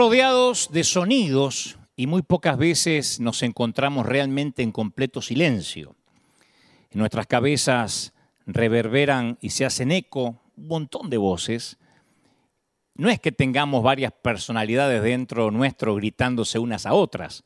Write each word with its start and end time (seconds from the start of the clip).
Rodeados 0.00 0.70
de 0.72 0.82
sonidos 0.82 1.76
y 1.94 2.06
muy 2.06 2.22
pocas 2.22 2.56
veces 2.56 3.20
nos 3.20 3.42
encontramos 3.42 4.06
realmente 4.06 4.62
en 4.62 4.72
completo 4.72 5.20
silencio. 5.20 5.94
En 6.90 7.00
nuestras 7.00 7.26
cabezas 7.26 8.14
reverberan 8.46 9.36
y 9.42 9.50
se 9.50 9.66
hacen 9.66 9.92
eco 9.92 10.40
un 10.56 10.68
montón 10.68 11.10
de 11.10 11.18
voces. 11.18 11.76
No 12.94 13.10
es 13.10 13.20
que 13.20 13.30
tengamos 13.30 13.82
varias 13.82 14.10
personalidades 14.10 15.02
dentro 15.02 15.50
nuestro 15.50 15.94
gritándose 15.96 16.58
unas 16.58 16.86
a 16.86 16.94
otras, 16.94 17.44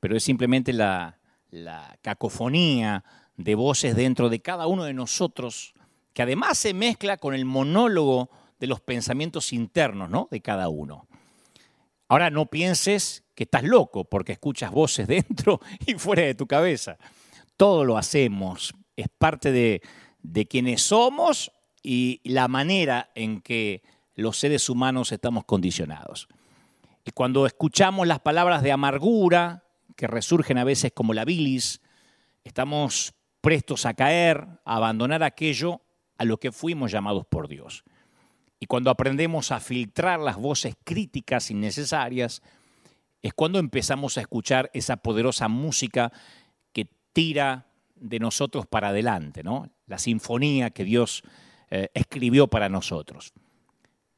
pero 0.00 0.16
es 0.16 0.24
simplemente 0.24 0.72
la, 0.72 1.18
la 1.50 1.98
cacofonía 2.00 3.04
de 3.36 3.54
voces 3.54 3.94
dentro 3.94 4.30
de 4.30 4.40
cada 4.40 4.66
uno 4.66 4.84
de 4.84 4.94
nosotros, 4.94 5.74
que 6.14 6.22
además 6.22 6.56
se 6.56 6.72
mezcla 6.72 7.18
con 7.18 7.34
el 7.34 7.44
monólogo 7.44 8.30
de 8.58 8.66
los 8.66 8.80
pensamientos 8.80 9.52
internos 9.52 10.08
¿no? 10.08 10.26
de 10.30 10.40
cada 10.40 10.70
uno. 10.70 11.06
Ahora 12.12 12.28
no 12.28 12.44
pienses 12.44 13.24
que 13.34 13.44
estás 13.44 13.62
loco 13.62 14.04
porque 14.04 14.32
escuchas 14.32 14.70
voces 14.70 15.08
dentro 15.08 15.60
y 15.86 15.94
fuera 15.94 16.22
de 16.24 16.34
tu 16.34 16.46
cabeza. 16.46 16.98
Todo 17.56 17.86
lo 17.86 17.96
hacemos, 17.96 18.74
es 18.96 19.06
parte 19.16 19.50
de, 19.50 19.80
de 20.22 20.46
quienes 20.46 20.82
somos 20.82 21.52
y 21.82 22.20
la 22.24 22.48
manera 22.48 23.10
en 23.14 23.40
que 23.40 23.82
los 24.14 24.36
seres 24.36 24.68
humanos 24.68 25.10
estamos 25.10 25.46
condicionados. 25.46 26.28
Y 27.02 27.12
cuando 27.12 27.46
escuchamos 27.46 28.06
las 28.06 28.20
palabras 28.20 28.62
de 28.62 28.72
amargura, 28.72 29.64
que 29.96 30.06
resurgen 30.06 30.58
a 30.58 30.64
veces 30.64 30.92
como 30.92 31.14
la 31.14 31.24
bilis, 31.24 31.80
estamos 32.44 33.14
prestos 33.40 33.86
a 33.86 33.94
caer, 33.94 34.46
a 34.66 34.76
abandonar 34.76 35.22
aquello 35.22 35.80
a 36.18 36.26
lo 36.26 36.36
que 36.36 36.52
fuimos 36.52 36.92
llamados 36.92 37.24
por 37.24 37.48
Dios. 37.48 37.84
Y 38.62 38.66
cuando 38.66 38.92
aprendemos 38.92 39.50
a 39.50 39.58
filtrar 39.58 40.20
las 40.20 40.36
voces 40.36 40.76
críticas 40.84 41.50
innecesarias, 41.50 42.42
es 43.20 43.34
cuando 43.34 43.58
empezamos 43.58 44.16
a 44.16 44.20
escuchar 44.20 44.70
esa 44.72 44.98
poderosa 44.98 45.48
música 45.48 46.12
que 46.72 46.86
tira 47.12 47.66
de 47.96 48.20
nosotros 48.20 48.68
para 48.68 48.90
adelante, 48.90 49.42
¿no? 49.42 49.68
La 49.88 49.98
sinfonía 49.98 50.70
que 50.70 50.84
Dios 50.84 51.24
eh, 51.70 51.88
escribió 51.92 52.46
para 52.46 52.68
nosotros. 52.68 53.32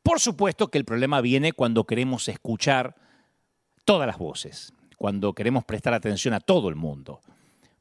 Por 0.02 0.20
supuesto 0.20 0.68
que 0.68 0.76
el 0.76 0.84
problema 0.84 1.22
viene 1.22 1.54
cuando 1.54 1.84
queremos 1.84 2.28
escuchar 2.28 2.96
todas 3.86 4.06
las 4.06 4.18
voces, 4.18 4.74
cuando 4.98 5.32
queremos 5.32 5.64
prestar 5.64 5.94
atención 5.94 6.34
a 6.34 6.40
todo 6.40 6.68
el 6.68 6.76
mundo. 6.76 7.22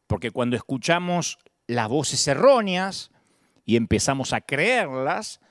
Porque 0.08 0.31
cuando 0.31 0.56
escuchamos 0.56 1.39
las 1.67 1.89
voces 1.89 2.25
erróneas 2.25 3.11
y 3.66 3.75
empezamos 3.75 4.31
a 4.31 4.39
creerlas, 4.39 5.41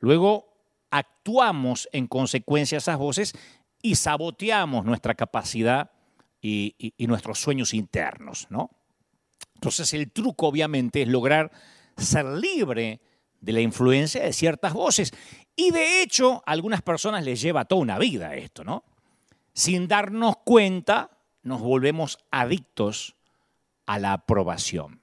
luego 0.00 0.53
actuamos 0.94 1.88
en 1.90 2.06
consecuencia 2.06 2.76
a 2.76 2.78
esas 2.78 2.98
voces 2.98 3.34
y 3.82 3.96
saboteamos 3.96 4.84
nuestra 4.84 5.14
capacidad 5.14 5.90
y, 6.40 6.94
nuestros 6.98 7.40
sueños 7.40 7.74
internos, 7.74 8.46
¿no? 8.48 8.70
Entonces 9.56 9.92
el 9.92 10.12
truco 10.12 10.46
obviamente 10.46 11.02
es 11.02 11.08
lograr 11.08 11.50
ser 11.96 12.26
libre 12.26 13.00
de 13.40 13.52
la 13.52 13.60
influencia 13.60 14.22
de 14.22 14.32
ciertas 14.32 14.72
voces. 14.72 15.12
Y 15.56 15.72
de 15.72 16.02
hecho, 16.02 16.44
a 16.46 16.52
algunas 16.52 16.82
personas 16.82 17.24
les 17.24 17.40
lleva 17.40 17.64
toda 17.64 17.82
una 17.82 17.98
vida 17.98 18.36
esto, 18.36 18.62
¿no? 18.62 18.84
Sin 19.52 19.88
darnos 19.88 20.36
cuenta, 20.44 21.18
nos 21.42 21.60
volvemos 21.60 22.18
adictos 22.30 23.16
a 23.86 23.98
la 23.98 24.12
aprobación. 24.12 25.00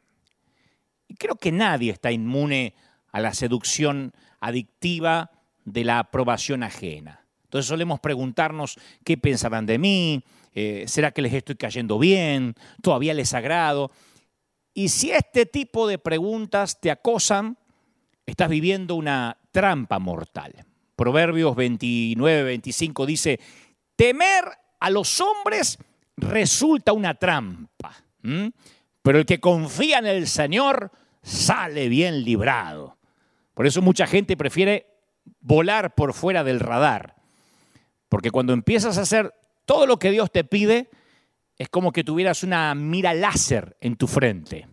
Y 1.09 1.15
creo 1.15 1.35
que 1.35 1.51
nadie 1.51 1.91
está 1.91 2.13
inmune 2.13 2.75
a 3.11 3.19
la 3.19 3.33
seducción 3.33 4.13
adictiva 4.39 5.31
de 5.65 5.83
la 5.83 5.99
aprobación 5.99 6.63
ajena. 6.63 7.25
Entonces 7.43 7.67
solemos 7.67 7.99
preguntarnos 7.99 8.77
qué 9.03 9.17
pensarán 9.17 9.65
de 9.65 9.77
mí, 9.77 10.23
eh, 10.53 10.85
será 10.87 11.11
que 11.11 11.21
les 11.21 11.33
estoy 11.33 11.55
cayendo 11.55 11.99
bien, 11.99 12.55
todavía 12.81 13.13
les 13.13 13.33
agrado. 13.33 13.91
Y 14.73 14.89
si 14.89 15.11
este 15.11 15.45
tipo 15.45 15.87
de 15.87 15.97
preguntas 15.97 16.79
te 16.79 16.91
acosan, 16.91 17.57
estás 18.25 18.49
viviendo 18.49 18.95
una 18.95 19.37
trampa 19.51 19.99
mortal. 19.99 20.65
Proverbios 20.95 21.55
29, 21.55 22.43
25 22.43 23.05
dice, 23.05 23.39
temer 23.95 24.45
a 24.79 24.89
los 24.89 25.19
hombres 25.19 25.77
resulta 26.15 26.93
una 26.93 27.15
trampa, 27.15 27.95
pero 29.01 29.19
el 29.19 29.25
que 29.25 29.39
confía 29.39 29.99
en 29.99 30.05
el 30.05 30.27
Señor 30.27 30.91
sale 31.21 31.89
bien 31.89 32.23
librado. 32.23 32.97
Por 33.53 33.67
eso 33.67 33.81
mucha 33.81 34.07
gente 34.07 34.37
prefiere 34.37 34.90
volar 35.39 35.95
por 35.95 36.13
fuera 36.13 36.43
del 36.43 36.59
radar. 36.59 37.15
Porque 38.09 38.31
cuando 38.31 38.53
empiezas 38.53 38.97
a 38.97 39.01
hacer 39.01 39.33
todo 39.65 39.87
lo 39.87 39.99
que 39.99 40.11
Dios 40.11 40.31
te 40.31 40.43
pide, 40.43 40.89
es 41.57 41.69
como 41.69 41.91
que 41.91 42.03
tuvieras 42.03 42.43
una 42.43 42.73
mira 42.75 43.13
láser 43.13 43.77
en 43.81 43.95
tu 43.95 44.07
frente. 44.07 44.67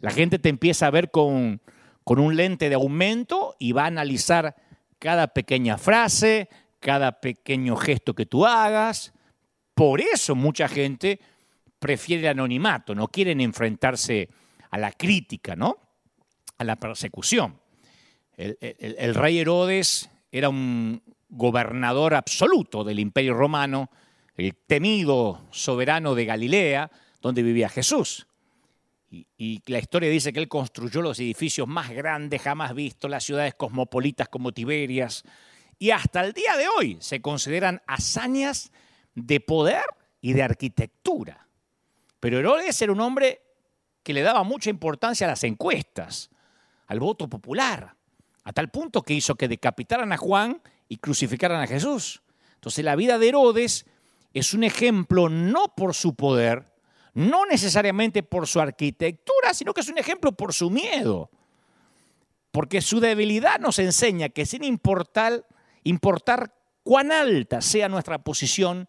La 0.00 0.10
gente 0.10 0.38
te 0.38 0.48
empieza 0.48 0.86
a 0.86 0.90
ver 0.90 1.10
con, 1.10 1.60
con 2.04 2.18
un 2.18 2.36
lente 2.36 2.68
de 2.68 2.74
aumento 2.74 3.56
y 3.58 3.72
va 3.72 3.84
a 3.84 3.86
analizar 3.86 4.56
cada 4.98 5.28
pequeña 5.28 5.78
frase, 5.78 6.48
cada 6.80 7.20
pequeño 7.20 7.76
gesto 7.76 8.14
que 8.14 8.26
tú 8.26 8.46
hagas. 8.46 9.12
Por 9.74 10.00
eso 10.00 10.34
mucha 10.34 10.68
gente 10.68 11.20
prefiere 11.78 12.22
el 12.24 12.30
anonimato, 12.30 12.94
no 12.94 13.08
quieren 13.08 13.40
enfrentarse 13.40 14.28
a 14.70 14.78
la 14.78 14.92
crítica, 14.92 15.56
¿no? 15.56 15.78
A 16.58 16.64
la 16.64 16.76
persecución. 16.76 17.60
El, 18.36 19.14
rey 19.14 19.38
Herodes 19.38 20.10
era 20.30 20.50
un 20.50 21.02
gobernador 21.28 22.14
absoluto 22.14 22.84
del 22.84 22.98
imperio 22.98 23.34
romano, 23.34 23.90
el 24.36 24.54
temido 24.54 25.46
soberano 25.50 26.14
de 26.14 26.26
Galilea, 26.26 26.90
donde 27.22 27.42
vivía 27.42 27.70
Jesús. 27.70 28.26
Y, 29.10 29.26
y, 29.38 29.62
la 29.66 29.78
historia 29.78 30.10
dice 30.10 30.32
que 30.32 30.40
él 30.40 30.48
construyó 30.48 31.00
los 31.00 31.18
edificios 31.18 31.66
más 31.66 31.90
grandes 31.90 32.42
jamás 32.42 32.74
vistos, 32.74 33.10
las 33.10 33.24
ciudades 33.24 33.54
cosmopolitas 33.54 34.28
como 34.28 34.52
Tiberias, 34.52 35.24
y 35.78 35.90
hasta 35.90 36.22
el 36.22 36.32
día 36.32 36.56
de 36.56 36.68
hoy 36.68 36.98
se 37.00 37.22
consideran 37.22 37.80
hazañas 37.86 38.70
de 39.14 39.40
poder 39.40 39.84
y 40.20 40.34
de 40.34 40.42
arquitectura. 40.42 41.48
Pero 42.20 42.38
Herodes 42.38 42.80
era 42.82 42.92
un 42.92 43.00
hombre 43.00 43.40
que 44.02 44.12
le 44.12 44.22
daba 44.22 44.42
mucha 44.42 44.68
importancia 44.68 45.26
a 45.26 45.30
las 45.30 45.44
encuestas, 45.44 46.30
al 46.86 47.00
voto 47.00 47.28
popular 47.28 47.95
a 48.46 48.52
tal 48.52 48.70
punto 48.70 49.02
que 49.02 49.12
hizo 49.12 49.34
que 49.34 49.48
decapitaran 49.48 50.12
a 50.12 50.16
Juan 50.16 50.62
y 50.88 50.98
crucificaran 50.98 51.60
a 51.60 51.66
Jesús. 51.66 52.22
Entonces 52.54 52.84
la 52.84 52.94
vida 52.94 53.18
de 53.18 53.28
Herodes 53.28 53.86
es 54.32 54.54
un 54.54 54.62
ejemplo 54.62 55.28
no 55.28 55.74
por 55.76 55.94
su 55.94 56.14
poder, 56.14 56.64
no 57.12 57.44
necesariamente 57.46 58.22
por 58.22 58.46
su 58.46 58.60
arquitectura, 58.60 59.52
sino 59.52 59.74
que 59.74 59.80
es 59.80 59.88
un 59.88 59.98
ejemplo 59.98 60.30
por 60.30 60.54
su 60.54 60.70
miedo. 60.70 61.28
Porque 62.52 62.82
su 62.82 63.00
debilidad 63.00 63.58
nos 63.58 63.80
enseña 63.80 64.28
que 64.28 64.46
sin 64.46 64.62
importar, 64.62 65.44
importar 65.82 66.54
cuán 66.84 67.10
alta 67.10 67.60
sea 67.60 67.88
nuestra 67.88 68.22
posición, 68.22 68.86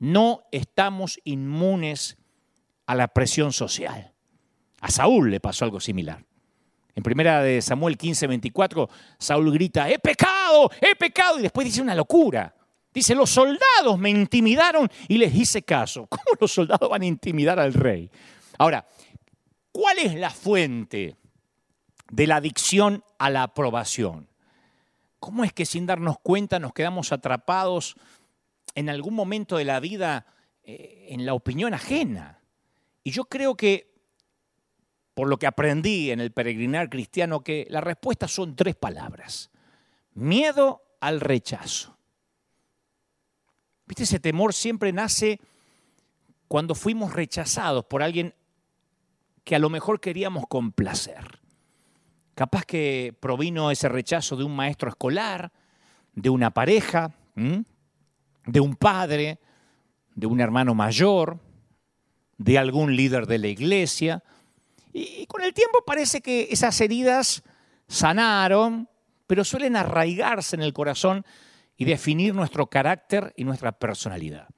no 0.00 0.42
estamos 0.50 1.20
inmunes 1.22 2.18
a 2.86 2.96
la 2.96 3.06
presión 3.06 3.52
social. 3.52 4.12
A 4.80 4.90
Saúl 4.90 5.30
le 5.30 5.38
pasó 5.38 5.64
algo 5.64 5.78
similar. 5.78 6.27
En 6.98 7.04
primera 7.04 7.40
de 7.44 7.62
Samuel 7.62 7.96
15, 7.96 8.26
24, 8.26 8.90
Saúl 9.20 9.52
grita, 9.52 9.88
he 9.88 10.00
pecado, 10.00 10.68
he 10.80 10.96
pecado, 10.96 11.38
y 11.38 11.42
después 11.42 11.64
dice 11.64 11.80
una 11.80 11.94
locura. 11.94 12.52
Dice, 12.92 13.14
los 13.14 13.30
soldados 13.30 13.96
me 14.00 14.10
intimidaron 14.10 14.90
y 15.06 15.16
les 15.16 15.32
hice 15.32 15.62
caso. 15.62 16.06
¿Cómo 16.10 16.24
los 16.40 16.50
soldados 16.50 16.90
van 16.90 17.02
a 17.02 17.06
intimidar 17.06 17.60
al 17.60 17.72
rey? 17.72 18.10
Ahora, 18.58 18.84
¿cuál 19.70 20.00
es 20.00 20.16
la 20.16 20.30
fuente 20.30 21.14
de 22.10 22.26
la 22.26 22.34
adicción 22.34 23.04
a 23.16 23.30
la 23.30 23.44
aprobación? 23.44 24.28
¿Cómo 25.20 25.44
es 25.44 25.52
que 25.52 25.66
sin 25.66 25.86
darnos 25.86 26.18
cuenta 26.18 26.58
nos 26.58 26.72
quedamos 26.72 27.12
atrapados 27.12 27.94
en 28.74 28.88
algún 28.88 29.14
momento 29.14 29.56
de 29.56 29.64
la 29.66 29.78
vida 29.78 30.26
eh, 30.64 31.06
en 31.10 31.26
la 31.26 31.34
opinión 31.34 31.74
ajena? 31.74 32.40
Y 33.04 33.12
yo 33.12 33.26
creo 33.26 33.56
que 33.56 33.87
por 35.18 35.28
lo 35.28 35.36
que 35.36 35.48
aprendí 35.48 36.12
en 36.12 36.20
el 36.20 36.30
peregrinar 36.30 36.88
cristiano, 36.88 37.42
que 37.42 37.66
la 37.70 37.80
respuesta 37.80 38.28
son 38.28 38.54
tres 38.54 38.76
palabras. 38.76 39.50
Miedo 40.14 40.80
al 41.00 41.18
rechazo. 41.20 41.98
¿Viste? 43.84 44.04
Ese 44.04 44.20
temor 44.20 44.54
siempre 44.54 44.92
nace 44.92 45.40
cuando 46.46 46.76
fuimos 46.76 47.14
rechazados 47.14 47.84
por 47.86 48.04
alguien 48.04 48.32
que 49.42 49.56
a 49.56 49.58
lo 49.58 49.70
mejor 49.70 49.98
queríamos 49.98 50.44
complacer. 50.46 51.40
Capaz 52.36 52.64
que 52.64 53.12
provino 53.18 53.72
ese 53.72 53.88
rechazo 53.88 54.36
de 54.36 54.44
un 54.44 54.54
maestro 54.54 54.88
escolar, 54.88 55.50
de 56.14 56.30
una 56.30 56.52
pareja, 56.52 57.12
de 57.34 58.60
un 58.60 58.76
padre, 58.76 59.40
de 60.14 60.28
un 60.28 60.40
hermano 60.40 60.76
mayor, 60.76 61.40
de 62.36 62.56
algún 62.56 62.94
líder 62.94 63.26
de 63.26 63.38
la 63.38 63.48
iglesia, 63.48 64.22
y, 64.92 65.26
con 65.26 65.42
el 65.42 65.52
tiempo 65.52 65.78
parece 65.86 66.20
que 66.20 66.48
esas 66.50 66.80
heridas 66.80 67.42
sanaron, 67.86 68.88
pero 69.26 69.44
suelen 69.44 69.76
arraigarse 69.76 70.56
en 70.56 70.62
el 70.62 70.72
corazón 70.72 71.24
y 71.76 71.84
definir 71.84 72.34
nuestro 72.34 72.66
carácter 72.66 73.32
y 73.36 73.44
nuestra 73.44 73.72
personalidad. 73.72 74.48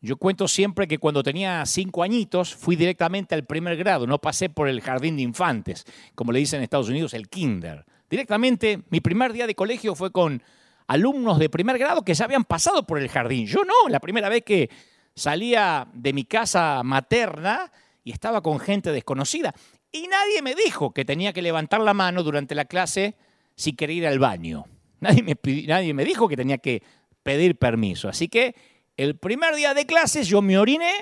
Yo 0.00 0.16
cuento 0.16 0.46
siempre 0.46 0.86
que 0.86 0.98
cuando 0.98 1.22
tenía 1.22 1.64
cinco 1.66 2.02
añitos 2.02 2.54
fui 2.54 2.76
directamente 2.76 3.34
al 3.34 3.44
primer 3.44 3.76
grado, 3.76 4.06
no 4.06 4.18
pasé 4.20 4.48
por 4.48 4.68
el 4.68 4.80
jardín 4.80 5.16
de 5.16 5.22
infantes, 5.22 5.84
como 6.14 6.32
le 6.32 6.38
dicen 6.38 6.58
en 6.58 6.64
Estados 6.64 6.88
Unidos, 6.88 7.14
el 7.14 7.28
kinder. 7.28 7.84
Directamente, 8.08 8.82
mi 8.90 9.00
primer 9.00 9.32
día 9.32 9.46
de 9.46 9.54
colegio 9.54 9.94
fue 9.94 10.12
con 10.12 10.42
alumnos 10.86 11.38
de 11.38 11.50
primer 11.50 11.78
grado 11.78 12.04
que 12.04 12.14
ya 12.14 12.24
habían 12.24 12.44
pasado 12.44 12.86
por 12.86 12.98
el 12.98 13.08
jardín. 13.08 13.46
Yo 13.46 13.64
no, 13.64 13.88
la 13.88 14.00
primera 14.00 14.28
vez 14.28 14.44
que 14.44 14.70
salía 15.14 15.88
de 15.92 16.12
mi 16.12 16.24
casa 16.24 16.82
materna 16.84 17.72
y 18.06 18.12
estaba 18.12 18.40
con 18.40 18.60
gente 18.60 18.92
desconocida. 18.92 19.52
Y 19.90 20.06
nadie 20.06 20.40
me 20.40 20.54
dijo 20.54 20.94
que 20.94 21.04
tenía 21.04 21.32
que 21.32 21.42
levantar 21.42 21.80
la 21.80 21.92
mano 21.92 22.22
durante 22.22 22.54
la 22.54 22.66
clase 22.66 23.16
si 23.56 23.72
quería 23.72 23.96
ir 23.96 24.06
al 24.06 24.20
baño. 24.20 24.64
Nadie 25.00 25.24
me, 25.24 25.36
nadie 25.66 25.92
me 25.92 26.04
dijo 26.04 26.28
que 26.28 26.36
tenía 26.36 26.58
que 26.58 26.84
pedir 27.24 27.58
permiso. 27.58 28.08
Así 28.08 28.28
que 28.28 28.54
el 28.96 29.18
primer 29.18 29.56
día 29.56 29.74
de 29.74 29.86
clases 29.86 30.28
yo 30.28 30.40
me 30.40 30.56
oriné 30.56 30.92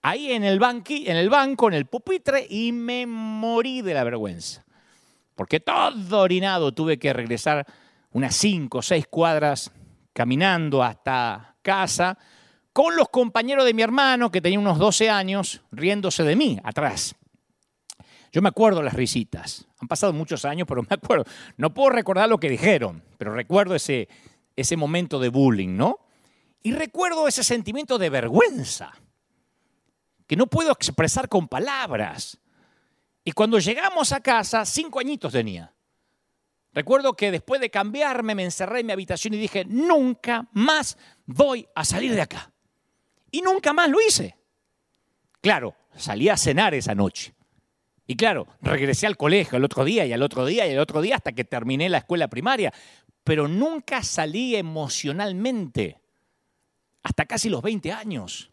ahí 0.00 0.30
en 0.30 0.44
el, 0.44 0.60
banqui, 0.60 1.08
en 1.08 1.16
el 1.16 1.28
banco, 1.28 1.66
en 1.66 1.74
el 1.74 1.86
pupitre, 1.86 2.46
y 2.48 2.70
me 2.70 3.04
morí 3.04 3.82
de 3.82 3.94
la 3.94 4.04
vergüenza. 4.04 4.64
Porque 5.34 5.58
todo 5.58 6.20
orinado 6.20 6.72
tuve 6.72 7.00
que 7.00 7.12
regresar 7.12 7.66
unas 8.12 8.36
cinco 8.36 8.78
o 8.78 8.82
seis 8.82 9.08
cuadras 9.08 9.72
caminando 10.12 10.84
hasta 10.84 11.56
casa 11.62 12.16
con 12.72 12.96
los 12.96 13.08
compañeros 13.08 13.64
de 13.64 13.74
mi 13.74 13.82
hermano, 13.82 14.30
que 14.30 14.40
tenía 14.40 14.58
unos 14.58 14.78
12 14.78 15.10
años, 15.10 15.62
riéndose 15.70 16.24
de 16.24 16.36
mí 16.36 16.58
atrás. 16.64 17.14
Yo 18.32 18.40
me 18.40 18.48
acuerdo 18.48 18.82
las 18.82 18.94
risitas. 18.94 19.66
Han 19.78 19.88
pasado 19.88 20.12
muchos 20.12 20.44
años, 20.44 20.66
pero 20.66 20.82
me 20.82 20.88
acuerdo. 20.90 21.24
No 21.56 21.74
puedo 21.74 21.90
recordar 21.90 22.28
lo 22.28 22.38
que 22.38 22.48
dijeron, 22.48 23.02
pero 23.18 23.34
recuerdo 23.34 23.74
ese, 23.74 24.08
ese 24.56 24.76
momento 24.76 25.18
de 25.18 25.28
bullying, 25.28 25.76
¿no? 25.76 25.98
Y 26.62 26.72
recuerdo 26.72 27.28
ese 27.28 27.44
sentimiento 27.44 27.98
de 27.98 28.08
vergüenza, 28.08 28.92
que 30.26 30.36
no 30.36 30.46
puedo 30.46 30.72
expresar 30.72 31.28
con 31.28 31.48
palabras. 31.48 32.38
Y 33.24 33.32
cuando 33.32 33.58
llegamos 33.58 34.12
a 34.12 34.20
casa, 34.20 34.64
cinco 34.64 35.00
añitos 35.00 35.32
tenía. 35.32 35.74
Recuerdo 36.72 37.14
que 37.14 37.30
después 37.30 37.60
de 37.60 37.70
cambiarme 37.70 38.34
me 38.34 38.44
encerré 38.44 38.80
en 38.80 38.86
mi 38.86 38.92
habitación 38.92 39.34
y 39.34 39.38
dije, 39.38 39.64
nunca 39.66 40.48
más 40.52 40.96
voy 41.26 41.68
a 41.74 41.84
salir 41.84 42.14
de 42.14 42.22
acá. 42.22 42.51
Y 43.32 43.40
nunca 43.40 43.72
más 43.72 43.90
lo 43.90 43.98
hice. 44.00 44.36
Claro, 45.40 45.74
salí 45.96 46.28
a 46.28 46.36
cenar 46.36 46.74
esa 46.74 46.94
noche. 46.94 47.34
Y 48.06 48.14
claro, 48.14 48.46
regresé 48.60 49.06
al 49.06 49.16
colegio 49.16 49.56
el 49.56 49.64
otro 49.64 49.84
día 49.84 50.06
y 50.06 50.12
al 50.12 50.22
otro 50.22 50.44
día 50.44 50.66
y 50.66 50.72
al 50.72 50.78
otro 50.78 51.00
día 51.00 51.16
hasta 51.16 51.32
que 51.32 51.44
terminé 51.44 51.88
la 51.88 51.98
escuela 51.98 52.28
primaria. 52.28 52.72
Pero 53.24 53.48
nunca 53.48 54.02
salí 54.02 54.54
emocionalmente 54.54 55.98
hasta 57.02 57.24
casi 57.24 57.48
los 57.48 57.62
20 57.62 57.90
años. 57.90 58.50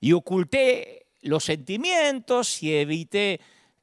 Y 0.00 0.12
oculté 0.12 1.08
los 1.22 1.44
sentimientos 1.44 2.62
y 2.62 2.74
evité 2.74 3.40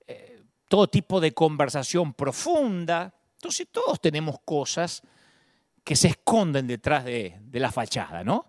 eh, 0.07 0.41
todo 0.67 0.87
tipo 0.87 1.19
de 1.19 1.33
conversación 1.33 2.13
profunda. 2.13 3.13
Entonces 3.35 3.67
todos 3.71 3.99
tenemos 3.99 4.37
cosas 4.45 5.03
que 5.83 5.95
se 5.95 6.09
esconden 6.09 6.67
detrás 6.67 7.03
de, 7.05 7.37
de 7.41 7.59
la 7.59 7.71
fachada, 7.71 8.23
¿no? 8.23 8.48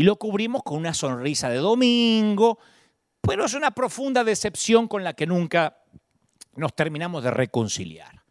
Y 0.00 0.02
lo 0.02 0.16
cubrimos 0.16 0.62
con 0.62 0.78
una 0.78 0.94
sonrisa 0.94 1.50
de 1.50 1.58
domingo, 1.58 2.58
pero 3.20 3.44
es 3.44 3.52
una 3.52 3.72
profunda 3.72 4.24
decepción 4.24 4.88
con 4.88 5.04
la 5.04 5.12
que 5.12 5.26
nunca 5.26 5.76
nos 6.56 6.74
terminamos 6.74 7.22
de 7.22 7.30
reconciliar. 7.30 8.22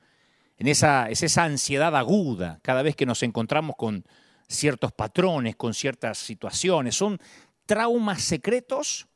En 0.57 0.65
esa, 0.65 1.11
es 1.11 1.21
esa 1.21 1.43
ansiedad 1.43 1.95
aguda 1.95 2.57
cada 2.63 2.81
vez 2.81 2.95
que 2.95 3.05
nos 3.05 3.21
encontramos 3.21 3.75
con 3.75 4.03
ciertos 4.47 4.93
patrones, 4.93 5.57
con 5.57 5.75
ciertas 5.75 6.17
situaciones. 6.17 6.95
Son 6.95 7.19
traumas 7.67 8.23
secretos 8.23 9.07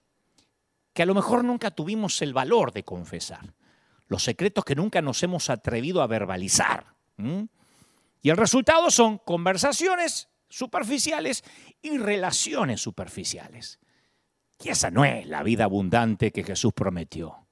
que 0.94 1.02
a 1.02 1.08
lo 1.08 1.16
mejor 1.16 1.44
nunca 1.44 1.72
tuvimos 1.72 2.22
el 2.22 2.34
valor 2.36 2.72
de 2.72 2.84
confesar. 2.84 3.56
Los 4.06 4.24
secretos 4.24 4.64
que 4.64 4.76
nunca 4.76 5.02
nos 5.02 5.24
hemos 5.24 5.50
atrevido 5.50 6.04
a 6.04 6.08
verbalizar. 6.08 6.86
Y 7.18 8.30
el 8.30 8.38
resultado 8.38 8.92
son 8.92 9.18
conversaciones 9.18 10.30
superficiales 10.54 11.44
y 11.82 11.98
relaciones 11.98 12.80
superficiales. 12.80 13.80
Y 14.64 14.70
esa 14.70 14.92
no 14.92 15.04
es 15.04 15.26
la 15.26 15.42
vida 15.42 15.64
abundante 15.64 16.32
que 16.32 16.44
Jesús 16.44 16.74
prometió. 16.74 17.48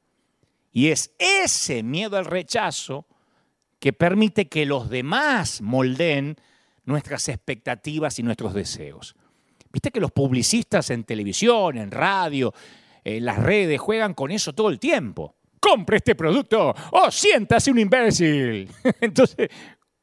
Y 0.72 0.90
es 0.90 1.14
ese 1.18 1.82
miedo 1.82 2.18
al 2.18 2.26
rechazo 2.26 3.08
que 3.80 3.92
permite 3.92 4.48
que 4.48 4.68
los 4.68 4.90
demás 4.90 5.62
moldeen 5.62 6.38
nuestras 6.86 7.28
expectativas 7.28 8.20
y 8.20 8.24
nuestros 8.24 8.54
deseos. 8.54 9.16
Viste 9.74 9.90
que 9.90 10.00
los 10.00 10.12
publicistas 10.12 10.92
en 10.92 11.04
televisión, 11.04 11.80
en 11.80 11.90
radio, 11.90 12.54
en 13.04 13.26
las 13.26 13.40
redes 13.40 13.80
juegan 13.80 14.14
con 14.14 14.30
eso 14.30 14.54
todo 14.54 14.70
el 14.70 14.80
tiempo. 14.80 15.38
Compre 15.60 15.98
este 15.98 16.14
producto 16.14 16.74
o 16.92 17.10
siéntase 17.10 17.72
un 17.72 17.80
imbécil. 17.80 18.70
Entonces, 19.02 19.50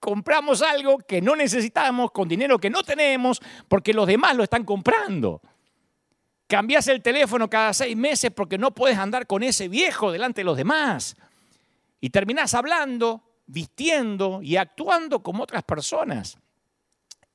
compramos 0.00 0.62
algo 0.62 0.99
que 0.99 1.21
no 1.21 1.37
necesitamos 1.37 2.11
con 2.12 2.29
dinero 2.29 2.59
que 2.59 2.71
no 2.71 2.83
tenemos 2.83 3.41
porque 3.69 3.93
los 3.93 4.06
demás 4.06 4.37
lo 4.37 4.45
están 4.45 4.65
comprando. 4.65 5.41
Cambias 6.47 6.89
el 6.89 7.03
teléfono 7.03 7.50
cada 7.50 7.75
seis 7.75 7.97
meses 7.97 8.31
porque 8.35 8.56
no 8.56 8.75
puedes 8.75 8.97
andar 8.97 9.27
con 9.27 9.43
ese 9.43 9.69
viejo 9.69 10.11
delante 10.11 10.41
de 10.41 10.47
los 10.47 10.56
demás. 10.56 11.17
Y 12.00 12.11
terminás 12.11 12.55
hablando, 12.55 13.23
vistiendo 13.47 14.41
y 14.43 14.56
actuando 14.56 15.23
como 15.23 15.43
otras 15.43 15.62
personas. 15.65 16.39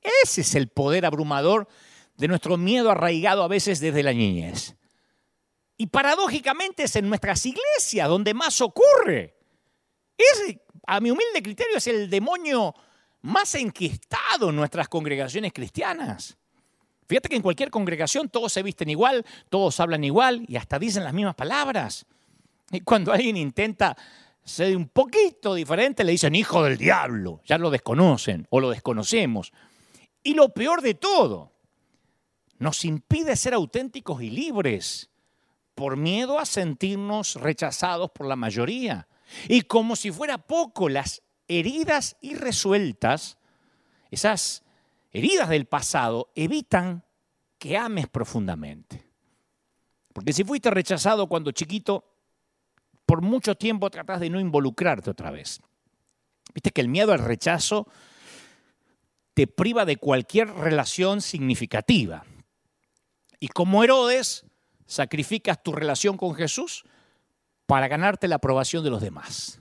Ese 0.00 0.40
es 0.40 0.54
el 0.54 0.68
poder 0.68 1.06
abrumador 1.06 1.68
de 2.16 2.28
nuestro 2.28 2.56
miedo 2.56 2.90
arraigado 2.90 3.42
a 3.42 3.48
veces 3.48 3.80
desde 3.80 4.02
la 4.02 4.12
niñez. 4.12 4.74
Y 5.76 5.86
paradójicamente 5.86 6.84
es 6.84 6.96
en 6.96 7.08
nuestras 7.08 7.44
iglesias 7.46 8.08
donde 8.08 8.34
más 8.34 8.60
ocurre. 8.60 9.36
Ese, 10.16 10.60
a 10.86 11.00
mi 11.00 11.10
humilde 11.10 11.42
criterio, 11.42 11.76
es 11.76 11.86
el 11.86 12.08
demonio 12.10 12.74
más 13.22 13.54
enquistado 13.54 14.50
en 14.50 14.56
nuestras 14.56 14.88
congregaciones 14.88 15.52
cristianas. 15.52 16.36
Fíjate 17.06 17.28
que 17.28 17.36
en 17.36 17.42
cualquier 17.42 17.70
congregación 17.70 18.28
todos 18.28 18.52
se 18.52 18.62
visten 18.62 18.88
igual, 18.90 19.24
todos 19.48 19.78
hablan 19.80 20.04
igual 20.04 20.44
y 20.48 20.56
hasta 20.56 20.78
dicen 20.78 21.04
las 21.04 21.12
mismas 21.12 21.34
palabras. 21.34 22.06
Y 22.70 22.80
cuando 22.80 23.12
alguien 23.12 23.36
intenta 23.36 23.96
ser 24.42 24.76
un 24.76 24.88
poquito 24.88 25.54
diferente, 25.54 26.04
le 26.04 26.12
dicen 26.12 26.34
hijo 26.34 26.62
del 26.62 26.76
diablo. 26.76 27.40
Ya 27.44 27.58
lo 27.58 27.70
desconocen 27.70 28.46
o 28.50 28.60
lo 28.60 28.70
desconocemos. 28.70 29.52
Y 30.22 30.34
lo 30.34 30.50
peor 30.50 30.80
de 30.80 30.94
todo, 30.94 31.52
nos 32.58 32.84
impide 32.84 33.36
ser 33.36 33.54
auténticos 33.54 34.22
y 34.22 34.30
libres 34.30 35.10
por 35.74 35.96
miedo 35.96 36.38
a 36.38 36.46
sentirnos 36.46 37.34
rechazados 37.36 38.10
por 38.10 38.26
la 38.26 38.36
mayoría. 38.36 39.08
Y 39.48 39.62
como 39.62 39.96
si 39.96 40.10
fuera 40.10 40.38
poco, 40.38 40.88
las 40.88 41.22
heridas 41.48 42.16
irresueltas, 42.20 43.38
esas 44.10 44.64
heridas 45.10 45.48
del 45.48 45.66
pasado, 45.66 46.30
evitan 46.34 47.04
que 47.58 47.76
ames 47.76 48.08
profundamente. 48.08 49.06
Porque 50.12 50.32
si 50.32 50.44
fuiste 50.44 50.70
rechazado 50.70 51.28
cuando 51.28 51.50
chiquito, 51.50 52.04
por 53.06 53.22
mucho 53.22 53.54
tiempo 53.54 53.90
tratás 53.90 54.20
de 54.20 54.30
no 54.30 54.40
involucrarte 54.40 55.10
otra 55.10 55.30
vez. 55.30 55.60
Viste 56.54 56.70
que 56.70 56.80
el 56.80 56.88
miedo 56.88 57.12
al 57.12 57.18
rechazo 57.18 57.88
te 59.34 59.46
priva 59.46 59.84
de 59.84 59.96
cualquier 59.96 60.48
relación 60.48 61.20
significativa. 61.20 62.24
Y 63.40 63.48
como 63.48 63.82
Herodes, 63.82 64.46
sacrificas 64.86 65.62
tu 65.62 65.72
relación 65.72 66.16
con 66.16 66.34
Jesús 66.34 66.84
para 67.66 67.88
ganarte 67.88 68.28
la 68.28 68.36
aprobación 68.36 68.84
de 68.84 68.90
los 68.90 69.00
demás. 69.00 69.60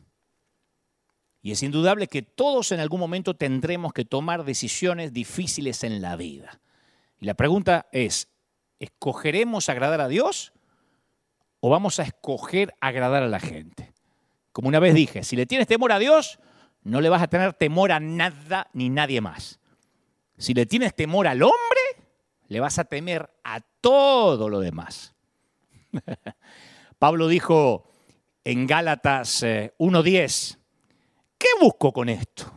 Y 1.41 1.51
es 1.51 1.61
indudable 1.61 2.07
que 2.07 2.21
todos 2.21 2.71
en 2.71 2.79
algún 2.79 2.99
momento 2.99 3.35
tendremos 3.35 3.91
que 3.91 4.05
tomar 4.05 4.45
decisiones 4.45 5.11
difíciles 5.11 5.83
en 5.83 6.01
la 6.01 6.15
vida. 6.15 6.61
Y 7.19 7.25
la 7.25 7.33
pregunta 7.33 7.87
es, 7.91 8.29
¿escogeremos 8.79 9.67
agradar 9.67 9.99
a 9.99 10.07
Dios 10.07 10.53
o 11.59 11.69
vamos 11.69 11.99
a 11.99 12.03
escoger 12.03 12.73
agradar 12.79 13.23
a 13.23 13.27
la 13.27 13.41
gente? 13.41 13.93
Como 14.53 14.69
una 14.69 14.79
vez 14.79 14.93
dije, 14.93 15.23
si 15.23 15.35
le 15.35 15.45
tienes 15.45 15.67
temor 15.67 15.91
a 15.91 15.99
Dios, 15.99 16.39
no 16.83 17.01
le 17.01 17.09
vas 17.09 17.21
a 17.21 17.27
tener 17.27 17.53
temor 17.53 17.91
a 17.91 17.99
nada 17.99 18.69
ni 18.73 18.89
nadie 18.89 19.19
más. 19.19 19.59
Si 20.37 20.53
le 20.53 20.65
tienes 20.65 20.95
temor 20.95 21.27
al 21.27 21.41
hombre, 21.41 21.81
le 22.47 22.59
vas 22.59 22.79
a 22.79 22.85
temer 22.85 23.29
a 23.43 23.59
todo 23.81 24.47
lo 24.47 24.59
demás. 24.59 25.13
Pablo 26.99 27.27
dijo 27.27 27.92
en 28.43 28.67
Gálatas 28.67 29.43
1.10, 29.43 30.55
eh, 30.55 30.59
¿qué 31.37 31.47
busco 31.61 31.91
con 31.91 32.09
esto? 32.09 32.51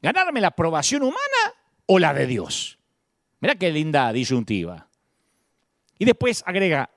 ¿Ganarme 0.00 0.40
la 0.40 0.48
aprobación 0.48 1.02
humana 1.02 1.54
o 1.86 1.98
la 1.98 2.12
de 2.14 2.26
Dios? 2.26 2.78
Mira 3.40 3.54
qué 3.56 3.70
linda 3.70 4.12
disyuntiva. 4.12 4.88
Y 5.98 6.04
después 6.04 6.42
agrega, 6.46 6.90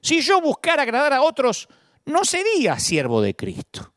si 0.00 0.20
yo 0.20 0.40
buscara 0.40 0.82
agradar 0.82 1.12
a 1.12 1.22
otros, 1.22 1.68
no 2.04 2.24
sería 2.24 2.78
siervo 2.78 3.20
de 3.20 3.34
Cristo. 3.34 3.92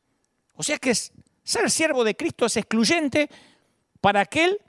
O 0.55 0.63
sea 0.63 0.77
que 0.77 0.93
ser 0.95 1.69
siervo 1.69 2.03
de 2.03 2.15
Cristo 2.15 2.45
es 2.45 2.57
excluyente 2.57 3.29
para 3.99 4.21
aquel 4.21 4.59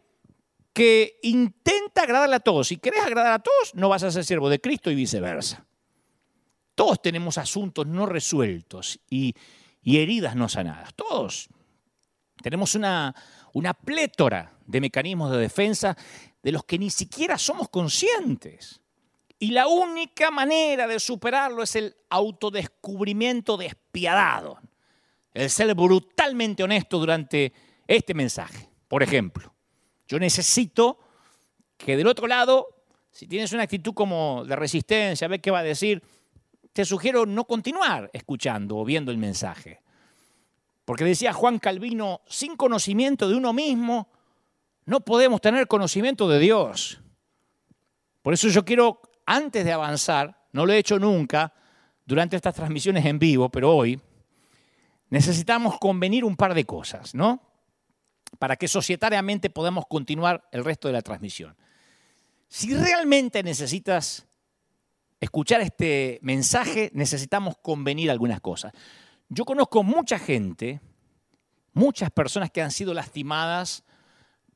que 0.73 1.19
intenta 1.23 2.03
agradarle 2.03 2.37
a 2.37 2.41
todos. 2.41 2.69
Si 2.69 2.79
querés 2.79 3.03
agradar 3.03 3.33
a 3.33 3.39
todos, 3.39 3.75
no 3.75 3.89
vas 3.89 4.03
a 4.03 4.11
ser 4.11 4.25
siervo 4.25 4.49
de 4.49 4.61
Cristo 4.61 4.91
y 4.91 4.95
viceversa. 4.95 5.67
Todos 6.75 7.02
tenemos 7.02 7.38
asuntos 7.38 7.87
no 7.87 8.07
resueltos 8.07 8.99
y, 9.09 9.35
heridas 9.85 10.37
no 10.37 10.49
sanadas. 10.49 10.95
Todos. 10.95 11.49
Tenemos 12.43 12.75
una, 12.75 13.14
una 13.52 13.75
plétora 13.75 14.52
de 14.67 14.81
mecanismos 14.81 15.31
de 15.31 15.38
defensa 15.38 15.97
de 16.43 16.52
los 16.52 16.64
que 16.64 16.79
ni 16.79 16.91
siquiera 16.91 17.38
somos 17.38 17.69
conscientes. 17.69 18.81
Y 19.38 19.50
la 19.50 19.67
única 19.67 20.31
manera 20.31 20.87
de 20.87 21.00
superarlo 21.00 21.62
es 21.62 21.75
el 21.76 21.97
autodescubrimiento 22.11 23.57
despiadado, 23.57 24.61
el 25.35 25.50
ser 25.50 25.75
brutalmente 25.75 26.62
honesto 26.62 26.99
durante 26.99 27.52
este 27.87 28.14
mensaje. 28.14 28.69
Por 28.87 29.02
ejemplo, 29.02 29.52
yo 30.07 30.19
necesito 30.19 30.99
que 31.76 31.97
del 31.97 32.07
otro 32.07 32.26
lado, 32.26 32.85
si 33.11 33.26
tienes 33.26 33.52
una 33.52 33.64
actitud 33.64 33.95
como 33.95 34.45
de 34.45 34.55
resistencia, 34.55 35.25
a 35.25 35.29
ver 35.29 35.41
qué 35.41 35.50
va 35.50 35.59
a 35.61 35.64
decir, 35.64 36.02
te 36.73 36.85
sugiero 36.85 37.26
no 37.26 37.45
continuar 37.45 38.11
escuchando 38.12 38.79
o 38.79 38.85
viendo 38.85 39.11
el 39.11 39.19
mensaje. 39.19 39.81
Porque 40.85 41.05
decía 41.05 41.33
Juan 41.33 41.59
Calvino, 41.59 42.23
sin 42.26 42.57
conocimiento 42.57 43.29
de 43.29 43.37
uno 43.37 43.52
mismo, 43.52 44.09
no 44.85 45.00
podemos 45.00 45.41
tener 45.41 45.69
conocimiento 45.69 46.29
de 46.29 46.38
Dios. 46.38 47.00
Por 48.23 48.35
eso 48.35 48.49
yo 48.49 48.64
quiero, 48.64 49.00
antes 49.26 49.64
de 49.64 49.73
avanzar, 49.73 50.47
no 50.52 50.67
lo 50.67 50.73
he 50.73 50.79
hecho 50.79 50.99
nunca 50.99 51.52
durante 52.05 52.37
estas 52.37 52.55
transmisiones 52.55 53.05
en 53.07 53.19
vivo, 53.19 53.49
pero 53.49 53.75
hoy, 53.75 54.00
necesitamos 55.11 55.79
convenir 55.79 56.25
un 56.25 56.37
par 56.37 56.55
de 56.55 56.64
cosas, 56.64 57.14
¿no? 57.14 57.41
Para 58.38 58.57
que 58.57 58.67
societariamente 58.67 59.50
podamos 59.50 59.87
continuar 59.87 60.49
el 60.52 60.64
resto 60.64 60.88
de 60.88 60.95
la 60.95 61.02
transmisión. 61.02 61.55
Si 62.49 62.75
realmente 62.75 63.43
necesitas 63.43 64.26
escuchar 65.23 65.61
este 65.61 66.19
mensaje, 66.21 66.91
necesitamos 66.95 67.55
convenir 67.62 68.11
algunas 68.11 68.41
cosas. 68.41 68.73
Yo 69.29 69.45
conozco 69.45 69.85
mucha 69.85 70.19
gente, 70.19 70.81
muchas 71.73 72.11
personas 72.11 72.50
que 72.50 72.61
han 72.61 72.73
sido 72.73 72.93
lastimadas 72.93 73.85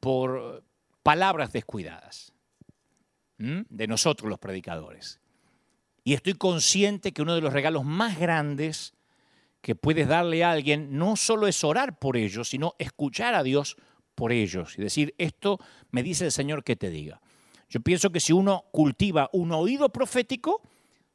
por 0.01 0.65
palabras 1.05 1.53
descuidadas 1.53 2.33
de 3.39 3.87
nosotros 3.87 4.29
los 4.29 4.41
predicadores. 4.41 5.21
Y 6.03 6.15
estoy 6.15 6.35
consciente 6.35 7.13
que 7.13 7.23
uno 7.23 7.37
de 7.37 7.43
los 7.43 7.53
regalos 7.53 7.85
más 7.85 8.19
grandes 8.19 8.93
que 9.61 9.77
puedes 9.77 10.09
darle 10.09 10.43
a 10.43 10.51
alguien 10.51 10.99
no 10.99 11.15
solo 11.15 11.47
es 11.47 11.63
orar 11.63 12.01
por 12.01 12.17
ellos, 12.17 12.49
sino 12.49 12.75
escuchar 12.81 13.35
a 13.35 13.45
Dios 13.45 13.77
por 14.17 14.33
ellos 14.33 14.77
y 14.77 14.83
decir, 14.83 15.15
esto 15.19 15.61
me 15.91 16.03
dice 16.03 16.25
el 16.25 16.33
Señor 16.33 16.65
que 16.65 16.75
te 16.75 16.91
diga. 16.91 17.21
Yo 17.69 17.81
pienso 17.81 18.11
que 18.11 18.21
si 18.21 18.33
uno 18.33 18.65
cultiva 18.71 19.29
un 19.33 19.53
oído 19.53 19.89
profético, 19.89 20.63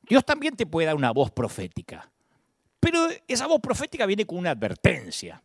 Dios 0.01 0.25
también 0.25 0.55
te 0.55 0.65
puede 0.65 0.87
dar 0.87 0.95
una 0.95 1.11
voz 1.11 1.31
profética. 1.31 2.11
Pero 2.79 3.07
esa 3.27 3.47
voz 3.47 3.61
profética 3.61 4.05
viene 4.05 4.25
con 4.25 4.37
una 4.39 4.51
advertencia. 4.51 5.41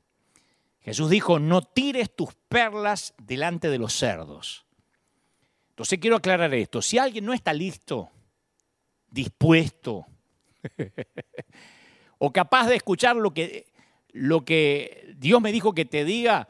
Jesús 0.80 1.10
dijo, 1.10 1.38
no 1.38 1.62
tires 1.62 2.14
tus 2.14 2.34
perlas 2.48 3.14
delante 3.18 3.68
de 3.68 3.78
los 3.78 3.92
cerdos. 3.92 4.64
Entonces 5.70 5.98
quiero 5.98 6.16
aclarar 6.16 6.54
esto. 6.54 6.80
Si 6.80 6.96
alguien 6.96 7.24
no 7.24 7.34
está 7.34 7.52
listo, 7.52 8.10
dispuesto 9.10 10.06
o 12.18 12.32
capaz 12.32 12.68
de 12.68 12.76
escuchar 12.76 13.16
lo 13.16 13.34
que, 13.34 13.66
lo 14.12 14.44
que 14.44 15.12
Dios 15.18 15.40
me 15.40 15.52
dijo 15.52 15.74
que 15.74 15.84
te 15.84 16.04
diga, 16.04 16.48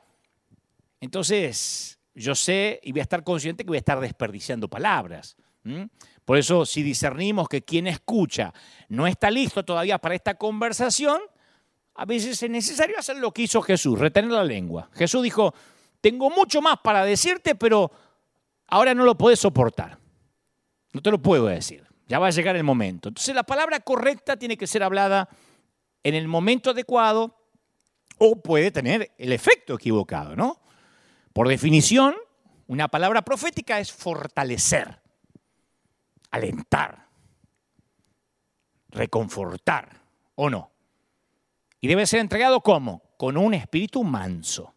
entonces 1.01 1.96
yo 2.17 2.35
sé 2.35 2.81
y 2.83 2.93
voy 2.93 3.01
a 3.01 3.03
estar 3.03 3.23
consciente 3.23 3.63
que 3.63 3.69
voy 3.69 3.77
a 3.77 3.81
estar 3.81 4.01
desperdiciando 4.01 4.69
palabras. 4.69 5.37
Por 6.25 6.39
eso 6.39 6.65
si 6.65 6.83
discernimos 6.83 7.49
que 7.49 7.63
quien 7.63 7.87
escucha 7.87 8.53
no 8.89 9.07
está 9.07 9.31
listo 9.31 9.65
todavía 9.65 9.99
para 9.99 10.15
esta 10.15 10.35
conversación, 10.35 11.21
a 11.95 12.05
veces 12.05 12.43
es 12.43 12.51
necesario 12.51 12.99
hacer 12.99 13.17
lo 13.19 13.33
que 13.33 13.43
hizo 13.43 13.61
Jesús, 13.63 13.99
retener 13.99 14.31
la 14.31 14.45
lengua. 14.45 14.89
Jesús 14.95 15.23
dijo, 15.23 15.55
tengo 16.01 16.31
mucho 16.31 16.63
más 16.63 16.79
para 16.83 17.05
decirte, 17.05 17.55
pero 17.55 17.91
ahora 18.69 18.95
no 18.95 19.05
lo 19.05 19.19
puedes 19.19 19.41
soportar. 19.41 19.99
No 20.93 21.03
te 21.03 21.11
lo 21.11 21.21
puedo 21.21 21.47
decir. 21.47 21.85
Ya 22.07 22.19
va 22.19 22.29
a 22.29 22.31
llegar 22.31 22.57
el 22.57 22.65
momento. 22.65 23.09
Entonces 23.09 23.35
la 23.35 23.43
palabra 23.43 23.81
correcta 23.81 24.37
tiene 24.37 24.57
que 24.57 24.67
ser 24.67 24.83
hablada 24.83 25.29
en 26.03 26.15
el 26.15 26.29
momento 26.29 26.71
adecuado 26.71 27.37
o 28.19 28.41
puede 28.41 28.71
tener 28.71 29.13
el 29.19 29.33
efecto 29.33 29.75
equivocado, 29.75 30.37
¿no? 30.37 30.61
Por 31.37 31.49
definición, 31.49 32.15
una 32.67 32.89
palabra 32.89 33.21
profética 33.21 33.79
es 33.79 33.93
fortalecer, 33.93 35.03
alentar, 36.31 37.09
reconfortar, 38.89 40.01
¿o 40.35 40.49
no? 40.49 40.73
Y 41.79 41.89
debe 41.89 42.07
ser 42.07 42.21
entregado 42.21 42.63
¿cómo? 42.63 43.03
Con 43.19 43.37
un 43.37 43.53
espíritu 43.53 44.03
manso. 44.03 44.73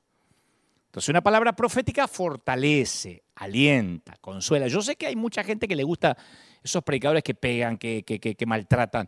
Entonces 0.87 1.07
una 1.07 1.21
palabra 1.21 1.55
profética 1.55 2.09
fortalece, 2.09 3.23
alienta, 3.35 4.17
consuela. 4.19 4.67
Yo 4.67 4.81
sé 4.81 4.97
que 4.97 5.07
hay 5.07 5.15
mucha 5.15 5.45
gente 5.45 5.65
que 5.65 5.77
le 5.77 5.83
gusta 5.83 6.17
esos 6.61 6.83
predicadores 6.83 7.23
que 7.23 7.35
pegan, 7.35 7.77
que, 7.77 8.03
que, 8.03 8.45
maltratan. 8.45 9.07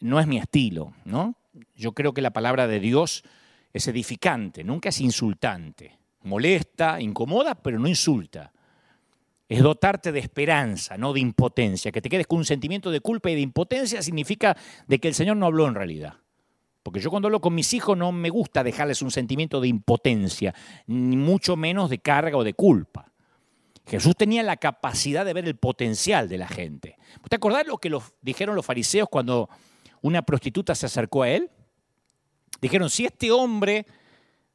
No 0.00 0.20
es 0.20 0.26
mi 0.26 0.36
estilo, 0.36 0.92
¿no? 1.06 1.34
Yo 1.74 1.92
creo 1.92 2.12
que 2.12 2.20
la 2.20 2.34
palabra 2.34 2.66
de 2.66 2.78
Dios 2.78 3.24
es 3.72 3.88
edificante, 3.88 4.64
nunca 4.64 4.90
es 4.90 5.00
insultante. 5.00 5.99
Molesta, 6.22 7.00
incomoda, 7.00 7.54
pero 7.54 7.78
no 7.78 7.88
insulta. 7.88 8.52
Es 9.48 9.62
dotarte 9.62 10.12
de 10.12 10.20
esperanza, 10.20 10.96
no 10.96 11.12
de 11.12 11.20
impotencia. 11.20 11.90
Que 11.90 12.00
te 12.00 12.08
quedes 12.08 12.26
con 12.26 12.38
un 12.38 12.44
sentimiento 12.44 12.90
de 12.90 13.00
culpa 13.00 13.30
y 13.30 13.34
de 13.34 13.40
impotencia 13.40 14.02
significa 14.02 14.56
de 14.86 14.98
que 15.00 15.08
el 15.08 15.14
Señor 15.14 15.36
no 15.36 15.46
habló 15.46 15.66
en 15.66 15.74
realidad. 15.74 16.14
Porque 16.82 17.00
yo 17.00 17.10
cuando 17.10 17.26
hablo 17.26 17.40
con 17.40 17.54
mis 17.54 17.74
hijos 17.74 17.96
no 17.96 18.12
me 18.12 18.30
gusta 18.30 18.62
dejarles 18.62 19.02
un 19.02 19.10
sentimiento 19.10 19.60
de 19.60 19.68
impotencia, 19.68 20.54
ni 20.86 21.16
mucho 21.16 21.56
menos 21.56 21.90
de 21.90 21.98
carga 21.98 22.36
o 22.36 22.44
de 22.44 22.54
culpa. 22.54 23.12
Jesús 23.86 24.14
tenía 24.16 24.42
la 24.42 24.56
capacidad 24.56 25.24
de 25.24 25.32
ver 25.32 25.46
el 25.46 25.56
potencial 25.56 26.28
de 26.28 26.38
la 26.38 26.46
gente. 26.46 26.96
¿Te 27.28 27.36
acordás 27.36 27.66
lo 27.66 27.78
que 27.78 27.90
dijeron 28.22 28.54
los 28.54 28.64
fariseos 28.64 29.08
cuando 29.08 29.48
una 30.00 30.22
prostituta 30.22 30.74
se 30.74 30.86
acercó 30.86 31.24
a 31.24 31.30
él? 31.30 31.50
Dijeron, 32.60 32.88
si 32.88 33.04
este 33.04 33.32
hombre 33.32 33.86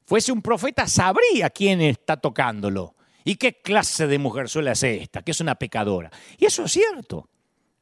fuese 0.06 0.32
un 0.32 0.42
profeta, 0.42 0.88
sabría 0.88 1.50
quién 1.50 1.82
está 1.82 2.18
tocándolo. 2.18 2.96
¿Y 3.24 3.36
qué 3.36 3.60
clase 3.62 4.08
de 4.08 4.20
mujer 4.20 4.48
suele 4.48 4.72
es 4.72 4.84
esta? 4.84 5.24
Que 5.24 5.32
es 5.32 5.42
una 5.42 5.56
pecadora. 5.56 6.12
Y 6.38 6.46
eso 6.46 6.64
es 6.66 6.72
cierto. 6.72 7.28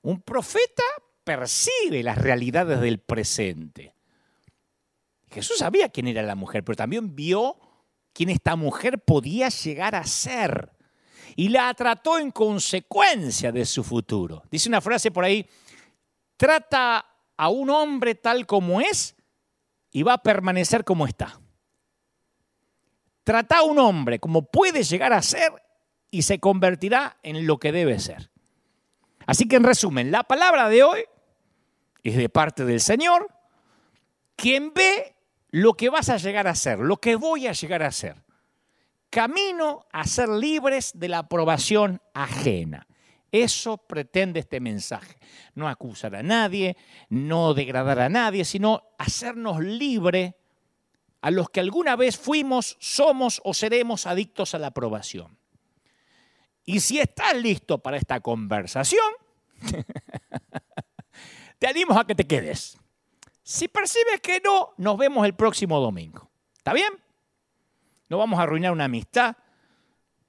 Un 0.02 0.22
profeta 0.22 0.84
percibe 1.24 2.02
las 2.02 2.18
realidades 2.18 2.80
del 2.80 3.00
presente. 3.00 3.94
Jesús 5.30 5.58
sabía 5.58 5.90
quién 5.90 6.08
era 6.08 6.22
la 6.24 6.36
mujer, 6.36 6.64
pero 6.64 6.76
también 6.76 7.16
vio 7.16 7.58
quién 8.14 8.30
esta 8.30 8.56
mujer 8.56 9.00
podía 9.00 9.50
llegar 9.50 9.96
a 9.96 10.06
ser. 10.06 10.72
Y 11.36 11.50
la 11.50 11.74
trató 11.74 12.20
en 12.20 12.32
consecuencia 12.32 13.52
de 13.52 13.66
su 13.66 13.84
futuro. 13.84 14.44
Dice 14.50 14.70
una 14.70 14.82
frase 14.82 15.12
por 15.12 15.26
ahí, 15.26 15.46
trata 16.38 17.06
a 17.36 17.50
un 17.50 17.70
hombre 17.70 18.16
tal 18.16 18.46
como 18.46 18.80
es 18.80 19.16
y 19.92 20.04
va 20.04 20.14
a 20.14 20.24
permanecer 20.24 20.84
como 20.84 21.08
está. 21.08 21.40
Trata 23.24 23.60
a 23.60 23.64
un 23.64 23.80
hombre 23.80 24.20
como 24.20 24.44
puede 24.44 24.84
llegar 24.84 25.14
a 25.14 25.22
ser 25.22 25.52
y 26.12 26.24
se 26.24 26.40
convertirá 26.40 27.18
en 27.24 27.48
lo 27.48 27.58
que 27.58 27.72
debe 27.72 28.00
ser. 28.00 28.30
Así 29.26 29.48
que 29.48 29.56
en 29.56 29.64
resumen, 29.64 30.12
la 30.12 30.24
palabra 30.24 30.70
de 30.70 30.84
hoy 30.84 31.06
es 32.04 32.18
de 32.18 32.30
parte 32.30 32.66
del 32.66 32.82
Señor, 32.82 33.30
quien 34.36 34.74
ve 34.74 35.16
lo 35.52 35.74
que 35.74 35.90
vas 35.90 36.10
a 36.10 36.18
llegar 36.18 36.48
a 36.48 36.56
ser, 36.56 36.80
lo 36.80 36.98
que 36.98 37.16
voy 37.16 37.48
a 37.48 37.54
llegar 37.54 37.84
a 37.84 37.92
ser. 37.92 38.24
Camino 39.10 39.86
a 39.92 40.06
ser 40.06 40.28
libres 40.28 40.92
de 40.96 41.08
la 41.08 41.20
aprobación 41.20 42.02
ajena. 42.14 42.88
Eso 43.32 43.78
pretende 43.78 44.42
este 44.42 44.60
mensaje. 44.60 45.18
No 45.56 45.70
acusar 45.70 46.16
a 46.16 46.24
nadie, 46.24 46.76
no 47.10 47.54
degradar 47.54 48.00
a 48.00 48.10
nadie, 48.10 48.46
sino 48.46 48.84
hacernos 48.98 49.60
libres 49.60 50.34
a 51.24 51.32
los 51.32 51.50
que 51.50 51.62
alguna 51.62 51.96
vez 51.96 52.18
fuimos, 52.18 52.76
somos 52.82 53.40
o 53.46 53.54
seremos 53.54 54.08
adictos 54.08 54.56
a 54.56 54.60
la 54.60 54.68
aprobación. 54.68 55.38
Y 56.66 56.82
si 56.82 57.00
estás 57.00 57.34
listo 57.38 57.78
para 57.78 57.96
esta 57.96 58.20
conversación, 58.20 59.06
te 61.60 61.68
animo 61.68 61.98
a 61.98 62.06
que 62.06 62.14
te 62.14 62.28
quedes. 62.28 62.78
Si 63.42 63.70
percibes 63.70 64.20
que 64.22 64.42
no, 64.44 64.74
nos 64.76 64.98
vemos 64.98 65.26
el 65.26 65.34
próximo 65.34 65.80
domingo. 65.80 66.30
¿Está 66.58 66.74
bien? 66.74 66.92
No 68.10 68.18
vamos 68.18 68.38
a 68.38 68.44
arruinar 68.44 68.74
una 68.74 68.84
amistad 68.84 69.38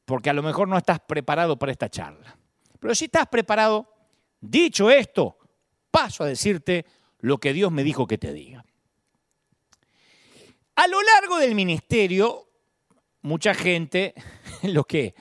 porque 0.05 0.31
a 0.31 0.33
lo 0.33 0.45
mejor 0.45 0.69
no 0.69 0.79
estás 0.79 1.01
preparado 1.01 1.59
para 1.59 1.73
esta 1.73 1.89
charla. 1.89 2.39
Pero 2.79 2.95
si 2.95 3.07
estás 3.07 3.27
preparado, 3.27 3.93
dicho 4.41 4.89
esto, 4.93 5.39
paso 5.91 6.23
a 6.23 6.29
decirte 6.29 6.87
lo 7.19 7.39
que 7.39 7.53
Dios 7.53 7.73
me 7.73 7.83
dijo 7.83 8.07
que 8.07 8.17
te 8.17 8.33
diga. 8.33 8.65
A 10.77 10.89
lo 10.89 11.01
largo 11.03 11.39
del 11.39 11.55
ministerio, 11.55 12.49
mucha 13.23 13.55
gente 13.55 14.15
lo 14.63 14.85
que, 14.85 15.15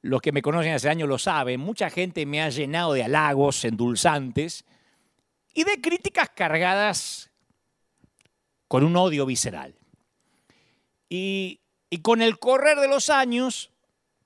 los 0.00 0.20
que 0.20 0.32
me 0.32 0.42
conocen 0.42 0.74
hace 0.74 0.88
años 0.88 1.08
lo 1.08 1.18
saben, 1.18 1.60
mucha 1.60 1.90
gente 1.90 2.24
me 2.26 2.42
ha 2.42 2.48
llenado 2.50 2.92
de 2.92 3.02
halagos 3.02 3.64
endulzantes 3.64 4.64
y 5.54 5.64
de 5.64 5.80
críticas 5.80 6.30
cargadas 6.34 7.30
con 8.68 8.84
un 8.84 8.96
odio 8.96 9.26
visceral. 9.26 9.74
Y, 11.08 11.60
y, 11.90 11.98
con 11.98 12.22
el 12.22 12.38
correr 12.38 12.78
de 12.78 12.88
los 12.88 13.10
años 13.10 13.70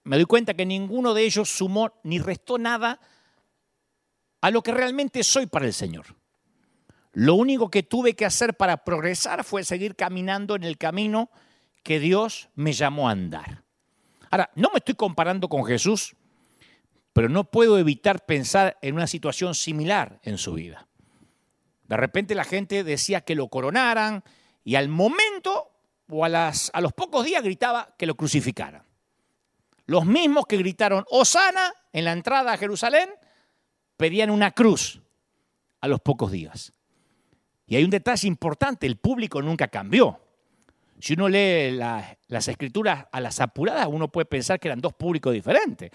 me 0.04 0.14
doy 0.14 0.25
cuenta 0.25 0.54
que 0.54 0.64
ninguno 0.64 1.14
de 1.14 1.25
ellos 1.25 1.49
sumó 1.49 1.92
ni 2.04 2.21
restó 2.21 2.59
nada 2.59 3.00
a 4.40 4.52
lo 4.52 4.62
que 4.62 4.71
realmente 4.71 5.25
soy 5.25 5.47
para 5.47 5.66
el 5.66 5.73
Señor. 5.73 6.06
Lo 7.17 7.35
único 7.35 7.71
que 7.71 7.83
tuve 7.83 8.15
que 8.15 8.27
hacer 8.27 8.59
para 8.59 8.85
progresar 8.85 9.43
fue 9.43 9.65
seguir 9.65 9.97
caminando 9.97 10.55
en 10.55 10.65
el 10.65 10.77
camino 10.77 11.31
que 11.83 11.99
Dios 11.99 12.51
me 12.55 12.75
llamó 12.75 13.09
a 13.09 13.13
andar. 13.13 13.65
Ahora, 14.31 14.51
no 14.55 14.69
me 14.71 14.81
estoy 14.81 14.97
comparando 14.97 15.49
con 15.49 15.65
Jesús, 15.65 16.15
pero 17.15 17.31
no 17.31 17.45
puedo 17.45 17.79
evitar 17.79 18.27
pensar 18.27 18.77
en 18.83 18.97
una 18.97 19.07
situación 19.07 19.55
similar 19.55 20.21
en 20.25 20.37
su 20.37 20.53
vida. 20.53 20.89
De 21.85 21.97
repente 21.97 22.35
la 22.35 22.45
gente 22.45 22.85
decía 22.85 23.23
que 23.23 23.35
lo 23.35 23.49
coronaran 23.49 24.23
y 24.63 24.75
al 24.75 24.91
momento 24.91 25.71
o 26.11 26.23
a, 26.23 26.29
a 26.29 26.81
los 26.83 26.93
pocos 26.93 27.25
días 27.25 27.43
gritaba 27.43 27.95
que 27.97 28.05
lo 28.05 28.15
crucificaran. 28.15 28.83
Los 29.87 30.05
mismos 30.05 30.45
que 30.47 30.59
gritaron 30.59 31.07
Osana 31.09 31.73
en 31.95 32.05
la 32.05 32.13
entrada 32.13 32.53
a 32.53 32.59
Jerusalén 32.59 33.09
pedían 33.97 34.29
una 34.29 34.51
cruz 34.51 35.01
a 35.81 35.89
los 35.89 36.03
pocos 36.03 36.31
días. 36.31 36.75
Y 37.67 37.77
hay 37.77 37.85
un 37.85 37.91
detalle 37.91 38.29
importante, 38.29 38.87
el 38.87 38.97
público 38.97 39.43
nunca 39.43 39.69
cambió. 39.69 40.21
Si 40.99 41.13
uno 41.13 41.29
lee 41.29 41.73
las 41.73 42.49
escrituras 42.49 43.07
a 43.13 43.21
las 43.21 43.41
apuradas, 43.41 43.87
uno 43.91 44.09
puede 44.09 44.25
pensar 44.25 44.59
que 44.59 44.69
eran 44.69 44.81
dos 44.81 44.95
públicos 44.95 45.33
diferentes. 45.33 45.91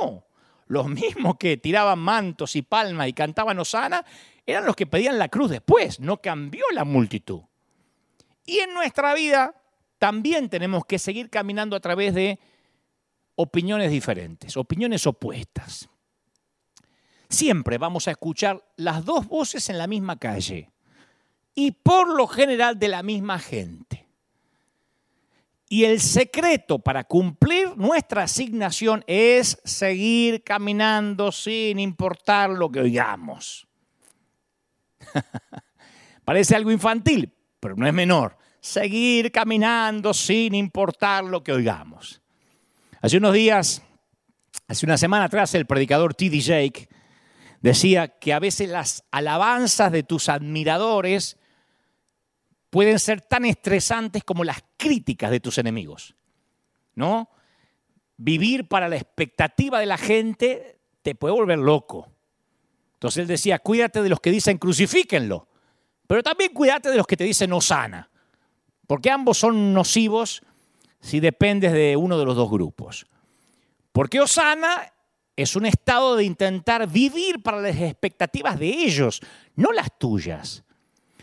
No, 0.00 0.24
los 0.66 0.88
mismos 0.88 1.36
que 1.38 1.58
tiraban 1.58 1.98
mantos 1.98 2.56
y 2.56 2.62
palmas 2.62 3.08
y 3.08 3.12
cantaban 3.12 3.58
Osana 3.58 4.04
eran 4.44 4.64
los 4.64 4.74
que 4.74 4.86
pedían 4.86 5.18
la 5.18 5.28
cruz 5.28 5.50
después, 5.50 6.00
no 6.00 6.20
cambió 6.20 6.64
la 6.72 6.84
multitud. 6.84 7.42
Y 8.44 8.58
en 8.58 8.74
nuestra 8.74 9.14
vida 9.14 9.54
también 9.98 10.48
tenemos 10.48 10.84
que 10.84 10.98
seguir 10.98 11.30
caminando 11.30 11.76
a 11.76 11.80
través 11.80 12.12
de 12.14 12.40
opiniones 13.36 13.90
diferentes, 13.90 14.56
opiniones 14.56 15.06
opuestas. 15.06 15.88
Siempre 17.28 17.78
vamos 17.78 18.08
a 18.08 18.10
escuchar 18.10 18.64
las 18.76 19.04
dos 19.04 19.28
voces 19.28 19.70
en 19.70 19.78
la 19.78 19.86
misma 19.86 20.18
calle 20.18 20.72
y 21.54 21.72
por 21.72 22.08
lo 22.08 22.26
general 22.26 22.78
de 22.78 22.88
la 22.88 23.02
misma 23.02 23.38
gente. 23.38 24.06
Y 25.68 25.84
el 25.84 26.00
secreto 26.00 26.78
para 26.78 27.04
cumplir 27.04 27.76
nuestra 27.78 28.24
asignación 28.24 29.04
es 29.06 29.58
seguir 29.64 30.44
caminando 30.44 31.32
sin 31.32 31.78
importar 31.78 32.50
lo 32.50 32.70
que 32.70 32.80
oigamos. 32.80 33.66
Parece 36.24 36.56
algo 36.56 36.70
infantil, 36.70 37.32
pero 37.58 37.74
no 37.74 37.86
es 37.86 37.94
menor. 37.94 38.36
Seguir 38.60 39.32
caminando 39.32 40.12
sin 40.12 40.54
importar 40.54 41.24
lo 41.24 41.42
que 41.42 41.52
oigamos. 41.52 42.20
Hace 43.00 43.16
unos 43.16 43.32
días, 43.32 43.82
hace 44.68 44.84
una 44.84 44.98
semana 44.98 45.24
atrás, 45.24 45.54
el 45.54 45.64
predicador 45.64 46.14
T.D. 46.14 46.38
Jake 46.40 46.88
decía 47.62 48.08
que 48.08 48.34
a 48.34 48.38
veces 48.38 48.68
las 48.68 49.04
alabanzas 49.10 49.90
de 49.90 50.02
tus 50.02 50.28
admiradores 50.28 51.38
pueden 52.72 52.98
ser 52.98 53.20
tan 53.20 53.44
estresantes 53.44 54.24
como 54.24 54.44
las 54.44 54.64
críticas 54.78 55.30
de 55.30 55.40
tus 55.40 55.58
enemigos. 55.58 56.16
¿No? 56.94 57.28
Vivir 58.16 58.66
para 58.66 58.88
la 58.88 58.96
expectativa 58.96 59.78
de 59.78 59.84
la 59.84 59.98
gente 59.98 60.78
te 61.02 61.14
puede 61.14 61.34
volver 61.34 61.58
loco. 61.58 62.10
Entonces 62.94 63.20
él 63.20 63.26
decía, 63.26 63.58
cuídate 63.58 64.02
de 64.02 64.08
los 64.08 64.20
que 64.20 64.30
dicen 64.30 64.56
crucifíquenlo, 64.56 65.48
pero 66.06 66.22
también 66.22 66.54
cuídate 66.54 66.88
de 66.88 66.96
los 66.96 67.06
que 67.06 67.18
te 67.18 67.24
dicen 67.24 67.52
osana, 67.52 68.08
porque 68.86 69.10
ambos 69.10 69.36
son 69.36 69.74
nocivos 69.74 70.40
si 70.98 71.20
dependes 71.20 71.74
de 71.74 71.94
uno 71.98 72.18
de 72.18 72.24
los 72.24 72.36
dos 72.36 72.50
grupos. 72.50 73.04
Porque 73.92 74.18
osana 74.18 74.94
es 75.36 75.56
un 75.56 75.66
estado 75.66 76.16
de 76.16 76.24
intentar 76.24 76.88
vivir 76.88 77.42
para 77.42 77.60
las 77.60 77.76
expectativas 77.76 78.58
de 78.58 78.68
ellos, 78.68 79.20
no 79.56 79.72
las 79.72 79.98
tuyas. 79.98 80.64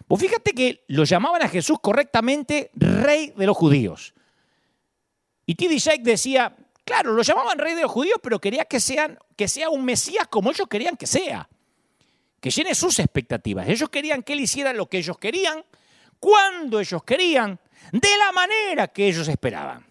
Pues 0.08 0.22
fíjate 0.22 0.54
que 0.54 0.84
lo 0.88 1.04
llamaban 1.04 1.42
a 1.42 1.50
Jesús 1.50 1.78
correctamente 1.82 2.72
rey 2.74 3.34
de 3.36 3.46
los 3.46 3.56
judíos. 3.56 4.14
Y 5.46 5.56
T.D. 5.56 5.80
Jake 5.80 6.04
decía, 6.04 6.56
claro, 6.84 7.14
lo 7.14 7.22
llamaban 7.22 7.58
rey 7.58 7.76
de 7.76 7.82
los 7.82 7.92
judíos, 7.92 8.20
pero 8.22 8.40
quería 8.40 8.66
que, 8.66 8.80
que 9.36 9.48
sea 9.48 9.70
un 9.70 9.86
Mesías 9.86 10.28
como 10.28 10.52
ellos 10.52 10.68
querían 10.68 10.96
que 10.96 11.08
sea. 11.08 11.50
Que 12.40 12.50
llene 12.50 12.74
sus 12.76 13.00
expectativas. 13.00 13.68
Ellos 13.68 13.90
querían 13.90 14.24
que 14.24 14.34
él 14.34 14.42
hiciera 14.42 14.74
lo 14.74 14.88
que 14.88 15.00
ellos 15.00 15.18
querían, 15.18 15.64
cuando 16.20 16.80
ellos 16.80 17.04
querían, 17.04 17.60
de 17.92 18.18
la 18.18 18.32
manera 18.32 18.88
que 18.88 19.08
ellos 19.08 19.28
esperaban. 19.28 19.86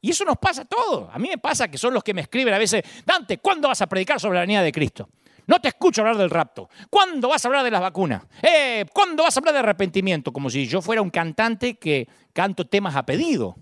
Y 0.00 0.10
eso 0.10 0.24
nos 0.24 0.36
pasa 0.36 0.62
a 0.62 0.64
todos. 0.66 1.08
A 1.10 1.18
mí 1.18 1.28
me 1.28 1.38
pasa 1.38 1.68
que 1.68 1.78
son 1.78 1.94
los 1.94 2.04
que 2.04 2.12
me 2.12 2.20
escriben 2.20 2.52
a 2.52 2.58
veces, 2.58 2.82
Dante, 3.06 3.38
¿cuándo 3.38 3.68
vas 3.68 3.80
a 3.80 3.86
predicar 3.86 4.20
sobre 4.20 4.34
la 4.34 4.42
venida 4.42 4.62
de 4.62 4.70
Cristo? 4.70 5.08
No 5.46 5.60
te 5.60 5.68
escucho 5.68 6.00
hablar 6.00 6.16
del 6.16 6.30
rapto. 6.30 6.68
¿Cuándo 6.88 7.28
vas 7.28 7.44
a 7.44 7.48
hablar 7.48 7.64
de 7.64 7.70
las 7.70 7.80
vacunas? 7.80 8.22
Eh, 8.42 8.84
¿Cuándo 8.92 9.22
vas 9.22 9.36
a 9.36 9.40
hablar 9.40 9.54
de 9.54 9.60
arrepentimiento? 9.60 10.32
Como 10.32 10.48
si 10.48 10.66
yo 10.66 10.80
fuera 10.80 11.02
un 11.02 11.10
cantante 11.10 11.74
que 11.74 12.08
canto 12.32 12.66
temas 12.66 12.96
a 12.96 13.04
pedido. 13.04 13.56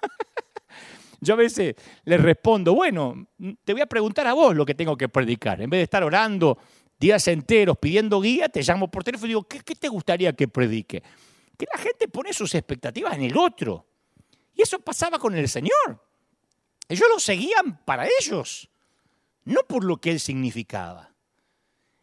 yo 1.20 1.34
a 1.34 1.36
veces 1.36 1.74
le 2.04 2.16
respondo, 2.16 2.74
bueno, 2.74 3.26
te 3.64 3.72
voy 3.72 3.82
a 3.82 3.86
preguntar 3.86 4.26
a 4.26 4.32
vos 4.32 4.54
lo 4.54 4.64
que 4.64 4.74
tengo 4.74 4.96
que 4.96 5.08
predicar. 5.08 5.60
En 5.60 5.68
vez 5.68 5.78
de 5.78 5.84
estar 5.84 6.02
orando 6.02 6.58
días 6.98 7.26
enteros 7.28 7.76
pidiendo 7.78 8.20
guía, 8.20 8.48
te 8.48 8.62
llamo 8.62 8.90
por 8.90 9.04
teléfono 9.04 9.26
y 9.26 9.30
digo, 9.30 9.44
¿qué, 9.44 9.60
qué 9.60 9.74
te 9.74 9.88
gustaría 9.88 10.32
que 10.32 10.48
predique? 10.48 11.02
Que 11.58 11.66
la 11.72 11.78
gente 11.78 12.08
pone 12.08 12.32
sus 12.32 12.54
expectativas 12.54 13.14
en 13.14 13.22
el 13.22 13.36
otro. 13.36 13.86
Y 14.54 14.62
eso 14.62 14.78
pasaba 14.80 15.18
con 15.18 15.34
el 15.34 15.48
Señor. 15.48 16.02
Ellos 16.88 17.08
lo 17.12 17.20
seguían 17.20 17.78
para 17.84 18.06
ellos, 18.18 18.68
no 19.44 19.60
por 19.62 19.84
lo 19.84 19.98
que 19.98 20.10
Él 20.10 20.18
significaba. 20.18 21.09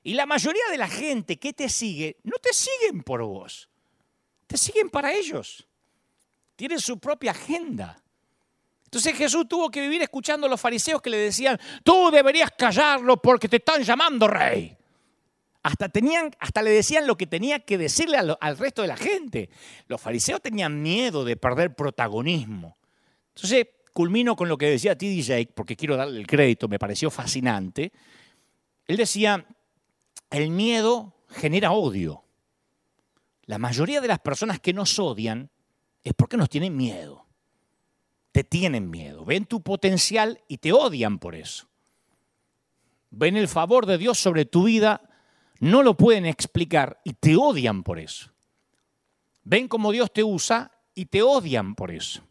Y 0.08 0.14
la 0.14 0.26
mayoría 0.26 0.64
de 0.72 0.78
la 0.78 0.88
gente 0.88 1.38
que 1.38 1.52
te 1.52 1.68
sigue, 1.68 2.16
no 2.24 2.38
te 2.42 2.54
siguen 2.54 3.04
por 3.04 3.22
vos, 3.24 3.68
te 4.48 4.56
siguen 4.56 4.90
para 4.90 5.12
ellos. 5.12 5.68
Tienen 6.56 6.80
su 6.80 6.98
propia 6.98 7.32
agenda. 7.32 8.02
Entonces 8.86 9.18
Jesús 9.18 9.50
tuvo 9.50 9.70
que 9.70 9.82
vivir 9.82 10.02
escuchando 10.02 10.48
a 10.48 10.50
los 10.50 10.62
fariseos 10.62 11.02
que 11.02 11.10
le 11.10 11.18
decían, 11.18 11.60
tú 11.84 12.10
deberías 12.10 12.52
callarlo 12.58 13.22
porque 13.22 13.50
te 13.50 13.58
están 13.58 13.84
llamando 13.84 14.30
rey. 14.30 14.78
Hasta, 15.64 15.90
tenían, 15.90 16.32
hasta 16.40 16.62
le 16.62 16.70
decían 16.72 17.06
lo 17.06 17.18
que 17.18 17.28
tenía 17.28 17.60
que 17.60 17.78
decirle 17.78 18.16
al, 18.16 18.38
al 18.40 18.58
resto 18.58 18.84
de 18.84 18.88
la 18.88 18.96
gente. 18.96 19.50
Los 19.88 20.00
fariseos 20.00 20.42
tenían 20.42 20.82
miedo 20.82 21.26
de 21.26 21.36
perder 21.36 21.76
protagonismo. 21.76 22.78
Entonces, 23.36 23.68
culmino 23.92 24.38
con 24.38 24.48
lo 24.48 24.58
que 24.58 24.70
decía 24.70 24.98
T.D. 24.98 25.22
Jake, 25.22 25.52
porque 25.54 25.76
quiero 25.76 25.98
darle 25.98 26.18
el 26.18 26.28
crédito, 26.28 26.70
me 26.70 26.80
pareció 26.80 27.12
fascinante. 27.12 27.92
Él 28.88 28.96
decía, 28.96 29.46
el 30.30 30.50
miedo 30.50 31.14
genera 31.30 31.72
odio. 31.72 32.24
La 33.46 33.58
mayoría 33.58 34.02
de 34.02 34.08
las 34.08 34.20
personas 34.20 34.60
que 34.60 34.74
nos 34.74 35.00
odian 35.00 35.50
es 36.04 36.14
porque 36.14 36.38
nos 36.38 36.50
tienen 36.50 36.76
miedo. 36.76 37.26
Te 38.32 38.44
tienen 38.44 38.90
miedo. 38.90 39.26
Ven 39.26 39.46
tu 39.46 39.62
potencial 39.62 40.42
y 40.48 40.58
te 40.58 40.74
odian 40.74 41.20
por 41.20 41.36
eso. 41.36 41.68
Ven 43.10 43.38
el 43.38 43.48
favor 43.48 43.86
de 43.86 43.98
Dios 43.98 44.20
sobre 44.20 44.46
tu 44.46 44.64
vida, 44.64 45.02
no 45.60 45.82
lo 45.82 45.96
pueden 45.96 46.26
explicar 46.26 47.00
y 47.04 47.14
te 47.14 47.36
odian 47.36 47.84
por 47.84 48.00
eso. 48.00 48.32
Ven 49.44 49.68
cómo 49.68 49.92
Dios 49.92 50.12
te 50.12 50.24
usa 50.24 50.72
y 50.94 51.06
te 51.06 51.22
odian 51.22 51.74
por 51.74 51.92
eso. 51.92 52.22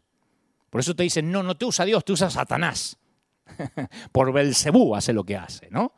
Por 0.69 0.81
eso 0.81 0.95
te 0.95 1.03
dicen, 1.03 1.31
no, 1.31 1.41
no 1.41 1.57
te 1.57 1.65
usa 1.65 1.83
Dios, 1.85 2.05
te 2.05 2.11
usa 2.11 2.29
Satanás. 2.29 2.97
por 4.11 4.31
Belcebú 4.31 4.95
hace 4.95 5.13
lo 5.13 5.23
que 5.23 5.35
hace, 5.35 5.69
¿no? 5.71 5.93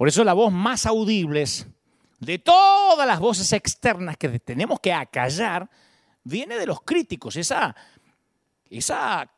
Por 0.00 0.08
eso 0.08 0.24
la 0.24 0.32
voz 0.32 0.50
más 0.50 0.86
audible 0.86 1.44
de 2.20 2.38
todas 2.38 3.06
las 3.06 3.20
voces 3.20 3.52
externas 3.52 4.16
que 4.16 4.38
tenemos 4.38 4.80
que 4.80 4.94
acallar 4.94 5.68
viene 6.24 6.56
de 6.56 6.64
los 6.64 6.80
críticos, 6.80 7.36
esa, 7.36 7.76
esa 8.70 9.30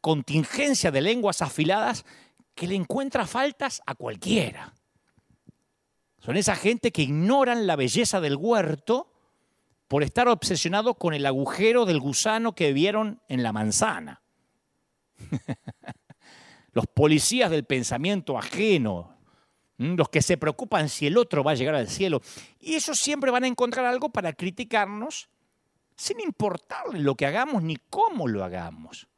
contingencia 0.00 0.90
de 0.90 1.00
lenguas 1.00 1.42
afiladas 1.42 2.04
que 2.56 2.66
le 2.66 2.74
encuentra 2.74 3.24
faltas 3.24 3.82
a 3.86 3.94
cualquiera. 3.94 4.74
Son 6.18 6.36
esa 6.36 6.56
gente 6.56 6.90
que 6.90 7.02
ignoran 7.02 7.68
la 7.68 7.76
belleza 7.76 8.20
del 8.20 8.34
huerto 8.34 9.12
por 9.86 10.02
estar 10.02 10.26
obsesionado 10.26 10.94
con 10.94 11.14
el 11.14 11.24
agujero 11.24 11.86
del 11.86 12.00
gusano 12.00 12.56
que 12.56 12.72
vieron 12.72 13.22
en 13.28 13.44
la 13.44 13.52
manzana. 13.52 14.22
Los 16.72 16.88
policías 16.88 17.48
del 17.52 17.62
pensamiento 17.62 18.36
ajeno, 18.36 19.19
los 19.80 20.10
que 20.10 20.20
se 20.20 20.36
preocupan 20.36 20.90
si 20.90 21.06
el 21.06 21.16
otro 21.16 21.42
va 21.42 21.52
a 21.52 21.54
llegar 21.54 21.74
al 21.74 21.88
cielo. 21.88 22.20
Y 22.60 22.74
ellos 22.74 22.98
siempre 22.98 23.30
van 23.30 23.44
a 23.44 23.46
encontrar 23.46 23.86
algo 23.86 24.10
para 24.10 24.34
criticarnos 24.34 25.30
sin 25.96 26.20
importarle 26.20 27.00
lo 27.00 27.14
que 27.14 27.26
hagamos 27.26 27.62
ni 27.62 27.76
cómo 27.88 28.28
lo 28.28 28.44
hagamos. 28.44 29.08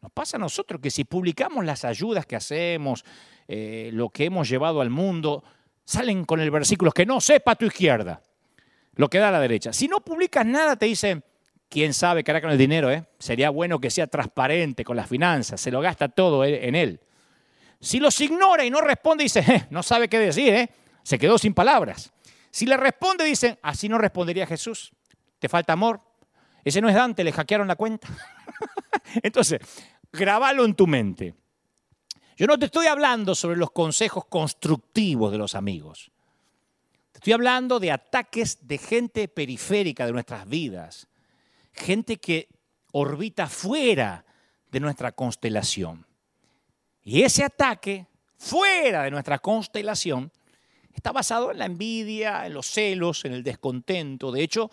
Nos 0.00 0.10
pasa 0.12 0.38
a 0.38 0.40
nosotros 0.40 0.80
que 0.80 0.90
si 0.90 1.04
publicamos 1.04 1.64
las 1.66 1.84
ayudas 1.84 2.24
que 2.24 2.36
hacemos, 2.36 3.04
eh, 3.46 3.90
lo 3.92 4.08
que 4.08 4.24
hemos 4.24 4.48
llevado 4.48 4.80
al 4.80 4.88
mundo, 4.88 5.44
salen 5.84 6.24
con 6.24 6.40
el 6.40 6.50
versículo 6.50 6.92
que 6.92 7.04
no 7.04 7.20
sepa 7.20 7.54
tu 7.54 7.66
izquierda, 7.66 8.22
lo 8.94 9.08
que 9.10 9.18
da 9.18 9.28
a 9.28 9.32
la 9.32 9.40
derecha. 9.40 9.74
Si 9.74 9.86
no 9.86 10.00
publicas 10.00 10.46
nada, 10.46 10.76
te 10.76 10.86
dicen, 10.86 11.22
quién 11.68 11.92
sabe 11.92 12.24
qué 12.24 12.30
hará 12.30 12.40
con 12.40 12.50
el 12.50 12.58
dinero, 12.58 12.90
¿eh? 12.90 13.04
Sería 13.18 13.50
bueno 13.50 13.78
que 13.80 13.90
sea 13.90 14.06
transparente 14.06 14.82
con 14.82 14.96
las 14.96 15.08
finanzas, 15.08 15.60
se 15.60 15.70
lo 15.70 15.82
gasta 15.82 16.08
todo 16.08 16.42
en 16.46 16.74
él. 16.74 17.00
Si 17.80 17.98
los 17.98 18.20
ignora 18.20 18.64
y 18.64 18.70
no 18.70 18.80
responde, 18.80 19.24
dice, 19.24 19.40
eh, 19.40 19.66
no 19.70 19.82
sabe 19.82 20.08
qué 20.08 20.18
decir, 20.18 20.52
¿eh? 20.52 20.70
se 21.02 21.18
quedó 21.18 21.38
sin 21.38 21.54
palabras. 21.54 22.12
Si 22.50 22.66
le 22.66 22.76
responde, 22.76 23.24
dicen, 23.24 23.58
así 23.62 23.88
no 23.88 23.96
respondería 23.96 24.46
Jesús. 24.46 24.92
¿Te 25.38 25.48
falta 25.48 25.72
amor? 25.72 26.00
Ese 26.64 26.80
no 26.80 26.88
es 26.88 26.94
Dante, 26.94 27.24
le 27.24 27.32
hackearon 27.32 27.68
la 27.68 27.76
cuenta. 27.76 28.08
Entonces, 29.22 29.60
grabalo 30.12 30.64
en 30.64 30.74
tu 30.74 30.86
mente. 30.86 31.34
Yo 32.36 32.46
no 32.46 32.58
te 32.58 32.66
estoy 32.66 32.86
hablando 32.86 33.34
sobre 33.34 33.56
los 33.56 33.70
consejos 33.70 34.24
constructivos 34.26 35.32
de 35.32 35.38
los 35.38 35.54
amigos. 35.54 36.10
Te 37.12 37.18
estoy 37.18 37.32
hablando 37.32 37.80
de 37.80 37.92
ataques 37.92 38.66
de 38.66 38.78
gente 38.78 39.28
periférica 39.28 40.06
de 40.06 40.12
nuestras 40.12 40.46
vidas. 40.48 41.08
Gente 41.72 42.18
que 42.18 42.48
orbita 42.92 43.46
fuera 43.46 44.24
de 44.70 44.80
nuestra 44.80 45.12
constelación. 45.12 46.06
Y 47.10 47.24
ese 47.24 47.42
ataque 47.42 48.06
fuera 48.36 49.02
de 49.02 49.10
nuestra 49.10 49.40
constelación 49.40 50.30
está 50.94 51.10
basado 51.10 51.50
en 51.50 51.58
la 51.58 51.64
envidia, 51.64 52.46
en 52.46 52.54
los 52.54 52.66
celos, 52.66 53.24
en 53.24 53.32
el 53.32 53.42
descontento. 53.42 54.30
De 54.30 54.44
hecho, 54.44 54.70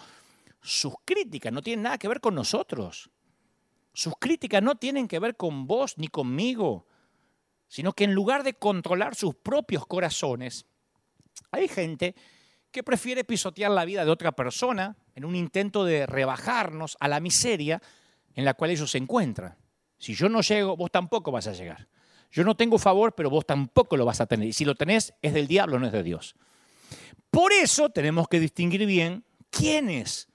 sus 0.61 0.93
críticas 1.03 1.51
no 1.51 1.63
tienen 1.63 1.81
nada 1.81 1.97
que 1.97 2.07
ver 2.07 2.21
con 2.21 2.35
nosotros. 2.35 3.09
Sus 3.91 4.13
críticas 4.19 4.61
no 4.61 4.75
tienen 4.75 5.07
que 5.07 5.17
ver 5.17 5.35
con 5.35 5.65
vos 5.65 5.97
ni 5.97 6.09
conmigo, 6.09 6.85
sino 7.67 7.93
que 7.93 8.03
en 8.03 8.13
lugar 8.13 8.43
de 8.43 8.53
controlar 8.53 9.15
sus 9.15 9.33
propios 9.33 9.87
corazones, 9.87 10.67
hay 11.49 11.67
gente 11.67 12.13
que 12.69 12.83
prefiere 12.83 13.23
pisotear 13.23 13.71
la 13.71 13.83
vida 13.83 14.05
de 14.05 14.11
otra 14.11 14.33
persona 14.33 14.95
en 15.15 15.25
un 15.25 15.35
intento 15.35 15.85
de 15.85 16.05
rebajarnos 16.05 16.97
a 16.99 17.07
la 17.07 17.19
miseria 17.19 17.81
en 18.35 18.45
la 18.45 18.53
cual 18.53 18.69
ellos 18.69 18.91
se 18.91 18.99
encuentran. 18.99 19.57
Si 19.97 20.13
yo 20.13 20.29
no 20.29 20.41
llego, 20.41 20.77
vos 20.77 20.91
tampoco 20.91 21.31
vas 21.31 21.47
a 21.47 21.53
llegar. 21.53 21.87
Yo 22.31 22.43
no 22.43 22.55
tengo 22.55 22.77
favor, 22.77 23.13
pero 23.15 23.29
vos 23.29 23.45
tampoco 23.45 23.97
lo 23.97 24.05
vas 24.05 24.21
a 24.21 24.25
tener. 24.25 24.47
Y 24.47 24.53
si 24.53 24.65
lo 24.65 24.75
tenés, 24.75 25.13
es 25.21 25.33
del 25.33 25.47
diablo, 25.47 25.79
no 25.79 25.87
es 25.87 25.91
de 25.91 26.03
Dios. 26.03 26.35
Por 27.31 27.51
eso 27.51 27.89
tenemos 27.89 28.27
que 28.27 28.39
distinguir 28.39 28.85
bien 28.85 29.23
quiénes 29.49 30.27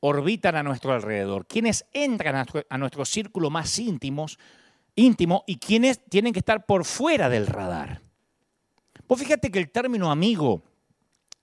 orbitan 0.00 0.56
a 0.56 0.62
nuestro 0.62 0.92
alrededor, 0.92 1.46
quiénes 1.46 1.84
entran 1.92 2.46
a 2.68 2.78
nuestro, 2.78 3.04
círculo 3.04 3.50
más 3.50 3.78
íntimos, 3.78 4.38
íntimo 4.94 5.44
y 5.46 5.56
quiénes 5.56 6.04
tienen 6.04 6.32
que 6.32 6.38
estar 6.38 6.66
por 6.66 6.84
fuera 6.84 7.28
del 7.28 7.46
radar. 7.46 8.00
Vos 9.08 9.18
fíjate 9.18 9.50
que 9.50 9.58
el 9.58 9.70
término 9.70 10.10
amigo 10.10 10.62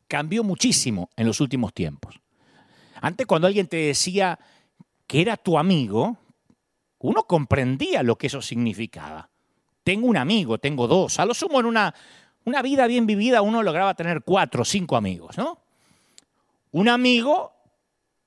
cambió 0.08 0.43
muchísimo 0.43 1.10
en 1.15 1.28
los 1.28 1.41
últimos 1.41 1.73
tiempos. 1.73 2.19
Antes 3.01 3.25
cuando 3.25 3.47
alguien 3.47 3.67
te 3.67 3.78
decía 3.78 4.39
que 5.08 5.21
era 5.21 5.36
tu 5.36 5.58
amigo, 5.58 6.17
uno 6.99 7.23
comprendía 7.23 8.03
lo 8.03 8.17
que 8.17 8.27
eso 8.27 8.41
significaba. 8.41 9.29
Tengo 9.84 10.08
un 10.08 10.17
amigo, 10.17 10.58
tengo 10.58 10.88
dos. 10.88 11.19
A 11.19 11.25
lo 11.25 11.34
sumo 11.34 11.60
en 11.60 11.67
una, 11.67 11.93
una 12.45 12.62
vida 12.62 12.88
bien 12.88 13.05
vivida 13.05 13.41
uno 13.41 13.62
lograba 13.62 13.93
tener 13.93 14.21
cuatro 14.23 14.63
o 14.63 14.65
cinco 14.65 14.95
amigos, 14.95 15.38
¿no? 15.38 15.60
Un 16.71 16.89
amigo 16.89 17.53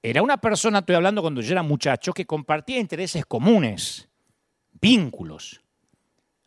era 0.03 0.23
una 0.23 0.39
persona, 0.39 0.79
estoy 0.79 0.95
hablando 0.95 1.23
cuando 1.23 1.41
yo 1.41 1.53
era 1.53 1.63
muchacho, 1.63 2.13
que 2.13 2.27
compartía 2.27 2.79
intereses 2.79 3.27
comunes, 3.27 4.09
vínculos. 4.81 5.61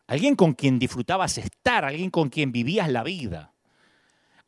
Alguien 0.06 0.34
con 0.34 0.54
quien 0.54 0.78
disfrutabas 0.78 1.38
estar, 1.38 1.84
alguien 1.84 2.10
con 2.10 2.28
quien 2.28 2.50
vivías 2.50 2.90
la 2.90 3.02
vida. 3.02 3.52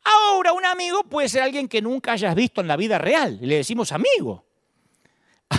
Ahora 0.03 0.53
un 0.53 0.65
amigo 0.65 1.03
puede 1.03 1.29
ser 1.29 1.41
alguien 1.43 1.67
que 1.67 1.81
nunca 1.81 2.11
hayas 2.11 2.35
visto 2.35 2.61
en 2.61 2.67
la 2.67 2.77
vida 2.77 2.97
real, 2.97 3.39
le 3.41 3.57
decimos 3.57 3.91
amigo. 3.91 4.44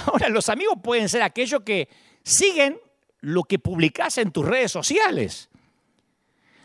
Ahora 0.13 0.29
los 0.29 0.49
amigos 0.49 0.79
pueden 0.83 1.09
ser 1.09 1.23
aquellos 1.23 1.63
que 1.63 1.89
siguen 2.23 2.81
lo 3.21 3.45
que 3.45 3.59
publicas 3.59 4.19
en 4.19 4.31
tus 4.31 4.47
redes 4.47 4.71
sociales. 4.73 5.49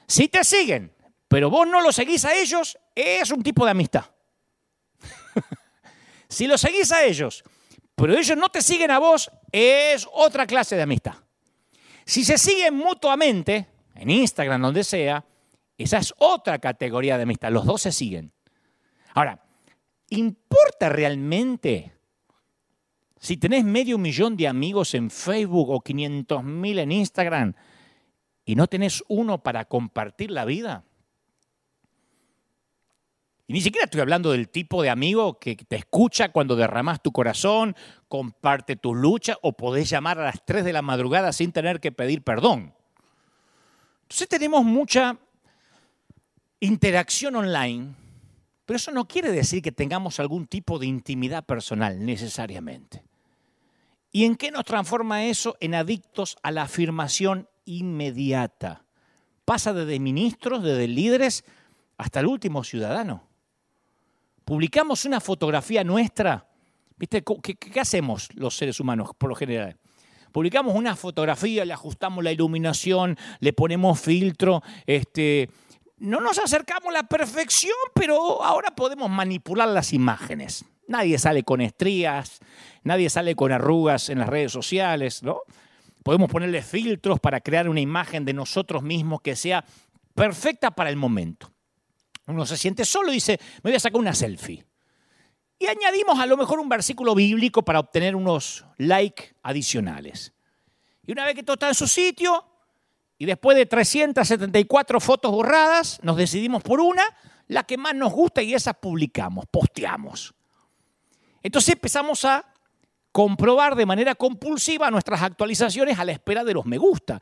Si 0.07 0.27
te 0.27 0.43
siguen, 0.43 0.93
pero 1.27 1.49
vos 1.49 1.67
no 1.67 1.81
lo 1.81 1.91
seguís 1.91 2.25
a 2.25 2.35
ellos, 2.35 2.77
es 2.93 3.31
un 3.31 3.41
tipo 3.41 3.65
de 3.65 3.71
amistad. 3.71 4.05
si 6.29 6.45
lo 6.45 6.57
seguís 6.57 6.91
a 6.91 7.03
ellos, 7.03 7.43
pero 7.95 8.17
ellos 8.17 8.37
no 8.37 8.49
te 8.49 8.61
siguen 8.61 8.91
a 8.91 8.99
vos, 8.99 9.31
es 9.51 10.07
otra 10.11 10.45
clase 10.45 10.75
de 10.75 10.81
amistad. 10.83 11.15
Si 12.05 12.25
se 12.25 12.37
siguen 12.37 12.75
mutuamente, 12.75 13.67
en 13.95 14.09
Instagram, 14.09 14.61
donde 14.61 14.83
sea, 14.83 15.23
esa 15.77 15.97
es 15.99 16.13
otra 16.17 16.59
categoría 16.59 17.17
de 17.17 17.23
amistad. 17.23 17.51
Los 17.51 17.65
dos 17.65 17.81
se 17.81 17.91
siguen. 17.91 18.33
Ahora, 19.13 19.41
¿importa 20.09 20.89
realmente 20.89 21.93
si 23.21 23.37
tenés 23.37 23.63
medio 23.63 23.99
millón 23.99 24.35
de 24.35 24.47
amigos 24.47 24.95
en 24.95 25.11
Facebook 25.11 25.69
o 25.69 25.79
500 25.79 26.43
mil 26.43 26.79
en 26.79 26.91
Instagram 26.91 27.53
y 28.43 28.55
no 28.55 28.65
tenés 28.65 29.03
uno 29.09 29.43
para 29.43 29.65
compartir 29.65 30.31
la 30.31 30.43
vida, 30.43 30.83
y 33.45 33.53
ni 33.53 33.61
siquiera 33.61 33.85
estoy 33.85 34.01
hablando 34.01 34.31
del 34.31 34.49
tipo 34.49 34.81
de 34.81 34.89
amigo 34.89 35.37
que 35.37 35.55
te 35.55 35.75
escucha 35.75 36.31
cuando 36.31 36.55
derramas 36.55 37.03
tu 37.03 37.11
corazón, 37.11 37.75
comparte 38.07 38.75
tus 38.75 38.97
luchas 38.97 39.37
o 39.43 39.53
podés 39.53 39.87
llamar 39.87 40.17
a 40.17 40.23
las 40.23 40.43
3 40.43 40.65
de 40.65 40.73
la 40.73 40.81
madrugada 40.81 41.31
sin 41.31 41.51
tener 41.51 41.79
que 41.79 41.91
pedir 41.91 42.23
perdón. 42.23 42.73
Entonces 44.03 44.29
tenemos 44.29 44.63
mucha 44.63 45.17
interacción 46.59 47.35
online, 47.35 47.93
pero 48.65 48.77
eso 48.77 48.91
no 48.91 49.07
quiere 49.07 49.31
decir 49.31 49.61
que 49.61 49.71
tengamos 49.71 50.19
algún 50.19 50.47
tipo 50.47 50.79
de 50.79 50.87
intimidad 50.87 51.45
personal 51.45 52.03
necesariamente. 52.03 53.10
¿Y 54.11 54.25
en 54.25 54.35
qué 54.35 54.51
nos 54.51 54.65
transforma 54.65 55.25
eso? 55.25 55.55
En 55.59 55.73
adictos 55.73 56.37
a 56.43 56.51
la 56.51 56.63
afirmación 56.63 57.47
inmediata. 57.65 58.85
Pasa 59.45 59.73
desde 59.73 59.99
ministros, 59.99 60.63
desde 60.63 60.87
líderes, 60.87 61.43
hasta 61.97 62.19
el 62.19 62.27
último 62.27 62.63
ciudadano. 62.63 63.27
Publicamos 64.43 65.05
una 65.05 65.21
fotografía 65.21 65.83
nuestra. 65.83 66.47
¿Viste? 66.97 67.23
¿Qué, 67.23 67.79
hacemos 67.79 68.29
los 68.35 68.55
seres 68.55 68.79
humanos 68.79 69.11
por 69.17 69.29
lo 69.29 69.35
general? 69.35 69.77
Publicamos 70.31 70.75
una 70.75 70.95
fotografía, 70.95 71.65
le 71.65 71.73
ajustamos 71.73 72.23
la 72.23 72.31
iluminación, 72.31 73.17
le 73.39 73.53
ponemos 73.53 73.99
filtro, 73.99 74.61
este, 74.85 75.49
no 75.97 76.21
nos 76.21 76.39
acercamos 76.39 76.89
a 76.89 76.93
la 76.93 77.03
perfección, 77.03 77.73
pero 77.93 78.43
ahora 78.43 78.71
podemos 78.71 79.09
manipular 79.09 79.67
las 79.67 79.93
imágenes. 79.93 80.65
Nadie 80.87 81.19
sale 81.19 81.43
con 81.43 81.61
estrías, 81.61 82.39
nadie 82.83 83.09
sale 83.09 83.35
con 83.35 83.51
arrugas 83.51 84.09
en 84.09 84.19
las 84.19 84.29
redes 84.29 84.51
sociales, 84.51 85.23
¿no? 85.23 85.41
Podemos 86.03 86.29
ponerle 86.29 86.61
filtros 86.61 87.19
para 87.19 87.41
crear 87.41 87.69
una 87.69 87.79
imagen 87.79 88.25
de 88.25 88.33
nosotros 88.33 88.81
mismos 88.81 89.21
que 89.21 89.35
sea 89.35 89.63
perfecta 90.15 90.71
para 90.71 90.89
el 90.89 90.95
momento. 90.95 91.51
Uno 92.27 92.45
se 92.45 92.57
siente 92.57 92.85
solo 92.85 93.11
y 93.11 93.15
dice, 93.15 93.39
me 93.63 93.69
voy 93.69 93.75
a 93.75 93.79
sacar 93.79 93.99
una 93.99 94.15
selfie. 94.15 94.65
Y 95.59 95.67
añadimos 95.67 96.19
a 96.19 96.25
lo 96.25 96.37
mejor 96.37 96.59
un 96.59 96.69
versículo 96.69 97.13
bíblico 97.13 97.63
para 97.63 97.79
obtener 97.79 98.15
unos 98.15 98.65
likes 98.77 99.35
adicionales. 99.43 100.33
Y 101.05 101.11
una 101.11 101.25
vez 101.25 101.35
que 101.35 101.43
todo 101.43 101.53
está 101.53 101.67
en 101.67 101.75
su 101.75 101.87
sitio, 101.87 102.45
y 103.19 103.25
después 103.25 103.55
de 103.55 103.67
374 103.67 104.99
fotos 104.99 105.31
borradas, 105.31 105.99
nos 106.01 106.17
decidimos 106.17 106.63
por 106.63 106.79
una, 106.79 107.03
la 107.47 107.63
que 107.63 107.77
más 107.77 107.93
nos 107.93 108.11
gusta 108.11 108.41
y 108.41 108.55
esa 108.55 108.73
publicamos, 108.73 109.45
posteamos. 109.51 110.33
Entonces 111.43 111.75
empezamos 111.75 112.25
a 112.25 112.50
comprobar 113.11 113.75
de 113.75 113.85
manera 113.85 114.15
compulsiva 114.15 114.89
nuestras 114.91 115.21
actualizaciones 115.21 115.99
a 115.99 116.05
la 116.05 116.11
espera 116.13 116.43
de 116.43 116.53
los 116.53 116.65
me 116.65 116.77
gusta. 116.77 117.19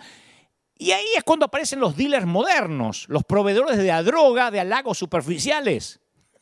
Y 0.77 0.91
ahí 0.91 1.05
es 1.17 1.23
cuando 1.23 1.45
aparecen 1.45 1.79
los 1.79 1.97
dealers 1.97 2.25
modernos, 2.25 3.05
los 3.09 3.23
proveedores 3.23 3.77
de 3.77 3.87
la 3.87 4.01
droga, 4.01 4.49
de 4.49 4.61
halagos 4.61 4.97
superficiales. 4.97 5.99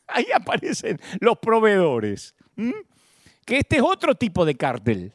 Ahí 0.08 0.28
aparecen 0.34 1.00
los 1.20 1.40
proveedores. 1.40 2.36
Que 3.46 3.58
este 3.58 3.78
es 3.78 3.82
otro 3.82 4.16
tipo 4.16 4.46
de 4.46 4.56
cartel. 4.56 5.14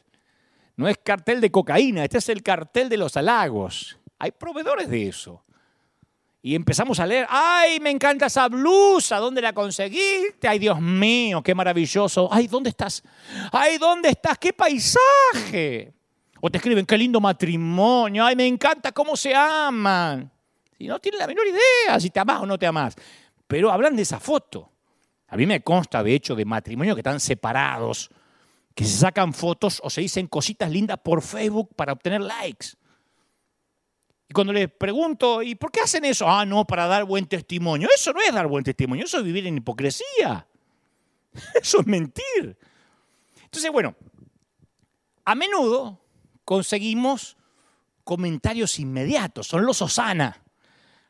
No 0.75 0.87
es 0.87 0.97
cartel 0.97 1.39
de 1.39 1.51
cocaína, 1.51 2.03
este 2.03 2.17
es 2.17 2.29
el 2.29 2.43
cartel 2.43 2.89
de 2.89 2.97
los 2.97 3.15
halagos. 3.15 3.97
Hay 4.19 4.31
proveedores 4.31 4.89
de 4.89 5.07
eso. 5.07 5.45
Y 6.45 6.55
empezamos 6.55 6.99
a 6.99 7.07
leer, 7.07 7.25
ay, 7.29 7.79
me 7.79 7.89
encanta 7.89 8.25
esa 8.25 8.49
blusa, 8.49 9.17
¿dónde 9.17 9.41
la 9.41 9.53
conseguiste? 9.53 10.45
Ay, 10.45 10.59
Dios 10.59 10.81
mío, 10.81 11.41
qué 11.41 11.55
maravilloso. 11.55 12.27
Ay, 12.29 12.47
¿dónde 12.47 12.69
estás? 12.69 13.01
Ay, 13.49 13.77
¿dónde 13.77 14.09
estás? 14.09 14.37
¡Qué 14.37 14.51
paisaje! 14.51 15.93
O 16.41 16.51
te 16.51 16.57
escriben, 16.57 16.85
qué 16.85 16.97
lindo 16.97 17.21
matrimonio, 17.21 18.25
ay, 18.25 18.35
me 18.35 18.45
encanta 18.45 18.91
cómo 18.91 19.15
se 19.15 19.33
aman. 19.33 20.29
Y 20.77 20.87
no 20.87 20.99
tienen 20.99 21.19
la 21.19 21.27
menor 21.27 21.47
idea 21.47 21.97
si 21.97 22.09
te 22.09 22.19
amas 22.19 22.41
o 22.41 22.45
no 22.45 22.59
te 22.59 22.67
amas. 22.67 22.93
Pero 23.47 23.71
hablan 23.71 23.95
de 23.95 24.01
esa 24.01 24.19
foto. 24.19 24.69
A 25.29 25.37
mí 25.37 25.45
me 25.45 25.63
consta, 25.63 26.03
de 26.03 26.13
hecho, 26.13 26.35
de 26.35 26.43
matrimonios 26.43 26.97
que 26.97 26.99
están 26.99 27.21
separados 27.21 28.11
que 28.75 28.83
se 28.83 28.97
sacan 28.97 29.33
fotos 29.33 29.79
o 29.83 29.89
se 29.89 30.01
dicen 30.01 30.27
cositas 30.27 30.69
lindas 30.69 30.97
por 31.01 31.21
Facebook 31.21 31.69
para 31.75 31.93
obtener 31.93 32.19
likes. 32.19 32.75
Y 34.29 34.33
cuando 34.33 34.53
les 34.53 34.71
pregunto, 34.71 35.41
¿y 35.41 35.55
por 35.55 35.71
qué 35.71 35.81
hacen 35.81 36.05
eso? 36.05 36.27
Ah, 36.27 36.45
no, 36.45 36.65
para 36.65 36.87
dar 36.87 37.03
buen 37.05 37.25
testimonio. 37.25 37.89
Eso 37.93 38.13
no 38.13 38.21
es 38.21 38.33
dar 38.33 38.47
buen 38.47 38.63
testimonio, 38.63 39.05
eso 39.05 39.17
es 39.17 39.23
vivir 39.23 39.45
en 39.47 39.57
hipocresía. 39.57 40.47
Eso 41.55 41.79
es 41.79 41.87
mentir. 41.87 42.57
Entonces, 43.43 43.71
bueno, 43.71 43.95
a 45.25 45.33
menudo 45.33 45.99
conseguimos 46.45 47.37
comentarios 48.03 48.79
inmediatos, 48.79 49.47
son 49.47 49.65
los 49.65 49.81
Osana, 49.81 50.43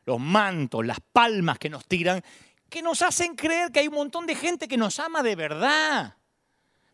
los 0.06 0.20
mantos, 0.20 0.86
las 0.86 1.00
palmas 1.00 1.58
que 1.58 1.68
nos 1.68 1.86
tiran, 1.86 2.22
que 2.68 2.82
nos 2.82 3.02
hacen 3.02 3.34
creer 3.34 3.70
que 3.70 3.80
hay 3.80 3.88
un 3.88 3.94
montón 3.94 4.26
de 4.26 4.34
gente 4.34 4.68
que 4.68 4.76
nos 4.76 4.98
ama 4.98 5.22
de 5.22 5.36
verdad. 5.36 6.16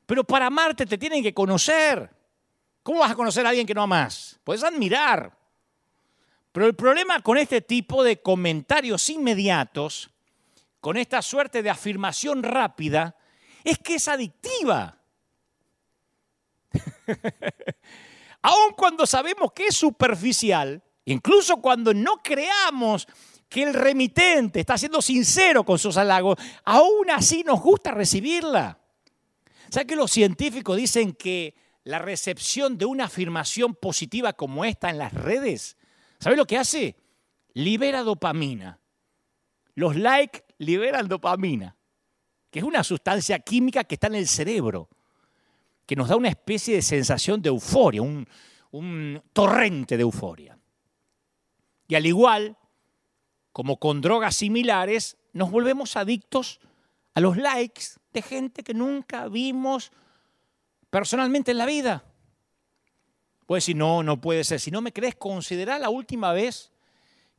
Pero 0.06 0.24
para 0.24 0.46
amarte 0.46 0.87
te 0.87 0.98
tienen 0.98 1.22
que 1.22 1.33
conocer. 1.35 2.11
¿Cómo 2.83 3.00
vas 3.00 3.12
a 3.12 3.14
conocer 3.14 3.46
a 3.46 3.50
alguien 3.50 3.66
que 3.66 3.74
no 3.74 3.83
amas? 3.83 4.40
Puedes 4.42 4.64
admirar. 4.64 5.37
Pero 6.52 6.66
el 6.66 6.74
problema 6.74 7.20
con 7.20 7.38
este 7.38 7.60
tipo 7.60 8.02
de 8.02 8.20
comentarios 8.20 9.08
inmediatos, 9.08 10.10
con 10.80 10.96
esta 10.96 11.22
suerte 11.22 11.62
de 11.62 11.70
afirmación 11.70 12.42
rápida, 12.42 13.16
es 13.62 13.78
que 13.78 13.94
es 13.96 14.08
adictiva. 14.08 14.98
Aun 18.42 18.72
cuando 18.76 19.06
sabemos 19.06 19.52
que 19.52 19.66
es 19.66 19.76
superficial, 19.76 20.82
incluso 21.04 21.58
cuando 21.58 21.94
no 21.94 22.22
creamos 22.22 23.06
que 23.48 23.64
el 23.64 23.74
remitente 23.74 24.60
está 24.60 24.78
siendo 24.78 25.02
sincero 25.02 25.64
con 25.64 25.78
sus 25.78 25.96
halagos, 25.96 26.38
aún 26.64 27.10
así 27.10 27.42
nos 27.44 27.60
gusta 27.60 27.90
recibirla. 27.90 28.78
¿Sabe 29.68 29.86
que 29.86 29.96
los 29.96 30.10
científicos 30.10 30.76
dicen 30.76 31.12
que 31.12 31.54
la 31.84 31.98
recepción 31.98 32.78
de 32.78 32.86
una 32.86 33.04
afirmación 33.04 33.74
positiva 33.74 34.32
como 34.32 34.64
esta 34.64 34.90
en 34.90 34.98
las 34.98 35.12
redes, 35.12 35.76
¿sabe 36.20 36.37
lo 36.37 36.46
que 36.46 36.59
hace? 36.59 36.94
Libera 37.54 38.04
dopamina. 38.04 38.78
Los 39.74 39.96
likes 39.96 40.44
liberan 40.59 41.09
dopamina, 41.09 41.74
que 42.50 42.61
es 42.61 42.64
una 42.64 42.85
sustancia 42.85 43.40
química 43.40 43.83
que 43.83 43.96
está 43.96 44.06
en 44.06 44.14
el 44.14 44.28
cerebro 44.28 44.88
que 45.90 45.96
nos 45.96 46.09
da 46.09 46.14
una 46.14 46.28
especie 46.28 46.76
de 46.76 46.83
sensación 46.83 47.42
de 47.42 47.48
euforia, 47.48 48.00
un, 48.00 48.24
un 48.70 49.20
torrente 49.33 49.96
de 49.96 50.02
euforia. 50.02 50.56
Y 51.88 51.96
al 51.96 52.06
igual, 52.06 52.56
como 53.50 53.76
con 53.80 54.00
drogas 54.00 54.37
similares, 54.37 55.16
nos 55.33 55.50
volvemos 55.50 55.96
adictos 55.96 56.61
a 57.14 57.20
los 57.20 57.37
likes 57.37 57.87
de 58.12 58.22
gente 58.22 58.62
que 58.62 58.72
nunca 58.72 59.26
vimos 59.26 59.90
personalmente 60.90 61.50
en 61.50 61.59
la 61.59 61.66
vida. 61.66 62.04
Puedes 63.50 63.64
decir, 63.64 63.76
no, 63.78 64.04
no 64.04 64.20
puede 64.20 64.44
ser. 64.44 64.60
Si 64.60 64.70
no 64.70 64.80
me 64.80 64.92
crees, 64.92 65.16
considera 65.16 65.76
la 65.80 65.90
última 65.90 66.32
vez 66.32 66.70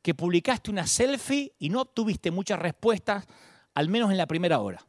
que 0.01 0.13
publicaste 0.13 0.69
una 0.69 0.85
selfie 0.85 1.53
y 1.57 1.69
no 1.69 1.79
obtuviste 1.83 2.31
muchas 2.31 2.59
respuestas, 2.59 3.25
al 3.73 3.87
menos 3.87 4.11
en 4.11 4.17
la 4.17 4.27
primera 4.27 4.59
hora. 4.59 4.85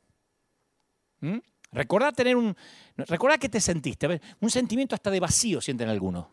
¿Mm? 1.21 1.39
Recordá 1.71 2.11
tener 2.11 2.35
un. 2.35 2.57
Recordá 2.97 3.39
que 3.39 3.49
te 3.49 3.61
sentiste. 3.61 4.21
un 4.41 4.51
sentimiento 4.51 4.97
hasta 4.97 5.13
de 5.13 5.21
vacío 5.21 5.61
sienten 5.61 5.89
algunos. 5.91 6.27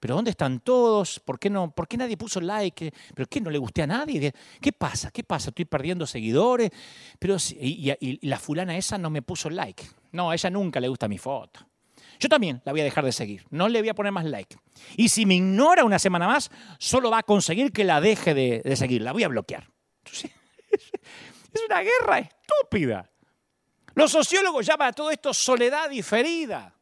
Pero 0.00 0.16
¿dónde 0.16 0.32
están 0.32 0.58
todos? 0.58 1.20
¿Por 1.20 1.38
qué, 1.38 1.48
no, 1.48 1.70
¿Por 1.70 1.86
qué 1.86 1.96
nadie 1.96 2.16
puso 2.16 2.40
like? 2.40 2.92
¿Pero 3.14 3.28
qué? 3.28 3.40
¿No 3.40 3.48
le 3.48 3.58
gusté 3.58 3.82
a 3.82 3.86
nadie? 3.86 4.32
¿Qué 4.60 4.72
pasa? 4.72 5.12
¿Qué 5.12 5.22
pasa? 5.22 5.50
¿Estoy 5.50 5.66
perdiendo 5.66 6.04
seguidores? 6.04 6.72
Pero, 7.20 7.36
y, 7.60 8.18
la 8.26 8.40
fulana 8.40 8.76
esa 8.76 8.98
no 8.98 9.08
me 9.08 9.22
puso 9.22 9.48
like. 9.50 9.84
No, 10.10 10.32
ella 10.32 10.50
nunca 10.50 10.80
le 10.80 10.88
gusta 10.88 11.06
mi 11.06 11.18
foto. 11.18 11.60
Yo 12.22 12.28
también 12.28 12.62
la 12.64 12.70
voy 12.70 12.80
a 12.82 12.84
dejar 12.84 13.04
de 13.04 13.10
seguir. 13.10 13.44
No 13.50 13.68
le 13.68 13.80
voy 13.80 13.88
a 13.88 13.94
poner 13.94 14.12
más 14.12 14.24
like. 14.24 14.56
Y 14.96 15.08
si 15.08 15.26
me 15.26 15.34
ignora 15.34 15.82
una 15.82 15.98
semana 15.98 16.28
más, 16.28 16.52
solo 16.78 17.10
va 17.10 17.18
a 17.18 17.22
conseguir 17.24 17.72
que 17.72 17.82
la 17.82 18.00
deje 18.00 18.32
de, 18.32 18.76
seguir. 18.76 19.02
La 19.02 19.10
voy 19.10 19.24
a 19.24 19.28
bloquear. 19.28 19.68
Es 21.52 21.60
una 21.66 21.82
guerra 21.82 22.20
estúpida. 22.20 23.10
Los 23.94 24.12
sociólogos 24.12 24.64
llaman 24.64 24.88
a 24.88 24.92
todo 24.92 25.10
esto 25.10 25.34
soledad 25.34 25.90
diferida. 25.90 26.72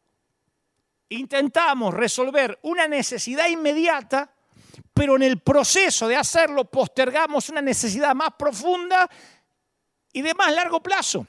Intentamos 1.08 1.94
resolver 1.94 2.58
una 2.62 2.86
necesidad 2.86 3.48
inmediata, 3.48 4.32
pero 4.92 5.16
en 5.16 5.22
el 5.22 5.40
proceso 5.40 6.06
de 6.06 6.16
hacerlo 6.16 6.66
postergamos 6.70 7.48
una 7.48 7.62
necesidad 7.62 8.14
más 8.14 8.34
profunda 8.38 9.08
y 10.12 10.20
de 10.20 10.34
más 10.34 10.54
largo 10.54 10.82
plazo. 10.82 11.26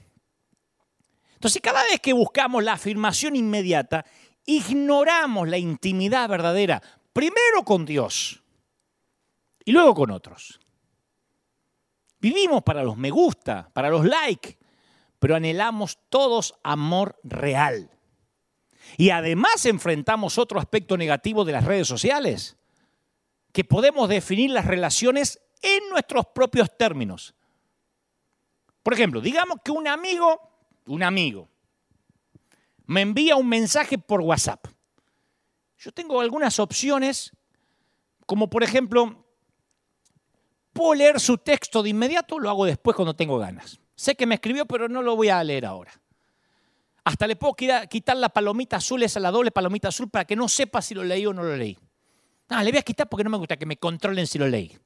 Entonces, 1.42 1.60
cada 1.60 1.82
vez 1.86 2.00
que 2.00 2.14
buscamos 2.14 2.64
la 2.64 2.74
afirmación 2.74 3.36
inmediata, 3.36 4.06
ignoramos 4.46 5.50
la 5.50 5.58
intimidad 5.58 6.30
verdadera, 6.30 6.80
primero 7.14 7.64
con 7.66 7.84
Dios 7.84 8.44
y 9.66 9.72
luego 9.72 9.96
con 9.96 10.12
otros. 10.12 10.60
Vivimos 12.20 12.62
para 12.62 12.84
los 12.84 12.96
me 12.96 13.10
gusta, 13.10 13.72
para 13.74 13.90
los 13.90 14.06
likes, 14.06 14.60
pero 15.18 15.36
anhelamos 15.36 15.98
todos 16.10 16.54
amor 16.62 17.20
real. 17.24 17.90
Y 18.98 19.10
además 19.10 19.66
enfrentamos 19.66 20.38
otro 20.38 20.60
aspecto 20.60 20.96
negativo 20.96 21.44
de 21.44 21.54
las 21.54 21.66
redes 21.66 21.88
sociales, 21.88 22.56
que 23.52 23.64
podemos 23.64 24.08
definir 24.10 24.52
las 24.52 24.68
relaciones 24.68 25.42
en 25.64 25.90
nuestros 25.90 26.28
propios 26.36 26.78
términos. 26.78 27.34
Por 28.84 28.94
ejemplo, 28.94 29.22
digamos 29.22 29.58
que 29.66 29.72
un 29.72 29.88
amigo, 29.88 30.51
un 30.86 31.04
amigo, 31.04 31.50
me 32.86 33.02
envía 33.02 33.36
un 33.36 33.48
mensaje 33.48 33.98
por 33.98 34.22
WhatsApp. 34.22 34.68
Yo 35.78 35.92
tengo 35.92 36.22
algunas 36.22 36.60
opciones, 36.60 37.32
como 38.26 38.50
por 38.50 38.64
ejemplo, 38.64 39.26
puedo 40.74 40.94
leer 40.94 41.20
su 41.20 41.38
texto 41.38 41.82
de 41.84 41.90
inmediato, 41.90 42.40
lo 42.40 42.50
hago 42.50 42.66
después 42.66 42.96
cuando 42.96 43.16
tengo 43.16 43.38
ganas. 43.38 43.80
Sé 43.96 44.16
que 44.16 44.26
me 44.26 44.36
escribió, 44.36 44.66
pero 44.66 44.90
no 44.90 45.02
lo 45.02 45.16
voy 45.16 45.30
a 45.30 45.44
leer 45.44 45.66
ahora. 45.66 45.92
Hasta 47.04 47.28
le 47.28 47.36
puedo 47.36 47.56
quitar 47.56 48.18
la 48.18 48.30
palomita 48.30 48.78
azul, 48.78 49.02
esa 49.04 49.20
la 49.20 49.32
doble 49.32 49.52
palomita 49.52 49.88
azul, 49.88 50.10
para 50.10 50.26
que 50.26 50.36
no 50.36 50.48
sepa 50.48 50.82
si 50.82 50.94
lo 50.94 51.04
leí 51.04 51.26
o 51.26 51.34
no 51.34 51.44
lo 51.44 51.56
leí. 51.56 51.78
Ah, 52.50 52.64
le 52.64 52.72
voy 52.72 52.80
a 52.80 52.84
quitar 52.84 53.08
porque 53.08 53.24
no 53.24 53.30
me 53.30 53.38
gusta 53.38 53.58
que 53.58 53.66
me 53.66 53.78
controlen 53.78 54.28
si 54.28 54.38
lo 54.38 54.48
leí. 54.48 54.78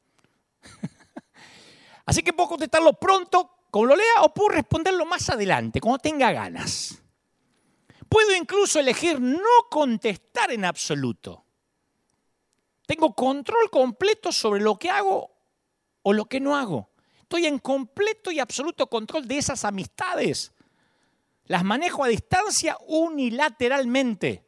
Así 2.06 2.22
que 2.22 2.32
puedo 2.32 2.50
contestarlo 2.50 2.94
pronto, 2.94 3.55
como 3.76 3.88
lo 3.88 3.96
lea, 3.98 4.22
o 4.22 4.34
puedo 4.34 4.52
responderlo 4.52 5.06
más 5.06 5.30
adelante, 5.30 5.82
cuando 5.82 6.00
tenga 6.00 6.32
ganas. 6.32 7.04
Puedo 8.08 8.34
incluso 8.34 8.80
elegir 8.80 9.20
no 9.20 9.68
contestar 9.70 10.50
en 10.54 10.64
absoluto. 10.64 11.44
Tengo 12.88 13.14
control 13.14 13.70
completo 13.70 14.32
sobre 14.32 14.62
lo 14.62 14.80
que 14.80 14.90
hago 14.90 15.30
o 16.04 16.14
lo 16.14 16.24
que 16.24 16.40
no 16.40 16.56
hago. 16.56 16.90
Estoy 17.20 17.48
en 17.48 17.60
completo 17.60 18.32
y 18.32 18.40
absoluto 18.40 18.88
control 18.88 19.28
de 19.28 19.40
esas 19.40 19.66
amistades. 19.66 20.54
Las 21.44 21.66
manejo 21.66 22.06
a 22.06 22.08
distancia 22.08 22.78
unilateralmente. 22.88 24.46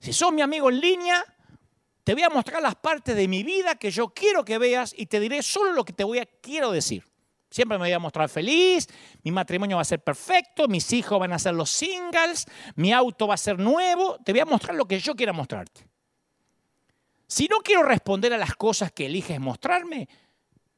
Si 0.00 0.14
sos 0.14 0.32
mi 0.32 0.40
amigo 0.40 0.70
en 0.70 0.80
línea, 0.80 1.22
te 2.04 2.14
voy 2.14 2.22
a 2.22 2.30
mostrar 2.30 2.62
las 2.62 2.76
partes 2.76 3.16
de 3.16 3.28
mi 3.28 3.42
vida 3.42 3.74
que 3.74 3.90
yo 3.90 4.14
quiero 4.14 4.46
que 4.46 4.56
veas 4.56 4.94
y 4.96 5.04
te 5.04 5.20
diré 5.20 5.42
solo 5.42 5.72
lo 5.72 5.84
que 5.84 5.92
te 5.92 6.04
voy 6.04 6.20
a 6.20 6.24
quiero 6.24 6.70
decir. 6.72 7.04
Siempre 7.56 7.78
me 7.78 7.84
voy 7.84 7.92
a 7.92 7.98
mostrar 7.98 8.28
feliz, 8.28 8.86
mi 9.22 9.30
matrimonio 9.30 9.76
va 9.76 9.80
a 9.80 9.86
ser 9.86 10.04
perfecto, 10.04 10.68
mis 10.68 10.92
hijos 10.92 11.18
van 11.18 11.32
a 11.32 11.38
ser 11.38 11.54
los 11.54 11.70
singles, 11.70 12.44
mi 12.74 12.92
auto 12.92 13.26
va 13.26 13.32
a 13.32 13.38
ser 13.38 13.58
nuevo, 13.58 14.18
te 14.22 14.32
voy 14.32 14.40
a 14.40 14.44
mostrar 14.44 14.74
lo 14.74 14.84
que 14.84 15.00
yo 15.00 15.14
quiera 15.14 15.32
mostrarte. 15.32 15.88
Si 17.26 17.48
no 17.48 17.60
quiero 17.60 17.82
responder 17.82 18.34
a 18.34 18.36
las 18.36 18.54
cosas 18.56 18.92
que 18.92 19.06
eliges 19.06 19.40
mostrarme, 19.40 20.06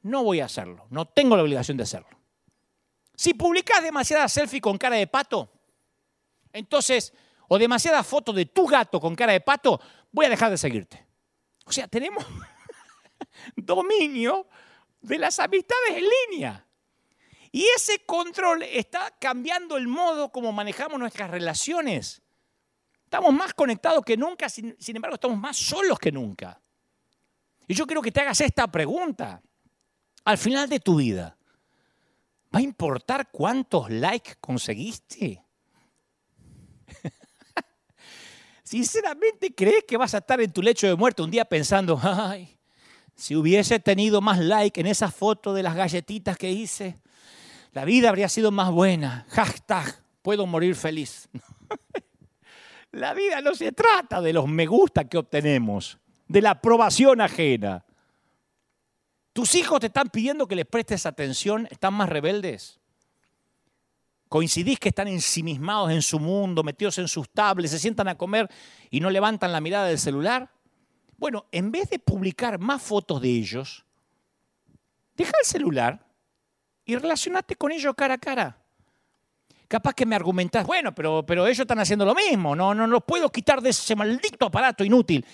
no 0.02 0.22
voy 0.22 0.38
a 0.38 0.44
hacerlo, 0.44 0.86
no 0.90 1.04
tengo 1.04 1.36
la 1.36 1.42
obligación 1.42 1.76
de 1.76 1.82
hacerlo. 1.82 2.16
Si 3.16 3.34
publicas 3.34 3.82
demasiada 3.82 4.28
selfie 4.28 4.60
con 4.60 4.78
cara 4.78 4.94
de 4.94 5.08
pato, 5.08 5.50
entonces, 6.52 7.12
o 7.48 7.58
demasiada 7.58 8.04
foto 8.04 8.32
de 8.32 8.46
tu 8.46 8.68
gato 8.68 9.00
con 9.00 9.16
cara 9.16 9.32
de 9.32 9.40
pato, 9.40 9.80
voy 10.12 10.26
a 10.26 10.30
dejar 10.30 10.52
de 10.52 10.58
seguirte. 10.58 11.04
O 11.64 11.72
sea, 11.72 11.88
tenemos 11.88 12.24
dominio 13.56 14.46
de 15.00 15.18
las 15.18 15.40
amistades 15.40 15.96
en 15.96 16.04
línea. 16.30 16.64
Y 17.50 17.64
ese 17.76 18.04
control 18.04 18.62
está 18.62 19.14
cambiando 19.18 19.76
el 19.76 19.88
modo 19.88 20.30
como 20.30 20.52
manejamos 20.52 20.98
nuestras 20.98 21.30
relaciones. 21.30 22.22
Estamos 23.04 23.32
más 23.32 23.54
conectados 23.54 24.04
que 24.04 24.16
nunca, 24.16 24.48
sin, 24.48 24.76
embargo 24.78 25.14
estamos 25.14 25.38
más 25.38 25.56
solos 25.56 25.98
que 25.98 26.12
nunca. 26.12 26.60
Y 27.66 27.74
yo 27.74 27.86
quiero 27.86 28.02
que 28.02 28.12
te 28.12 28.20
hagas 28.20 28.40
esta 28.40 28.66
pregunta 28.66 29.42
al 30.24 30.36
final 30.36 30.68
de 30.68 30.78
tu 30.78 30.96
vida, 30.96 31.38
¿va 32.54 32.58
a 32.58 32.62
importar 32.62 33.30
cuántos 33.30 33.88
likes 33.88 34.34
conseguiste? 34.40 35.42
Sinceramente, 38.62 39.54
¿crees 39.54 39.84
que 39.84 39.96
vas 39.96 40.12
a 40.12 40.18
estar 40.18 40.38
en 40.42 40.52
tu 40.52 40.60
lecho 40.60 40.86
de 40.86 40.94
muerte 40.94 41.22
un 41.22 41.30
día 41.30 41.46
pensando, 41.46 41.98
ay, 42.02 42.58
si 43.14 43.34
hubiese 43.34 43.80
tenido 43.80 44.20
más 44.20 44.38
like 44.38 44.78
en 44.78 44.86
esa 44.86 45.10
foto 45.10 45.54
de 45.54 45.62
las 45.62 45.74
galletitas 45.74 46.36
que 46.36 46.50
hice, 46.50 47.00
la 47.78 47.84
vida 47.84 48.08
habría 48.08 48.28
sido 48.28 48.50
más 48.50 48.72
buena. 48.72 49.24
Hashtag, 49.28 50.02
puedo 50.20 50.46
morir 50.46 50.74
feliz. 50.74 51.28
La 52.90 53.14
vida 53.14 53.40
no 53.40 53.54
se 53.54 53.70
trata 53.70 54.20
de 54.20 54.32
los 54.32 54.48
me 54.48 54.66
gusta 54.66 55.08
que 55.08 55.16
obtenemos, 55.16 55.96
de 56.26 56.42
la 56.42 56.50
aprobación 56.50 57.20
ajena. 57.20 57.84
¿Tus 59.32 59.54
hijos 59.54 59.78
te 59.78 59.86
están 59.86 60.08
pidiendo 60.08 60.48
que 60.48 60.56
les 60.56 60.66
prestes 60.66 61.06
atención? 61.06 61.68
¿Están 61.70 61.94
más 61.94 62.08
rebeldes? 62.08 62.80
¿Coincidís 64.28 64.80
que 64.80 64.88
están 64.88 65.06
ensimismados 65.06 65.92
en 65.92 66.02
su 66.02 66.18
mundo, 66.18 66.64
metidos 66.64 66.98
en 66.98 67.06
sus 67.06 67.30
tablets, 67.30 67.70
se 67.70 67.78
sientan 67.78 68.08
a 68.08 68.18
comer 68.18 68.50
y 68.90 68.98
no 68.98 69.08
levantan 69.08 69.52
la 69.52 69.60
mirada 69.60 69.86
del 69.86 70.00
celular? 70.00 70.50
Bueno, 71.16 71.46
en 71.52 71.70
vez 71.70 71.90
de 71.90 72.00
publicar 72.00 72.58
más 72.58 72.82
fotos 72.82 73.22
de 73.22 73.28
ellos, 73.28 73.84
deja 75.14 75.30
el 75.40 75.46
celular 75.46 76.07
y 76.88 76.96
relacionate 76.96 77.54
con 77.54 77.70
ellos 77.70 77.94
cara 77.94 78.14
a 78.14 78.18
cara. 78.18 78.56
Capaz 79.68 79.92
que 79.92 80.06
me 80.06 80.16
argumentás, 80.16 80.66
bueno, 80.66 80.94
pero, 80.94 81.24
pero 81.26 81.46
ellos 81.46 81.60
están 81.60 81.78
haciendo 81.78 82.06
lo 82.06 82.14
mismo, 82.14 82.56
no, 82.56 82.74
no 82.74 82.86
los 82.86 83.04
puedo 83.04 83.30
quitar 83.30 83.60
de 83.60 83.68
ese 83.68 83.94
maldito 83.94 84.46
aparato 84.46 84.82
inútil. 84.82 85.24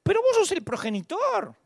Pero 0.00 0.20
vos 0.22 0.36
sos 0.36 0.52
el 0.52 0.62
progenitor. 0.62 1.56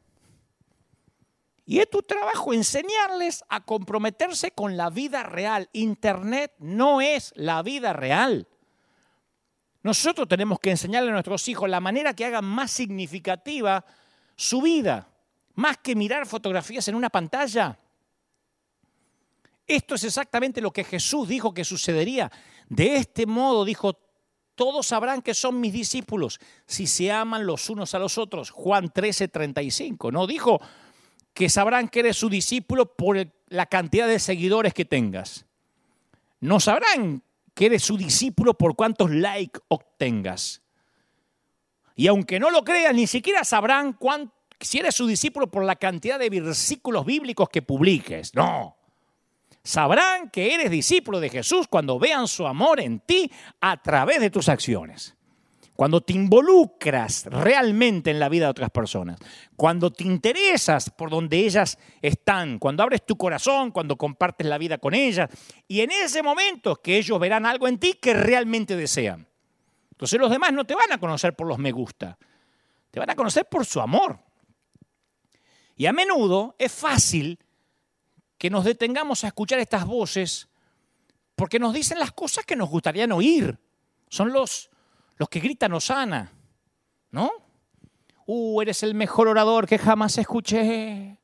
Y 1.66 1.80
es 1.80 1.90
tu 1.90 2.00
trabajo 2.02 2.54
enseñarles 2.54 3.44
a 3.50 3.62
comprometerse 3.62 4.52
con 4.52 4.78
la 4.78 4.88
vida 4.88 5.22
real. 5.22 5.68
Internet 5.74 6.54
no 6.58 7.02
es 7.02 7.34
la 7.36 7.62
vida 7.62 7.92
real. 7.92 8.48
Nosotros 9.82 10.26
tenemos 10.28 10.58
que 10.60 10.70
enseñarle 10.70 11.10
a 11.10 11.12
nuestros 11.12 11.46
hijos 11.48 11.68
la 11.68 11.80
manera 11.80 12.14
que 12.14 12.24
hagan 12.24 12.46
más 12.46 12.70
significativa 12.70 13.84
su 14.34 14.62
vida, 14.62 15.08
más 15.56 15.76
que 15.76 15.94
mirar 15.94 16.26
fotografías 16.26 16.88
en 16.88 16.94
una 16.94 17.10
pantalla. 17.10 17.78
Esto 19.66 19.94
es 19.94 20.04
exactamente 20.04 20.60
lo 20.60 20.72
que 20.72 20.84
Jesús 20.84 21.28
dijo 21.28 21.52
que 21.52 21.64
sucedería. 21.64 22.30
De 22.68 22.96
este 22.96 23.26
modo 23.26 23.64
dijo, 23.64 23.98
todos 24.54 24.86
sabrán 24.86 25.22
que 25.22 25.34
son 25.34 25.60
mis 25.60 25.72
discípulos 25.72 26.38
si 26.66 26.86
se 26.86 27.10
aman 27.10 27.46
los 27.46 27.68
unos 27.68 27.94
a 27.94 27.98
los 27.98 28.16
otros. 28.18 28.50
Juan 28.50 28.90
13, 28.92 29.28
35. 29.28 30.12
No 30.12 30.26
dijo, 30.26 30.60
que 31.36 31.50
sabrán 31.50 31.88
que 31.88 32.00
eres 32.00 32.16
su 32.16 32.30
discípulo 32.30 32.96
por 32.96 33.30
la 33.48 33.66
cantidad 33.66 34.08
de 34.08 34.18
seguidores 34.18 34.72
que 34.72 34.86
tengas. 34.86 35.44
No 36.40 36.60
sabrán 36.60 37.22
que 37.54 37.66
eres 37.66 37.82
su 37.82 37.98
discípulo 37.98 38.54
por 38.54 38.74
cuántos 38.74 39.10
likes 39.10 39.60
obtengas. 39.68 40.62
Y 41.94 42.06
aunque 42.06 42.40
no 42.40 42.50
lo 42.50 42.64
crean, 42.64 42.96
ni 42.96 43.06
siquiera 43.06 43.44
sabrán 43.44 43.98
si 44.58 44.78
eres 44.78 44.94
su 44.94 45.06
discípulo 45.06 45.50
por 45.50 45.62
la 45.62 45.76
cantidad 45.76 46.18
de 46.18 46.30
versículos 46.30 47.04
bíblicos 47.04 47.50
que 47.50 47.60
publiques. 47.60 48.34
No. 48.34 48.74
Sabrán 49.66 50.30
que 50.30 50.54
eres 50.54 50.70
discípulo 50.70 51.18
de 51.18 51.28
Jesús 51.28 51.66
cuando 51.66 51.98
vean 51.98 52.28
su 52.28 52.46
amor 52.46 52.78
en 52.78 53.00
ti 53.00 53.28
a 53.60 53.82
través 53.82 54.20
de 54.20 54.30
tus 54.30 54.48
acciones. 54.48 55.16
Cuando 55.74 56.00
te 56.00 56.12
involucras 56.12 57.24
realmente 57.24 58.12
en 58.12 58.20
la 58.20 58.28
vida 58.28 58.44
de 58.44 58.52
otras 58.52 58.70
personas, 58.70 59.18
cuando 59.56 59.90
te 59.90 60.04
interesas 60.04 60.88
por 60.90 61.10
donde 61.10 61.38
ellas 61.38 61.80
están, 62.00 62.60
cuando 62.60 62.84
abres 62.84 63.04
tu 63.04 63.16
corazón, 63.16 63.72
cuando 63.72 63.96
compartes 63.96 64.46
la 64.46 64.56
vida 64.56 64.78
con 64.78 64.94
ellas, 64.94 65.28
y 65.66 65.80
en 65.80 65.90
ese 65.90 66.22
momento 66.22 66.76
que 66.76 66.96
ellos 66.96 67.18
verán 67.18 67.44
algo 67.44 67.66
en 67.66 67.78
ti 67.78 67.94
que 67.94 68.14
realmente 68.14 68.76
desean. 68.76 69.26
Entonces 69.90 70.20
los 70.20 70.30
demás 70.30 70.52
no 70.52 70.64
te 70.64 70.76
van 70.76 70.92
a 70.92 71.00
conocer 71.00 71.34
por 71.34 71.48
los 71.48 71.58
me 71.58 71.72
gusta, 71.72 72.16
te 72.92 73.00
van 73.00 73.10
a 73.10 73.16
conocer 73.16 73.46
por 73.46 73.66
su 73.66 73.80
amor. 73.80 74.20
Y 75.74 75.86
a 75.86 75.92
menudo 75.92 76.54
es 76.56 76.70
fácil 76.70 77.40
que 78.38 78.50
nos 78.50 78.64
detengamos 78.64 79.24
a 79.24 79.28
escuchar 79.28 79.58
estas 79.58 79.84
voces 79.86 80.48
porque 81.34 81.58
nos 81.58 81.74
dicen 81.74 81.98
las 81.98 82.12
cosas 82.12 82.44
que 82.44 82.56
nos 82.56 82.68
gustarían 82.68 83.12
oír. 83.12 83.58
Son 84.08 84.32
los, 84.32 84.70
los 85.16 85.28
que 85.28 85.40
gritan 85.40 85.72
Osana, 85.74 86.32
¿no? 87.10 87.30
Uh, 88.26 88.60
eres 88.62 88.82
el 88.82 88.94
mejor 88.94 89.28
orador 89.28 89.66
que 89.66 89.78
jamás 89.78 90.18
escuché. 90.18 91.18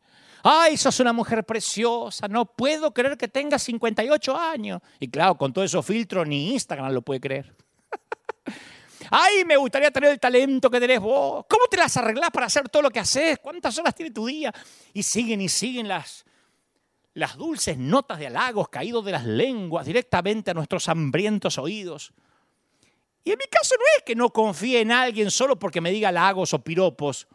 Ay, 0.45 0.77
sos 0.77 1.01
una 1.01 1.13
mujer 1.13 1.45
preciosa, 1.45 2.27
no 2.29 2.45
puedo 2.45 2.93
creer 2.93 3.17
que 3.17 3.29
tengas 3.29 3.63
58 3.63 4.37
años. 4.37 4.81
Y 4.99 5.09
claro, 5.09 5.37
con 5.37 5.53
todo 5.53 5.65
esos 5.65 5.85
filtros 5.87 6.27
ni 6.27 6.53
Instagram 6.53 6.93
lo 6.93 7.03
puede 7.03 7.21
creer. 7.21 7.55
Ay, 9.11 9.45
me 9.45 9.57
gustaría 9.57 9.91
tener 9.91 10.11
el 10.11 10.21
talento 10.21 10.69
que 10.69 10.81
tenés 10.81 11.01
vos. 11.01 11.45
¿Cómo 11.49 11.67
te 11.71 11.77
las 11.77 11.97
arreglás 11.97 12.31
para 12.31 12.47
hacer 12.47 12.69
todo 12.69 12.83
lo 12.83 12.91
que 12.91 13.01
haces? 13.01 13.39
¿Cuántas 13.39 13.79
horas 13.79 13.95
tiene 13.95 14.11
tu 14.11 14.27
día? 14.27 14.53
Y 14.93 15.03
siguen 15.03 15.41
y 15.41 15.49
siguen 15.49 15.87
las, 15.87 16.25
las 17.15 17.37
dulces 17.37 17.77
notas 17.77 18.19
de 18.19 18.27
halagos 18.27 18.69
caídos 18.69 19.05
de 19.05 19.13
las 19.13 19.25
lenguas 19.25 19.87
directamente 19.87 20.51
a 20.51 20.55
nuestros 20.55 20.89
hambrientos 20.89 21.59
oídos. 21.59 22.13
Y 23.25 23.33
en 23.33 23.39
mi 23.39 23.45
caso 23.47 23.75
no 23.77 23.85
es 23.97 24.03
que 24.05 24.15
no 24.15 24.31
confíe 24.31 24.81
en 24.81 24.91
alguien 24.91 25.31
solo 25.31 25.59
porque 25.59 25.81
me 25.81 25.91
diga 25.93 26.11
lagos 26.11 26.55
o 26.55 26.65
piropos. 26.65 27.29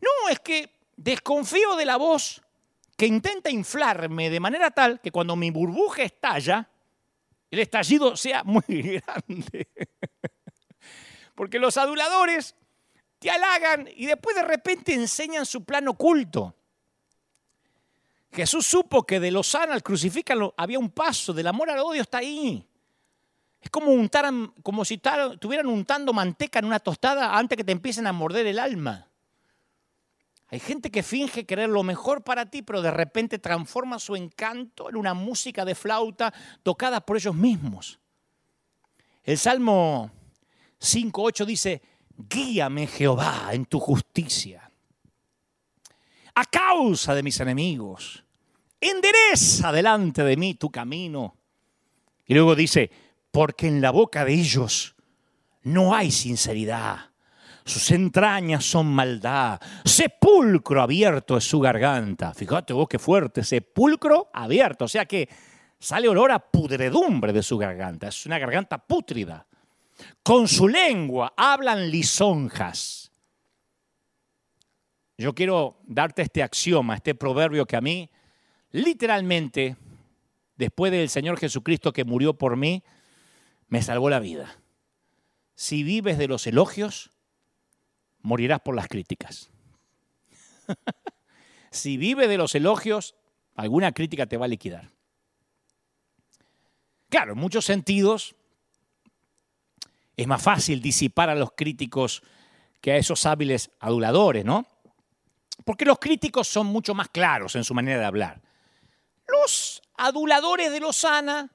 No, 0.00 0.28
es 0.30 0.40
que 0.40 0.70
desconfío 0.96 1.76
de 1.76 1.84
la 1.84 1.96
voz 1.96 2.42
que 2.96 3.06
intenta 3.06 3.50
inflarme 3.50 4.30
de 4.30 4.40
manera 4.40 4.70
tal 4.70 5.00
que 5.00 5.10
cuando 5.10 5.36
mi 5.36 5.50
burbuja 5.50 6.02
estalla, 6.02 6.70
el 7.50 7.58
estallido 7.58 8.16
sea 8.16 8.44
muy 8.44 8.62
grande. 8.68 9.68
Porque 11.34 11.58
los 11.58 11.76
aduladores 11.76 12.54
te 13.18 13.30
halagan 13.30 13.88
y 13.94 14.06
después 14.06 14.34
de 14.36 14.42
repente 14.42 14.94
enseñan 14.94 15.44
su 15.44 15.64
plan 15.64 15.86
oculto. 15.88 16.55
Jesús 18.36 18.66
supo 18.66 19.04
que 19.04 19.18
de 19.18 19.30
Lozana 19.30 19.72
al 19.72 19.82
crucificarlo 19.82 20.52
había 20.58 20.78
un 20.78 20.90
paso, 20.90 21.32
del 21.32 21.46
amor 21.46 21.70
al 21.70 21.78
odio 21.78 22.02
está 22.02 22.18
ahí. 22.18 22.68
Es 23.60 23.70
como, 23.70 23.92
untar, 23.92 24.30
como 24.62 24.84
si 24.84 25.00
estuvieran 25.32 25.66
untando 25.66 26.12
manteca 26.12 26.58
en 26.58 26.66
una 26.66 26.78
tostada 26.78 27.36
antes 27.36 27.56
que 27.56 27.64
te 27.64 27.72
empiecen 27.72 28.06
a 28.06 28.12
morder 28.12 28.46
el 28.46 28.58
alma. 28.58 29.08
Hay 30.48 30.60
gente 30.60 30.90
que 30.90 31.02
finge 31.02 31.46
querer 31.46 31.70
lo 31.70 31.82
mejor 31.82 32.22
para 32.22 32.46
ti, 32.46 32.62
pero 32.62 32.82
de 32.82 32.90
repente 32.90 33.38
transforma 33.38 33.98
su 33.98 34.14
encanto 34.14 34.88
en 34.88 34.96
una 34.96 35.14
música 35.14 35.64
de 35.64 35.74
flauta 35.74 36.32
tocada 36.62 37.00
por 37.00 37.16
ellos 37.16 37.34
mismos. 37.34 37.98
El 39.24 39.38
Salmo 39.38 40.10
5.8 40.78 41.44
dice, 41.46 41.82
guíame 42.16 42.86
Jehová 42.86 43.48
en 43.52 43.64
tu 43.64 43.80
justicia. 43.80 44.70
A 46.34 46.44
causa 46.44 47.14
de 47.14 47.22
mis 47.22 47.40
enemigos, 47.40 48.25
endereza 48.80 49.72
delante 49.72 50.22
de 50.24 50.36
mí 50.36 50.54
tu 50.54 50.70
camino. 50.70 51.36
Y 52.26 52.34
luego 52.34 52.54
dice, 52.54 52.90
porque 53.30 53.68
en 53.68 53.80
la 53.80 53.90
boca 53.90 54.24
de 54.24 54.34
ellos 54.34 54.94
no 55.62 55.94
hay 55.94 56.10
sinceridad. 56.10 57.10
Sus 57.64 57.90
entrañas 57.90 58.64
son 58.64 58.86
maldad. 58.86 59.60
Sepulcro 59.84 60.80
abierto 60.82 61.36
es 61.36 61.44
su 61.44 61.58
garganta. 61.58 62.32
Fíjate 62.32 62.72
vos 62.72 62.86
qué 62.88 62.98
fuerte, 62.98 63.42
sepulcro 63.42 64.30
abierto. 64.32 64.84
O 64.84 64.88
sea 64.88 65.04
que 65.04 65.28
sale 65.78 66.08
olor 66.08 66.30
a 66.30 66.38
pudredumbre 66.38 67.32
de 67.32 67.42
su 67.42 67.58
garganta. 67.58 68.08
Es 68.08 68.24
una 68.24 68.38
garganta 68.38 68.78
pútrida. 68.78 69.46
Con 70.22 70.46
su 70.46 70.68
lengua 70.68 71.34
hablan 71.36 71.90
lisonjas. 71.90 73.10
Yo 75.18 75.34
quiero 75.34 75.80
darte 75.86 76.22
este 76.22 76.42
axioma, 76.42 76.94
este 76.94 77.14
proverbio 77.14 77.66
que 77.66 77.76
a 77.76 77.80
mí, 77.80 78.10
literalmente, 78.76 79.76
después 80.56 80.92
del 80.92 81.08
Señor 81.08 81.38
Jesucristo 81.38 81.92
que 81.92 82.04
murió 82.04 82.34
por 82.34 82.56
mí, 82.56 82.82
me 83.68 83.82
salvó 83.82 84.10
la 84.10 84.20
vida. 84.20 84.58
Si 85.54 85.82
vives 85.82 86.18
de 86.18 86.28
los 86.28 86.46
elogios, 86.46 87.10
morirás 88.20 88.60
por 88.60 88.76
las 88.76 88.88
críticas. 88.88 89.50
si 91.70 91.96
vives 91.96 92.28
de 92.28 92.36
los 92.36 92.54
elogios, 92.54 93.14
alguna 93.54 93.92
crítica 93.92 94.26
te 94.26 94.36
va 94.36 94.44
a 94.44 94.48
liquidar. 94.48 94.90
Claro, 97.08 97.32
en 97.32 97.38
muchos 97.38 97.64
sentidos 97.64 98.36
es 100.18 100.26
más 100.26 100.42
fácil 100.42 100.82
disipar 100.82 101.30
a 101.30 101.34
los 101.34 101.52
críticos 101.52 102.22
que 102.82 102.92
a 102.92 102.96
esos 102.98 103.24
hábiles 103.24 103.70
aduladores, 103.80 104.44
¿no? 104.44 104.66
Porque 105.64 105.86
los 105.86 105.98
críticos 105.98 106.46
son 106.46 106.66
mucho 106.66 106.94
más 106.94 107.08
claros 107.08 107.56
en 107.56 107.64
su 107.64 107.72
manera 107.72 108.00
de 108.00 108.04
hablar. 108.04 108.45
Los 109.28 109.82
aduladores 109.96 110.70
de 110.70 110.80
Lozana 110.80 111.50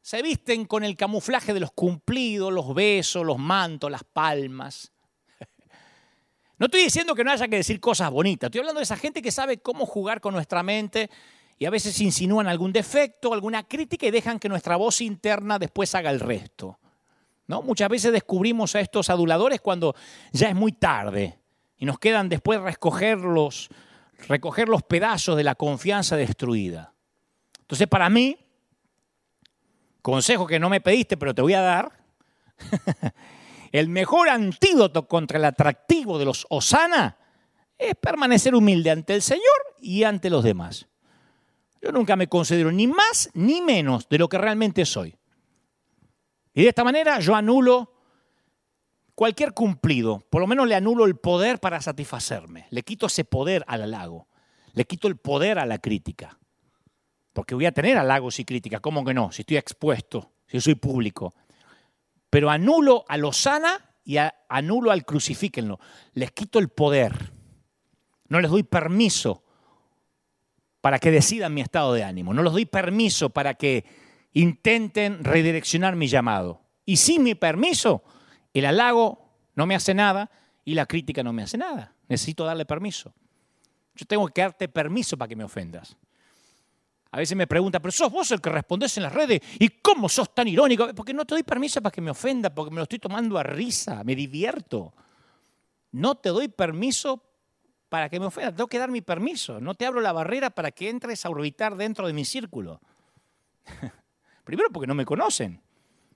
se 0.00 0.20
visten 0.20 0.66
con 0.66 0.84
el 0.84 0.96
camuflaje 0.96 1.54
de 1.54 1.60
los 1.60 1.72
cumplidos, 1.72 2.52
los 2.52 2.74
besos, 2.74 3.24
los 3.24 3.38
mantos, 3.38 3.90
las 3.90 4.04
palmas. 4.04 4.92
No 6.56 6.66
estoy 6.66 6.84
diciendo 6.84 7.16
que 7.16 7.24
no 7.24 7.32
haya 7.32 7.48
que 7.48 7.56
decir 7.56 7.80
cosas 7.80 8.12
bonitas, 8.12 8.46
estoy 8.46 8.60
hablando 8.60 8.78
de 8.78 8.84
esa 8.84 8.96
gente 8.96 9.20
que 9.20 9.32
sabe 9.32 9.58
cómo 9.58 9.86
jugar 9.86 10.20
con 10.20 10.34
nuestra 10.34 10.62
mente 10.62 11.10
y 11.58 11.66
a 11.66 11.70
veces 11.70 12.00
insinúan 12.00 12.46
algún 12.46 12.72
defecto, 12.72 13.34
alguna 13.34 13.66
crítica 13.66 14.06
y 14.06 14.12
dejan 14.12 14.38
que 14.38 14.48
nuestra 14.48 14.76
voz 14.76 15.00
interna 15.00 15.58
después 15.58 15.94
haga 15.96 16.10
el 16.10 16.20
resto. 16.20 16.78
¿No? 17.48 17.60
Muchas 17.60 17.88
veces 17.88 18.12
descubrimos 18.12 18.76
a 18.76 18.80
estos 18.80 19.10
aduladores 19.10 19.60
cuando 19.60 19.96
ya 20.32 20.48
es 20.48 20.54
muy 20.54 20.72
tarde 20.72 21.38
y 21.76 21.86
nos 21.86 21.98
quedan 21.98 22.28
después 22.28 22.60
recoger 22.60 23.18
los, 23.18 23.68
recoger 24.28 24.68
los 24.68 24.82
pedazos 24.82 25.36
de 25.36 25.44
la 25.44 25.54
confianza 25.54 26.16
destruida. 26.16 26.94
Entonces, 27.60 27.88
para 27.88 28.08
mí, 28.10 28.36
consejo 30.02 30.46
que 30.46 30.58
no 30.58 30.68
me 30.68 30.80
pediste, 30.80 31.16
pero 31.16 31.34
te 31.34 31.42
voy 31.42 31.54
a 31.54 31.60
dar, 31.60 31.92
el 33.72 33.88
mejor 33.88 34.28
antídoto 34.28 35.08
contra 35.08 35.38
el 35.38 35.44
atractivo 35.44 36.18
de 36.18 36.24
los 36.24 36.46
Osana 36.50 37.16
es 37.78 37.94
permanecer 37.96 38.54
humilde 38.54 38.90
ante 38.90 39.14
el 39.14 39.22
Señor 39.22 39.42
y 39.80 40.04
ante 40.04 40.30
los 40.30 40.44
demás. 40.44 40.86
Yo 41.80 41.92
nunca 41.92 42.16
me 42.16 42.28
considero 42.28 42.72
ni 42.72 42.86
más 42.86 43.30
ni 43.34 43.60
menos 43.60 44.08
de 44.08 44.18
lo 44.18 44.28
que 44.28 44.38
realmente 44.38 44.86
soy. 44.86 45.16
Y 46.54 46.62
de 46.62 46.68
esta 46.68 46.84
manera 46.84 47.18
yo 47.18 47.34
anulo 47.34 47.93
cualquier 49.14 49.52
cumplido, 49.52 50.26
por 50.30 50.40
lo 50.40 50.46
menos 50.46 50.66
le 50.66 50.74
anulo 50.74 51.04
el 51.04 51.16
poder 51.16 51.60
para 51.60 51.80
satisfacerme, 51.80 52.66
le 52.70 52.82
quito 52.82 53.06
ese 53.06 53.24
poder 53.24 53.64
al 53.66 53.82
halago, 53.82 54.28
le 54.72 54.84
quito 54.84 55.08
el 55.08 55.16
poder 55.16 55.58
a 55.58 55.66
la 55.66 55.78
crítica, 55.78 56.38
porque 57.32 57.54
voy 57.54 57.66
a 57.66 57.72
tener 57.72 57.96
halagos 57.96 58.38
y 58.40 58.44
críticas, 58.44 58.80
¿cómo 58.80 59.04
que 59.04 59.14
no? 59.14 59.32
Si 59.32 59.42
estoy 59.42 59.56
expuesto, 59.56 60.32
si 60.46 60.60
soy 60.60 60.74
público. 60.74 61.34
Pero 62.30 62.50
anulo 62.50 63.04
a 63.08 63.16
los 63.16 63.36
sana 63.36 63.96
y 64.04 64.16
anulo 64.48 64.90
al 64.90 65.04
crucifíquenlo, 65.04 65.78
les 66.12 66.32
quito 66.32 66.58
el 66.58 66.68
poder, 66.68 67.32
no 68.28 68.40
les 68.40 68.50
doy 68.50 68.62
permiso 68.62 69.44
para 70.80 70.98
que 70.98 71.10
decidan 71.10 71.54
mi 71.54 71.60
estado 71.60 71.94
de 71.94 72.04
ánimo, 72.04 72.34
no 72.34 72.42
les 72.42 72.52
doy 72.52 72.66
permiso 72.66 73.30
para 73.30 73.54
que 73.54 73.84
intenten 74.32 75.24
redireccionar 75.24 75.96
mi 75.96 76.08
llamado. 76.08 76.60
Y 76.84 76.98
sin 76.98 77.22
mi 77.22 77.34
permiso, 77.34 78.02
el 78.54 78.66
halago 78.66 79.18
no 79.54 79.66
me 79.66 79.74
hace 79.74 79.94
nada 79.94 80.30
y 80.64 80.74
la 80.74 80.86
crítica 80.86 81.22
no 81.22 81.32
me 81.32 81.42
hace 81.42 81.58
nada. 81.58 81.94
Necesito 82.08 82.44
darle 82.44 82.64
permiso. 82.64 83.12
Yo 83.94 84.06
tengo 84.06 84.26
que 84.28 84.40
darte 84.40 84.68
permiso 84.68 85.16
para 85.16 85.28
que 85.28 85.36
me 85.36 85.44
ofendas. 85.44 85.96
A 87.10 87.18
veces 87.18 87.36
me 87.36 87.46
preguntan, 87.46 87.80
pero 87.80 87.92
sos 87.92 88.10
vos 88.10 88.28
el 88.32 88.40
que 88.40 88.50
respondés 88.50 88.96
en 88.96 89.04
las 89.04 89.12
redes, 89.12 89.40
¿y 89.60 89.68
cómo 89.68 90.08
sos 90.08 90.34
tan 90.34 90.48
irónico? 90.48 90.92
Porque 90.96 91.14
no 91.14 91.24
te 91.24 91.36
doy 91.36 91.44
permiso 91.44 91.80
para 91.80 91.92
que 91.92 92.00
me 92.00 92.10
ofenda, 92.10 92.52
porque 92.52 92.72
me 92.72 92.78
lo 92.78 92.82
estoy 92.82 92.98
tomando 92.98 93.38
a 93.38 93.44
risa, 93.44 94.02
me 94.02 94.16
divierto. 94.16 94.92
No 95.92 96.16
te 96.16 96.30
doy 96.30 96.48
permiso 96.48 97.22
para 97.88 98.08
que 98.08 98.18
me 98.18 98.26
ofenda, 98.26 98.50
tengo 98.50 98.66
que 98.66 98.80
dar 98.80 98.90
mi 98.90 99.00
permiso. 99.00 99.60
No 99.60 99.74
te 99.74 99.86
abro 99.86 100.00
la 100.00 100.12
barrera 100.12 100.50
para 100.50 100.72
que 100.72 100.88
entres 100.88 101.24
a 101.24 101.30
orbitar 101.30 101.76
dentro 101.76 102.08
de 102.08 102.12
mi 102.12 102.24
círculo. 102.24 102.80
Primero 104.44 104.70
porque 104.72 104.88
no 104.88 104.96
me 104.96 105.04
conocen. 105.04 105.60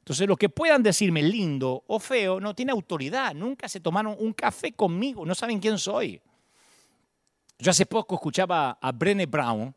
Entonces, 0.09 0.26
lo 0.26 0.38
que 0.38 0.48
puedan 0.48 0.82
decirme 0.82 1.22
lindo 1.22 1.84
o 1.86 2.00
feo 2.00 2.40
no 2.40 2.54
tiene 2.54 2.72
autoridad. 2.72 3.34
Nunca 3.34 3.68
se 3.68 3.78
tomaron 3.78 4.16
un 4.18 4.32
café 4.32 4.72
conmigo, 4.72 5.26
no 5.26 5.34
saben 5.34 5.61
quién 5.61 5.76
soy. 5.76 6.18
Yo 7.59 7.70
hace 7.70 7.84
poco 7.84 8.14
escuchaba 8.14 8.78
a 8.80 8.92
Brené 8.92 9.26
Brown, 9.26 9.76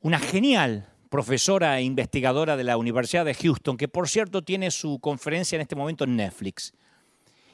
una 0.00 0.18
genial 0.18 0.92
profesora 1.08 1.78
e 1.78 1.84
investigadora 1.84 2.56
de 2.56 2.64
la 2.64 2.76
Universidad 2.76 3.24
de 3.24 3.34
Houston, 3.34 3.76
que 3.76 3.86
por 3.86 4.08
cierto 4.08 4.42
tiene 4.42 4.72
su 4.72 4.98
conferencia 4.98 5.54
en 5.54 5.62
este 5.62 5.76
momento 5.76 6.02
en 6.02 6.16
Netflix. 6.16 6.74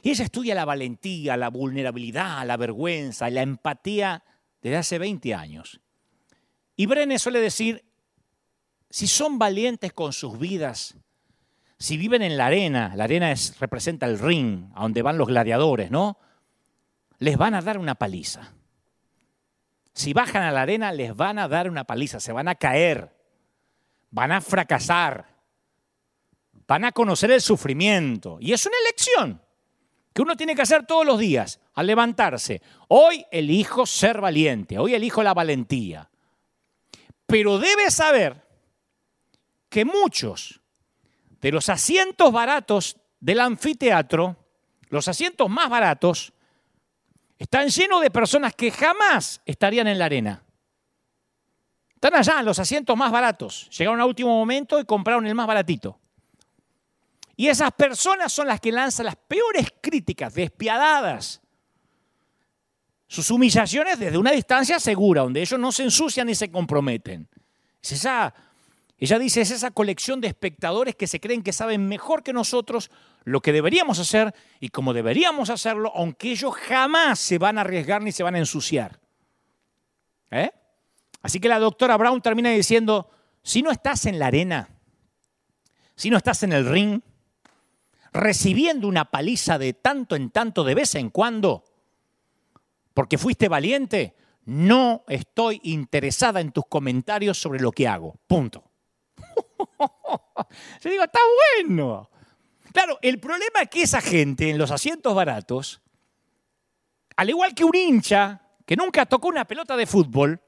Y 0.01 0.09
ella 0.09 0.23
estudia 0.23 0.55
la 0.55 0.65
valentía, 0.65 1.37
la 1.37 1.51
vulnerabilidad, 1.51 2.47
la 2.47 2.57
vergüenza 2.57 3.29
y 3.29 3.33
la 3.33 3.43
empatía 3.43 4.23
desde 4.59 4.77
hace 4.77 4.97
20 4.97 5.35
años. 5.35 5.79
Y 6.75 6.87
Brené 6.87 7.19
suele 7.19 7.39
decir, 7.39 7.85
si 8.89 9.05
son 9.05 9.37
valientes 9.37 9.93
con 9.93 10.13
sus 10.13 10.39
vidas, 10.39 10.97
si 11.77 11.97
viven 11.97 12.21
en 12.21 12.37
la 12.37 12.47
arena, 12.47 12.93
la 12.95 13.03
arena 13.03 13.31
es, 13.31 13.59
representa 13.59 14.05
el 14.05 14.19
ring, 14.19 14.69
a 14.75 14.83
donde 14.83 15.01
van 15.01 15.17
los 15.17 15.27
gladiadores, 15.27 15.91
¿no? 15.91 16.17
Les 17.19 17.37
van 17.37 17.55
a 17.55 17.61
dar 17.61 17.77
una 17.77 17.95
paliza. 17.95 18.53
Si 19.93 20.13
bajan 20.13 20.43
a 20.43 20.51
la 20.51 20.61
arena, 20.61 20.91
les 20.91 21.15
van 21.15 21.39
a 21.39 21.47
dar 21.47 21.69
una 21.69 21.83
paliza, 21.83 22.19
se 22.19 22.31
van 22.31 22.47
a 22.47 22.55
caer, 22.55 23.15
van 24.11 24.31
a 24.31 24.41
fracasar, 24.41 25.27
van 26.67 26.85
a 26.85 26.91
conocer 26.91 27.31
el 27.31 27.41
sufrimiento. 27.41 28.37
Y 28.39 28.53
es 28.53 28.65
una 28.65 28.77
elección 28.85 29.41
que 30.13 30.21
uno 30.21 30.35
tiene 30.35 30.55
que 30.55 30.61
hacer 30.61 30.85
todos 30.85 31.05
los 31.05 31.19
días, 31.19 31.59
al 31.73 31.87
levantarse. 31.87 32.61
Hoy 32.87 33.25
elijo 33.31 33.85
ser 33.85 34.21
valiente, 34.21 34.77
hoy 34.77 34.93
elijo 34.93 35.23
la 35.23 35.33
valentía. 35.33 36.09
Pero 37.25 37.57
debe 37.57 37.89
saber 37.89 38.43
que 39.69 39.85
muchos 39.85 40.61
de 41.43 41.51
los 41.51 41.67
asientos 41.67 42.31
baratos 42.31 42.95
del 43.19 43.41
anfiteatro, 43.41 44.37
los 44.87 45.09
asientos 45.09 45.49
más 45.49 45.69
baratos, 45.69 46.31
están 47.37 47.67
llenos 47.67 48.01
de 48.01 48.09
personas 48.09 48.55
que 48.55 48.71
jamás 48.71 49.41
estarían 49.45 49.87
en 49.87 49.99
la 49.99 50.05
arena. 50.05 50.41
Están 51.95 52.15
allá 52.15 52.39
en 52.39 52.45
los 52.45 52.59
asientos 52.59 52.95
más 52.95 53.11
baratos. 53.11 53.69
Llegaron 53.77 53.99
a 53.99 54.05
último 54.05 54.29
momento 54.29 54.79
y 54.79 54.85
compraron 54.85 55.27
el 55.27 55.35
más 55.35 55.45
baratito. 55.45 55.99
Y 57.35 57.49
esas 57.49 57.73
personas 57.73 58.31
son 58.31 58.47
las 58.47 58.61
que 58.61 58.71
lanzan 58.71 59.07
las 59.07 59.17
peores 59.17 59.67
críticas, 59.81 60.33
despiadadas. 60.33 61.41
Sus 63.05 63.29
humillaciones 63.29 63.99
desde 63.99 64.17
una 64.17 64.31
distancia 64.31 64.79
segura, 64.79 65.23
donde 65.23 65.41
ellos 65.41 65.59
no 65.59 65.73
se 65.73 65.83
ensucian 65.83 66.27
ni 66.27 66.35
se 66.35 66.49
comprometen. 66.49 67.27
Es 67.81 67.91
esa 67.91 68.33
ella 69.03 69.19
dice, 69.19 69.41
es 69.41 69.51
esa 69.51 69.71
colección 69.71 70.21
de 70.21 70.29
espectadores 70.29 70.95
que 70.95 71.07
se 71.07 71.19
creen 71.19 71.43
que 71.43 71.51
saben 71.51 71.89
mejor 71.89 72.23
que 72.23 72.31
nosotros 72.31 72.89
lo 73.25 73.41
que 73.41 73.51
deberíamos 73.51 73.99
hacer 73.99 74.33
y 74.61 74.69
cómo 74.69 74.93
deberíamos 74.93 75.49
hacerlo, 75.49 75.91
aunque 75.93 76.31
ellos 76.31 76.55
jamás 76.55 77.19
se 77.19 77.37
van 77.37 77.57
a 77.57 77.61
arriesgar 77.61 78.01
ni 78.01 78.13
se 78.13 78.23
van 78.23 78.35
a 78.35 78.39
ensuciar. 78.39 79.01
¿Eh? 80.31 80.49
Así 81.21 81.41
que 81.41 81.49
la 81.49 81.59
doctora 81.59 81.97
Brown 81.97 82.21
termina 82.21 82.51
diciendo, 82.51 83.09
si 83.41 83.61
no 83.61 83.71
estás 83.71 84.05
en 84.05 84.19
la 84.19 84.27
arena, 84.27 84.69
si 85.97 86.09
no 86.09 86.15
estás 86.15 86.43
en 86.43 86.53
el 86.53 86.65
ring, 86.65 87.01
recibiendo 88.13 88.87
una 88.87 89.11
paliza 89.11 89.57
de 89.57 89.73
tanto 89.73 90.15
en 90.15 90.29
tanto, 90.29 90.63
de 90.63 90.75
vez 90.75 90.95
en 90.95 91.09
cuando, 91.09 91.65
porque 92.93 93.17
fuiste 93.17 93.49
valiente, 93.49 94.15
no 94.45 95.03
estoy 95.09 95.59
interesada 95.63 96.39
en 96.39 96.53
tus 96.53 96.67
comentarios 96.67 97.37
sobre 97.37 97.59
lo 97.59 97.73
que 97.73 97.85
hago. 97.85 98.15
Punto. 98.27 98.63
Yo 100.81 100.89
digo, 100.89 101.03
está 101.03 101.19
bueno. 101.57 102.09
Claro, 102.71 102.97
el 103.01 103.19
problema 103.19 103.61
es 103.61 103.69
que 103.69 103.83
esa 103.83 104.01
gente 104.01 104.49
en 104.49 104.57
los 104.57 104.71
asientos 104.71 105.13
baratos, 105.13 105.81
al 107.15 107.29
igual 107.29 107.53
que 107.53 107.63
un 107.63 107.75
hincha 107.75 108.41
que 108.65 108.75
nunca 108.75 109.05
tocó 109.05 109.27
una 109.27 109.45
pelota 109.45 109.75
de 109.77 109.85
fútbol 109.85 110.41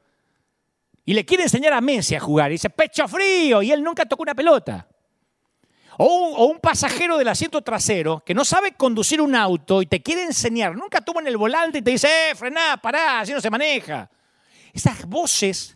y 1.05 1.13
le 1.13 1.23
quiere 1.23 1.43
enseñar 1.43 1.73
a 1.73 1.81
Messi 1.81 2.15
a 2.15 2.19
jugar 2.19 2.49
y 2.49 2.55
dice, 2.55 2.69
pecho 2.69 3.07
frío, 3.07 3.61
y 3.61 3.71
él 3.71 3.83
nunca 3.83 4.05
tocó 4.05 4.23
una 4.23 4.33
pelota. 4.33 4.87
O 5.97 6.47
un, 6.47 6.59
pasajero 6.59 7.17
del 7.17 7.27
asiento 7.27 7.61
trasero 7.61 8.21
que 8.25 8.33
no 8.33 8.43
sabe 8.43 8.73
conducir 8.73 9.21
un 9.21 9.33
auto 9.35 9.81
y 9.81 9.85
te 9.85 10.01
quiere 10.01 10.23
enseñar, 10.23 10.75
nunca 10.75 10.99
toma 10.99 11.21
en 11.21 11.27
el 11.27 11.37
volante 11.37 11.77
y 11.77 11.81
te 11.81 11.91
dice, 11.91 12.07
eh, 12.31 12.35
frená, 12.35 12.77
pará, 12.81 13.21
así 13.21 13.31
no 13.31 13.39
se 13.39 13.49
maneja. 13.49 14.09
Esas 14.73 15.05
voces 15.05 15.74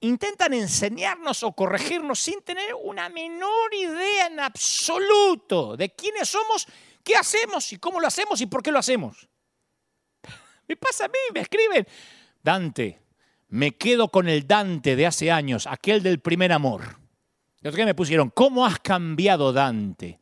intentan 0.00 0.52
enseñarnos 0.54 1.42
o 1.42 1.52
corregirnos 1.52 2.18
sin 2.18 2.42
tener 2.42 2.74
una 2.82 3.08
menor 3.08 3.74
idea 3.74 4.26
en 4.26 4.40
absoluto 4.40 5.76
de 5.76 5.90
quiénes 5.90 6.28
somos, 6.28 6.66
qué 7.02 7.16
hacemos 7.16 7.72
y 7.72 7.78
cómo 7.78 8.00
lo 8.00 8.06
hacemos 8.06 8.40
y 8.40 8.46
por 8.46 8.62
qué 8.62 8.72
lo 8.72 8.78
hacemos. 8.78 9.28
Me 10.68 10.76
pasa 10.76 11.04
a 11.04 11.08
mí, 11.08 11.18
me 11.32 11.40
escriben, 11.40 11.86
Dante, 12.42 13.00
me 13.48 13.76
quedo 13.76 14.08
con 14.08 14.28
el 14.28 14.46
Dante 14.46 14.96
de 14.96 15.06
hace 15.06 15.30
años, 15.30 15.66
aquel 15.66 16.02
del 16.02 16.20
primer 16.20 16.52
amor. 16.52 16.98
Y 17.62 17.68
otro 17.68 17.76
día 17.76 17.86
me 17.86 17.94
pusieron, 17.94 18.30
¿cómo 18.30 18.66
has 18.66 18.78
cambiado 18.80 19.52
Dante? 19.52 20.20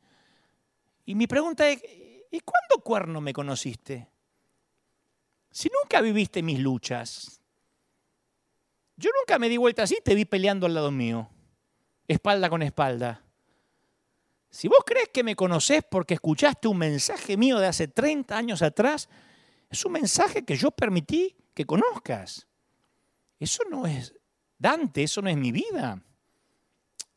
Y 1.07 1.15
mi 1.15 1.27
pregunta 1.27 1.69
es, 1.69 1.83
¿y 2.31 2.41
cuándo 2.41 2.83
cuerno 2.83 3.21
me 3.21 3.33
conociste? 3.33 4.09
Si 5.51 5.71
nunca 5.83 6.01
viviste 6.01 6.43
mis 6.43 6.59
luchas, 6.59 7.41
yo 8.97 9.11
nunca 9.21 9.39
me 9.39 9.49
di 9.49 9.57
vuelta 9.57 9.83
así, 9.83 9.99
te 10.05 10.15
vi 10.15 10.25
peleando 10.25 10.67
al 10.67 10.75
lado 10.75 10.91
mío, 10.91 11.29
espalda 12.07 12.49
con 12.49 12.63
espalda. 12.63 13.23
Si 14.51 14.69
vos 14.69 14.79
crees 14.87 15.09
que 15.09 15.25
me 15.25 15.35
conocés 15.35 15.83
porque 15.91 16.15
escuchaste 16.15 16.69
un 16.69 16.79
mensaje 16.79 17.37
mío 17.37 17.59
de 17.59 17.67
hace 17.67 17.89
30 17.89 18.37
años 18.37 18.63
atrás, 18.63 19.09
es 19.69 19.85
un 19.85 19.93
mensaje 19.93 20.45
que 20.45 20.57
yo 20.57 20.71
permití 20.71 21.35
que 21.55 21.65
conozcas. 21.67 22.47
Eso 23.41 23.65
no 23.69 23.87
es 23.87 24.15
Dante, 24.57 25.03
eso 25.03 25.21
no 25.21 25.29
es 25.29 25.37
mi 25.37 25.51
vida. 25.51 26.01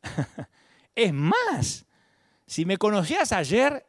es 0.94 1.12
más, 1.12 1.86
si 2.44 2.64
me 2.64 2.76
conocías 2.76 3.30
ayer, 3.30 3.86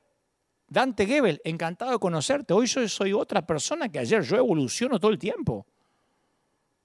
Dante 0.67 1.07
Gebel, 1.07 1.41
encantado 1.43 1.91
de 1.91 1.99
conocerte. 1.99 2.53
Hoy 2.53 2.67
soy 2.67 3.13
otra 3.13 3.45
persona 3.47 3.89
que 3.89 3.99
ayer. 3.99 4.21
Yo 4.21 4.37
evoluciono 4.37 4.99
todo 4.99 5.11
el 5.11 5.17
tiempo. 5.17 5.65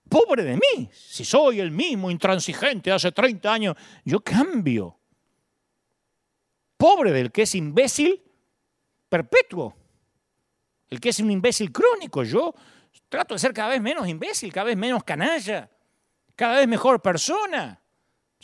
Pobre 0.08 0.44
de 0.44 0.54
mí, 0.54 0.88
si 0.92 1.24
soy 1.24 1.60
el 1.60 1.70
mismo 1.70 2.10
intransigente 2.10 2.92
hace 2.92 3.10
30 3.10 3.52
años, 3.52 3.76
yo 4.04 4.20
cambio. 4.20 4.98
Pobre 6.76 7.12
del 7.12 7.32
que 7.32 7.42
es 7.42 7.54
imbécil 7.54 8.22
perpetuo, 9.08 9.74
el 10.90 11.00
que 11.00 11.08
es 11.08 11.20
un 11.20 11.30
imbécil 11.30 11.72
crónico. 11.72 12.22
Yo 12.24 12.54
trato 13.08 13.34
de 13.34 13.38
ser 13.38 13.52
cada 13.52 13.70
vez 13.70 13.80
menos 13.80 14.06
imbécil, 14.08 14.52
cada 14.52 14.66
vez 14.66 14.76
menos 14.76 15.04
canalla, 15.04 15.70
cada 16.36 16.58
vez 16.58 16.68
mejor 16.68 17.00
persona. 17.00 17.80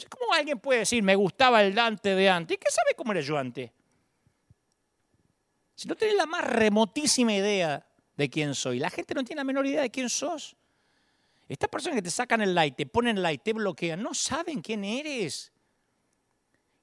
¿Cómo 0.08 0.32
alguien 0.32 0.58
puede 0.58 0.80
decir, 0.80 1.02
me 1.02 1.14
gustaba 1.14 1.62
el 1.62 1.74
Dante 1.74 2.14
de 2.14 2.30
antes? 2.30 2.54
¿Y 2.54 2.58
qué 2.58 2.70
sabe 2.70 2.94
cómo 2.96 3.12
era 3.12 3.20
yo 3.20 3.36
antes? 3.36 3.70
Si 5.74 5.88
no 5.88 5.94
tenés 5.94 6.14
la 6.14 6.26
más 6.26 6.44
remotísima 6.44 7.34
idea 7.34 7.86
de 8.16 8.30
quién 8.30 8.54
soy, 8.54 8.78
la 8.78 8.90
gente 8.90 9.14
no 9.14 9.24
tiene 9.24 9.40
la 9.40 9.44
menor 9.44 9.66
idea 9.66 9.82
de 9.82 9.90
quién 9.90 10.08
sos. 10.08 10.56
Estas 11.50 11.68
personas 11.68 11.96
que 11.96 12.02
te 12.02 12.12
sacan 12.12 12.40
el 12.42 12.54
like, 12.54 12.76
te 12.76 12.86
ponen 12.86 13.16
el 13.16 13.24
like, 13.24 13.42
te 13.42 13.52
bloquean, 13.52 14.00
no 14.00 14.14
saben 14.14 14.60
quién 14.60 14.84
eres. 14.84 15.52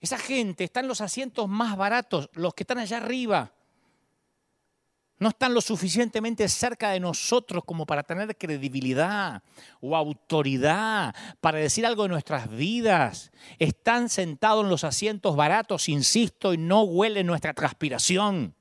Esa 0.02 0.18
gente 0.18 0.66
está 0.66 0.82
en 0.82 0.90
los 0.90 1.00
asientos 1.00 1.48
más 1.48 1.78
baratos, 1.78 2.30
los 2.34 2.54
que 2.54 2.64
están 2.64 2.78
allá 2.78 2.98
arriba. 2.98 3.54
No 5.20 5.30
están 5.30 5.54
lo 5.54 5.62
suficientemente 5.62 6.50
cerca 6.50 6.90
de 6.90 7.00
nosotros 7.00 7.64
como 7.64 7.86
para 7.86 8.04
tener 8.04 8.38
credibilidad 8.38 9.42
o 9.80 9.96
autoridad 9.96 11.16
para 11.40 11.60
decir 11.60 11.86
algo 11.86 12.04
de 12.04 12.10
nuestras 12.10 12.50
vidas. 12.50 13.32
Están 13.60 14.10
sentados 14.10 14.66
en 14.66 14.70
los 14.70 14.84
asientos 14.84 15.38
baratos, 15.38 15.88
insisto, 15.88 16.54
y 16.54 16.58
no 16.58 16.84
huelen 16.84 17.26
nuestra 17.26 17.54
transpiración. 17.54 18.54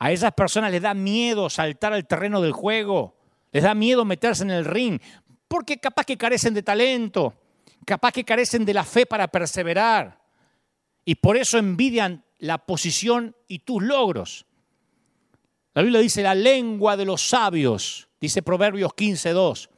A 0.00 0.10
esas 0.10 0.32
personas 0.32 0.72
les 0.72 0.82
da 0.82 0.92
miedo 0.92 1.48
saltar 1.48 1.92
al 1.92 2.08
terreno 2.08 2.40
del 2.40 2.50
juego. 2.50 3.21
Les 3.52 3.62
da 3.62 3.74
miedo 3.74 4.04
meterse 4.04 4.42
en 4.42 4.50
el 4.50 4.64
ring, 4.64 5.00
porque 5.46 5.78
capaz 5.78 6.06
que 6.06 6.16
carecen 6.16 6.54
de 6.54 6.62
talento, 6.62 7.34
capaz 7.84 8.12
que 8.12 8.24
carecen 8.24 8.64
de 8.64 8.74
la 8.74 8.84
fe 8.84 9.06
para 9.06 9.28
perseverar. 9.28 10.20
Y 11.04 11.16
por 11.16 11.36
eso 11.36 11.58
envidian 11.58 12.24
la 12.38 12.58
posición 12.58 13.36
y 13.48 13.60
tus 13.60 13.82
logros. 13.82 14.46
La 15.74 15.82
Biblia 15.82 16.00
dice 16.00 16.22
la 16.22 16.34
lengua 16.34 16.96
de 16.96 17.04
los 17.04 17.28
sabios, 17.28 18.08
dice 18.20 18.42
Proverbios 18.42 18.92
15.2. 18.92 19.68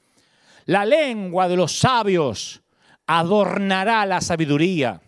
La 0.66 0.84
lengua 0.84 1.48
de 1.48 1.56
los 1.56 1.78
sabios 1.78 2.62
adornará 3.06 4.06
la 4.06 4.20
sabiduría, 4.20 5.02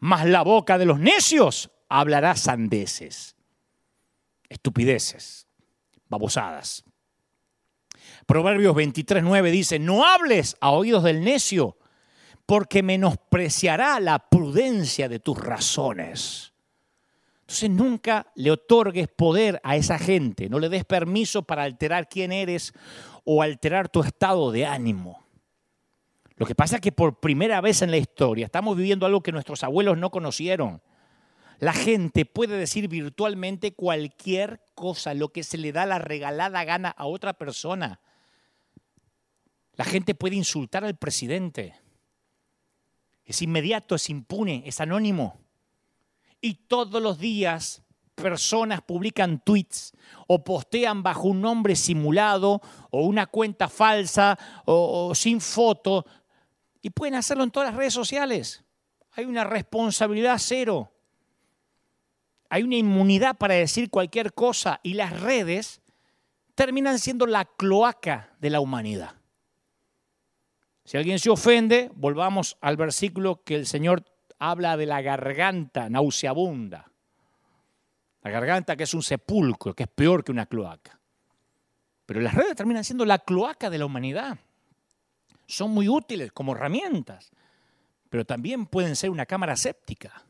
mas 0.00 0.26
la 0.26 0.42
boca 0.42 0.78
de 0.78 0.84
los 0.84 0.98
necios 0.98 1.70
hablará 1.88 2.36
sandeces, 2.36 3.36
estupideces, 4.48 5.46
babosadas. 6.08 6.84
Proverbios 8.28 8.76
23.9 8.76 9.50
dice, 9.50 9.78
no 9.78 10.04
hables 10.04 10.58
a 10.60 10.72
oídos 10.72 11.02
del 11.02 11.24
necio, 11.24 11.78
porque 12.44 12.82
menospreciará 12.82 13.98
la 14.00 14.18
prudencia 14.18 15.08
de 15.08 15.18
tus 15.18 15.38
razones. 15.38 16.52
Entonces 17.40 17.70
nunca 17.70 18.26
le 18.34 18.50
otorgues 18.50 19.08
poder 19.08 19.62
a 19.64 19.76
esa 19.76 19.98
gente, 19.98 20.50
no 20.50 20.58
le 20.58 20.68
des 20.68 20.84
permiso 20.84 21.44
para 21.44 21.62
alterar 21.62 22.06
quién 22.06 22.30
eres 22.30 22.74
o 23.24 23.40
alterar 23.40 23.88
tu 23.88 24.02
estado 24.02 24.52
de 24.52 24.66
ánimo. 24.66 25.24
Lo 26.36 26.44
que 26.44 26.54
pasa 26.54 26.76
es 26.76 26.82
que 26.82 26.92
por 26.92 27.20
primera 27.20 27.62
vez 27.62 27.80
en 27.80 27.90
la 27.90 27.96
historia 27.96 28.44
estamos 28.44 28.76
viviendo 28.76 29.06
algo 29.06 29.22
que 29.22 29.32
nuestros 29.32 29.64
abuelos 29.64 29.96
no 29.96 30.10
conocieron. 30.10 30.82
La 31.60 31.72
gente 31.72 32.26
puede 32.26 32.58
decir 32.58 32.88
virtualmente 32.88 33.72
cualquier 33.72 34.60
cosa, 34.74 35.14
lo 35.14 35.30
que 35.30 35.42
se 35.44 35.56
le 35.56 35.72
da 35.72 35.86
la 35.86 35.98
regalada 35.98 36.62
gana 36.64 36.90
a 36.90 37.06
otra 37.06 37.32
persona. 37.32 38.00
La 39.78 39.84
gente 39.84 40.16
puede 40.16 40.34
insultar 40.34 40.84
al 40.84 40.96
presidente. 40.96 41.72
Es 43.24 43.42
inmediato, 43.42 43.94
es 43.94 44.10
impune, 44.10 44.64
es 44.66 44.80
anónimo. 44.80 45.38
Y 46.40 46.54
todos 46.54 47.00
los 47.00 47.20
días 47.20 47.84
personas 48.16 48.82
publican 48.82 49.38
tweets 49.38 49.92
o 50.26 50.42
postean 50.42 51.04
bajo 51.04 51.28
un 51.28 51.40
nombre 51.40 51.76
simulado 51.76 52.60
o 52.90 53.02
una 53.02 53.26
cuenta 53.26 53.68
falsa 53.68 54.36
o, 54.64 55.14
sin 55.14 55.40
foto 55.40 56.04
y 56.82 56.90
pueden 56.90 57.14
hacerlo 57.14 57.44
en 57.44 57.52
todas 57.52 57.68
las 57.68 57.78
redes 57.78 57.94
sociales. 57.94 58.64
Hay 59.12 59.26
una 59.26 59.44
responsabilidad 59.44 60.38
cero. 60.40 60.92
Hay 62.50 62.64
una 62.64 62.74
inmunidad 62.74 63.36
para 63.36 63.54
decir 63.54 63.90
cualquier 63.90 64.34
cosa 64.34 64.80
y 64.82 64.94
las 64.94 65.20
redes 65.20 65.82
terminan 66.56 66.98
siendo 66.98 67.26
la 67.26 67.44
cloaca 67.44 68.34
de 68.40 68.50
la 68.50 68.58
humanidad. 68.58 69.17
Si 70.88 70.96
alguien 70.96 71.18
se 71.18 71.28
ofende, 71.28 71.90
volvamos 71.96 72.56
al 72.62 72.78
versículo 72.78 73.42
que 73.44 73.56
el 73.56 73.66
Señor 73.66 74.04
habla 74.38 74.74
de 74.78 74.86
la 74.86 75.02
garganta 75.02 75.90
nauseabunda. 75.90 76.90
La 78.22 78.30
garganta 78.30 78.74
que 78.74 78.84
es 78.84 78.94
un 78.94 79.02
sepulcro, 79.02 79.74
que 79.74 79.82
es 79.82 79.88
peor 79.90 80.24
que 80.24 80.32
una 80.32 80.46
cloaca. 80.46 80.98
Pero 82.06 82.22
las 82.22 82.32
redes 82.32 82.56
terminan 82.56 82.84
siendo 82.84 83.04
la 83.04 83.18
cloaca 83.18 83.68
de 83.68 83.76
la 83.76 83.84
humanidad. 83.84 84.38
Son 85.46 85.72
muy 85.72 85.90
útiles 85.90 86.32
como 86.32 86.52
herramientas, 86.52 87.32
pero 88.08 88.24
también 88.24 88.64
pueden 88.64 88.96
ser 88.96 89.10
una 89.10 89.26
cámara 89.26 89.56
séptica. 89.56 90.24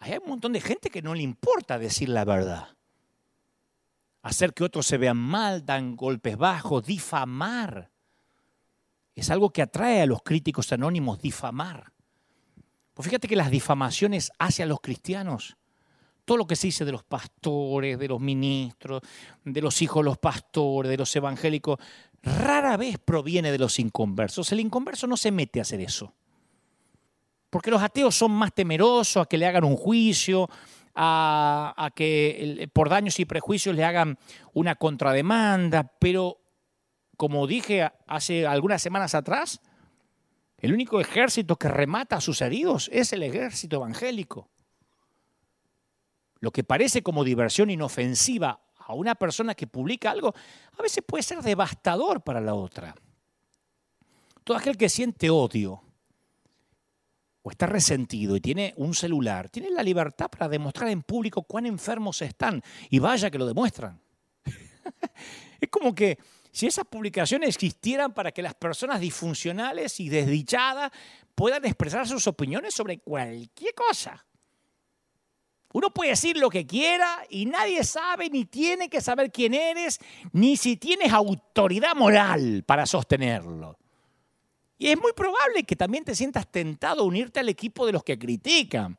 Hay 0.00 0.18
un 0.22 0.28
montón 0.28 0.52
de 0.52 0.60
gente 0.60 0.90
que 0.90 1.00
no 1.00 1.14
le 1.14 1.22
importa 1.22 1.78
decir 1.78 2.10
la 2.10 2.26
verdad. 2.26 2.76
Hacer 4.20 4.52
que 4.52 4.64
otros 4.64 4.86
se 4.86 4.98
vean 4.98 5.16
mal, 5.16 5.64
dan 5.64 5.96
golpes 5.96 6.36
bajos, 6.36 6.84
difamar 6.84 7.93
es 9.14 9.30
algo 9.30 9.50
que 9.50 9.62
atrae 9.62 10.02
a 10.02 10.06
los 10.06 10.22
críticos 10.22 10.72
anónimos 10.72 11.20
difamar. 11.20 11.92
Pues 12.94 13.08
fíjate 13.08 13.28
que 13.28 13.36
las 13.36 13.50
difamaciones 13.50 14.32
hacia 14.38 14.66
los 14.66 14.80
cristianos, 14.80 15.56
todo 16.24 16.38
lo 16.38 16.46
que 16.46 16.56
se 16.56 16.68
dice 16.68 16.84
de 16.84 16.92
los 16.92 17.04
pastores, 17.04 17.98
de 17.98 18.08
los 18.08 18.20
ministros, 18.20 19.02
de 19.44 19.60
los 19.60 19.82
hijos 19.82 20.02
de 20.02 20.10
los 20.10 20.18
pastores, 20.18 20.90
de 20.90 20.96
los 20.96 21.14
evangélicos, 21.14 21.78
rara 22.22 22.76
vez 22.76 22.98
proviene 22.98 23.52
de 23.52 23.58
los 23.58 23.78
inconversos. 23.78 24.50
El 24.52 24.60
inconverso 24.60 25.06
no 25.06 25.16
se 25.16 25.30
mete 25.30 25.58
a 25.58 25.62
hacer 25.62 25.80
eso. 25.80 26.14
Porque 27.50 27.70
los 27.70 27.82
ateos 27.82 28.14
son 28.16 28.32
más 28.32 28.52
temerosos 28.52 29.22
a 29.22 29.26
que 29.26 29.38
le 29.38 29.46
hagan 29.46 29.64
un 29.64 29.76
juicio, 29.76 30.48
a, 30.94 31.74
a 31.76 31.90
que 31.90 32.68
por 32.72 32.88
daños 32.88 33.18
y 33.20 33.24
prejuicios 33.24 33.74
le 33.74 33.84
hagan 33.84 34.18
una 34.52 34.76
contrademanda, 34.76 35.92
pero 35.98 36.43
como 37.16 37.46
dije 37.46 37.90
hace 38.06 38.46
algunas 38.46 38.82
semanas 38.82 39.14
atrás, 39.14 39.60
el 40.58 40.72
único 40.72 41.00
ejército 41.00 41.56
que 41.56 41.68
remata 41.68 42.16
a 42.16 42.20
sus 42.20 42.40
heridos 42.40 42.88
es 42.92 43.12
el 43.12 43.22
ejército 43.22 43.76
evangélico. 43.76 44.48
Lo 46.40 46.50
que 46.50 46.64
parece 46.64 47.02
como 47.02 47.24
diversión 47.24 47.70
inofensiva 47.70 48.60
a 48.76 48.94
una 48.94 49.14
persona 49.14 49.54
que 49.54 49.66
publica 49.66 50.10
algo, 50.10 50.34
a 50.78 50.82
veces 50.82 51.02
puede 51.06 51.22
ser 51.22 51.42
devastador 51.42 52.22
para 52.22 52.40
la 52.40 52.54
otra. 52.54 52.94
Todo 54.42 54.56
aquel 54.56 54.76
que 54.76 54.88
siente 54.88 55.30
odio 55.30 55.82
o 57.42 57.50
está 57.50 57.66
resentido 57.66 58.36
y 58.36 58.40
tiene 58.40 58.72
un 58.76 58.94
celular, 58.94 59.50
tiene 59.50 59.70
la 59.70 59.82
libertad 59.82 60.30
para 60.30 60.48
demostrar 60.48 60.88
en 60.88 61.02
público 61.02 61.42
cuán 61.42 61.66
enfermos 61.66 62.22
están. 62.22 62.62
Y 62.88 62.98
vaya 62.98 63.30
que 63.30 63.38
lo 63.38 63.46
demuestran. 63.46 64.00
es 65.60 65.68
como 65.68 65.94
que 65.94 66.18
si 66.54 66.68
esas 66.68 66.86
publicaciones 66.86 67.48
existieran 67.48 68.14
para 68.14 68.30
que 68.30 68.40
las 68.40 68.54
personas 68.54 69.00
disfuncionales 69.00 69.98
y 69.98 70.08
desdichadas 70.08 70.92
puedan 71.34 71.64
expresar 71.64 72.06
sus 72.06 72.28
opiniones 72.28 72.72
sobre 72.72 72.98
cualquier 73.00 73.74
cosa. 73.74 74.24
Uno 75.72 75.90
puede 75.90 76.10
decir 76.10 76.36
lo 76.36 76.48
que 76.48 76.64
quiera 76.64 77.26
y 77.28 77.46
nadie 77.46 77.82
sabe 77.82 78.30
ni 78.30 78.44
tiene 78.44 78.88
que 78.88 79.00
saber 79.00 79.32
quién 79.32 79.52
eres, 79.52 79.98
ni 80.30 80.56
si 80.56 80.76
tienes 80.76 81.12
autoridad 81.12 81.96
moral 81.96 82.62
para 82.64 82.86
sostenerlo. 82.86 83.76
Y 84.78 84.90
es 84.90 85.00
muy 85.00 85.12
probable 85.12 85.64
que 85.64 85.74
también 85.74 86.04
te 86.04 86.14
sientas 86.14 86.46
tentado 86.46 87.02
a 87.02 87.06
unirte 87.06 87.40
al 87.40 87.48
equipo 87.48 87.84
de 87.84 87.94
los 87.94 88.04
que 88.04 88.16
critican. 88.16 88.96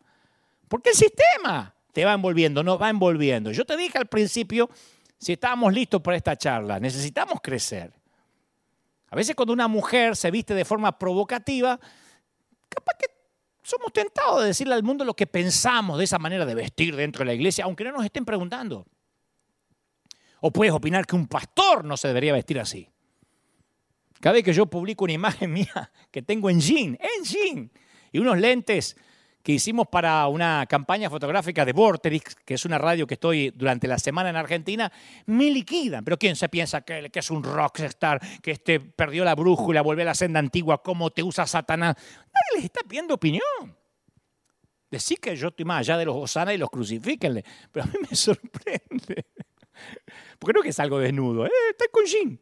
Porque 0.68 0.90
el 0.90 0.96
sistema 0.98 1.74
te 1.94 2.04
va 2.04 2.12
envolviendo, 2.12 2.64
no 2.64 2.78
va 2.78 2.90
envolviendo. 2.90 3.54
Yo 3.54 3.64
te 3.64 3.78
dije 3.78 3.98
al 3.98 4.08
principio 4.08 4.70
si 5.26 5.34
estábamos 5.34 5.74
listos 5.74 6.04
para 6.04 6.18
esta 6.18 6.38
charla. 6.38 6.80
Necesitamos 6.80 7.40
crecer. 7.42 7.92
A 9.10 9.16
veces 9.16 9.36
cuando 9.36 9.54
una 9.54 9.68
mujer 9.68 10.16
se 10.16 10.30
viste 10.30 10.54
de 10.54 10.64
forma 10.64 11.00
provocativa, 11.00 11.80
capaz 12.70 12.98
que 13.00 13.08
somos 13.64 13.92
tentados 13.92 14.42
de 14.42 14.50
decirle 14.50 14.76
al 14.76 14.84
mundo 14.84 15.04
lo 15.04 15.16
que 15.16 15.26
pensamos 15.26 15.98
de 15.98 16.04
esa 16.04 16.20
manera 16.20 16.46
de 16.46 16.54
vestir 16.54 16.96
dentro 16.96 17.22
de 17.22 17.26
la 17.26 17.34
iglesia, 17.34 17.66
aunque 17.66 17.84
no 17.84 17.94
nos 17.94 18.06
estén 18.06 18.24
preguntando. 18.24 18.86
O 20.42 20.52
puedes 20.52 20.72
opinar 20.72 21.08
que 21.08 21.16
un 21.16 21.26
pastor 21.26 21.84
no 21.84 21.98
se 21.98 22.08
debería 22.08 22.32
vestir 22.32 22.60
así. 22.60 22.88
Cada 24.22 24.34
vez 24.34 24.44
que 24.44 24.54
yo 24.54 24.68
publico 24.68 25.06
una 25.06 25.14
imagen 25.14 25.52
mía 25.54 25.92
que 26.12 26.22
tengo 26.22 26.52
en 26.52 26.62
jean, 26.62 27.00
en 27.02 27.24
jean, 27.24 27.72
y 28.12 28.20
unos 28.20 28.38
lentes 28.38 28.96
que 29.46 29.52
hicimos 29.52 29.88
para 29.88 30.28
una 30.28 30.66
campaña 30.66 31.08
fotográfica 31.08 31.64
de 31.64 31.72
Vorterix, 31.72 32.34
que 32.34 32.56
es 32.56 32.66
una 32.66 32.80
radio 32.80 33.06
que 33.06 33.14
estoy 33.14 33.52
durante 33.52 33.88
la 33.88 34.00
semana 34.00 34.32
en 34.32 34.38
Argentina, 34.38 34.92
me 35.28 35.52
liquidan. 35.52 36.04
Pero 36.04 36.18
¿quién 36.18 36.36
se 36.36 36.50
piensa 36.50 36.82
que, 36.82 37.12
es 37.14 37.30
un 37.30 37.44
rockstar, 37.44 38.20
que 38.42 38.50
este 38.50 38.80
perdió 38.80 39.24
la 39.24 39.36
brújula, 39.36 39.84
volvió 39.84 40.02
a 40.02 40.06
la 40.06 40.16
senda 40.16 40.40
antigua, 40.40 40.82
cómo 40.82 41.12
te 41.12 41.22
usa 41.22 41.46
Satanás? 41.46 41.96
Nadie 41.96 42.56
les 42.56 42.64
está 42.66 42.82
pidiendo 42.88 43.14
opinión. 43.14 43.78
Decir 44.90 45.20
que 45.20 45.36
yo 45.36 45.50
estoy 45.50 45.64
más 45.64 45.82
allá 45.82 46.00
de 46.00 46.06
los 46.06 46.16
Osana 46.16 46.52
y 46.52 46.58
los 46.58 46.72
crucifíquenle, 46.72 47.46
pero 47.72 47.84
a 47.84 47.88
mí 47.88 48.00
me 48.10 48.16
sorprende. 48.16 49.28
Porque 50.40 50.54
no 50.54 50.62
es 50.62 50.66
que 50.66 50.74
salgo 50.74 50.98
desnudo, 50.98 51.46
¿eh? 51.46 51.52
estoy 51.70 51.90
con 51.92 52.06
jean. 52.06 52.40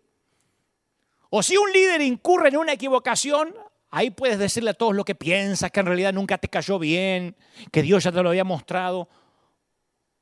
O 1.32 1.44
si 1.44 1.58
un 1.58 1.70
líder 1.70 2.00
incurre 2.00 2.48
en 2.48 2.56
una 2.56 2.72
equivocación, 2.72 3.54
Ahí 3.96 4.10
puedes 4.10 4.40
decirle 4.40 4.72
a 4.72 4.74
todos 4.74 4.96
lo 4.96 5.06
que 5.06 5.14
piensas, 5.14 5.70
que 5.70 5.80
en 5.80 5.86
realidad 5.86 6.12
nunca 6.12 6.40
te 6.40 6.48
cayó 6.48 6.80
bien, 6.80 7.36
que 7.72 7.84
Dios 7.84 8.04
ya 8.04 8.12
te 8.12 8.24
lo 8.24 8.30
había 8.30 8.44
mostrado. 8.44 9.08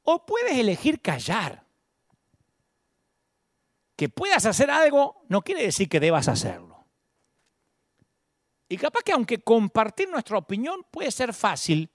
o 0.03 0.25
puedes 0.25 0.57
elegir 0.57 0.99
callar. 0.99 1.65
Que 3.95 4.09
puedas 4.09 4.45
hacer 4.45 4.69
algo 4.69 5.23
no 5.29 5.41
quiere 5.41 5.63
decir 5.63 5.87
que 5.87 6.01
debas 6.01 6.27
hacerlo. 6.27 6.85
Y 8.67 8.75
capaz 8.75 9.03
que 9.05 9.13
aunque 9.13 9.41
compartir 9.41 10.09
nuestra 10.09 10.37
opinión 10.37 10.85
puede 10.91 11.09
ser 11.09 11.33
fácil, 11.33 11.89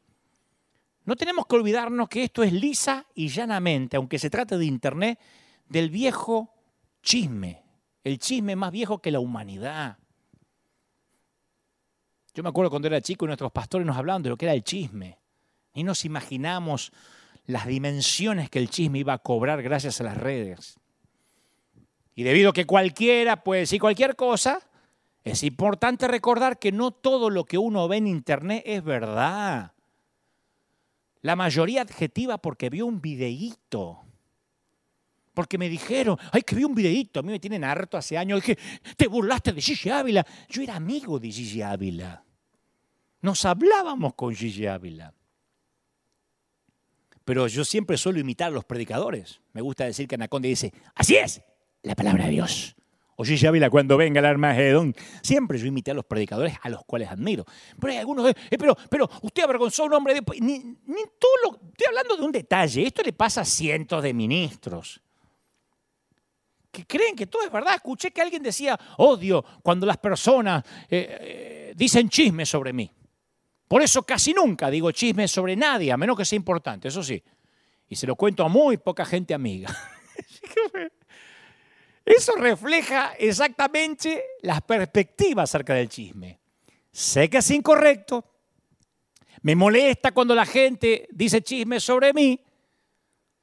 no 1.04 1.14
tenemos 1.14 1.44
que 1.44 1.56
olvidarnos 1.56 2.08
que 2.08 2.22
esto 2.22 2.42
es 2.42 2.54
lisa 2.54 3.06
y 3.14 3.28
llanamente, 3.28 3.98
aunque 3.98 4.18
se 4.18 4.30
trate 4.30 4.56
de 4.56 4.64
Internet, 4.64 5.20
del 5.68 5.90
viejo 5.90 6.54
chisme, 7.02 7.62
el 8.02 8.18
chisme 8.18 8.56
más 8.56 8.72
viejo 8.72 9.02
que 9.02 9.10
la 9.10 9.20
humanidad. 9.20 9.98
Yo 12.36 12.42
me 12.42 12.50
acuerdo 12.50 12.68
cuando 12.68 12.88
era 12.88 13.00
chico 13.00 13.24
y 13.24 13.28
nuestros 13.28 13.50
pastores 13.50 13.86
nos 13.86 13.96
hablaban 13.96 14.22
de 14.22 14.28
lo 14.28 14.36
que 14.36 14.44
era 14.44 14.52
el 14.52 14.62
chisme. 14.62 15.16
Y 15.72 15.84
nos 15.84 16.04
imaginamos 16.04 16.92
las 17.46 17.66
dimensiones 17.66 18.50
que 18.50 18.58
el 18.58 18.68
chisme 18.68 18.98
iba 18.98 19.14
a 19.14 19.18
cobrar 19.18 19.62
gracias 19.62 20.02
a 20.02 20.04
las 20.04 20.18
redes. 20.18 20.78
Y 22.14 22.24
debido 22.24 22.50
a 22.50 22.52
que 22.52 22.66
cualquiera 22.66 23.42
puede 23.42 23.62
decir 23.62 23.80
cualquier 23.80 24.16
cosa, 24.16 24.60
es 25.24 25.44
importante 25.44 26.08
recordar 26.08 26.58
que 26.58 26.72
no 26.72 26.90
todo 26.90 27.30
lo 27.30 27.44
que 27.44 27.56
uno 27.56 27.88
ve 27.88 27.96
en 27.96 28.06
Internet 28.06 28.62
es 28.66 28.84
verdad. 28.84 29.72
La 31.22 31.36
mayoría 31.36 31.80
adjetiva 31.80 32.36
porque 32.36 32.68
vio 32.68 32.84
un 32.84 33.00
videíto. 33.00 34.02
Porque 35.32 35.56
me 35.56 35.70
dijeron, 35.70 36.18
ay, 36.32 36.42
que 36.42 36.54
vi 36.54 36.64
un 36.64 36.74
videíto, 36.74 37.20
a 37.20 37.22
mí 37.22 37.32
me 37.32 37.40
tienen 37.40 37.64
harto 37.64 37.96
hace 37.96 38.18
años, 38.18 38.42
que 38.42 38.58
te 38.94 39.06
burlaste 39.06 39.54
de 39.54 39.62
Gigi 39.62 39.88
Ávila. 39.88 40.26
Yo 40.50 40.60
era 40.60 40.76
amigo 40.76 41.18
de 41.18 41.30
Gigi 41.30 41.62
Ávila. 41.62 42.25
Nos 43.26 43.44
hablábamos 43.44 44.14
con 44.14 44.32
Gigi 44.32 44.68
Ávila. 44.68 45.12
Pero 47.24 47.48
yo 47.48 47.64
siempre 47.64 47.96
suelo 47.96 48.20
imitar 48.20 48.46
a 48.46 48.54
los 48.54 48.64
predicadores. 48.64 49.40
Me 49.52 49.60
gusta 49.62 49.84
decir 49.84 50.06
que 50.06 50.14
Anaconda 50.14 50.46
dice, 50.46 50.72
así 50.94 51.16
es, 51.16 51.42
la 51.82 51.96
palabra 51.96 52.26
de 52.26 52.30
Dios. 52.30 52.76
O 53.16 53.24
Gigi 53.24 53.44
Ávila 53.48 53.68
cuando 53.68 53.96
venga 53.96 54.20
el 54.20 54.26
Armagedón. 54.26 54.94
Siempre 55.24 55.58
yo 55.58 55.66
imité 55.66 55.90
a 55.90 55.94
los 55.94 56.04
predicadores 56.04 56.54
a 56.62 56.68
los 56.68 56.84
cuales 56.84 57.10
admiro. 57.10 57.44
Pero 57.80 57.92
hay 57.92 57.98
algunos, 57.98 58.30
eh, 58.30 58.34
pero, 58.50 58.76
pero 58.88 59.10
usted 59.22 59.42
avergonzó 59.42 59.82
a 59.82 59.86
un 59.86 59.94
hombre 59.94 60.14
de... 60.14 60.22
Ni, 60.40 60.60
ni 60.60 61.02
todo 61.18 61.32
lo, 61.42 61.60
estoy 61.68 61.86
hablando 61.88 62.16
de 62.16 62.22
un 62.22 62.30
detalle. 62.30 62.86
Esto 62.86 63.02
le 63.02 63.12
pasa 63.12 63.40
a 63.40 63.44
cientos 63.44 64.04
de 64.04 64.14
ministros. 64.14 65.00
Que 66.70 66.86
creen 66.86 67.16
que 67.16 67.26
todo 67.26 67.42
es 67.42 67.50
verdad. 67.50 67.74
Escuché 67.74 68.12
que 68.12 68.22
alguien 68.22 68.44
decía, 68.44 68.78
odio 68.98 69.44
cuando 69.64 69.84
las 69.84 69.96
personas 69.96 70.62
eh, 70.88 71.18
eh, 71.20 71.72
dicen 71.74 72.08
chismes 72.08 72.48
sobre 72.48 72.72
mí. 72.72 72.88
Por 73.68 73.82
eso 73.82 74.02
casi 74.02 74.32
nunca 74.32 74.70
digo 74.70 74.92
chismes 74.92 75.30
sobre 75.30 75.56
nadie, 75.56 75.90
a 75.92 75.96
menos 75.96 76.16
que 76.16 76.24
sea 76.24 76.36
importante, 76.36 76.88
eso 76.88 77.02
sí. 77.02 77.22
Y 77.88 77.96
se 77.96 78.06
lo 78.06 78.16
cuento 78.16 78.44
a 78.44 78.48
muy 78.48 78.76
poca 78.76 79.04
gente 79.04 79.34
amiga. 79.34 79.74
Eso 82.06 82.36
refleja 82.36 83.14
exactamente 83.18 84.22
las 84.42 84.62
perspectivas 84.62 85.50
acerca 85.50 85.74
del 85.74 85.88
chisme. 85.88 86.38
Sé 86.92 87.28
que 87.28 87.38
es 87.38 87.50
incorrecto, 87.50 88.24
me 89.42 89.56
molesta 89.56 90.12
cuando 90.12 90.32
la 90.32 90.46
gente 90.46 91.08
dice 91.10 91.42
chismes 91.42 91.82
sobre 91.82 92.12
mí, 92.12 92.40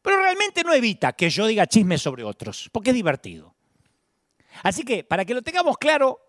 pero 0.01 0.17
realmente 0.17 0.63
no 0.63 0.73
evita 0.73 1.13
que 1.13 1.29
yo 1.29 1.45
diga 1.45 1.67
chismes 1.67 2.01
sobre 2.01 2.23
otros, 2.23 2.69
porque 2.71 2.91
es 2.91 2.95
divertido. 2.95 3.53
Así 4.63 4.83
que, 4.83 5.03
para 5.03 5.25
que 5.25 5.33
lo 5.33 5.41
tengamos 5.41 5.77
claro, 5.77 6.19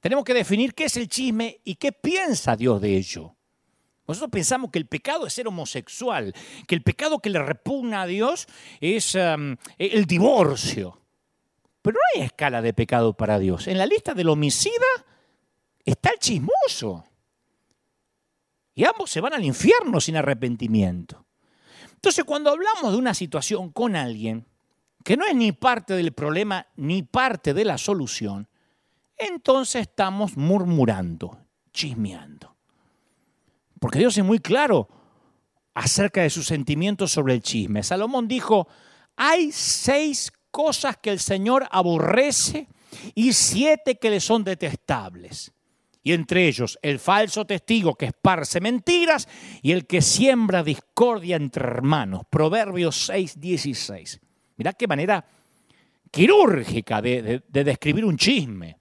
tenemos 0.00 0.24
que 0.24 0.34
definir 0.34 0.74
qué 0.74 0.84
es 0.84 0.96
el 0.96 1.08
chisme 1.08 1.60
y 1.64 1.76
qué 1.76 1.92
piensa 1.92 2.56
Dios 2.56 2.80
de 2.80 2.96
ello. 2.96 3.33
Nosotros 4.06 4.30
pensamos 4.30 4.70
que 4.70 4.78
el 4.78 4.86
pecado 4.86 5.26
es 5.26 5.32
ser 5.32 5.48
homosexual, 5.48 6.34
que 6.66 6.74
el 6.74 6.82
pecado 6.82 7.20
que 7.20 7.30
le 7.30 7.42
repugna 7.42 8.02
a 8.02 8.06
Dios 8.06 8.46
es 8.80 9.14
um, 9.14 9.56
el 9.78 10.04
divorcio. 10.04 11.00
Pero 11.80 11.94
no 11.94 12.00
hay 12.14 12.26
escala 12.26 12.62
de 12.62 12.72
pecado 12.74 13.14
para 13.14 13.38
Dios. 13.38 13.66
En 13.66 13.78
la 13.78 13.86
lista 13.86 14.14
del 14.14 14.28
homicida 14.28 14.72
está 15.84 16.10
el 16.10 16.18
chismoso. 16.18 17.04
Y 18.74 18.84
ambos 18.84 19.10
se 19.10 19.20
van 19.20 19.34
al 19.34 19.44
infierno 19.44 20.00
sin 20.00 20.16
arrepentimiento. 20.16 21.24
Entonces, 21.94 22.24
cuando 22.24 22.50
hablamos 22.50 22.92
de 22.92 22.98
una 22.98 23.14
situación 23.14 23.70
con 23.70 23.96
alguien 23.96 24.46
que 25.04 25.16
no 25.16 25.24
es 25.26 25.34
ni 25.34 25.52
parte 25.52 25.94
del 25.94 26.12
problema 26.12 26.66
ni 26.76 27.02
parte 27.02 27.54
de 27.54 27.64
la 27.64 27.78
solución, 27.78 28.48
entonces 29.16 29.82
estamos 29.82 30.36
murmurando, 30.36 31.38
chismeando. 31.72 32.53
Porque 33.84 33.98
Dios 33.98 34.16
es 34.16 34.24
muy 34.24 34.38
claro 34.38 34.88
acerca 35.74 36.22
de 36.22 36.30
sus 36.30 36.46
sentimientos 36.46 37.12
sobre 37.12 37.34
el 37.34 37.42
chisme. 37.42 37.82
Salomón 37.82 38.26
dijo, 38.26 38.66
hay 39.14 39.52
seis 39.52 40.32
cosas 40.50 40.96
que 40.96 41.10
el 41.10 41.18
Señor 41.20 41.68
aborrece 41.70 42.66
y 43.14 43.34
siete 43.34 43.96
que 43.96 44.08
le 44.08 44.20
son 44.20 44.42
detestables. 44.42 45.52
Y 46.02 46.14
entre 46.14 46.48
ellos 46.48 46.78
el 46.80 46.98
falso 46.98 47.44
testigo 47.44 47.94
que 47.94 48.06
esparce 48.06 48.58
mentiras 48.58 49.28
y 49.60 49.72
el 49.72 49.86
que 49.86 50.00
siembra 50.00 50.62
discordia 50.62 51.36
entre 51.36 51.66
hermanos. 51.66 52.22
Proverbios 52.30 53.04
6, 53.04 53.38
16. 53.38 54.18
Mirá 54.56 54.72
qué 54.72 54.86
manera 54.86 55.22
quirúrgica 56.10 57.02
de, 57.02 57.42
de 57.46 57.64
describir 57.64 58.06
un 58.06 58.16
chisme. 58.16 58.78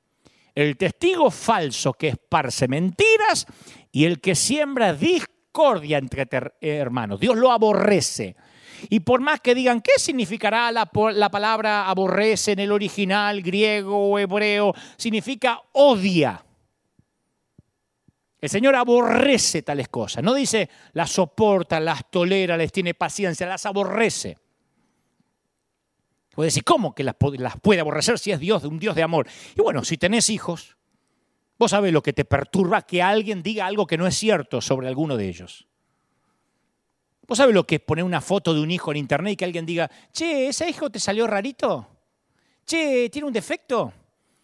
El 0.55 0.77
testigo 0.77 1.31
falso 1.31 1.93
que 1.93 2.09
esparce 2.09 2.67
mentiras 2.67 3.45
y 3.91 4.05
el 4.05 4.21
que 4.21 4.35
siembra 4.35 4.93
discordia 4.93 5.97
entre 5.97 6.27
hermanos. 6.61 7.19
Dios 7.19 7.35
lo 7.35 7.51
aborrece. 7.51 8.35
Y 8.89 8.99
por 8.99 9.21
más 9.21 9.39
que 9.39 9.55
digan, 9.55 9.81
¿qué 9.81 9.93
significará 9.97 10.71
la, 10.71 10.89
la, 11.13 11.29
palabra 11.29 11.89
aborrece 11.89 12.51
en 12.51 12.59
el 12.59 12.71
original 12.71 13.41
griego 13.41 14.11
o 14.11 14.19
hebreo? 14.19 14.73
Significa 14.97 15.61
odia. 15.71 16.43
El 18.41 18.49
Señor 18.49 18.75
aborrece 18.75 19.61
tales 19.61 19.87
cosas. 19.87 20.21
No 20.21 20.33
dice 20.33 20.69
las 20.91 21.11
soporta, 21.11 21.79
las 21.79 22.11
tolera, 22.11 22.57
les 22.57 22.73
tiene 22.73 22.93
paciencia, 22.93 23.47
las 23.47 23.65
aborrece. 23.65 24.37
Puede 26.33 26.47
decir, 26.47 26.63
¿cómo 26.63 26.93
que 26.93 27.03
las, 27.03 27.15
puede 27.15 27.79
aborrecer 27.79 28.19
si 28.19 28.31
es 28.31 28.39
Dios, 28.39 28.63
un 28.63 28.79
Dios 28.79 28.95
de 28.95 29.03
amor? 29.03 29.27
Y 29.55 29.61
bueno, 29.61 29.83
si 29.83 29.97
tenés 29.97 30.29
hijos, 30.29 30.77
Vos 31.57 31.71
sabés 31.71 31.93
lo 31.93 32.03
que 32.03 32.13
te 32.13 32.25
perturba 32.25 32.81
que 32.81 33.01
alguien 33.01 33.43
diga 33.43 33.65
algo 33.65 33.85
que 33.85 33.97
no 33.97 34.07
es 34.07 34.17
cierto 34.17 34.59
sobre 34.61 34.87
alguno 34.87 35.15
de 35.15 35.29
ellos. 35.29 35.67
Vos 37.25 37.37
sabés 37.37 37.55
lo 37.55 37.65
que 37.65 37.75
es 37.75 37.81
poner 37.81 38.03
una 38.03 38.21
foto 38.21 38.53
de 38.53 38.59
un 38.59 38.71
hijo 38.71 38.91
en 38.91 38.97
internet 38.97 39.33
y 39.33 39.35
que 39.37 39.45
alguien 39.45 39.65
diga, 39.65 39.89
che, 40.11 40.47
ese 40.47 40.69
hijo 40.69 40.89
te 40.89 40.99
salió 40.99 41.25
rarito. 41.25 41.87
Che, 42.65 43.09
tiene 43.09 43.27
un 43.27 43.33
defecto. 43.33 43.93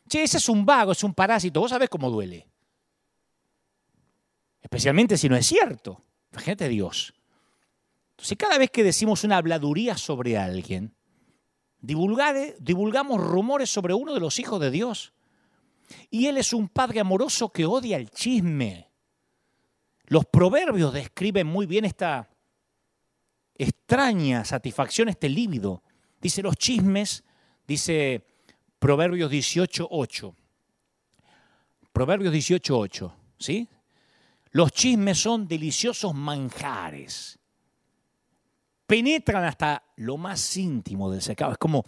Che, 0.08 0.24
ese 0.24 0.38
es 0.38 0.48
un 0.48 0.66
vago, 0.66 0.94
es 0.94 1.04
un 1.04 1.14
parásito. 1.14 1.60
Vos 1.60 1.72
sabés 1.72 1.90
cómo 1.90 2.10
duele. 2.10 2.48
Especialmente 4.62 5.18
si 5.18 5.28
no 5.28 5.36
es 5.36 5.46
cierto. 5.46 6.02
Imagínate 6.32 6.70
Dios. 6.70 7.14
Entonces, 8.12 8.38
cada 8.38 8.58
vez 8.58 8.70
que 8.72 8.84
decimos 8.84 9.24
una 9.24 9.38
habladuría 9.38 9.98
sobre 9.98 10.38
alguien, 10.38 10.96
divulgamos 11.80 13.22
rumores 13.22 13.70
sobre 13.70 13.94
uno 13.94 14.14
de 14.14 14.20
los 14.20 14.40
hijos 14.40 14.60
de 14.60 14.72
Dios. 14.72 15.14
Y 16.10 16.28
Él 16.28 16.38
es 16.38 16.54
un 16.54 16.68
padre 16.70 17.00
amoroso 17.00 17.50
que 17.52 17.66
odia 17.66 17.98
el 17.98 18.10
chisme. 18.10 18.90
Los 20.06 20.26
proverbios 20.26 20.94
describen 20.94 21.48
muy 21.48 21.66
bien 21.66 21.86
esta 21.86 22.30
extraña 23.56 24.44
satisfacción, 24.46 25.10
este 25.10 25.30
líbido. 25.30 25.84
Dice 26.22 26.42
los 26.42 26.56
chismes, 26.56 27.24
dice 27.68 28.26
Proverbios 28.80 29.32
18.8. 29.32 30.36
Proverbios 31.92 32.34
18.8, 32.34 33.14
¿sí? 33.38 33.68
Los 34.52 34.72
chismes 34.72 35.20
son 35.20 35.48
deliciosos 35.48 36.14
manjares. 36.14 37.39
Penetran 38.90 39.44
hasta 39.44 39.84
lo 39.98 40.18
más 40.18 40.58
íntimo 40.58 41.12
del 41.12 41.22
secado. 41.22 41.52
Es 41.52 41.60
como 41.60 41.86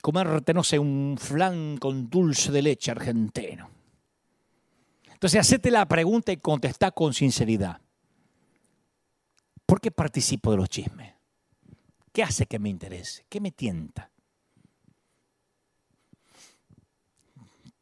comerte, 0.00 0.54
no 0.54 0.64
sé, 0.64 0.78
un 0.78 1.16
flan 1.20 1.76
con 1.76 2.08
dulce 2.08 2.50
de 2.50 2.62
leche 2.62 2.90
argentino. 2.90 3.68
Entonces, 5.12 5.38
hacete 5.38 5.70
la 5.70 5.86
pregunta 5.86 6.32
y 6.32 6.38
contesta 6.38 6.92
con 6.92 7.12
sinceridad. 7.12 7.78
¿Por 9.66 9.82
qué 9.82 9.90
participo 9.90 10.50
de 10.50 10.56
los 10.56 10.70
chismes? 10.70 11.12
¿Qué 12.10 12.22
hace 12.22 12.46
que 12.46 12.58
me 12.58 12.70
interese? 12.70 13.26
¿Qué 13.28 13.38
me 13.38 13.50
tienta? 13.50 14.10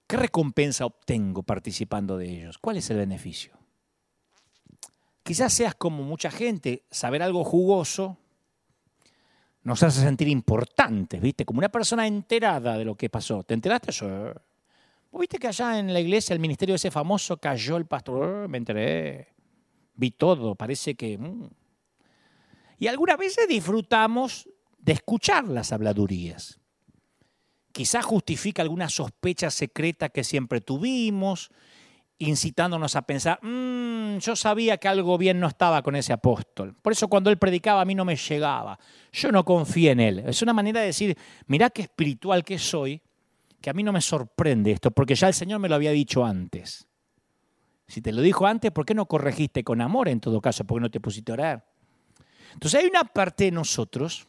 ¿Qué 0.08 0.16
recompensa 0.16 0.84
obtengo 0.84 1.44
participando 1.44 2.18
de 2.18 2.28
ellos? 2.28 2.58
¿Cuál 2.58 2.78
es 2.78 2.90
el 2.90 2.96
beneficio? 2.96 3.56
Quizás 5.22 5.52
seas 5.52 5.76
como 5.76 6.02
mucha 6.02 6.32
gente, 6.32 6.82
saber 6.90 7.22
algo 7.22 7.44
jugoso 7.44 8.18
nos 9.64 9.82
hace 9.82 10.00
sentir 10.00 10.28
importantes, 10.28 11.20
¿viste? 11.20 11.44
Como 11.44 11.58
una 11.58 11.70
persona 11.70 12.06
enterada 12.06 12.76
de 12.76 12.84
lo 12.84 12.96
que 12.96 13.08
pasó. 13.08 13.44
¿Te 13.44 13.54
enteraste? 13.54 13.92
¿Vos 15.10 15.20
viste 15.20 15.38
que 15.38 15.48
allá 15.48 15.78
en 15.78 15.92
la 15.92 16.00
iglesia, 16.00 16.34
el 16.34 16.40
ministerio 16.40 16.74
ese 16.74 16.90
famoso, 16.90 17.36
cayó 17.36 17.76
el 17.76 17.86
pastor? 17.86 18.48
Me 18.48 18.58
enteré. 18.58 19.28
Vi 19.94 20.10
todo, 20.10 20.54
parece 20.54 20.94
que... 20.94 21.18
Mm. 21.18 21.50
Y 22.78 22.88
algunas 22.88 23.16
veces 23.16 23.46
disfrutamos 23.46 24.48
de 24.78 24.92
escuchar 24.94 25.46
las 25.46 25.72
habladurías. 25.72 26.58
Quizás 27.70 28.04
justifica 28.04 28.62
alguna 28.62 28.88
sospecha 28.88 29.50
secreta 29.50 30.08
que 30.08 30.24
siempre 30.24 30.60
tuvimos, 30.60 31.50
incitándonos 32.28 32.96
a 32.96 33.02
pensar, 33.02 33.38
mm, 33.42 34.18
yo 34.18 34.36
sabía 34.36 34.76
que 34.76 34.88
algo 34.88 35.18
bien 35.18 35.40
no 35.40 35.48
estaba 35.48 35.82
con 35.82 35.96
ese 35.96 36.12
apóstol. 36.12 36.74
Por 36.80 36.92
eso 36.92 37.08
cuando 37.08 37.30
él 37.30 37.38
predicaba 37.38 37.80
a 37.80 37.84
mí 37.84 37.94
no 37.94 38.04
me 38.04 38.16
llegaba. 38.16 38.78
Yo 39.12 39.32
no 39.32 39.44
confié 39.44 39.90
en 39.90 40.00
él. 40.00 40.18
Es 40.26 40.42
una 40.42 40.52
manera 40.52 40.80
de 40.80 40.86
decir, 40.86 41.16
mirá 41.46 41.70
qué 41.70 41.82
espiritual 41.82 42.44
que 42.44 42.58
soy, 42.58 43.00
que 43.60 43.70
a 43.70 43.72
mí 43.72 43.82
no 43.82 43.92
me 43.92 44.00
sorprende 44.00 44.72
esto, 44.72 44.90
porque 44.90 45.14
ya 45.14 45.28
el 45.28 45.34
Señor 45.34 45.60
me 45.60 45.68
lo 45.68 45.74
había 45.74 45.90
dicho 45.90 46.24
antes. 46.24 46.86
Si 47.86 48.00
te 48.00 48.12
lo 48.12 48.22
dijo 48.22 48.46
antes, 48.46 48.70
¿por 48.70 48.86
qué 48.86 48.94
no 48.94 49.06
corregiste 49.06 49.64
con 49.64 49.80
amor 49.80 50.08
en 50.08 50.20
todo 50.20 50.40
caso? 50.40 50.64
¿Por 50.64 50.78
qué 50.78 50.82
no 50.82 50.90
te 50.90 51.00
pusiste 51.00 51.32
a 51.32 51.34
orar? 51.34 51.66
Entonces 52.54 52.80
hay 52.80 52.86
una 52.86 53.04
parte 53.04 53.44
de 53.44 53.50
nosotros 53.50 54.26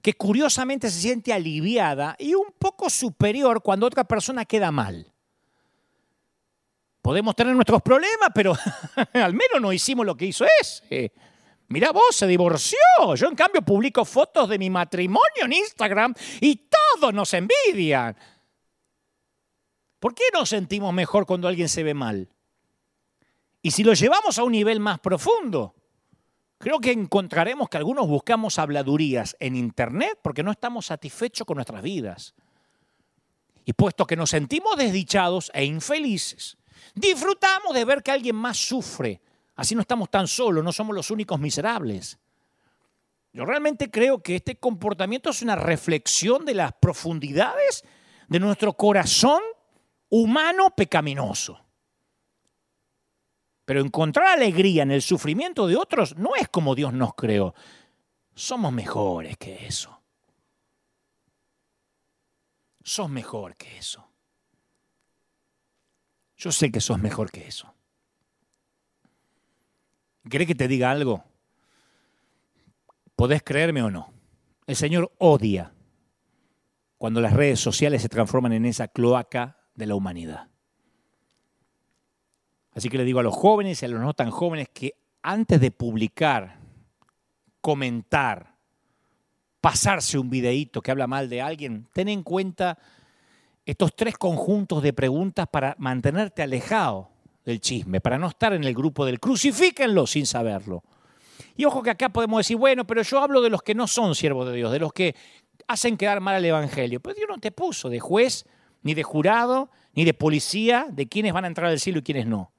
que 0.00 0.14
curiosamente 0.14 0.90
se 0.90 1.00
siente 1.00 1.32
aliviada 1.32 2.16
y 2.18 2.34
un 2.34 2.52
poco 2.58 2.90
superior 2.90 3.62
cuando 3.62 3.86
otra 3.86 4.04
persona 4.04 4.44
queda 4.44 4.72
mal. 4.72 5.11
Podemos 7.02 7.34
tener 7.34 7.54
nuestros 7.54 7.82
problemas, 7.82 8.30
pero 8.32 8.54
al 9.12 9.34
menos 9.34 9.60
no 9.60 9.72
hicimos 9.72 10.06
lo 10.06 10.16
que 10.16 10.26
hizo 10.26 10.46
ese. 10.60 11.12
Mira 11.68 11.90
vos, 11.90 12.14
se 12.14 12.26
divorció. 12.26 12.78
Yo 13.16 13.28
en 13.28 13.34
cambio 13.34 13.62
publico 13.62 14.04
fotos 14.04 14.48
de 14.48 14.58
mi 14.58 14.70
matrimonio 14.70 15.44
en 15.44 15.52
Instagram 15.52 16.14
y 16.40 16.68
todos 17.00 17.12
nos 17.12 17.34
envidian. 17.34 18.16
¿Por 19.98 20.14
qué 20.14 20.24
nos 20.32 20.48
sentimos 20.48 20.92
mejor 20.94 21.26
cuando 21.26 21.48
alguien 21.48 21.68
se 21.68 21.82
ve 21.82 21.94
mal? 21.94 22.28
Y 23.62 23.70
si 23.70 23.82
lo 23.84 23.94
llevamos 23.94 24.38
a 24.38 24.44
un 24.44 24.52
nivel 24.52 24.80
más 24.80 24.98
profundo, 25.00 25.74
creo 26.58 26.78
que 26.78 26.92
encontraremos 26.92 27.68
que 27.68 27.78
algunos 27.78 28.06
buscamos 28.06 28.58
habladurías 28.58 29.36
en 29.40 29.56
Internet 29.56 30.18
porque 30.22 30.42
no 30.42 30.50
estamos 30.50 30.86
satisfechos 30.86 31.46
con 31.46 31.56
nuestras 31.56 31.82
vidas. 31.82 32.34
Y 33.64 33.72
puesto 33.72 34.06
que 34.06 34.16
nos 34.16 34.30
sentimos 34.30 34.76
desdichados 34.76 35.50
e 35.54 35.64
infelices, 35.64 36.58
Disfrutamos 36.94 37.74
de 37.74 37.84
ver 37.84 38.02
que 38.02 38.10
alguien 38.10 38.36
más 38.36 38.56
sufre. 38.56 39.20
Así 39.56 39.74
no 39.74 39.80
estamos 39.80 40.10
tan 40.10 40.26
solos, 40.26 40.64
no 40.64 40.72
somos 40.72 40.94
los 40.94 41.10
únicos 41.10 41.38
miserables. 41.38 42.18
Yo 43.32 43.44
realmente 43.44 43.90
creo 43.90 44.22
que 44.22 44.36
este 44.36 44.56
comportamiento 44.56 45.30
es 45.30 45.42
una 45.42 45.56
reflexión 45.56 46.44
de 46.44 46.54
las 46.54 46.72
profundidades 46.74 47.82
de 48.28 48.40
nuestro 48.40 48.74
corazón 48.74 49.40
humano 50.10 50.70
pecaminoso. 50.76 51.58
Pero 53.64 53.80
encontrar 53.80 54.26
alegría 54.26 54.82
en 54.82 54.90
el 54.90 55.02
sufrimiento 55.02 55.66
de 55.66 55.76
otros 55.76 56.16
no 56.16 56.34
es 56.36 56.48
como 56.48 56.74
Dios 56.74 56.92
nos 56.92 57.14
creó. 57.14 57.54
Somos 58.34 58.72
mejores 58.72 59.36
que 59.38 59.66
eso. 59.66 60.02
Sos 62.82 63.08
mejor 63.08 63.56
que 63.56 63.78
eso. 63.78 64.11
Yo 66.42 66.50
sé 66.50 66.72
que 66.72 66.80
sos 66.80 66.98
mejor 66.98 67.30
que 67.30 67.46
eso. 67.46 67.72
¿Querés 70.28 70.48
que 70.48 70.56
te 70.56 70.66
diga 70.66 70.90
algo? 70.90 71.22
Podés 73.14 73.44
creerme 73.44 73.80
o 73.80 73.92
no. 73.92 74.12
El 74.66 74.74
Señor 74.74 75.12
odia 75.18 75.72
cuando 76.98 77.20
las 77.20 77.32
redes 77.32 77.60
sociales 77.60 78.02
se 78.02 78.08
transforman 78.08 78.52
en 78.54 78.64
esa 78.64 78.88
cloaca 78.88 79.56
de 79.76 79.86
la 79.86 79.94
humanidad. 79.94 80.48
Así 82.74 82.88
que 82.88 82.98
le 82.98 83.04
digo 83.04 83.20
a 83.20 83.22
los 83.22 83.36
jóvenes 83.36 83.80
y 83.80 83.84
a 83.84 83.88
los 83.88 84.00
no 84.00 84.12
tan 84.12 84.32
jóvenes 84.32 84.68
que 84.70 84.94
antes 85.22 85.60
de 85.60 85.70
publicar, 85.70 86.58
comentar, 87.60 88.56
pasarse 89.60 90.18
un 90.18 90.28
videíto 90.28 90.82
que 90.82 90.90
habla 90.90 91.06
mal 91.06 91.28
de 91.28 91.40
alguien, 91.40 91.86
ten 91.92 92.08
en 92.08 92.24
cuenta 92.24 92.78
estos 93.64 93.94
tres 93.94 94.16
conjuntos 94.18 94.82
de 94.82 94.92
preguntas 94.92 95.46
para 95.50 95.74
mantenerte 95.78 96.42
alejado 96.42 97.10
del 97.44 97.60
chisme, 97.60 98.00
para 98.00 98.18
no 98.18 98.28
estar 98.28 98.52
en 98.52 98.64
el 98.64 98.74
grupo 98.74 99.04
del 99.04 99.20
crucifíquenlo 99.20 100.06
sin 100.06 100.26
saberlo. 100.26 100.82
Y 101.56 101.64
ojo 101.64 101.82
que 101.82 101.90
acá 101.90 102.08
podemos 102.08 102.40
decir, 102.40 102.56
bueno, 102.56 102.86
pero 102.86 103.02
yo 103.02 103.20
hablo 103.20 103.40
de 103.40 103.50
los 103.50 103.62
que 103.62 103.74
no 103.74 103.86
son 103.86 104.14
siervos 104.14 104.48
de 104.48 104.54
Dios, 104.54 104.72
de 104.72 104.78
los 104.78 104.92
que 104.92 105.14
hacen 105.66 105.96
quedar 105.96 106.20
mal 106.20 106.36
al 106.36 106.44
Evangelio. 106.44 107.00
Pero 107.00 107.14
Dios 107.14 107.28
no 107.28 107.38
te 107.38 107.52
puso 107.52 107.88
de 107.88 108.00
juez, 108.00 108.46
ni 108.82 108.94
de 108.94 109.02
jurado, 109.02 109.70
ni 109.94 110.04
de 110.04 110.14
policía, 110.14 110.86
de 110.90 111.06
quiénes 111.08 111.32
van 111.32 111.44
a 111.44 111.48
entrar 111.48 111.70
al 111.70 111.78
cielo 111.78 111.98
y 111.98 112.02
quiénes 112.02 112.26
no. 112.26 112.52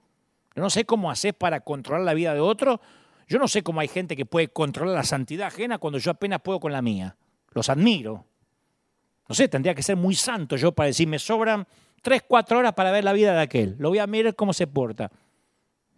Yo 0.55 0.61
no 0.61 0.69
sé 0.69 0.85
cómo 0.85 1.09
haces 1.09 1.33
para 1.33 1.61
controlar 1.61 2.03
la 2.03 2.13
vida 2.13 2.33
de 2.33 2.39
otro. 2.39 2.79
Yo 3.27 3.39
no 3.39 3.47
sé 3.47 3.63
cómo 3.63 3.79
hay 3.79 3.87
gente 3.87 4.15
que 4.15 4.25
puede 4.25 4.49
controlar 4.49 4.95
la 4.95 5.03
santidad 5.03 5.47
ajena 5.47 5.79
cuando 5.79 5.97
yo 5.97 6.11
apenas 6.11 6.41
puedo 6.41 6.59
con 6.59 6.71
la 6.71 6.81
mía. 6.81 7.15
Los 7.51 7.69
admiro. 7.69 8.25
No 9.27 9.35
sé, 9.35 9.47
tendría 9.47 9.73
que 9.73 9.83
ser 9.83 9.95
muy 9.95 10.15
santo 10.15 10.55
yo 10.55 10.71
para 10.71 10.87
decir, 10.87 11.07
me 11.07 11.19
sobran 11.19 11.65
tres, 12.01 12.23
cuatro 12.27 12.59
horas 12.59 12.73
para 12.73 12.91
ver 12.91 13.03
la 13.03 13.13
vida 13.13 13.33
de 13.33 13.41
aquel. 13.41 13.75
Lo 13.79 13.89
voy 13.89 13.99
a 13.99 14.07
mirar 14.07 14.35
cómo 14.35 14.53
se 14.53 14.67
porta. 14.67 15.11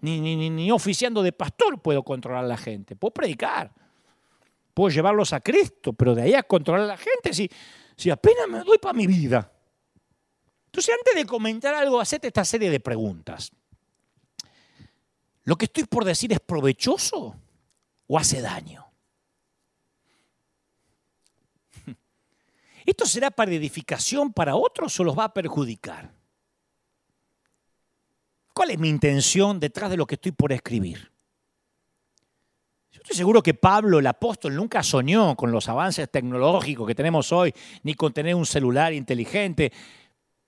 Ni, 0.02 0.20
ni, 0.20 0.50
ni, 0.50 0.72
oficiando 0.72 1.24
de 1.24 1.32
pastor 1.32 1.82
puedo 1.82 2.04
controlar 2.04 2.44
a 2.44 2.48
la 2.48 2.58
gente. 2.58 2.96
Puedo 2.96 3.12
predicar. 3.12 3.74
Puedo 4.74 4.90
llevarlos 4.90 5.34
a 5.34 5.40
Cristo, 5.40 5.94
pero 5.94 6.14
de 6.14 6.24
ahí 6.24 6.34
a 6.34 6.44
controlar 6.44 6.84
a 6.84 6.88
la 6.88 6.98
gente, 6.98 7.34
si, 7.34 7.50
si 7.96 8.10
apenas 8.12 8.48
me 8.48 8.60
doy 8.60 8.78
para 8.78 8.94
mi 8.94 9.08
vida. 9.08 9.52
Entonces, 10.66 10.94
antes 10.94 11.16
de 11.16 11.26
comentar 11.26 11.74
algo, 11.74 12.00
hacete 12.00 12.28
esta 12.28 12.44
serie 12.46 12.70
de 12.70 12.80
preguntas. 12.80 13.52
¿Lo 15.46 15.56
que 15.56 15.66
estoy 15.66 15.86
por 15.86 16.04
decir 16.04 16.34
es 16.34 16.40
provechoso 16.40 17.36
o 18.08 18.18
hace 18.20 18.42
daño? 18.42 18.85
¿Esto 22.86 23.06
será 23.06 23.32
para 23.32 23.52
edificación 23.52 24.32
para 24.32 24.56
otros 24.56 25.00
o 25.00 25.04
los 25.04 25.18
va 25.18 25.26
a 25.26 25.34
perjudicar? 25.34 26.14
¿Cuál 28.54 28.72
es 28.72 28.80
mi 28.80 28.90
intención 28.90 29.60
detrás 29.60 29.90
de 29.90 29.98
lo 29.98 30.06
que 30.06 30.16
estoy 30.16 30.32
por 30.32 30.54
escribir? 30.54 31.12
Yo 32.92 33.02
estoy 33.02 33.18
seguro 33.18 33.44
que 33.44 33.54
Pablo, 33.54 34.00
el 34.00 34.08
apóstol, 34.08 34.56
nunca 34.56 34.82
soñó 34.82 35.36
con 35.36 35.52
los 35.52 35.68
avances 35.68 36.10
tecnológicos 36.10 36.88
que 36.88 36.96
tenemos 36.96 37.32
hoy, 37.34 37.54
ni 37.84 37.96
con 37.96 38.14
tener 38.14 38.36
un 38.36 38.46
celular 38.46 38.94
inteligente, 38.94 39.74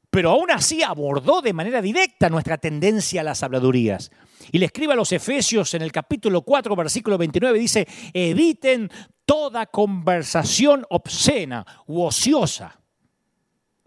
pero 0.09 0.31
aún 0.31 0.51
así 0.51 0.83
abordó 0.83 1.41
de 1.41 1.53
manera 1.53 1.81
directa 1.81 2.29
nuestra 2.29 2.57
tendencia 2.57 3.21
a 3.21 3.23
las 3.23 3.43
habladurías. 3.43 4.11
Y 4.51 4.57
le 4.57 4.67
escribe 4.67 4.93
a 4.93 4.95
los 4.95 5.11
Efesios 5.11 5.73
en 5.73 5.81
el 5.81 5.91
capítulo 5.91 6.41
4, 6.41 6.75
versículo 6.75 7.17
29, 7.17 7.59
dice, 7.59 7.87
eviten 8.13 8.89
toda 9.25 9.65
conversación 9.65 10.85
obscena 10.89 11.65
u 11.85 12.01
ociosa. 12.01 12.79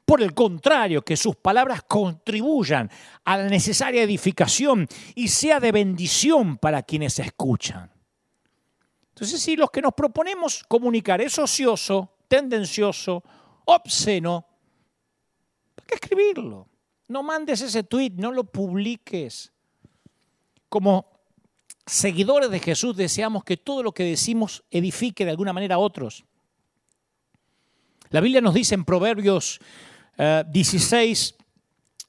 Por 0.04 0.22
el 0.22 0.34
contrario, 0.34 1.02
que 1.02 1.16
sus 1.16 1.36
palabras 1.36 1.82
contribuyan 1.86 2.90
a 3.24 3.38
la 3.38 3.48
necesaria 3.48 4.02
edificación 4.02 4.88
y 5.14 5.28
sea 5.28 5.60
de 5.60 5.72
bendición 5.72 6.58
para 6.58 6.82
quienes 6.82 7.18
escuchan. 7.20 7.90
Entonces, 9.10 9.40
si 9.40 9.54
los 9.54 9.70
que 9.70 9.80
nos 9.80 9.94
proponemos 9.94 10.64
comunicar 10.64 11.20
es 11.20 11.38
ocioso, 11.38 12.16
tendencioso, 12.26 13.22
obsceno, 13.66 14.46
¿para 15.80 15.86
qué 15.86 15.94
escribirlo? 15.96 16.68
No 17.08 17.22
mandes 17.22 17.60
ese 17.60 17.82
tweet, 17.82 18.12
no 18.16 18.32
lo 18.32 18.44
publiques. 18.44 19.52
Como 20.68 21.10
seguidores 21.86 22.50
de 22.50 22.60
Jesús 22.60 22.96
deseamos 22.96 23.42
que 23.42 23.56
todo 23.56 23.82
lo 23.82 23.92
que 23.92 24.04
decimos 24.04 24.62
edifique 24.70 25.24
de 25.24 25.32
alguna 25.32 25.52
manera 25.52 25.74
a 25.74 25.78
otros. 25.78 26.24
La 28.10 28.20
Biblia 28.20 28.40
nos 28.40 28.54
dice 28.54 28.74
en 28.74 28.84
Proverbios 28.84 29.60
16, 30.16 31.34
eh, 31.38 31.44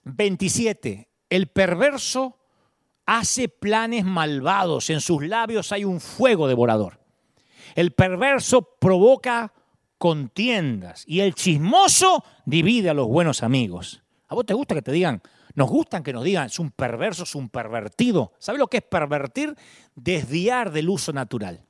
27, 0.04 1.10
el 1.30 1.48
perverso 1.48 2.40
hace 3.06 3.50
planes 3.50 4.06
malvados, 4.06 4.90
en 4.90 5.02
sus 5.02 5.24
labios 5.26 5.72
hay 5.72 5.84
un 5.84 6.00
fuego 6.00 6.48
devorador. 6.48 7.00
El 7.76 7.92
perverso 7.92 8.62
provoca 8.80 9.54
contiendas 10.02 11.04
y 11.06 11.20
el 11.20 11.36
chismoso 11.36 12.24
divide 12.44 12.90
a 12.90 12.96
los 12.96 13.08
buenos 13.08 13.44
amigos. 13.44 14.02
¿A 14.30 14.34
vos 14.34 14.48
te 14.48 14.56
gusta 14.56 14.74
que 14.74 14.82
te 14.82 14.92
digan, 14.92 15.22
nos 15.54 15.70
gustan 15.70 16.02
que 16.02 16.12
nos 16.12 16.24
digan, 16.24 16.48
es 16.48 16.58
un 16.58 16.72
perverso, 16.72 17.22
es 17.22 17.36
un 17.36 17.50
pervertido. 17.50 18.34
¿Sabe 18.40 18.58
lo 18.58 18.66
que 18.66 18.78
es 18.78 18.84
pervertir? 18.84 19.56
Desviar 19.94 20.72
del 20.72 20.90
uso 20.90 21.14
natural. 21.14 21.68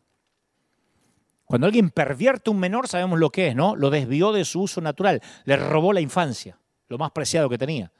Cuando 1.43 1.67
alguien 1.67 1.89
pervierte 1.89 2.49
un 2.49 2.57
menor, 2.57 2.87
sabemos 2.87 3.19
lo 3.19 3.31
que 3.31 3.49
es, 3.49 3.55
¿no? 3.57 3.75
Lo 3.75 3.89
desvió 3.89 4.31
de 4.31 4.45
su 4.45 4.61
uso 4.61 4.79
natural, 4.79 5.21
le 5.43 5.57
robó 5.57 5.91
la 5.91 5.99
infancia, 5.99 6.57
lo 6.87 6.97
más 6.97 7.11
preciado 7.11 7.49
que 7.49 7.57
tenía. 7.57 7.91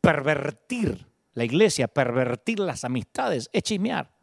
Pervertir 0.00 1.06
la 1.34 1.44
iglesia, 1.44 1.88
pervertir 1.88 2.58
las 2.58 2.84
amistades, 2.84 3.50
es 3.52 3.64
chismear. 3.64 4.14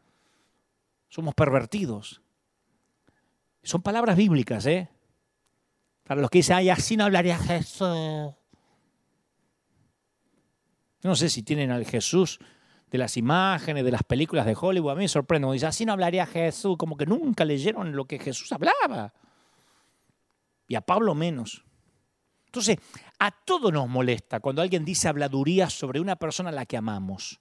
Somos 1.08 1.36
pervertidos. 1.36 2.24
Son 3.62 3.84
palabras 3.84 4.18
bíblicas, 4.18 4.66
¿eh? 4.66 4.90
Para 6.06 6.22
los 6.22 6.30
que 6.30 6.40
dicen, 6.40 6.58
ay, 6.58 6.70
así 6.70 6.96
no 6.96 7.04
hablaría 7.04 7.38
Jesús 7.38 8.34
no 11.06 11.16
sé 11.16 11.30
si 11.30 11.44
tienen 11.44 11.72
al 11.72 11.86
Jesús 11.86 12.40
de 12.90 12.98
las 12.98 13.16
imágenes, 13.16 13.86
de 13.86 13.92
las 13.92 14.04
películas 14.04 14.46
de 14.46 14.58
Hollywood. 14.60 14.92
A 14.92 14.96
mí 14.96 15.02
me 15.04 15.08
sorprende. 15.08 15.52
Dice, 15.52 15.68
así 15.68 15.86
no 15.86 15.94
hablaría 15.94 16.26
Jesús, 16.26 16.78
como 16.78 16.98
que 16.98 17.06
nunca 17.06 17.46
leyeron 17.46 17.96
lo 17.96 18.06
que 18.06 18.20
Jesús 18.20 18.52
hablaba. 18.52 19.14
Y 20.68 20.76
a 20.76 20.82
Pablo 20.82 21.14
menos. 21.14 21.64
Entonces, 22.48 22.78
a 23.20 23.32
todos 23.32 23.72
nos 23.72 23.88
molesta 23.88 24.40
cuando 24.40 24.62
alguien 24.62 24.84
dice 24.84 25.08
habladuría 25.08 25.70
sobre 25.70 26.00
una 26.00 26.16
persona 26.16 26.50
a 26.50 26.54
la 26.54 26.66
que 26.66 26.78
amamos. 26.78 27.40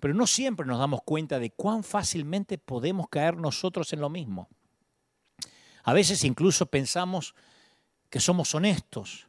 Pero 0.00 0.14
no 0.14 0.26
siempre 0.26 0.66
nos 0.66 0.78
damos 0.78 1.02
cuenta 1.04 1.38
de 1.38 1.50
cuán 1.50 1.84
fácilmente 1.84 2.58
podemos 2.58 3.08
caer 3.08 3.36
nosotros 3.36 3.92
en 3.92 4.00
lo 4.00 4.08
mismo. 4.08 4.48
A 5.84 5.92
veces 5.92 6.24
incluso 6.24 6.66
pensamos 6.66 7.34
que 8.08 8.20
somos 8.20 8.54
honestos, 8.54 9.28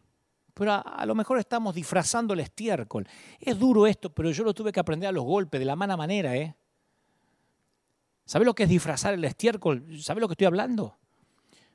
pero 0.54 0.74
a, 0.74 1.06
lo 1.06 1.16
mejor 1.16 1.40
estamos 1.40 1.74
disfrazando 1.74 2.34
el 2.34 2.42
estiércol. 2.42 3.08
Es 3.40 3.58
duro 3.58 3.88
esto, 3.88 4.14
pero 4.14 4.32
yo 4.32 4.44
lo 4.44 4.54
tuve 4.54 4.72
que 4.72 4.80
aprender 4.80 5.10
a 5.10 5.12
los 5.12 5.24
golpes, 5.24 5.60
de 5.60 5.66
la 5.66 5.76
mala 5.76 5.96
manera. 5.96 6.36
¿eh? 6.36 6.56
¿Sabe 8.26 8.46
lo 8.46 8.54
que 8.54 8.64
es 8.64 8.70
disfrazar 8.70 9.14
el 9.14 9.24
estiércol? 9.24 10.00
¿Sabe 10.02 10.22
lo 10.22 10.28
que 10.28 10.34
estoy 10.34 10.48
hablando? 10.48 10.98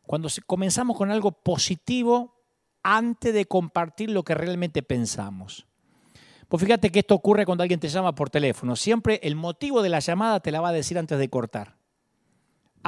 Cuando 0.02 0.28
comenzamos 0.46 0.96
con 0.96 1.10
algo 1.10 1.32
positivo 1.32 2.36
antes 2.82 3.34
de 3.34 3.46
compartir 3.46 4.10
lo 4.10 4.22
que 4.22 4.34
realmente 4.34 4.82
pensamos. 4.82 5.66
Pues 6.48 6.62
fíjate 6.62 6.90
que 6.90 7.00
esto 7.00 7.14
ocurre 7.14 7.44
cuando 7.44 7.62
alguien 7.62 7.80
te 7.80 7.88
llama 7.88 8.14
por 8.14 8.30
teléfono. 8.30 8.76
Siempre 8.76 9.18
el 9.22 9.34
motivo 9.34 9.82
de 9.82 9.88
la 9.88 9.98
llamada 9.98 10.38
te 10.38 10.52
la 10.52 10.60
va 10.60 10.68
a 10.68 10.72
decir 10.72 10.96
antes 10.98 11.18
de 11.18 11.28
cortar. 11.28 11.75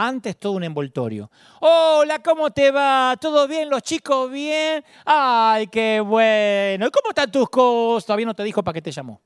Antes 0.00 0.38
todo 0.38 0.52
un 0.52 0.62
envoltorio. 0.62 1.28
Hola, 1.58 2.20
¿cómo 2.22 2.52
te 2.52 2.70
va? 2.70 3.16
¿Todo 3.20 3.48
bien? 3.48 3.68
¿Los 3.68 3.82
chicos 3.82 4.30
bien? 4.30 4.84
Ay, 5.04 5.66
qué 5.66 5.98
bueno. 5.98 6.86
¿Y 6.86 6.90
cómo 6.92 7.08
están 7.08 7.32
tus 7.32 7.50
cosas? 7.50 8.06
Todavía 8.06 8.26
no 8.26 8.34
te 8.34 8.44
dijo 8.44 8.62
para 8.62 8.74
qué 8.74 8.80
te 8.80 8.92
llamó. 8.92 9.20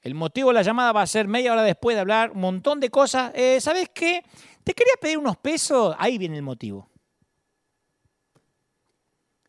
El 0.00 0.14
motivo 0.14 0.50
de 0.50 0.54
la 0.54 0.62
llamada 0.62 0.92
va 0.92 1.02
a 1.02 1.08
ser 1.08 1.26
media 1.26 1.50
hora 1.52 1.64
después 1.64 1.96
de 1.96 2.00
hablar 2.02 2.30
un 2.30 2.40
montón 2.40 2.78
de 2.78 2.88
cosas. 2.88 3.32
Eh, 3.34 3.60
¿Sabes 3.60 3.90
qué? 3.92 4.22
Te 4.62 4.74
quería 4.74 4.94
pedir 5.00 5.18
unos 5.18 5.36
pesos. 5.38 5.96
Ahí 5.98 6.18
viene 6.18 6.36
el 6.36 6.44
motivo. 6.44 6.88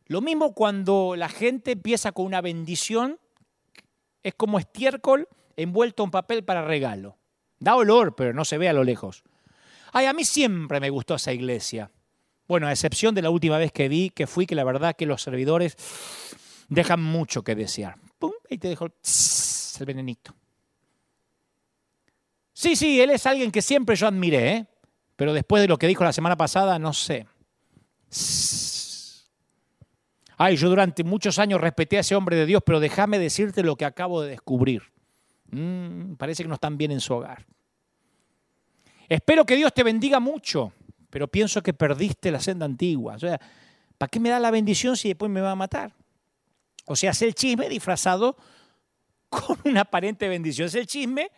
Lo 0.07 0.21
mismo 0.21 0.55
cuando 0.55 1.13
la 1.15 1.29
gente 1.29 1.73
empieza 1.73 2.13
con 2.13 2.25
una 2.25 2.41
bendición, 2.41 3.19
es 4.23 4.33
como 4.33 4.57
estiércol 4.57 5.27
envuelto 5.55 6.03
en 6.03 6.09
papel 6.09 6.43
para 6.43 6.65
regalo. 6.65 7.19
Da 7.59 7.75
olor, 7.75 8.15
pero 8.15 8.33
no 8.33 8.43
se 8.43 8.57
ve 8.57 8.69
a 8.69 8.73
lo 8.73 8.83
lejos. 8.83 9.23
Ay, 9.93 10.07
a 10.07 10.13
mí 10.13 10.25
siempre 10.25 10.79
me 10.79 10.89
gustó 10.89 11.15
esa 11.15 11.31
iglesia. 11.31 11.91
Bueno, 12.47 12.67
a 12.67 12.71
excepción 12.71 13.13
de 13.15 13.21
la 13.21 13.29
última 13.29 13.57
vez 13.57 13.71
que 13.71 13.87
vi, 13.87 14.09
que 14.09 14.27
fui, 14.27 14.45
que 14.45 14.55
la 14.55 14.63
verdad 14.63 14.95
que 14.95 15.05
los 15.05 15.21
servidores 15.21 15.77
dejan 16.67 17.01
mucho 17.01 17.43
que 17.43 17.55
desear. 17.55 17.95
¡Pum! 18.17 18.31
Y 18.49 18.57
te 18.57 18.69
dejo 18.69 18.85
el 18.85 19.85
venenito. 19.85 20.33
Sí, 22.53 22.75
sí, 22.75 22.99
él 22.99 23.11
es 23.11 23.25
alguien 23.27 23.51
que 23.51 23.61
siempre 23.61 23.95
yo 23.95 24.07
admiré, 24.07 24.51
¿eh? 24.51 24.65
pero 25.15 25.31
después 25.31 25.61
de 25.61 25.67
lo 25.67 25.77
que 25.77 25.87
dijo 25.87 26.03
la 26.03 26.13
semana 26.13 26.35
pasada, 26.35 26.79
no 26.79 26.91
sé. 26.91 27.27
Ay, 30.37 30.55
yo 30.57 30.69
durante 30.69 31.03
muchos 31.03 31.37
años 31.37 31.61
respeté 31.61 31.97
a 31.97 31.99
ese 32.01 32.15
hombre 32.15 32.35
de 32.35 32.45
Dios, 32.47 32.63
pero 32.65 32.79
déjame 32.79 33.19
decirte 33.19 33.61
lo 33.63 33.75
que 33.75 33.85
acabo 33.85 34.21
de 34.21 34.31
descubrir. 34.31 34.83
Mm, 35.51 36.15
parece 36.15 36.43
que 36.43 36.49
no 36.49 36.55
están 36.55 36.77
bien 36.77 36.91
en 36.91 36.99
su 36.99 37.13
hogar. 37.13 37.45
Espero 39.13 39.45
que 39.45 39.55
Dios 39.55 39.71
te 39.71 39.83
bendiga 39.83 40.19
mucho, 40.19 40.73
pero 41.11 41.27
pienso 41.27 41.61
que 41.61 41.71
perdiste 41.71 42.31
la 42.31 42.39
senda 42.39 42.65
antigua. 42.65 43.13
O 43.13 43.19
sea, 43.19 43.39
¿para 43.95 44.09
qué 44.09 44.19
me 44.19 44.29
da 44.29 44.39
la 44.39 44.49
bendición 44.49 44.97
si 44.97 45.09
después 45.09 45.29
me 45.29 45.39
va 45.39 45.51
a 45.51 45.55
matar? 45.55 45.93
O 46.85 46.95
sea, 46.95 47.11
es 47.11 47.21
el 47.21 47.35
chisme 47.35 47.69
disfrazado 47.69 48.35
con 49.29 49.59
una 49.65 49.81
aparente 49.81 50.27
bendición. 50.27 50.65
Es 50.65 50.73
el 50.73 50.87
chisme, 50.87 51.29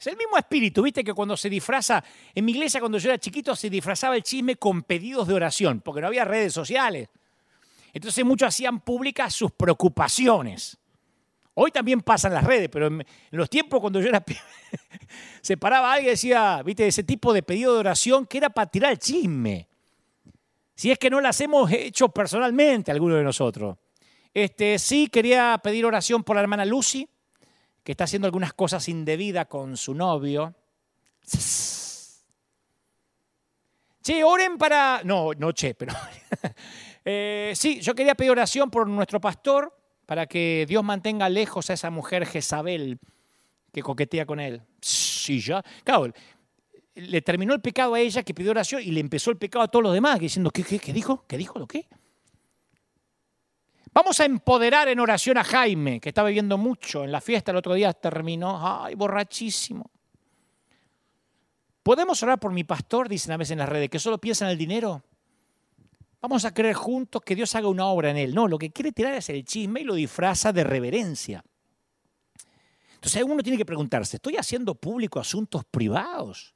es 0.00 0.06
el 0.06 0.16
mismo 0.16 0.38
espíritu. 0.38 0.80
Viste 0.82 1.04
que 1.04 1.12
cuando 1.12 1.36
se 1.36 1.50
disfraza, 1.50 2.02
en 2.34 2.46
mi 2.46 2.52
iglesia 2.52 2.80
cuando 2.80 2.96
yo 2.96 3.10
era 3.10 3.18
chiquito 3.18 3.54
se 3.54 3.68
disfrazaba 3.68 4.16
el 4.16 4.22
chisme 4.22 4.56
con 4.56 4.82
pedidos 4.82 5.28
de 5.28 5.34
oración, 5.34 5.82
porque 5.82 6.00
no 6.00 6.06
había 6.06 6.24
redes 6.24 6.54
sociales. 6.54 7.10
Entonces 7.92 8.24
muchos 8.24 8.48
hacían 8.48 8.80
públicas 8.80 9.34
sus 9.34 9.52
preocupaciones. 9.52 10.78
Hoy 11.54 11.70
también 11.70 12.00
pasan 12.00 12.32
las 12.32 12.44
redes, 12.44 12.68
pero 12.70 12.86
en 12.86 13.04
los 13.30 13.50
tiempos 13.50 13.80
cuando 13.80 14.00
yo 14.00 14.08
era 14.08 14.24
se 15.42 15.56
paraba 15.58 15.92
alguien 15.92 16.08
y 16.08 16.10
decía, 16.12 16.62
viste, 16.64 16.86
ese 16.86 17.04
tipo 17.04 17.32
de 17.32 17.42
pedido 17.42 17.74
de 17.74 17.80
oración 17.80 18.26
que 18.26 18.38
era 18.38 18.48
para 18.50 18.70
tirar 18.70 18.92
el 18.92 18.98
chisme. 18.98 19.68
Si 20.74 20.90
es 20.90 20.98
que 20.98 21.10
no 21.10 21.20
las 21.20 21.38
hemos 21.42 21.70
hecho 21.70 22.08
personalmente 22.08 22.90
algunos 22.90 23.18
de 23.18 23.24
nosotros. 23.24 23.76
Este, 24.32 24.78
sí, 24.78 25.08
quería 25.08 25.60
pedir 25.62 25.84
oración 25.84 26.24
por 26.24 26.36
la 26.36 26.42
hermana 26.42 26.64
Lucy, 26.64 27.06
que 27.84 27.92
está 27.92 28.04
haciendo 28.04 28.26
algunas 28.26 28.54
cosas 28.54 28.88
indebidas 28.88 29.46
con 29.46 29.76
su 29.76 29.94
novio. 29.94 30.54
Che, 34.02 34.24
oren 34.24 34.58
para... 34.58 35.02
No, 35.04 35.30
no, 35.38 35.52
che, 35.52 35.74
pero... 35.74 35.94
Eh, 37.04 37.52
sí, 37.56 37.80
yo 37.80 37.96
quería 37.96 38.14
pedir 38.14 38.30
oración 38.30 38.70
por 38.70 38.86
nuestro 38.86 39.20
pastor 39.20 39.76
para 40.12 40.26
que 40.26 40.66
Dios 40.68 40.84
mantenga 40.84 41.26
lejos 41.30 41.70
a 41.70 41.72
esa 41.72 41.88
mujer 41.88 42.26
Jezabel 42.26 42.98
que 43.72 43.82
coquetea 43.82 44.26
con 44.26 44.40
él. 44.40 44.60
Sí, 44.78 45.40
ya. 45.40 45.64
Claro, 45.84 46.12
le 46.96 47.22
terminó 47.22 47.54
el 47.54 47.62
pecado 47.62 47.94
a 47.94 48.00
ella 48.00 48.22
que 48.22 48.34
pidió 48.34 48.50
oración 48.50 48.82
y 48.82 48.90
le 48.90 49.00
empezó 49.00 49.30
el 49.30 49.38
pecado 49.38 49.64
a 49.64 49.68
todos 49.68 49.84
los 49.84 49.94
demás, 49.94 50.20
diciendo, 50.20 50.50
¿qué, 50.50 50.64
qué, 50.64 50.78
qué 50.78 50.92
dijo? 50.92 51.24
¿Qué 51.26 51.38
dijo? 51.38 51.58
¿Lo 51.58 51.66
qué? 51.66 51.88
Vamos 53.94 54.20
a 54.20 54.26
empoderar 54.26 54.86
en 54.88 55.00
oración 55.00 55.38
a 55.38 55.44
Jaime, 55.44 55.98
que 55.98 56.10
está 56.10 56.22
bebiendo 56.22 56.58
mucho. 56.58 57.04
En 57.04 57.10
la 57.10 57.22
fiesta 57.22 57.50
el 57.52 57.56
otro 57.56 57.72
día 57.72 57.94
terminó, 57.94 58.58
ay, 58.60 58.94
borrachísimo. 58.94 59.90
¿Podemos 61.82 62.22
orar 62.22 62.38
por 62.38 62.52
mi 62.52 62.64
pastor? 62.64 63.08
Dicen 63.08 63.32
a 63.32 63.38
veces 63.38 63.52
en 63.52 63.60
las 63.60 63.68
redes, 63.70 63.88
que 63.88 63.98
solo 63.98 64.18
piensa 64.18 64.44
en 64.44 64.50
el 64.50 64.58
dinero. 64.58 65.02
Vamos 66.22 66.44
a 66.44 66.54
creer 66.54 66.74
juntos 66.74 67.20
que 67.22 67.34
Dios 67.34 67.52
haga 67.56 67.66
una 67.66 67.86
obra 67.86 68.10
en 68.10 68.16
él. 68.16 68.32
No, 68.32 68.46
lo 68.46 68.56
que 68.56 68.70
quiere 68.70 68.92
tirar 68.92 69.14
es 69.14 69.28
el 69.28 69.44
chisme 69.44 69.80
y 69.80 69.84
lo 69.84 69.94
disfraza 69.94 70.52
de 70.52 70.62
reverencia. 70.62 71.44
Entonces 72.94 73.24
uno 73.24 73.42
tiene 73.42 73.58
que 73.58 73.66
preguntarse, 73.66 74.18
¿estoy 74.18 74.36
haciendo 74.36 74.76
público 74.76 75.18
asuntos 75.18 75.64
privados? 75.68 76.54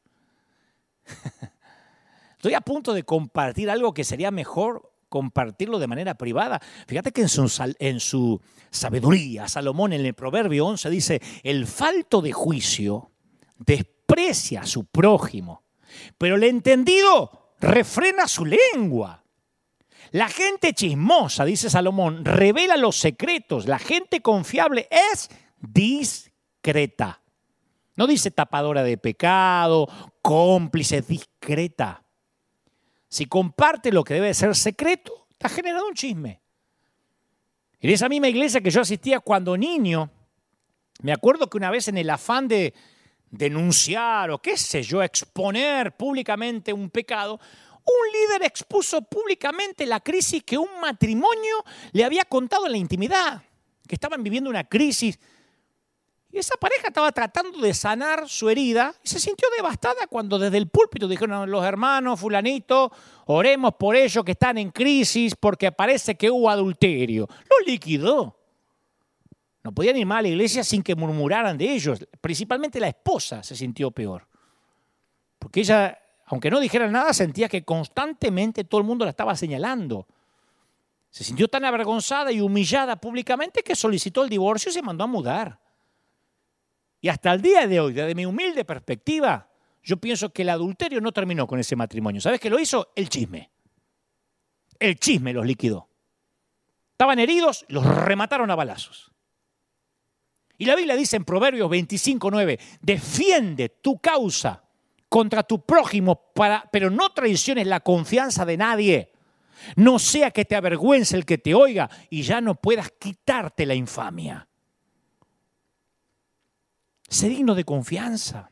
¿Estoy 2.36 2.54
a 2.54 2.60
punto 2.60 2.94
de 2.94 3.02
compartir 3.02 3.68
algo 3.68 3.92
que 3.92 4.04
sería 4.04 4.30
mejor 4.30 4.92
compartirlo 5.08 5.80
de 5.80 5.88
manera 5.88 6.14
privada? 6.14 6.62
Fíjate 6.86 7.10
que 7.10 7.22
en 7.22 7.28
su, 7.28 7.74
en 7.80 7.98
sabiduría, 8.70 9.48
Salomón 9.48 9.92
en 9.92 10.06
el 10.06 10.14
Proverbio 10.14 10.66
11 10.66 10.90
dice, 10.90 11.20
el 11.42 11.66
falto 11.66 12.22
de 12.22 12.32
juicio 12.32 13.10
desprecia 13.58 14.60
a 14.60 14.66
su 14.66 14.84
prójimo, 14.84 15.64
pero 16.16 16.36
el 16.36 16.44
entendido 16.44 17.54
refrena 17.58 18.28
su 18.28 18.44
lengua. 18.44 19.25
La 20.12 20.28
gente 20.28 20.72
chismosa, 20.72 21.44
dice 21.44 21.70
Salomón, 21.70 22.24
revela 22.24 22.76
los 22.76 22.96
secretos. 22.96 23.66
La 23.66 23.78
gente 23.78 24.20
confiable 24.22 24.88
es 24.90 25.28
discreta. 25.58 27.22
No 27.96 28.06
dice 28.06 28.30
tapadora 28.30 28.82
de 28.82 28.98
pecado, 28.98 29.88
cómplice, 30.22 31.02
discreta. 31.02 32.04
Si 33.08 33.26
comparte 33.26 33.92
lo 33.92 34.04
que 34.04 34.14
debe 34.14 34.34
ser 34.34 34.54
secreto, 34.54 35.26
está 35.30 35.48
generando 35.48 35.88
un 35.88 35.94
chisme. 35.94 36.40
En 37.80 37.90
esa 37.90 38.08
misma 38.08 38.28
iglesia 38.28 38.60
que 38.60 38.70
yo 38.70 38.80
asistía 38.80 39.20
cuando 39.20 39.56
niño, 39.56 40.10
me 41.02 41.12
acuerdo 41.12 41.48
que 41.48 41.56
una 41.56 41.70
vez 41.70 41.88
en 41.88 41.98
el 41.98 42.10
afán 42.10 42.48
de 42.48 42.74
denunciar 43.30 44.30
o 44.30 44.38
qué 44.38 44.56
sé 44.56 44.82
yo, 44.82 45.02
exponer 45.02 45.96
públicamente 45.96 46.72
un 46.72 46.90
pecado, 46.90 47.40
un 47.86 48.12
líder 48.12 48.42
expuso 48.42 49.02
públicamente 49.02 49.86
la 49.86 50.00
crisis 50.00 50.42
que 50.42 50.58
un 50.58 50.80
matrimonio 50.80 51.64
le 51.92 52.04
había 52.04 52.24
contado 52.24 52.66
en 52.66 52.72
la 52.72 52.78
intimidad, 52.78 53.42
que 53.86 53.94
estaban 53.94 54.22
viviendo 54.22 54.50
una 54.50 54.64
crisis. 54.64 55.18
Y 56.32 56.38
esa 56.38 56.56
pareja 56.56 56.88
estaba 56.88 57.12
tratando 57.12 57.60
de 57.60 57.72
sanar 57.72 58.28
su 58.28 58.50
herida 58.50 58.94
y 59.02 59.08
se 59.08 59.20
sintió 59.20 59.48
devastada 59.56 60.06
cuando 60.08 60.38
desde 60.38 60.58
el 60.58 60.68
púlpito 60.68 61.06
dijeron 61.06 61.48
los 61.50 61.64
hermanos, 61.64 62.18
fulanito, 62.18 62.92
oremos 63.26 63.74
por 63.74 63.94
ellos 63.94 64.24
que 64.24 64.32
están 64.32 64.58
en 64.58 64.70
crisis 64.70 65.34
porque 65.36 65.70
parece 65.70 66.16
que 66.16 66.30
hubo 66.30 66.50
adulterio. 66.50 67.28
Lo 67.48 67.64
liquidó. 67.64 68.36
No 69.62 69.72
podían 69.72 69.96
ir 69.96 70.06
más 70.06 70.18
a 70.18 70.22
la 70.22 70.28
iglesia 70.28 70.62
sin 70.62 70.82
que 70.82 70.94
murmuraran 70.94 71.56
de 71.56 71.72
ellos. 71.72 72.04
Principalmente 72.20 72.80
la 72.80 72.88
esposa 72.88 73.42
se 73.42 73.56
sintió 73.56 73.90
peor. 73.90 74.28
Porque 75.38 75.60
ella 75.60 75.98
aunque 76.26 76.50
no 76.50 76.58
dijera 76.58 76.88
nada, 76.88 77.12
sentía 77.12 77.48
que 77.48 77.64
constantemente 77.64 78.64
todo 78.64 78.80
el 78.80 78.86
mundo 78.86 79.04
la 79.04 79.10
estaba 79.10 79.36
señalando. 79.36 80.06
Se 81.08 81.22
sintió 81.22 81.46
tan 81.48 81.64
avergonzada 81.64 82.32
y 82.32 82.40
humillada 82.40 82.96
públicamente 82.96 83.62
que 83.62 83.76
solicitó 83.76 84.24
el 84.24 84.28
divorcio 84.28 84.70
y 84.70 84.74
se 84.74 84.82
mandó 84.82 85.04
a 85.04 85.06
mudar. 85.06 85.60
Y 87.00 87.08
hasta 87.08 87.32
el 87.32 87.40
día 87.40 87.66
de 87.68 87.78
hoy, 87.78 87.92
desde 87.92 88.14
mi 88.16 88.26
humilde 88.26 88.64
perspectiva, 88.64 89.48
yo 89.84 89.98
pienso 89.98 90.32
que 90.32 90.42
el 90.42 90.48
adulterio 90.48 91.00
no 91.00 91.12
terminó 91.12 91.46
con 91.46 91.60
ese 91.60 91.76
matrimonio. 91.76 92.20
¿Sabes 92.20 92.40
qué 92.40 92.50
lo 92.50 92.58
hizo? 92.58 92.92
El 92.96 93.08
chisme. 93.08 93.52
El 94.80 94.98
chisme 94.98 95.32
los 95.32 95.46
liquidó. 95.46 95.88
Estaban 96.90 97.20
heridos, 97.20 97.64
los 97.68 97.86
remataron 97.86 98.50
a 98.50 98.56
balazos. 98.56 99.12
Y 100.58 100.64
la 100.64 100.74
Biblia 100.74 100.96
dice 100.96 101.16
en 101.16 101.24
Proverbios 101.24 101.70
25.9, 101.70 102.58
defiende 102.80 103.68
tu 103.68 103.98
causa 104.00 104.65
contra 105.16 105.44
tu 105.44 105.64
prójimo, 105.64 106.30
para, 106.34 106.68
pero 106.70 106.90
no 106.90 107.08
traiciones 107.08 107.66
la 107.66 107.80
confianza 107.80 108.44
de 108.44 108.58
nadie. 108.58 109.12
No 109.74 109.98
sea 109.98 110.30
que 110.30 110.44
te 110.44 110.54
avergüence 110.54 111.16
el 111.16 111.24
que 111.24 111.38
te 111.38 111.54
oiga 111.54 111.88
y 112.10 112.20
ya 112.20 112.42
no 112.42 112.54
puedas 112.56 112.90
quitarte 112.98 113.64
la 113.64 113.74
infamia. 113.74 114.46
Sé 117.08 117.30
digno 117.30 117.54
de 117.54 117.64
confianza. 117.64 118.50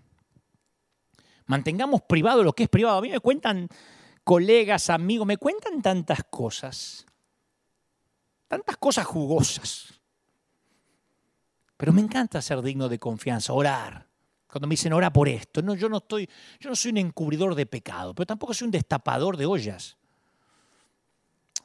Mantengamos 1.44 2.00
privado 2.00 2.42
lo 2.42 2.54
que 2.54 2.62
es 2.62 2.70
privado. 2.70 2.96
A 2.96 3.02
mí 3.02 3.10
me 3.10 3.20
cuentan 3.20 3.68
colegas, 4.24 4.88
amigos, 4.88 5.26
me 5.26 5.36
cuentan 5.36 5.82
tantas 5.82 6.24
cosas, 6.30 7.04
tantas 8.48 8.78
cosas 8.78 9.04
jugosas. 9.04 10.00
Pero 11.76 11.92
me 11.92 12.00
encanta 12.00 12.40
ser 12.40 12.62
digno 12.62 12.88
de 12.88 12.98
confianza, 12.98 13.52
orar. 13.52 14.13
Cuando 14.54 14.68
me 14.68 14.74
dicen 14.74 14.92
ora 14.92 15.12
por 15.12 15.28
esto, 15.28 15.62
no, 15.62 15.74
yo 15.74 15.88
no 15.88 15.96
estoy, 15.96 16.30
yo 16.60 16.70
no 16.70 16.76
soy 16.76 16.92
un 16.92 16.98
encubridor 16.98 17.56
de 17.56 17.66
pecado, 17.66 18.14
pero 18.14 18.24
tampoco 18.24 18.54
soy 18.54 18.66
un 18.66 18.70
destapador 18.70 19.36
de 19.36 19.46
ollas. 19.46 19.96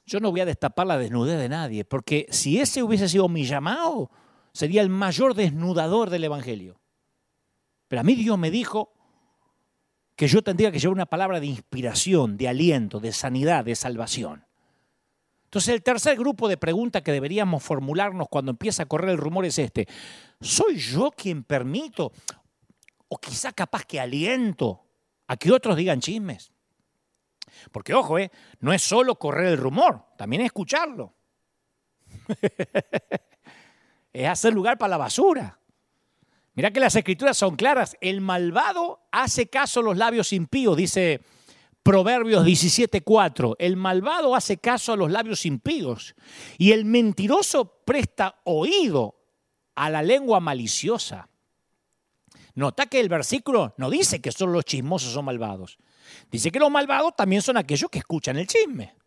Yo 0.08 0.20
no 0.20 0.32
voy 0.32 0.40
a 0.40 0.46
destapar 0.46 0.88
la 0.88 0.98
desnudez 0.98 1.38
de 1.38 1.50
nadie, 1.50 1.86
porque 1.86 2.26
si 2.32 2.60
ese 2.60 2.82
hubiese 2.82 3.08
sido 3.08 3.30
mi 3.30 3.46
llamado, 3.46 4.10
sería 4.54 4.82
el 4.82 4.90
mayor 4.90 5.36
desnudador 5.36 6.10
del 6.10 6.24
Evangelio. 6.24 6.80
Pero 7.88 8.00
a 8.00 8.04
mí 8.04 8.16
Dios 8.16 8.40
me 8.40 8.50
dijo 8.50 8.92
que 10.16 10.28
yo 10.28 10.42
tendría 10.42 10.72
que 10.72 10.80
llevar 10.80 10.96
una 10.96 11.06
palabra 11.06 11.40
de 11.40 11.46
inspiración, 11.46 12.38
de 12.38 12.48
aliento, 12.48 13.00
de 13.00 13.12
sanidad, 13.12 13.66
de 13.66 13.76
salvación. 13.76 14.48
Entonces 15.44 15.76
el 15.76 15.84
tercer 15.84 16.18
grupo 16.18 16.48
de 16.48 16.58
preguntas 16.58 17.04
que 17.04 17.12
deberíamos 17.12 17.62
formularnos 17.62 18.30
cuando 18.30 18.50
empieza 18.50 18.82
a 18.82 18.88
correr 18.88 19.12
el 19.12 19.20
rumor 19.20 19.46
es 19.46 19.60
este. 19.60 19.88
¿Soy 20.42 20.78
yo 20.78 21.12
quien 21.12 21.44
permito 21.44 22.14
o 23.10 23.18
quizá 23.18 23.52
capaz 23.52 23.86
que 23.86 24.00
aliento 24.00 24.86
a 25.28 25.36
que 25.36 25.52
otros 25.52 25.76
digan 25.76 26.00
chismes? 26.00 26.52
Porque 27.72 27.94
ojo, 27.94 28.18
¿eh? 28.20 28.32
no 28.60 28.72
es 28.72 28.82
solo 28.82 29.16
correr 29.16 29.48
el 29.48 29.58
rumor, 29.58 30.06
también 30.18 30.42
es 30.42 30.48
escucharlo. 30.48 31.14
es 34.14 34.28
hacer 34.28 34.54
lugar 34.54 34.78
para 34.78 34.92
la 34.92 34.98
basura. 34.98 35.60
Mira 36.54 36.72
que 36.72 36.80
las 36.80 36.96
escrituras 36.96 37.38
son 37.38 37.56
claras. 37.56 37.96
El 38.02 38.22
malvado 38.22 39.02
hace 39.12 39.48
caso 39.48 39.80
a 39.80 39.84
los 39.84 39.98
labios 39.98 40.34
impíos, 40.34 40.76
dice 40.76 41.22
Proverbios 41.84 42.46
17:4. 42.46 43.56
El 43.60 43.78
malvado 43.78 44.36
hace 44.36 44.58
caso 44.58 44.94
a 44.94 44.98
los 44.98 45.12
labios 45.12 45.46
impíos 45.46 46.16
y 46.58 46.72
el 46.74 46.86
mentiroso 46.86 47.82
presta 47.86 48.42
oído 48.44 49.16
a 49.76 49.90
la 49.90 50.04
lengua 50.04 50.40
maliciosa. 50.40 51.30
Nota 52.60 52.88
que 52.88 53.00
el 53.00 53.08
versículo 53.08 53.74
no 53.78 53.90
dice 53.90 54.20
que 54.20 54.34
solo 54.34 54.52
los 54.52 54.66
chismosos 54.66 55.14
son 55.14 55.24
malvados. 55.24 55.78
Dice 56.30 56.52
que 56.52 56.60
los 56.60 56.70
malvados 56.70 57.16
también 57.16 57.42
son 57.42 57.56
aquellos 57.56 57.90
que 57.90 58.00
escuchan 58.00 58.36
el 58.36 58.48
chisme. 58.48 58.98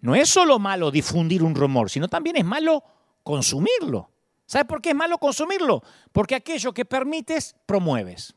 No 0.00 0.14
es 0.14 0.30
solo 0.30 0.58
malo 0.58 0.90
difundir 0.90 1.42
un 1.42 1.54
rumor, 1.54 1.90
sino 1.90 2.08
también 2.08 2.36
es 2.36 2.44
malo 2.46 2.82
consumirlo. 3.22 4.10
¿Sabes 4.46 4.66
por 4.66 4.80
qué 4.80 4.90
es 4.90 4.94
malo 4.94 5.18
consumirlo? 5.18 5.82
Porque 6.12 6.34
aquello 6.34 6.72
que 6.72 6.86
permites, 6.86 7.56
promueves. 7.66 8.34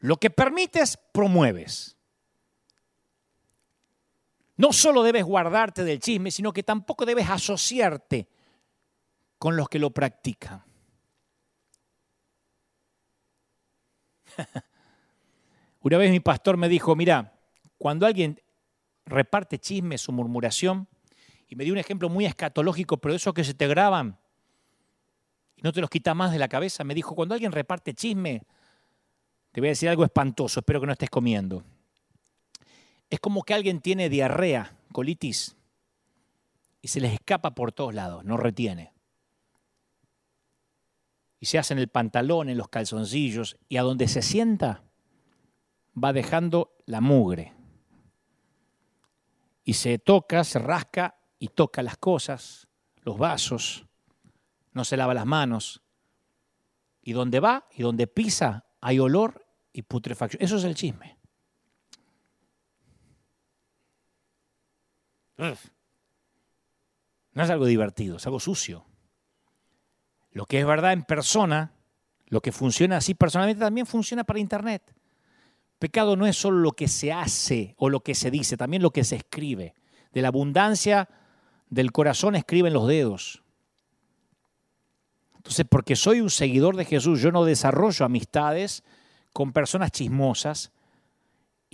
Lo 0.00 0.18
que 0.18 0.28
permites, 0.28 0.98
promueves. 1.12 1.96
No 4.58 4.74
solo 4.74 5.02
debes 5.02 5.24
guardarte 5.24 5.82
del 5.82 5.98
chisme, 5.98 6.30
sino 6.30 6.52
que 6.52 6.62
tampoco 6.62 7.06
debes 7.06 7.30
asociarte 7.30 8.28
con 9.38 9.56
los 9.56 9.66
que 9.66 9.78
lo 9.78 9.92
practican. 9.92 10.62
Una 15.80 15.98
vez 15.98 16.10
mi 16.10 16.20
pastor 16.20 16.56
me 16.56 16.68
dijo, 16.68 16.96
mira, 16.96 17.38
cuando 17.78 18.06
alguien 18.06 18.40
reparte 19.06 19.58
chismes 19.58 20.08
o 20.08 20.12
murmuración, 20.12 20.88
y 21.48 21.56
me 21.56 21.64
dio 21.64 21.72
un 21.72 21.78
ejemplo 21.78 22.08
muy 22.08 22.24
escatológico, 22.24 22.96
pero 22.96 23.14
eso 23.14 23.34
que 23.34 23.44
se 23.44 23.54
te 23.54 23.66
graban 23.66 24.18
y 25.56 25.62
no 25.62 25.72
te 25.72 25.80
los 25.80 25.90
quita 25.90 26.14
más 26.14 26.32
de 26.32 26.38
la 26.38 26.48
cabeza, 26.48 26.84
me 26.84 26.94
dijo, 26.94 27.14
cuando 27.14 27.34
alguien 27.34 27.52
reparte 27.52 27.94
chisme, 27.94 28.42
te 29.52 29.60
voy 29.60 29.68
a 29.68 29.72
decir 29.72 29.88
algo 29.88 30.04
espantoso, 30.04 30.60
espero 30.60 30.80
que 30.80 30.86
no 30.86 30.92
estés 30.92 31.10
comiendo. 31.10 31.62
Es 33.10 33.20
como 33.20 33.42
que 33.42 33.54
alguien 33.54 33.80
tiene 33.80 34.08
diarrea, 34.08 34.76
colitis, 34.90 35.56
y 36.82 36.88
se 36.88 37.00
les 37.00 37.12
escapa 37.12 37.54
por 37.54 37.72
todos 37.72 37.94
lados, 37.94 38.24
no 38.24 38.36
retiene. 38.36 38.93
Y 41.44 41.46
se 41.46 41.58
hace 41.58 41.74
en 41.74 41.78
el 41.78 41.88
pantalón, 41.88 42.48
en 42.48 42.56
los 42.56 42.70
calzoncillos, 42.70 43.58
y 43.68 43.76
a 43.76 43.82
donde 43.82 44.08
se 44.08 44.22
sienta, 44.22 44.82
va 45.94 46.14
dejando 46.14 46.74
la 46.86 47.02
mugre. 47.02 47.52
Y 49.62 49.74
se 49.74 49.98
toca, 49.98 50.42
se 50.42 50.58
rasca 50.58 51.18
y 51.38 51.48
toca 51.48 51.82
las 51.82 51.98
cosas, 51.98 52.66
los 53.02 53.18
vasos, 53.18 53.84
no 54.72 54.86
se 54.86 54.96
lava 54.96 55.12
las 55.12 55.26
manos. 55.26 55.82
Y 57.02 57.12
donde 57.12 57.40
va 57.40 57.68
y 57.74 57.82
donde 57.82 58.06
pisa 58.06 58.64
hay 58.80 58.98
olor 58.98 59.46
y 59.70 59.82
putrefacción. 59.82 60.42
Eso 60.42 60.56
es 60.56 60.64
el 60.64 60.74
chisme. 60.74 61.18
No 65.36 65.52
es 67.42 67.50
algo 67.50 67.66
divertido, 67.66 68.16
es 68.16 68.24
algo 68.24 68.40
sucio. 68.40 68.86
Lo 70.34 70.46
que 70.46 70.58
es 70.60 70.66
verdad 70.66 70.92
en 70.92 71.04
persona, 71.04 71.72
lo 72.26 72.42
que 72.42 72.50
funciona 72.52 72.96
así 72.98 73.14
personalmente, 73.14 73.64
también 73.64 73.86
funciona 73.86 74.24
para 74.24 74.40
Internet. 74.40 74.82
Pecado 75.78 76.16
no 76.16 76.26
es 76.26 76.36
solo 76.36 76.58
lo 76.58 76.72
que 76.72 76.88
se 76.88 77.12
hace 77.12 77.74
o 77.78 77.88
lo 77.88 78.00
que 78.00 78.16
se 78.16 78.32
dice, 78.32 78.56
también 78.56 78.82
lo 78.82 78.90
que 78.90 79.04
se 79.04 79.14
escribe. 79.14 79.74
De 80.12 80.22
la 80.22 80.28
abundancia 80.28 81.08
del 81.70 81.92
corazón 81.92 82.34
escriben 82.34 82.72
los 82.72 82.88
dedos. 82.88 83.42
Entonces, 85.36 85.66
porque 85.70 85.94
soy 85.94 86.20
un 86.20 86.30
seguidor 86.30 86.76
de 86.76 86.84
Jesús, 86.84 87.20
yo 87.20 87.30
no 87.30 87.44
desarrollo 87.44 88.04
amistades 88.04 88.82
con 89.32 89.52
personas 89.52 89.92
chismosas 89.92 90.72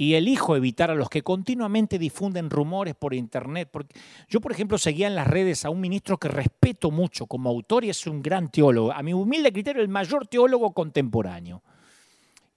y 0.01 0.14
elijo 0.14 0.57
evitar 0.57 0.90
a 0.90 0.94
los 0.94 1.11
que 1.11 1.20
continuamente 1.20 1.98
difunden 1.98 2.48
rumores 2.48 2.94
por 2.94 3.12
internet. 3.12 3.68
Porque 3.70 4.01
yo, 4.30 4.40
por 4.40 4.51
ejemplo, 4.51 4.78
seguía 4.78 5.07
en 5.07 5.14
las 5.14 5.26
redes 5.26 5.66
a 5.66 5.68
un 5.68 5.78
ministro 5.78 6.16
que 6.16 6.28
respeto 6.28 6.90
mucho 6.90 7.26
como 7.26 7.51
autor 7.51 7.84
y 7.84 7.90
es 7.90 8.07
un 8.07 8.22
gran 8.22 8.51
teólogo. 8.51 8.92
A 8.92 9.03
mi 9.03 9.12
humilde 9.12 9.53
criterio, 9.53 9.82
el 9.82 9.90
mayor 9.90 10.26
teólogo 10.26 10.72
contemporáneo. 10.72 11.62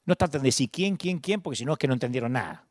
No 0.05 0.15
traten 0.15 0.41
de 0.41 0.47
decir 0.47 0.69
quién, 0.71 0.95
quién, 0.95 1.19
quién, 1.19 1.41
porque 1.41 1.57
si 1.57 1.65
no 1.65 1.73
es 1.73 1.77
que 1.77 1.85
no 1.85 1.95
entendieron 1.95 2.31
nada. 2.31 2.65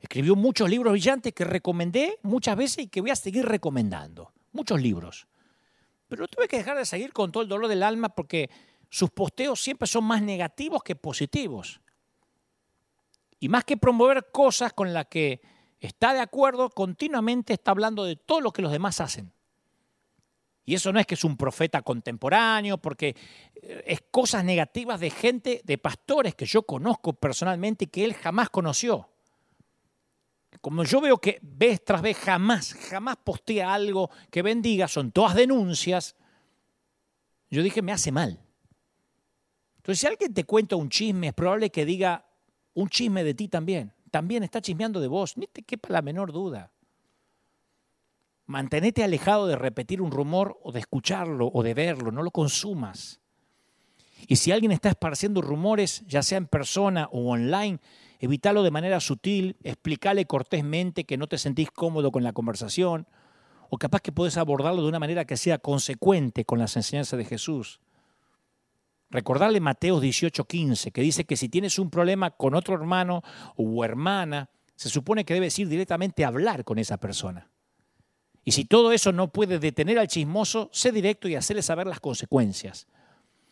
Escribió 0.00 0.34
muchos 0.34 0.68
libros 0.68 0.90
brillantes 0.90 1.32
que 1.32 1.44
recomendé 1.44 2.18
muchas 2.24 2.56
veces 2.56 2.78
y 2.86 2.88
que 2.88 3.00
voy 3.00 3.10
a 3.10 3.16
seguir 3.16 3.46
recomendando. 3.46 4.32
Muchos 4.50 4.82
libros. 4.82 5.28
Pero 6.08 6.26
tuve 6.26 6.48
que 6.48 6.56
dejar 6.56 6.76
de 6.76 6.84
seguir 6.84 7.12
con 7.12 7.30
todo 7.30 7.44
el 7.44 7.48
dolor 7.48 7.68
del 7.68 7.84
alma 7.84 8.08
porque 8.08 8.50
sus 8.90 9.10
posteos 9.10 9.62
siempre 9.62 9.86
son 9.86 10.02
más 10.02 10.20
negativos 10.20 10.82
que 10.82 10.96
positivos. 10.96 11.80
Y 13.44 13.48
más 13.50 13.64
que 13.64 13.76
promover 13.76 14.30
cosas 14.32 14.72
con 14.72 14.94
las 14.94 15.04
que 15.04 15.42
está 15.78 16.14
de 16.14 16.20
acuerdo, 16.20 16.70
continuamente 16.70 17.52
está 17.52 17.72
hablando 17.72 18.04
de 18.04 18.16
todo 18.16 18.40
lo 18.40 18.50
que 18.50 18.62
los 18.62 18.72
demás 18.72 19.02
hacen. 19.02 19.34
Y 20.64 20.72
eso 20.74 20.90
no 20.94 20.98
es 20.98 21.06
que 21.06 21.14
es 21.14 21.24
un 21.24 21.36
profeta 21.36 21.82
contemporáneo, 21.82 22.78
porque 22.78 23.14
eh, 23.54 23.84
es 23.86 24.02
cosas 24.10 24.46
negativas 24.46 24.98
de 24.98 25.10
gente, 25.10 25.60
de 25.62 25.76
pastores 25.76 26.34
que 26.34 26.46
yo 26.46 26.62
conozco 26.62 27.12
personalmente 27.12 27.84
y 27.84 27.88
que 27.88 28.06
él 28.06 28.14
jamás 28.14 28.48
conoció. 28.48 29.10
Como 30.62 30.82
yo 30.84 31.02
veo 31.02 31.18
que 31.18 31.38
vez 31.42 31.84
tras 31.84 32.00
vez 32.00 32.16
jamás, 32.16 32.72
jamás 32.72 33.18
postea 33.22 33.74
algo 33.74 34.08
que 34.30 34.40
bendiga, 34.40 34.88
son 34.88 35.12
todas 35.12 35.34
denuncias, 35.34 36.16
yo 37.50 37.62
dije, 37.62 37.82
me 37.82 37.92
hace 37.92 38.10
mal. 38.10 38.40
Entonces, 39.76 40.00
si 40.00 40.06
alguien 40.06 40.32
te 40.32 40.44
cuenta 40.44 40.76
un 40.76 40.88
chisme, 40.88 41.26
es 41.26 41.34
probable 41.34 41.68
que 41.68 41.84
diga 41.84 42.23
un 42.74 42.88
chisme 42.88 43.24
de 43.24 43.34
ti 43.34 43.48
también. 43.48 43.92
También 44.10 44.42
está 44.42 44.60
chismeando 44.60 45.00
de 45.00 45.08
vos, 45.08 45.36
ni 45.36 45.46
te 45.46 45.62
quepa 45.62 45.88
la 45.90 46.02
menor 46.02 46.32
duda. 46.32 46.70
Mantenete 48.46 49.02
alejado 49.02 49.46
de 49.46 49.56
repetir 49.56 50.02
un 50.02 50.10
rumor 50.10 50.58
o 50.62 50.70
de 50.70 50.80
escucharlo 50.80 51.50
o 51.52 51.62
de 51.62 51.74
verlo, 51.74 52.12
no 52.12 52.22
lo 52.22 52.30
consumas. 52.30 53.20
Y 54.26 54.36
si 54.36 54.52
alguien 54.52 54.72
está 54.72 54.90
esparciendo 54.90 55.42
rumores, 55.42 56.04
ya 56.06 56.22
sea 56.22 56.38
en 56.38 56.46
persona 56.46 57.08
o 57.10 57.30
online, 57.30 57.78
evítalo 58.20 58.62
de 58.62 58.70
manera 58.70 59.00
sutil, 59.00 59.56
explícale 59.62 60.26
cortésmente 60.26 61.04
que 61.04 61.16
no 61.16 61.26
te 61.26 61.38
sentís 61.38 61.70
cómodo 61.70 62.10
con 62.12 62.22
la 62.22 62.32
conversación, 62.32 63.06
o 63.70 63.78
capaz 63.78 64.00
que 64.00 64.12
puedes 64.12 64.36
abordarlo 64.36 64.82
de 64.82 64.88
una 64.88 65.00
manera 65.00 65.24
que 65.24 65.36
sea 65.36 65.58
consecuente 65.58 66.44
con 66.44 66.58
las 66.58 66.76
enseñanzas 66.76 67.18
de 67.18 67.24
Jesús. 67.24 67.80
Recordarle 69.14 69.60
Mateo 69.60 70.00
18:15, 70.00 70.90
que 70.90 71.00
dice 71.00 71.24
que 71.24 71.36
si 71.36 71.48
tienes 71.48 71.78
un 71.78 71.88
problema 71.88 72.32
con 72.32 72.52
otro 72.56 72.74
hermano 72.74 73.22
o 73.54 73.84
hermana, 73.84 74.50
se 74.74 74.88
supone 74.88 75.24
que 75.24 75.34
debes 75.34 75.56
ir 75.56 75.68
directamente 75.68 76.24
a 76.24 76.28
hablar 76.28 76.64
con 76.64 76.80
esa 76.80 76.96
persona 76.96 77.48
Y 78.44 78.50
si 78.50 78.64
todo 78.64 78.90
eso 78.90 79.12
no 79.12 79.28
puede 79.28 79.60
detener 79.60 80.00
al 80.00 80.08
chismoso, 80.08 80.68
sé 80.72 80.90
directo 80.90 81.28
y 81.28 81.36
hacerle 81.36 81.62
saber 81.62 81.86
las 81.86 82.00
consecuencias. 82.00 82.88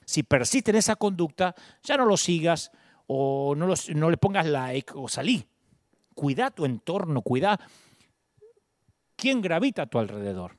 Si 0.04 0.24
persiste 0.24 0.72
en 0.72 0.78
esa 0.78 0.96
conducta, 0.96 1.54
ya 1.84 1.96
no 1.96 2.06
lo 2.06 2.16
sigas 2.16 2.72
o 3.06 3.54
no, 3.54 3.72
no 3.94 4.10
le 4.10 4.16
pongas 4.16 4.46
like 4.46 4.92
o 4.96 5.06
salí. 5.06 5.46
Cuida 6.16 6.50
tu 6.50 6.64
entorno, 6.64 7.22
cuida 7.22 7.60
quién 9.14 9.40
gravita 9.40 9.82
a 9.82 9.86
tu 9.86 10.00
alrededor. 10.00 10.56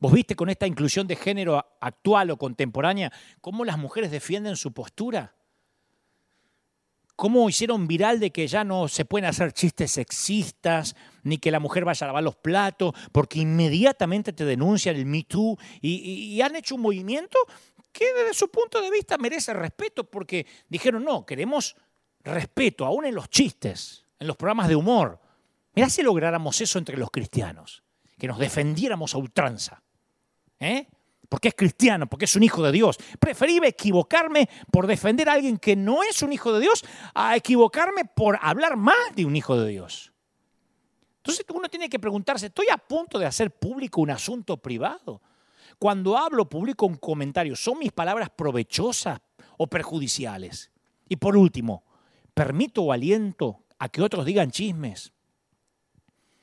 Vos 0.00 0.12
viste 0.12 0.34
con 0.34 0.48
esta 0.48 0.66
inclusión 0.66 1.06
de 1.06 1.14
género 1.14 1.62
actual 1.78 2.30
o 2.30 2.38
contemporánea 2.38 3.12
cómo 3.42 3.66
las 3.66 3.76
mujeres 3.76 4.10
defienden 4.10 4.56
su 4.56 4.72
postura. 4.72 5.34
Cómo 7.16 7.46
hicieron 7.50 7.86
viral 7.86 8.18
de 8.18 8.30
que 8.30 8.48
ya 8.48 8.64
no 8.64 8.88
se 8.88 9.04
pueden 9.04 9.28
hacer 9.28 9.52
chistes 9.52 9.92
sexistas, 9.92 10.96
ni 11.22 11.36
que 11.36 11.50
la 11.50 11.60
mujer 11.60 11.84
vaya 11.84 12.06
a 12.06 12.08
lavar 12.08 12.24
los 12.24 12.36
platos, 12.36 12.94
porque 13.12 13.40
inmediatamente 13.40 14.32
te 14.32 14.46
denuncian 14.46 14.96
el 14.96 15.04
Me 15.04 15.24
Too 15.24 15.58
y, 15.82 16.40
han 16.40 16.56
hecho 16.56 16.76
un 16.76 16.80
movimiento 16.80 17.38
que 17.92 18.10
desde 18.14 18.32
su 18.32 18.48
punto 18.48 18.80
de 18.80 18.90
vista 18.90 19.18
merece 19.18 19.52
respeto, 19.52 20.04
porque 20.04 20.46
dijeron, 20.70 21.04
no, 21.04 21.26
queremos 21.26 21.76
respeto, 22.24 22.86
aún 22.86 23.04
en 23.04 23.14
los 23.14 23.28
chistes, 23.28 24.06
en 24.18 24.26
los 24.26 24.36
programas 24.38 24.68
de 24.68 24.76
humor. 24.76 25.20
Mirá 25.74 25.90
si 25.90 26.00
lográramos 26.00 26.58
eso 26.62 26.78
entre 26.78 26.96
los 26.96 27.10
cristianos, 27.10 27.82
que 28.18 28.28
nos 28.28 28.38
defendiéramos 28.38 29.14
a 29.14 29.18
ultranza. 29.18 29.82
¿Eh? 30.60 30.86
Porque 31.28 31.48
es 31.48 31.54
cristiano, 31.54 32.06
porque 32.06 32.26
es 32.26 32.36
un 32.36 32.42
hijo 32.42 32.62
de 32.62 32.72
Dios. 32.72 32.98
Preferible 33.18 33.68
equivocarme 33.68 34.48
por 34.70 34.86
defender 34.86 35.28
a 35.28 35.32
alguien 35.32 35.58
que 35.58 35.76
no 35.76 36.02
es 36.02 36.22
un 36.22 36.32
hijo 36.32 36.52
de 36.52 36.60
Dios 36.60 36.84
a 37.14 37.36
equivocarme 37.36 38.04
por 38.04 38.38
hablar 38.42 38.76
más 38.76 39.14
de 39.14 39.24
un 39.24 39.36
hijo 39.36 39.56
de 39.56 39.70
Dios. 39.70 40.12
Entonces 41.18 41.44
uno 41.52 41.68
tiene 41.68 41.88
que 41.88 41.98
preguntarse, 41.98 42.46
¿estoy 42.46 42.66
a 42.72 42.78
punto 42.78 43.18
de 43.18 43.26
hacer 43.26 43.50
público 43.50 44.00
un 44.00 44.10
asunto 44.10 44.56
privado? 44.56 45.20
Cuando 45.78 46.16
hablo, 46.16 46.48
publico 46.48 46.86
un 46.86 46.96
comentario, 46.96 47.54
¿son 47.56 47.78
mis 47.78 47.92
palabras 47.92 48.30
provechosas 48.30 49.20
o 49.58 49.66
perjudiciales? 49.66 50.70
Y 51.08 51.16
por 51.16 51.36
último, 51.36 51.84
¿permito 52.34 52.82
o 52.82 52.92
aliento 52.92 53.64
a 53.78 53.88
que 53.88 54.02
otros 54.02 54.24
digan 54.24 54.50
chismes? 54.50 55.12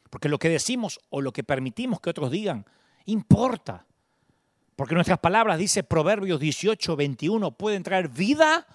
Porque 0.09 0.30
lo 0.30 0.39
que 0.39 0.49
decimos 0.49 0.99
o 1.09 1.22
lo 1.22 1.34
que 1.34 1.43
permitimos 1.43 1.99
que 1.99 2.09
otros 2.09 2.32
digan 2.32 2.65
importa. 3.05 3.87
Porque 4.78 4.93
nuestras 4.93 5.17
palabras, 5.17 5.57
dice 5.57 5.82
Proverbios 5.82 6.39
18, 6.39 6.95
21, 6.95 7.57
pueden 7.57 7.82
traer 7.82 8.09
vida 8.09 8.67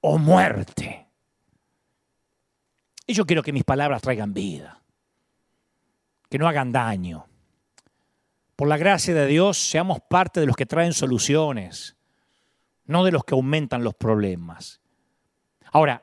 o 0.00 0.18
muerte. 0.18 1.06
Y 3.06 3.14
yo 3.14 3.24
quiero 3.24 3.44
que 3.44 3.52
mis 3.52 3.62
palabras 3.62 4.02
traigan 4.02 4.34
vida, 4.34 4.82
que 6.28 6.38
no 6.38 6.48
hagan 6.48 6.72
daño. 6.72 7.26
Por 8.56 8.66
la 8.66 8.76
gracia 8.76 9.14
de 9.14 9.28
Dios, 9.28 9.56
seamos 9.56 10.00
parte 10.00 10.40
de 10.40 10.46
los 10.46 10.56
que 10.56 10.66
traen 10.66 10.92
soluciones, 10.92 11.94
no 12.86 13.04
de 13.04 13.12
los 13.12 13.22
que 13.22 13.36
aumentan 13.36 13.84
los 13.84 13.94
problemas. 13.94 14.80
Ahora, 15.70 16.02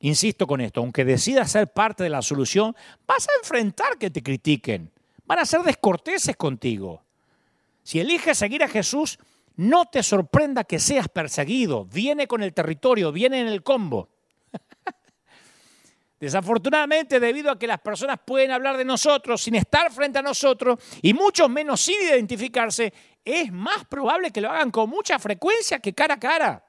insisto 0.00 0.44
con 0.48 0.60
esto, 0.60 0.80
aunque 0.80 1.04
decidas 1.04 1.52
ser 1.52 1.72
parte 1.72 2.02
de 2.02 2.10
la 2.10 2.20
solución, 2.20 2.74
vas 3.06 3.28
a 3.28 3.38
enfrentar 3.40 3.96
que 3.96 4.10
te 4.10 4.24
critiquen, 4.24 4.90
van 5.24 5.38
a 5.38 5.46
ser 5.46 5.62
descorteses 5.62 6.34
contigo. 6.36 7.04
Si 7.88 7.98
eliges 7.98 8.36
seguir 8.36 8.62
a 8.62 8.68
Jesús, 8.68 9.18
no 9.56 9.86
te 9.86 10.02
sorprenda 10.02 10.64
que 10.64 10.78
seas 10.78 11.08
perseguido. 11.08 11.86
Viene 11.86 12.26
con 12.26 12.42
el 12.42 12.52
territorio, 12.52 13.10
viene 13.10 13.40
en 13.40 13.46
el 13.46 13.62
combo. 13.62 14.10
Desafortunadamente, 16.20 17.18
debido 17.18 17.50
a 17.50 17.58
que 17.58 17.66
las 17.66 17.80
personas 17.80 18.18
pueden 18.26 18.50
hablar 18.50 18.76
de 18.76 18.84
nosotros 18.84 19.40
sin 19.40 19.54
estar 19.54 19.90
frente 19.90 20.18
a 20.18 20.22
nosotros 20.22 20.78
y 21.00 21.14
mucho 21.14 21.48
menos 21.48 21.80
sin 21.80 21.94
identificarse, 22.02 22.92
es 23.24 23.50
más 23.50 23.86
probable 23.86 24.32
que 24.32 24.42
lo 24.42 24.50
hagan 24.50 24.70
con 24.70 24.90
mucha 24.90 25.18
frecuencia 25.18 25.78
que 25.78 25.94
cara 25.94 26.16
a 26.16 26.20
cara. 26.20 26.64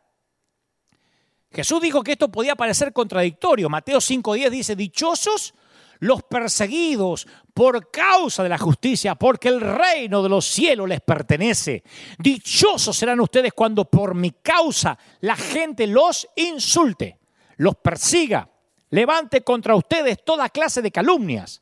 Jesús 1.51 1.82
dijo 1.82 2.01
que 2.01 2.13
esto 2.13 2.32
podía 2.32 2.55
parecer 2.55 2.93
contradictorio. 2.93 3.67
Mateo 3.67 3.97
5.10 3.97 4.49
dice, 4.49 4.74
dichosos 4.74 5.53
los 6.00 6.24
perseguidos 6.24 7.28
por 7.54 7.91
causa 7.91 8.43
de 8.43 8.50
la 8.50 8.58
justicia, 8.58 9.16
porque 9.16 9.50
el 9.50 9.62
reino 9.62 10.24
de 10.24 10.30
los 10.30 10.45
cielos 10.45 10.88
les 10.88 11.02
pertenece. 11.02 11.84
Dichosos 12.18 12.95
serán 12.95 13.20
ustedes 13.20 13.54
cuando 13.54 13.86
por 13.86 14.16
mi 14.16 14.32
causa 14.32 14.97
la 15.22 15.36
gente 15.36 15.88
los 15.88 16.28
insulte, 16.36 17.20
los 17.58 17.76
persiga, 17.76 18.50
levante 18.89 19.41
contra 19.41 19.76
ustedes 19.76 20.24
toda 20.24 20.50
clase 20.50 20.82
de 20.82 20.91
calumnias. 20.91 21.62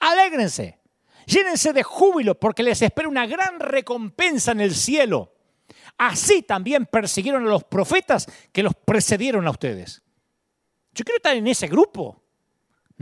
Alégrense, 0.00 0.78
llénense 1.26 1.72
de 1.72 1.82
júbilo, 1.82 2.38
porque 2.38 2.62
les 2.62 2.82
espera 2.82 3.08
una 3.08 3.26
gran 3.26 3.60
recompensa 3.60 4.52
en 4.52 4.60
el 4.60 4.74
cielo. 4.74 5.32
Así 5.96 6.42
también 6.42 6.86
persiguieron 6.86 7.46
a 7.46 7.50
los 7.50 7.64
profetas 7.64 8.26
que 8.52 8.62
los 8.62 8.74
precedieron 8.74 9.46
a 9.46 9.50
ustedes. 9.50 10.02
Yo 10.92 11.04
quiero 11.04 11.16
estar 11.16 11.36
en 11.36 11.46
ese 11.46 11.68
grupo. 11.68 12.22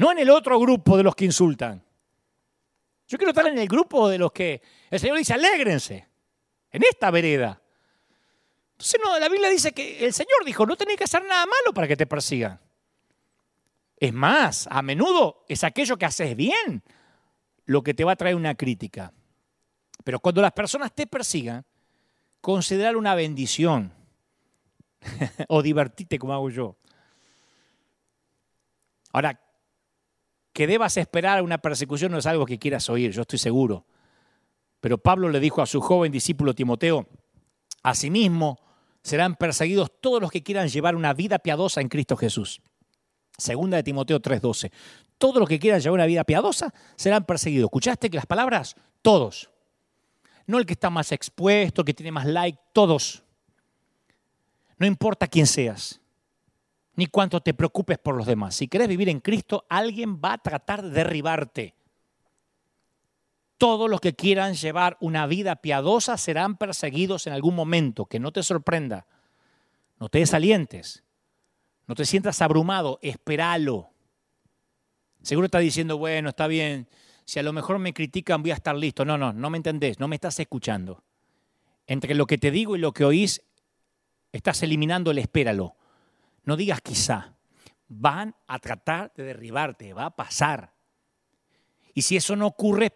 No 0.01 0.11
en 0.11 0.18
el 0.18 0.30
otro 0.30 0.59
grupo 0.59 0.96
de 0.96 1.03
los 1.03 1.14
que 1.14 1.26
insultan. 1.26 1.84
Yo 3.07 3.18
quiero 3.18 3.32
estar 3.32 3.46
en 3.46 3.59
el 3.59 3.68
grupo 3.68 4.09
de 4.09 4.16
los 4.16 4.32
que 4.32 4.62
el 4.88 4.98
Señor 4.98 5.18
dice, 5.18 5.34
alégrense, 5.34 6.09
en 6.70 6.82
esta 6.84 7.11
vereda. 7.11 7.61
Entonces 8.72 8.98
no, 9.05 9.18
la 9.18 9.28
Biblia 9.28 9.51
dice 9.51 9.72
que 9.72 10.03
el 10.03 10.14
Señor 10.14 10.42
dijo, 10.46 10.64
no 10.64 10.74
tenés 10.74 10.96
que 10.96 11.05
hacer 11.05 11.22
nada 11.22 11.44
malo 11.44 11.74
para 11.74 11.86
que 11.86 11.98
te 11.98 12.07
persigan. 12.07 12.59
Es 13.98 14.14
más, 14.14 14.66
a 14.70 14.80
menudo 14.80 15.44
es 15.46 15.64
aquello 15.64 15.98
que 15.98 16.07
haces 16.07 16.34
bien 16.34 16.82
lo 17.66 17.82
que 17.82 17.92
te 17.92 18.03
va 18.03 18.12
a 18.12 18.16
traer 18.16 18.36
una 18.36 18.55
crítica. 18.55 19.12
Pero 20.03 20.18
cuando 20.20 20.40
las 20.40 20.53
personas 20.53 20.94
te 20.94 21.07
persigan, 21.07 21.62
considerar 22.40 22.96
una 22.96 23.14
bendición 23.14 23.92
o 25.48 25.61
divertirte 25.61 26.18
como 26.18 26.32
hago 26.32 26.48
yo. 26.48 26.76
Ahora, 29.12 29.39
que 30.61 30.66
debas 30.66 30.99
esperar 30.99 31.41
una 31.41 31.57
persecución 31.57 32.12
no 32.12 32.19
es 32.19 32.27
algo 32.27 32.45
que 32.45 32.59
quieras 32.59 32.91
oír, 32.91 33.12
yo 33.12 33.23
estoy 33.23 33.39
seguro. 33.39 33.87
Pero 34.78 34.99
Pablo 34.99 35.31
le 35.31 35.41
dijo 35.41 35.62
a 35.62 35.66
su 35.66 35.81
joven 35.81 36.12
discípulo 36.12 36.55
Timoteo, 36.55 37.09
asimismo 37.82 38.61
serán 39.03 39.37
perseguidos 39.37 39.91
todos 40.03 40.20
los 40.20 40.31
que 40.31 40.43
quieran 40.43 40.69
llevar 40.69 40.97
una 40.97 41.15
vida 41.15 41.39
piadosa 41.39 41.81
en 41.81 41.89
Cristo 41.89 42.15
Jesús. 42.15 42.61
Segunda 43.39 43.78
de 43.78 43.85
Timoteo 43.85 44.20
3:12. 44.20 44.70
Todos 45.16 45.37
los 45.37 45.49
que 45.49 45.59
quieran 45.59 45.81
llevar 45.81 45.95
una 45.95 46.05
vida 46.05 46.24
piadosa 46.24 46.74
serán 46.95 47.24
perseguidos. 47.24 47.69
¿Escuchaste 47.69 48.11
que 48.11 48.16
las 48.16 48.27
palabras? 48.27 48.77
Todos. 49.01 49.49
No 50.45 50.59
el 50.59 50.66
que 50.66 50.74
está 50.74 50.91
más 50.91 51.11
expuesto, 51.11 51.81
el 51.81 51.87
que 51.87 51.95
tiene 51.95 52.12
más 52.12 52.27
like, 52.27 52.59
todos. 52.74 53.23
No 54.77 54.85
importa 54.85 55.27
quién 55.27 55.47
seas 55.47 56.03
ni 57.01 57.06
cuánto 57.06 57.40
te 57.40 57.55
preocupes 57.55 57.97
por 57.97 58.14
los 58.14 58.27
demás. 58.27 58.55
Si 58.55 58.68
querés 58.68 58.86
vivir 58.86 59.09
en 59.09 59.20
Cristo, 59.20 59.64
alguien 59.70 60.20
va 60.22 60.35
a 60.35 60.39
tratar 60.39 60.82
de 60.82 60.90
derribarte. 60.90 61.74
Todos 63.56 63.89
los 63.89 64.02
que 64.02 64.14
quieran 64.14 64.52
llevar 64.52 64.98
una 65.01 65.27
vida 65.27 65.56
piadosa 65.56 66.18
serán 66.18 66.59
perseguidos 66.59 67.27
en 67.27 67.32
algún 67.32 67.55
momento. 67.55 68.05
Que 68.05 68.20
no 68.20 68.32
te 68.32 68.43
sorprenda. 68.43 69.06
No 69.98 70.10
te 70.10 70.18
desalientes. 70.18 71.02
No 71.86 71.94
te 71.94 72.05
sientas 72.05 72.43
abrumado. 72.43 72.98
Espéralo. 73.01 73.89
Seguro 75.22 75.47
está 75.47 75.60
diciendo, 75.60 75.97
bueno, 75.97 76.28
está 76.28 76.48
bien. 76.48 76.86
Si 77.24 77.39
a 77.39 77.43
lo 77.43 77.55
mejor 77.55 77.78
me 77.78 77.94
critican, 77.94 78.43
voy 78.43 78.51
a 78.51 78.56
estar 78.56 78.77
listo. 78.77 79.06
No, 79.06 79.16
no, 79.16 79.32
no 79.32 79.48
me 79.48 79.56
entendés. 79.56 79.98
No 79.98 80.06
me 80.06 80.16
estás 80.16 80.39
escuchando. 80.39 81.02
Entre 81.86 82.14
lo 82.14 82.27
que 82.27 82.36
te 82.36 82.51
digo 82.51 82.77
y 82.77 82.78
lo 82.78 82.93
que 82.93 83.06
oís, 83.06 83.40
estás 84.32 84.62
eliminando 84.62 85.12
el 85.12 85.18
espéralo. 85.18 85.77
No 86.45 86.57
digas 86.57 86.81
quizá. 86.81 87.35
Van 87.89 88.35
a 88.47 88.59
tratar 88.59 89.12
de 89.15 89.25
derribarte, 89.25 89.93
va 89.93 90.07
a 90.07 90.17
pasar. 90.17 90.73
Y 91.95 92.03
si 92.03 92.17
eso 92.17 92.37
no 92.37 92.47
ocurre, 92.47 92.93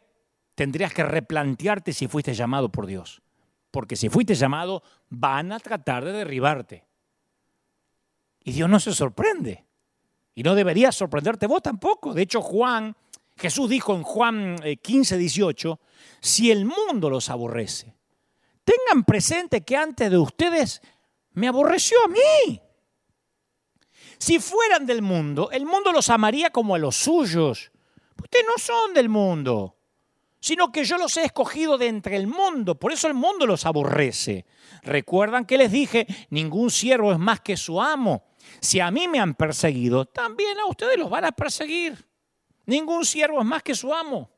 tendrías 0.55 0.93
que 0.95 1.03
replantearte 1.03 1.93
si 1.93 2.07
fuiste 2.07 2.35
llamado 2.35 2.71
por 2.71 2.87
Dios. 2.87 3.23
Porque 3.71 3.97
si 3.97 4.09
fuiste 4.09 4.35
llamado, 4.35 4.83
van 5.09 5.53
a 5.53 5.59
tratar 5.59 6.05
de 6.05 6.12
derribarte. 6.12 6.85
Y 8.45 8.53
Dios 8.53 8.69
no 8.69 8.79
se 8.79 8.93
sorprende. 8.93 9.65
Y 10.35 10.43
no 10.43 10.55
debería 10.55 10.93
sorprenderte 10.93 11.47
vos 11.47 11.62
tampoco. 11.62 12.15
De 12.15 12.23
hecho, 12.23 12.41
Juan, 12.41 12.95
Jesús 13.37 13.69
dijo 13.69 13.95
en 13.95 14.03
Juan 14.03 14.57
15, 14.81 15.15
eh, 15.15 15.19
18, 15.19 15.81
si 16.21 16.51
el 16.51 16.65
mundo 16.65 17.11
los 17.11 17.31
aborrece, 17.31 17.97
tengan 18.65 19.05
presente 19.05 19.62
que 19.62 19.77
antes 19.77 20.11
de 20.11 20.19
ustedes 20.19 20.83
me 21.33 21.49
aborreció 21.49 21.97
a 22.05 22.09
mí. 22.09 22.61
Si 24.19 24.39
fueran 24.39 24.86
del 24.86 25.03
mundo, 25.03 25.51
el 25.51 25.66
mundo 25.66 25.93
los 25.93 26.11
amaría 26.11 26.51
como 26.51 26.74
a 26.74 26.78
los 26.78 26.97
suyos. 26.97 27.70
Ustedes 28.23 28.45
no 28.47 28.59
son 28.59 28.95
del 28.95 29.09
mundo, 29.09 29.77
sino 30.41 30.73
que 30.73 30.85
yo 30.85 30.99
los 30.99 31.16
he 31.16 31.24
escogido 31.24 31.78
de 31.78 31.89
entre 31.89 32.16
el 32.16 32.27
mundo, 32.27 32.78
por 32.78 32.93
eso 32.93 33.09
el 33.09 33.15
mundo 33.15 33.47
los 33.47 33.66
aborrece. 33.66 34.47
Recuerdan 34.82 35.47
que 35.47 35.59
les 35.59 35.73
dije, 35.73 36.07
ningún 36.31 36.70
siervo 36.70 37.12
es 37.12 37.19
más 37.19 37.41
que 37.41 37.57
su 37.57 37.81
amo. 37.81 38.24
Si 38.61 38.81
a 38.81 38.91
mí 38.91 39.09
me 39.09 39.20
han 39.20 39.35
perseguido, 39.35 40.05
también 40.05 40.59
a 40.59 40.66
ustedes 40.66 40.99
los 40.99 41.11
van 41.11 41.24
a 41.24 41.32
perseguir. 41.32 42.07
Ningún 42.66 43.05
siervo 43.05 43.41
es 43.41 43.47
más 43.47 43.62
que 43.62 43.74
su 43.74 43.93
amo. 43.93 44.31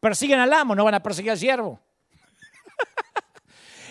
Persiguen 0.00 0.40
al 0.40 0.52
amo, 0.52 0.74
no 0.74 0.84
van 0.84 0.94
a 0.94 1.02
perseguir 1.02 1.32
al 1.32 1.38
siervo. 1.38 1.80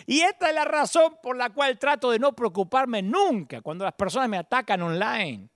y 0.09 0.21
esta 0.21 0.47
es 0.47 0.55
la 0.55 0.63
razón 0.63 1.17
por 1.21 1.35
la 1.35 1.49
cual 1.49 1.77
trato 1.77 2.09
de 2.09 2.17
no 2.17 2.33
preocuparme 2.33 3.01
nunca 3.01 3.61
cuando 3.61 3.83
las 3.83 3.93
personas 3.93 4.29
me 4.29 4.37
atacan 4.37 4.81
online. 4.81 5.49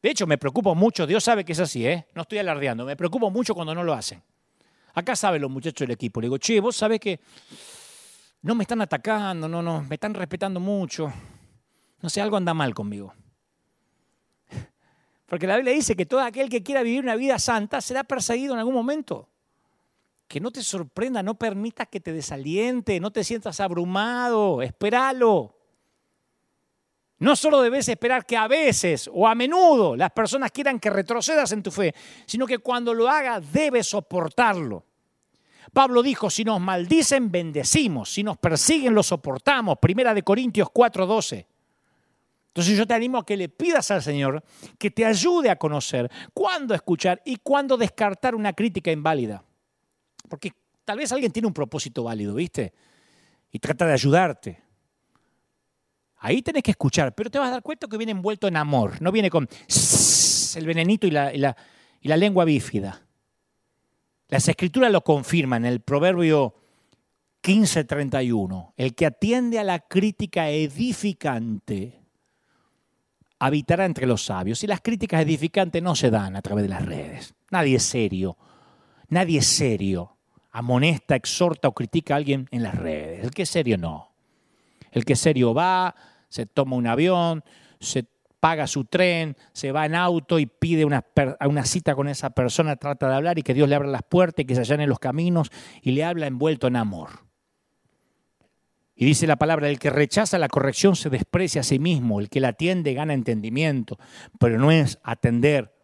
De 0.00 0.10
hecho, 0.10 0.24
me 0.24 0.38
preocupo 0.38 0.76
mucho, 0.76 1.04
Dios 1.04 1.24
sabe 1.24 1.44
que 1.44 1.50
es 1.50 1.58
así, 1.58 1.84
¿eh? 1.84 2.06
No 2.14 2.22
estoy 2.22 2.38
alardeando, 2.38 2.84
me 2.84 2.94
preocupo 2.94 3.32
mucho 3.32 3.52
cuando 3.52 3.74
no 3.74 3.82
lo 3.82 3.92
hacen. 3.92 4.22
Acá 4.94 5.16
saben 5.16 5.42
los 5.42 5.50
muchachos 5.50 5.80
del 5.84 5.90
equipo, 5.90 6.20
le 6.20 6.26
digo, 6.26 6.38
che, 6.38 6.60
vos 6.60 6.76
sabés 6.76 7.00
que 7.00 7.18
no 8.42 8.54
me 8.54 8.62
están 8.62 8.80
atacando, 8.80 9.48
no, 9.48 9.60
no, 9.60 9.82
me 9.82 9.96
están 9.96 10.14
respetando 10.14 10.60
mucho. 10.60 11.12
No 12.02 12.08
sé, 12.08 12.20
algo 12.20 12.36
anda 12.36 12.54
mal 12.54 12.72
conmigo. 12.72 13.12
Porque 15.26 15.48
la 15.48 15.56
Biblia 15.56 15.74
dice 15.74 15.96
que 15.96 16.06
todo 16.06 16.20
aquel 16.20 16.48
que 16.48 16.62
quiera 16.62 16.84
vivir 16.84 17.02
una 17.02 17.16
vida 17.16 17.40
santa 17.40 17.80
será 17.80 18.04
perseguido 18.04 18.52
en 18.54 18.60
algún 18.60 18.74
momento. 18.74 19.28
Que 20.26 20.40
no 20.40 20.50
te 20.50 20.62
sorprenda, 20.62 21.22
no 21.22 21.34
permitas 21.34 21.88
que 21.88 22.00
te 22.00 22.12
desaliente, 22.12 22.98
no 23.00 23.10
te 23.10 23.24
sientas 23.24 23.60
abrumado, 23.60 24.62
espéralo. 24.62 25.54
No 27.18 27.36
solo 27.36 27.62
debes 27.62 27.88
esperar 27.88 28.26
que 28.26 28.36
a 28.36 28.48
veces 28.48 29.08
o 29.12 29.28
a 29.28 29.34
menudo 29.34 29.96
las 29.96 30.10
personas 30.10 30.50
quieran 30.50 30.80
que 30.80 30.90
retrocedas 30.90 31.52
en 31.52 31.62
tu 31.62 31.70
fe, 31.70 31.94
sino 32.26 32.46
que 32.46 32.58
cuando 32.58 32.92
lo 32.92 33.08
hagas 33.08 33.52
debes 33.52 33.86
soportarlo. 33.88 34.84
Pablo 35.72 36.02
dijo, 36.02 36.28
si 36.30 36.44
nos 36.44 36.60
maldicen, 36.60 37.30
bendecimos, 37.30 38.12
si 38.12 38.22
nos 38.22 38.36
persiguen, 38.36 38.94
lo 38.94 39.02
soportamos. 39.02 39.78
Primera 39.78 40.12
de 40.12 40.22
Corintios 40.22 40.68
4:12. 40.68 41.46
Entonces 42.48 42.76
yo 42.76 42.86
te 42.86 42.94
animo 42.94 43.18
a 43.18 43.26
que 43.26 43.36
le 43.36 43.48
pidas 43.48 43.90
al 43.90 44.02
Señor 44.02 44.44
que 44.78 44.90
te 44.90 45.04
ayude 45.04 45.50
a 45.50 45.56
conocer 45.56 46.10
cuándo 46.32 46.74
escuchar 46.74 47.20
y 47.24 47.36
cuándo 47.36 47.76
descartar 47.76 48.34
una 48.34 48.52
crítica 48.52 48.92
inválida. 48.92 49.42
Porque 50.28 50.52
tal 50.84 50.98
vez 50.98 51.12
alguien 51.12 51.32
tiene 51.32 51.48
un 51.48 51.54
propósito 51.54 52.04
válido, 52.04 52.34
¿viste? 52.34 52.72
Y 53.50 53.58
trata 53.58 53.86
de 53.86 53.92
ayudarte. 53.92 54.62
Ahí 56.18 56.40
tenés 56.42 56.62
que 56.62 56.70
escuchar, 56.70 57.14
pero 57.14 57.30
te 57.30 57.38
vas 57.38 57.48
a 57.48 57.52
dar 57.52 57.62
cuenta 57.62 57.86
que 57.86 57.98
viene 57.98 58.12
envuelto 58.12 58.48
en 58.48 58.56
amor, 58.56 59.00
no 59.02 59.12
viene 59.12 59.28
con 59.28 59.46
el 60.56 60.66
venenito 60.66 61.06
y 61.06 61.10
la, 61.10 61.56
lengua 62.02 62.44
bífida. 62.44 63.02
Las 64.28 64.48
escrituras 64.48 64.90
lo 64.90 65.02
confirman 65.02 65.66
en 65.66 65.72
el 65.72 65.80
proverbio 65.80 66.54
15:31. 67.42 68.72
El 68.76 68.94
que 68.94 69.04
atiende 69.04 69.58
a 69.58 69.64
la 69.64 69.80
crítica 69.80 70.48
edificante 70.48 72.04
habitará 73.38 73.84
entre 73.84 74.06
los 74.06 74.24
sabios. 74.24 74.64
Y 74.64 74.66
las 74.66 74.80
críticas 74.80 75.20
edificantes 75.22 75.82
no 75.82 75.94
se 75.94 76.10
dan 76.10 76.36
a 76.36 76.42
través 76.42 76.62
de 76.64 76.70
las 76.70 76.84
redes. 76.84 77.34
Nadie 77.50 77.76
es 77.76 77.82
serio. 77.82 78.38
Nadie 79.08 79.40
es 79.40 79.46
serio. 79.46 80.13
Amonesta, 80.54 81.16
exhorta 81.16 81.66
o 81.66 81.74
critica 81.74 82.14
a 82.14 82.16
alguien 82.18 82.46
en 82.52 82.62
las 82.62 82.76
redes. 82.76 83.24
El 83.24 83.32
que 83.32 83.42
es 83.42 83.48
serio 83.48 83.76
no. 83.76 84.12
El 84.92 85.04
que 85.04 85.14
es 85.14 85.18
serio 85.18 85.52
va, 85.52 85.96
se 86.28 86.46
toma 86.46 86.76
un 86.76 86.86
avión, 86.86 87.42
se 87.80 88.06
paga 88.38 88.68
su 88.68 88.84
tren, 88.84 89.36
se 89.52 89.72
va 89.72 89.84
en 89.84 89.96
auto 89.96 90.38
y 90.38 90.46
pide 90.46 90.84
una, 90.84 91.04
una, 91.44 91.64
cita 91.64 91.96
con 91.96 92.06
esa 92.06 92.30
persona, 92.30 92.76
trata 92.76 93.08
de 93.08 93.16
hablar 93.16 93.36
y 93.36 93.42
que 93.42 93.52
Dios 93.52 93.68
le 93.68 93.74
abra 93.74 93.88
las 93.88 94.04
puertas 94.04 94.44
y 94.44 94.46
que 94.46 94.54
se 94.54 94.60
allanen 94.60 94.88
los 94.88 95.00
caminos 95.00 95.50
y 95.82 95.90
le 95.90 96.04
habla 96.04 96.28
envuelto 96.28 96.68
en 96.68 96.76
amor. 96.76 97.24
Y 98.94 99.06
dice 99.06 99.26
la 99.26 99.36
palabra, 99.36 99.68
el 99.68 99.80
que 99.80 99.90
rechaza 99.90 100.38
la 100.38 100.46
corrección 100.46 100.94
se 100.94 101.10
desprecia 101.10 101.62
a 101.62 101.64
sí 101.64 101.80
mismo, 101.80 102.20
el 102.20 102.28
que 102.28 102.38
la 102.38 102.48
atiende 102.48 102.94
gana 102.94 103.12
entendimiento, 103.12 103.98
pero 104.38 104.56
no 104.56 104.70
es 104.70 105.00
atender 105.02 105.74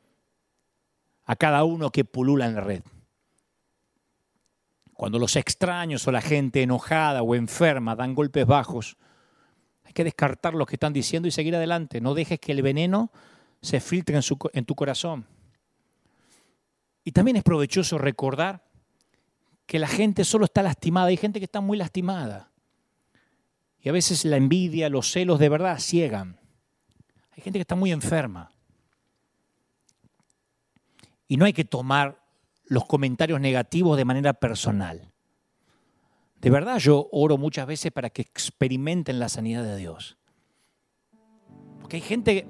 a 1.24 1.34
cada 1.34 1.64
uno 1.64 1.90
que 1.90 2.05
pulula 2.05 2.47
en 2.47 2.55
la 2.55 2.60
red. 2.60 2.82
Cuando 5.01 5.18
los 5.18 5.35
extraños 5.36 6.06
o 6.06 6.12
la 6.12 6.20
gente 6.20 6.60
enojada 6.60 7.22
o 7.22 7.35
enferma 7.35 7.97
dan 7.97 8.14
golpes 8.14 8.44
bajos, 8.44 8.98
hay 9.82 9.94
que 9.94 10.05
descartar 10.05 10.52
lo 10.52 10.66
que 10.66 10.77
están 10.77 10.93
diciendo 10.93 11.27
y 11.27 11.31
seguir 11.31 11.56
adelante. 11.56 12.02
No 12.02 12.12
dejes 12.12 12.39
que 12.39 12.52
el 12.52 12.60
veneno 12.60 13.10
se 13.62 13.81
filtre 13.81 14.14
en, 14.14 14.22
en 14.52 14.64
tu 14.66 14.74
corazón. 14.74 15.24
Y 17.02 17.12
también 17.12 17.39
es 17.39 17.43
provechoso 17.43 17.97
recordar 17.97 18.62
que 19.64 19.78
la 19.78 19.89
gente 19.89 20.22
solo 20.22 20.44
está 20.44 20.62
lastimada. 20.62 21.06
Hay 21.06 21.16
gente 21.16 21.39
que 21.40 21.47
está 21.47 21.62
muy 21.62 21.78
lastimada. 21.78 22.51
Y 23.81 23.89
a 23.89 23.93
veces 23.93 24.27
la 24.27 24.36
envidia, 24.36 24.90
los 24.90 25.10
celos 25.10 25.39
de 25.39 25.48
verdad 25.48 25.78
ciegan. 25.78 26.39
Hay 27.31 27.43
gente 27.43 27.59
que 27.59 27.62
está 27.62 27.74
muy 27.74 27.90
enferma. 27.90 28.52
Y 31.27 31.39
no 31.39 31.47
hay 31.47 31.55
que 31.55 31.64
tomar 31.64 32.19
los 32.70 32.86
comentarios 32.86 33.40
negativos 33.40 33.97
de 33.97 34.05
manera 34.05 34.32
personal. 34.32 35.10
De 36.40 36.51
verdad 36.51 36.78
yo 36.78 37.09
oro 37.10 37.36
muchas 37.36 37.66
veces 37.66 37.90
para 37.90 38.10
que 38.10 38.22
experimenten 38.22 39.18
la 39.18 39.28
sanidad 39.28 39.64
de 39.64 39.76
Dios. 39.76 40.16
Porque 41.80 41.97
hay 41.97 42.02
gente 42.02 42.47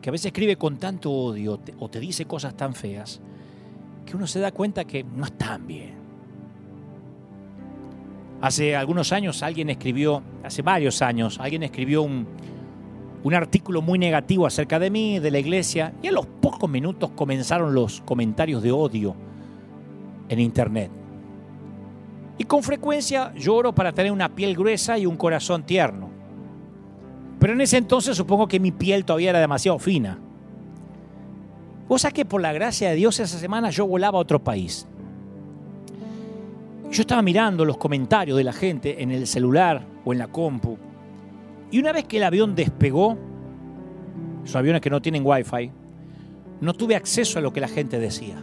que 0.00 0.08
a 0.08 0.12
veces 0.12 0.26
escribe 0.26 0.54
con 0.56 0.78
tanto 0.78 1.10
odio 1.10 1.60
o 1.80 1.90
te 1.90 1.98
dice 1.98 2.26
cosas 2.26 2.56
tan 2.56 2.74
feas 2.74 3.20
que 4.06 4.16
uno 4.16 4.28
se 4.28 4.38
da 4.38 4.52
cuenta 4.52 4.84
que 4.84 5.02
no 5.02 5.24
están 5.24 5.66
bien. 5.66 5.96
Hace 8.40 8.76
algunos 8.76 9.12
años 9.12 9.42
alguien 9.42 9.68
escribió, 9.68 10.22
hace 10.44 10.62
varios 10.62 11.02
años, 11.02 11.40
alguien 11.40 11.64
escribió 11.64 12.02
un, 12.02 12.28
un 13.24 13.34
artículo 13.34 13.82
muy 13.82 13.98
negativo 13.98 14.46
acerca 14.46 14.78
de 14.78 14.90
mí, 14.90 15.18
de 15.18 15.32
la 15.32 15.40
iglesia, 15.40 15.92
y 16.02 16.06
a 16.06 16.12
los 16.12 16.26
pocos 16.26 16.70
minutos 16.70 17.10
comenzaron 17.16 17.74
los 17.74 18.00
comentarios 18.02 18.62
de 18.62 18.70
odio 18.70 19.25
en 20.28 20.40
internet. 20.40 20.90
Y 22.38 22.44
con 22.44 22.62
frecuencia 22.62 23.32
lloro 23.34 23.74
para 23.74 23.92
tener 23.92 24.12
una 24.12 24.34
piel 24.34 24.54
gruesa 24.54 24.98
y 24.98 25.06
un 25.06 25.16
corazón 25.16 25.64
tierno. 25.64 26.10
Pero 27.38 27.52
en 27.52 27.60
ese 27.60 27.78
entonces 27.78 28.16
supongo 28.16 28.48
que 28.48 28.60
mi 28.60 28.72
piel 28.72 29.04
todavía 29.04 29.30
era 29.30 29.40
demasiado 29.40 29.78
fina. 29.78 30.18
Cosa 31.88 32.10
que 32.10 32.24
por 32.24 32.40
la 32.40 32.52
gracia 32.52 32.90
de 32.90 32.96
Dios 32.96 33.20
esa 33.20 33.38
semana 33.38 33.70
yo 33.70 33.86
volaba 33.86 34.18
a 34.18 34.22
otro 34.22 34.42
país. 34.42 34.86
Yo 36.90 37.00
estaba 37.00 37.22
mirando 37.22 37.64
los 37.64 37.76
comentarios 37.76 38.36
de 38.36 38.44
la 38.44 38.52
gente 38.52 39.02
en 39.02 39.10
el 39.10 39.26
celular 39.26 39.86
o 40.04 40.12
en 40.12 40.18
la 40.18 40.28
compu. 40.28 40.78
Y 41.70 41.78
una 41.78 41.92
vez 41.92 42.04
que 42.04 42.18
el 42.18 42.24
avión 42.24 42.54
despegó, 42.54 43.16
esos 44.44 44.56
aviones 44.56 44.80
que 44.80 44.90
no 44.90 45.02
tienen 45.02 45.22
wifi, 45.24 45.70
no 46.60 46.74
tuve 46.74 46.96
acceso 46.96 47.38
a 47.38 47.42
lo 47.42 47.52
que 47.52 47.60
la 47.60 47.68
gente 47.68 47.98
decía. 47.98 48.42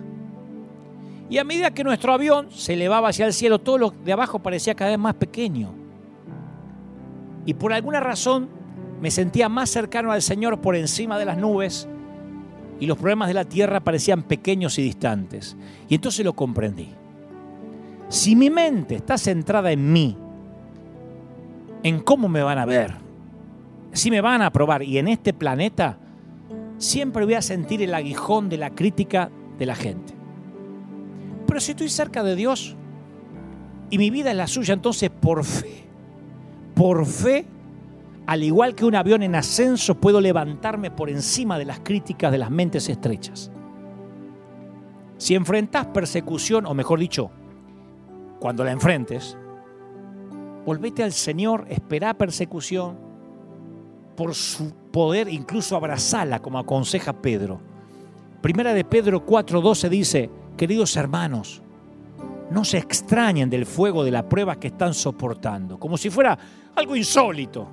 Y 1.34 1.40
a 1.40 1.44
medida 1.44 1.72
que 1.72 1.84
nuestro 1.84 2.14
avión 2.14 2.52
se 2.52 2.74
elevaba 2.74 3.10
hacia 3.10 3.26
el 3.26 3.34
cielo, 3.34 3.58
todo 3.58 3.80
lo 3.80 3.90
de 3.90 4.14
abajo 4.14 4.38
parecía 4.38 4.76
cada 4.76 4.92
vez 4.92 5.00
más 5.00 5.16
pequeño. 5.16 5.74
Y 7.48 7.56
por 7.56 7.74
alguna 7.74 8.00
razón 8.00 8.50
me 9.02 9.10
sentía 9.10 9.50
más 9.50 9.72
cercano 9.72 10.12
al 10.12 10.22
Señor 10.22 10.62
por 10.62 10.76
encima 10.76 11.18
de 11.18 11.26
las 11.26 11.40
nubes 11.40 11.88
y 12.80 12.86
los 12.86 13.00
problemas 13.00 13.30
de 13.30 13.34
la 13.34 13.46
tierra 13.46 13.80
parecían 13.80 14.22
pequeños 14.22 14.78
y 14.78 14.84
distantes. 14.84 15.58
Y 15.90 15.96
entonces 15.96 16.24
lo 16.24 16.34
comprendí. 16.34 16.90
Si 18.10 18.36
mi 18.36 18.52
mente 18.52 18.94
está 18.98 19.18
centrada 19.18 19.72
en 19.72 19.92
mí, 19.92 20.16
en 21.82 22.00
cómo 22.02 22.30
me 22.30 22.44
van 22.44 22.60
a 22.60 22.66
ver, 22.66 22.94
si 23.92 24.12
me 24.12 24.22
van 24.22 24.44
a 24.44 24.46
aprobar 24.46 24.84
y 24.84 25.00
en 25.00 25.08
este 25.08 25.34
planeta, 25.34 25.98
siempre 26.78 27.26
voy 27.26 27.34
a 27.34 27.42
sentir 27.42 27.82
el 27.82 27.96
aguijón 27.96 28.50
de 28.50 28.58
la 28.60 28.70
crítica 28.70 29.32
de 29.58 29.66
la 29.66 29.74
gente. 29.74 30.13
Pero 31.54 31.62
si 31.62 31.74
estoy 31.74 31.90
cerca 31.90 32.24
de 32.24 32.36
Dios 32.36 32.76
y 33.92 34.00
mi 34.00 34.10
vida 34.10 34.32
es 34.32 34.36
la 34.36 34.48
suya, 34.48 34.74
entonces 34.74 35.12
por 35.12 35.46
fe, 35.46 35.84
por 36.74 37.06
fe, 37.06 37.46
al 38.26 38.42
igual 38.42 38.74
que 38.74 38.86
un 38.86 38.96
avión 38.96 39.22
en 39.22 39.36
ascenso, 39.36 39.94
puedo 39.94 40.20
levantarme 40.20 40.90
por 40.90 41.12
encima 41.12 41.60
de 41.60 41.66
las 41.66 41.82
críticas 41.82 42.32
de 42.32 42.40
las 42.40 42.50
mentes 42.50 42.90
estrechas. 42.90 43.52
Si 45.18 45.36
enfrentas 45.36 45.86
persecución, 45.86 46.66
o 46.66 46.74
mejor 46.74 46.98
dicho, 46.98 47.30
cuando 48.40 48.64
la 48.64 48.72
enfrentes, 48.72 49.38
volvete 50.66 51.04
al 51.04 51.12
Señor, 51.12 51.68
espera 51.70 52.16
persecución, 52.16 52.98
por 54.18 54.34
su 54.34 54.74
poder 54.92 55.28
incluso 55.30 55.76
abrazala, 55.76 56.40
como 56.40 56.58
aconseja 56.58 57.14
Pedro. 57.14 57.62
Primera 58.42 58.74
de 58.74 58.84
Pedro 58.84 59.24
4:12 59.24 59.90
dice, 59.90 60.32
queridos 60.58 60.96
hermanos, 60.96 61.62
no 62.50 62.64
se 62.64 62.78
extrañen 62.78 63.50
del 63.50 63.66
fuego 63.66 64.04
de 64.04 64.12
la 64.12 64.28
prueba 64.28 64.60
que 64.60 64.68
están 64.68 64.94
soportando, 64.94 65.80
como 65.80 65.98
si 65.98 66.10
fuera 66.10 66.38
algo 66.76 66.96
insólito. 66.96 67.68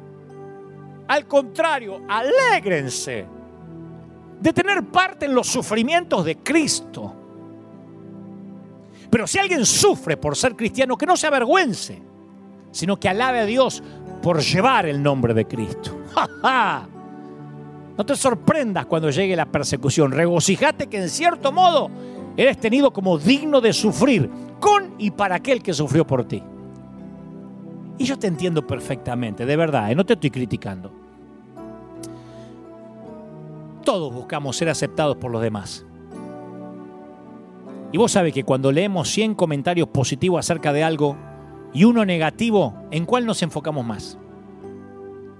Al 1.08 1.26
contrario, 1.26 2.02
alégrense 2.08 3.26
de 4.40 4.52
tener 4.52 4.84
parte 4.84 5.26
en 5.26 5.34
los 5.34 5.46
sufrimientos 5.48 6.24
de 6.24 6.38
Cristo 6.38 7.20
pero 9.10 9.26
si 9.26 9.38
alguien 9.38 9.66
sufre 9.66 10.16
por 10.16 10.36
ser 10.36 10.54
cristiano, 10.54 10.96
que 10.96 11.04
no 11.04 11.16
se 11.16 11.26
avergüence, 11.26 12.00
sino 12.70 12.98
que 12.98 13.08
alabe 13.08 13.40
a 13.40 13.44
Dios 13.44 13.82
por 14.22 14.40
llevar 14.40 14.86
el 14.86 15.02
nombre 15.02 15.34
de 15.34 15.46
Cristo. 15.46 15.98
No 17.98 18.06
te 18.06 18.16
sorprendas 18.16 18.86
cuando 18.86 19.10
llegue 19.10 19.36
la 19.36 19.44
persecución. 19.44 20.10
Regocijate 20.12 20.86
que 20.86 20.96
en 20.96 21.10
cierto 21.10 21.52
modo 21.52 21.90
eres 22.42 22.56
tenido 22.56 22.90
como 22.90 23.18
digno 23.18 23.60
de 23.60 23.70
sufrir 23.74 24.30
con 24.60 24.94
y 24.96 25.10
para 25.10 25.34
aquel 25.34 25.62
que 25.62 25.74
sufrió 25.74 26.06
por 26.06 26.24
ti. 26.24 26.42
Y 27.98 28.04
yo 28.04 28.18
te 28.18 28.28
entiendo 28.28 28.66
perfectamente, 28.66 29.44
de 29.44 29.56
verdad, 29.56 29.92
¿eh? 29.92 29.94
no 29.94 30.06
te 30.06 30.14
estoy 30.14 30.30
criticando. 30.30 30.90
Todos 33.84 34.14
buscamos 34.14 34.56
ser 34.56 34.70
aceptados 34.70 35.18
por 35.18 35.30
los 35.30 35.42
demás. 35.42 35.84
Y 37.92 37.98
vos 37.98 38.12
sabés 38.12 38.32
que 38.32 38.44
cuando 38.44 38.72
leemos 38.72 39.10
100 39.10 39.34
comentarios 39.34 39.88
positivos 39.88 40.38
acerca 40.38 40.72
de 40.72 40.82
algo 40.82 41.18
y 41.74 41.84
uno 41.84 42.06
negativo, 42.06 42.74
¿en 42.90 43.04
cuál 43.04 43.26
nos 43.26 43.42
enfocamos 43.42 43.84
más? 43.84 44.16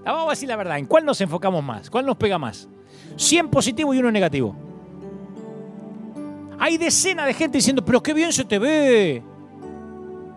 Ah, 0.05 0.13
vamos 0.13 0.27
a 0.27 0.31
decir 0.31 0.51
la 0.51 0.57
verdad, 0.57 0.79
¿en 0.79 0.85
cuál 0.85 1.07
nos 1.07 1.19
enfocamos 1.23 1.65
más? 1.65 1.89
¿Cuál 1.89 2.05
nos 2.05 2.17
pega 2.17 2.39
más? 2.39 2.69
100 3.17 3.49
positivos 3.49 3.97
y 3.97 4.01
uno 4.01 4.13
negativo. 4.13 4.70
Hay 6.63 6.77
decenas 6.77 7.25
de 7.25 7.33
gente 7.33 7.57
diciendo, 7.57 7.83
pero 7.83 8.03
qué 8.03 8.13
bien 8.13 8.35
se 8.35 8.45
te 8.45 8.59
ve. 8.59 9.23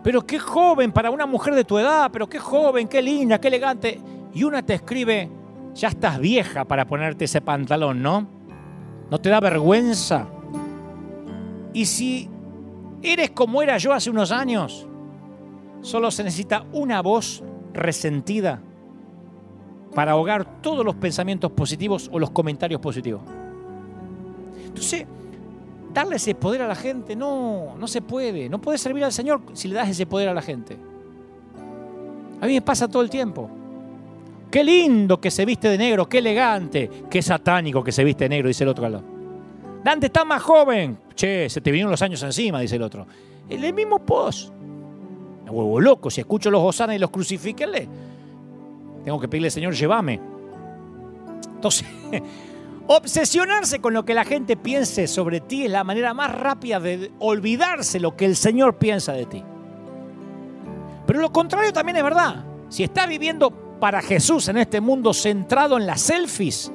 Pero 0.02 0.26
qué 0.26 0.38
joven 0.38 0.90
para 0.90 1.10
una 1.10 1.26
mujer 1.26 1.54
de 1.54 1.64
tu 1.64 1.78
edad, 1.78 2.10
pero 2.10 2.26
qué 2.26 2.38
joven, 2.38 2.88
qué 2.88 3.02
linda, 3.02 3.38
qué 3.38 3.48
elegante. 3.48 4.00
Y 4.32 4.42
una 4.42 4.62
te 4.62 4.72
escribe, 4.72 5.28
ya 5.74 5.88
estás 5.88 6.18
vieja 6.18 6.64
para 6.64 6.86
ponerte 6.86 7.26
ese 7.26 7.42
pantalón, 7.42 8.02
¿no? 8.02 8.26
¿No 9.10 9.20
te 9.20 9.28
da 9.28 9.38
vergüenza? 9.38 10.26
Y 11.74 11.84
si 11.84 12.30
eres 13.02 13.32
como 13.32 13.60
era 13.60 13.76
yo 13.76 13.92
hace 13.92 14.08
unos 14.08 14.32
años, 14.32 14.86
solo 15.82 16.10
se 16.10 16.24
necesita 16.24 16.64
una 16.72 17.02
voz 17.02 17.44
resentida 17.74 18.62
para 19.94 20.12
ahogar 20.12 20.62
todos 20.62 20.86
los 20.86 20.94
pensamientos 20.94 21.52
positivos 21.52 22.08
o 22.10 22.18
los 22.18 22.30
comentarios 22.30 22.80
positivos. 22.80 23.20
Entonces, 24.64 25.06
darle 25.94 26.16
ese 26.16 26.34
poder 26.34 26.60
a 26.62 26.68
la 26.68 26.74
gente, 26.74 27.16
no, 27.16 27.76
no 27.78 27.86
se 27.86 28.02
puede. 28.02 28.48
No 28.48 28.60
puedes 28.60 28.80
servir 28.80 29.04
al 29.04 29.12
Señor 29.12 29.40
si 29.54 29.68
le 29.68 29.74
das 29.74 29.88
ese 29.88 30.04
poder 30.04 30.28
a 30.28 30.34
la 30.34 30.42
gente. 30.42 30.76
A 32.40 32.46
mí 32.46 32.54
me 32.54 32.62
pasa 32.62 32.88
todo 32.88 33.02
el 33.02 33.08
tiempo. 33.08 33.48
Qué 34.50 34.62
lindo 34.62 35.20
que 35.20 35.30
se 35.30 35.44
viste 35.44 35.68
de 35.68 35.78
negro, 35.78 36.08
qué 36.08 36.18
elegante, 36.18 36.90
qué 37.08 37.22
satánico 37.22 37.82
que 37.82 37.92
se 37.92 38.04
viste 38.04 38.24
de 38.24 38.28
negro, 38.28 38.48
dice 38.48 38.64
el 38.64 38.70
otro 38.70 38.84
al 38.84 38.92
lado. 38.92 39.04
Dante 39.82 40.06
está 40.06 40.24
más 40.24 40.42
joven. 40.42 40.98
Che, 41.14 41.48
se 41.48 41.60
te 41.60 41.70
vinieron 41.70 41.90
los 41.90 42.02
años 42.02 42.22
encima, 42.22 42.60
dice 42.60 42.76
el 42.76 42.82
otro. 42.82 43.06
El 43.48 43.72
mismo 43.72 43.98
post. 44.00 44.52
Me 45.44 45.50
vuelvo 45.50 45.80
loco. 45.80 46.10
Si 46.10 46.20
escucho 46.20 46.50
los 46.50 46.62
hosanas 46.62 46.96
y 46.96 46.98
los 46.98 47.10
crucifíquenle, 47.10 47.88
tengo 49.04 49.20
que 49.20 49.28
pedirle, 49.28 49.50
Señor, 49.50 49.74
llévame. 49.74 50.20
Entonces, 51.54 51.86
obsesionarse 52.86 53.80
con 53.80 53.94
lo 53.94 54.04
que 54.04 54.14
la 54.14 54.24
gente 54.24 54.56
piense 54.56 55.06
sobre 55.06 55.40
ti 55.40 55.64
es 55.64 55.70
la 55.70 55.84
manera 55.84 56.14
más 56.14 56.34
rápida 56.34 56.80
de 56.80 57.12
olvidarse 57.18 58.00
lo 58.00 58.16
que 58.16 58.26
el 58.26 58.36
Señor 58.36 58.76
piensa 58.76 59.12
de 59.12 59.26
ti. 59.26 59.42
Pero 61.06 61.20
lo 61.20 61.32
contrario 61.32 61.72
también 61.72 61.96
es 61.96 62.02
verdad. 62.02 62.44
Si 62.68 62.82
estás 62.82 63.08
viviendo 63.08 63.50
para 63.50 64.02
Jesús 64.02 64.48
en 64.48 64.58
este 64.58 64.80
mundo 64.80 65.14
centrado 65.14 65.76
en 65.76 65.86
las 65.86 66.00
selfies, 66.00 66.72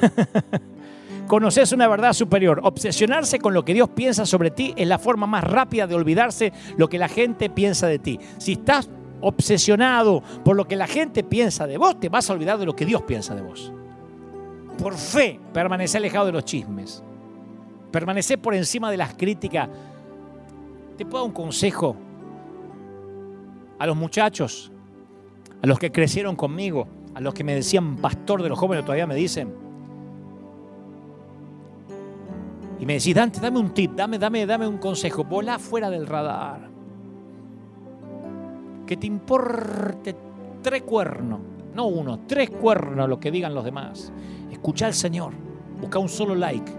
conoces 1.26 1.72
una 1.72 1.88
verdad 1.88 2.12
superior. 2.12 2.60
Obsesionarse 2.62 3.38
con 3.38 3.54
lo 3.54 3.64
que 3.64 3.74
Dios 3.74 3.88
piensa 3.90 4.26
sobre 4.26 4.50
ti 4.50 4.74
es 4.76 4.88
la 4.88 4.98
forma 4.98 5.26
más 5.26 5.44
rápida 5.44 5.86
de 5.86 5.94
olvidarse 5.94 6.52
lo 6.76 6.88
que 6.88 6.98
la 6.98 7.08
gente 7.08 7.50
piensa 7.50 7.86
de 7.86 7.98
ti. 7.98 8.18
Si 8.38 8.52
estás 8.52 8.88
obsesionado 9.20 10.22
por 10.44 10.56
lo 10.56 10.66
que 10.66 10.76
la 10.76 10.86
gente 10.86 11.24
piensa 11.24 11.66
de 11.66 11.76
vos, 11.76 11.98
te 12.00 12.08
vas 12.08 12.28
a 12.30 12.32
olvidar 12.32 12.58
de 12.58 12.66
lo 12.66 12.74
que 12.74 12.86
Dios 12.86 13.02
piensa 13.02 13.34
de 13.34 13.42
vos. 13.42 13.72
Por 14.78 14.94
fe, 14.94 15.40
permanece 15.52 15.98
alejado 15.98 16.26
de 16.26 16.32
los 16.32 16.44
chismes. 16.44 17.02
Permanece 17.90 18.38
por 18.38 18.54
encima 18.54 18.90
de 18.90 18.96
las 18.96 19.14
críticas. 19.14 19.68
Te 20.96 21.04
puedo 21.04 21.24
dar 21.24 21.28
un 21.28 21.34
consejo 21.34 21.96
a 23.78 23.86
los 23.86 23.96
muchachos, 23.96 24.72
a 25.62 25.66
los 25.66 25.78
que 25.78 25.92
crecieron 25.92 26.36
conmigo, 26.36 26.86
a 27.14 27.20
los 27.20 27.34
que 27.34 27.44
me 27.44 27.54
decían 27.54 27.96
pastor 27.96 28.42
de 28.42 28.48
los 28.48 28.58
jóvenes, 28.58 28.84
todavía 28.84 29.06
me 29.06 29.14
dicen 29.14 29.68
y 32.78 32.86
me 32.86 32.94
decís, 32.94 33.14
Dante, 33.14 33.40
dame 33.40 33.58
un 33.58 33.70
tip, 33.70 33.92
dame, 33.92 34.18
dame, 34.18 34.46
dame 34.46 34.66
un 34.66 34.78
consejo, 34.78 35.24
volá 35.24 35.58
fuera 35.58 35.90
del 35.90 36.06
radar. 36.06 36.68
Que 38.86 38.96
te 38.96 39.06
importe 39.06 40.14
tres 40.62 40.82
cuernos, 40.82 41.40
no 41.74 41.86
uno, 41.86 42.20
tres 42.26 42.50
cuernos 42.50 43.08
lo 43.08 43.18
que 43.18 43.30
digan 43.30 43.52
los 43.52 43.64
demás. 43.64 44.12
Escucha 44.58 44.86
al 44.86 44.94
Señor, 44.94 45.32
busca 45.80 46.00
un 46.00 46.08
solo 46.08 46.34
like. 46.34 46.72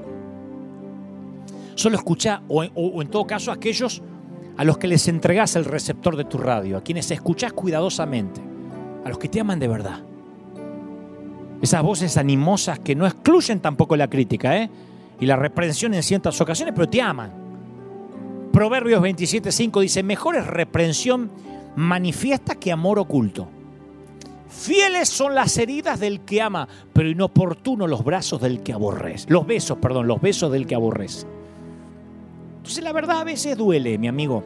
Solo 1.76 1.96
escucha, 1.96 2.42
o, 2.50 2.62
en 3.02 3.08
todo 3.08 3.26
caso, 3.26 3.54
aquellos 3.54 4.02
a 4.58 4.66
los 4.66 4.78
que 4.78 4.90
les 4.90 5.08
entregas 5.08 5.56
el 5.56 5.64
receptor 5.64 6.18
de 6.18 6.26
tu 6.26 6.38
radio, 6.38 6.76
a 6.76 6.84
quienes 6.84 7.10
escuchás 7.10 7.54
cuidadosamente, 7.54 8.42
a 9.06 9.08
los 9.08 9.18
que 9.18 9.30
te 9.30 9.40
aman 9.40 9.60
de 9.60 9.70
verdad. 9.70 10.02
Esas 11.62 11.82
voces 11.82 12.18
animosas 12.18 12.80
que 12.80 12.96
no 12.96 13.08
excluyen 13.08 13.62
tampoco 13.62 13.96
la 13.96 14.10
crítica, 14.10 14.58
¿eh? 14.58 14.70
y 15.22 15.26
la 15.26 15.38
reprensión 15.38 15.94
en 15.94 16.04
ciertas 16.04 16.40
ocasiones, 16.42 16.76
pero 16.76 16.90
te 16.90 17.02
aman. 17.02 17.32
Proverbios 18.52 19.02
27.5 19.02 19.80
dice, 19.80 20.04
mejor 20.04 20.36
es 20.36 20.46
reprensión 20.46 21.32
manifiesta 21.78 22.56
que 22.56 22.74
amor 22.74 23.00
oculto. 23.00 23.48
Fieles 24.50 25.10
son 25.10 25.36
las 25.36 25.58
heridas 25.60 26.00
del 26.00 26.22
que 26.22 26.42
ama, 26.42 26.68
pero 26.92 27.08
inoportuno 27.08 27.86
los 27.86 28.04
brazos 28.04 28.42
del 28.42 28.64
que 28.64 28.74
aborrece. 28.74 29.28
Los 29.30 29.46
besos, 29.46 29.78
perdón, 29.78 30.08
los 30.08 30.20
besos 30.20 30.52
del 30.52 30.66
que 30.66 30.74
aborrece. 30.74 31.28
Entonces 32.58 32.84
la 32.84 32.92
verdad 32.92 33.22
a 33.22 33.24
veces 33.24 33.56
duele, 33.56 33.98
mi 34.00 34.08
amigo. 34.08 34.44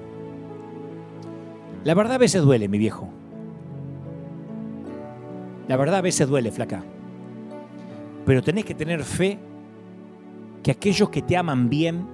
La 1.85 1.93
verdad 1.93 2.15
a 2.15 2.17
veces 2.17 2.43
duele, 2.43 2.67
mi 2.67 2.77
viejo. 2.77 3.09
La 5.69 5.77
verdad 5.77 5.99
a 5.99 6.01
veces 6.01 6.27
duele, 6.27 6.51
flaca. 6.51 6.83
Pero 8.25 8.43
tenés 8.43 8.65
que 8.65 8.75
tener 8.75 9.03
fe 9.03 9.39
que 10.61 10.71
aquellos 10.71 11.09
que 11.09 11.21
te 11.21 11.37
aman 11.37 11.69
bien 11.69 12.05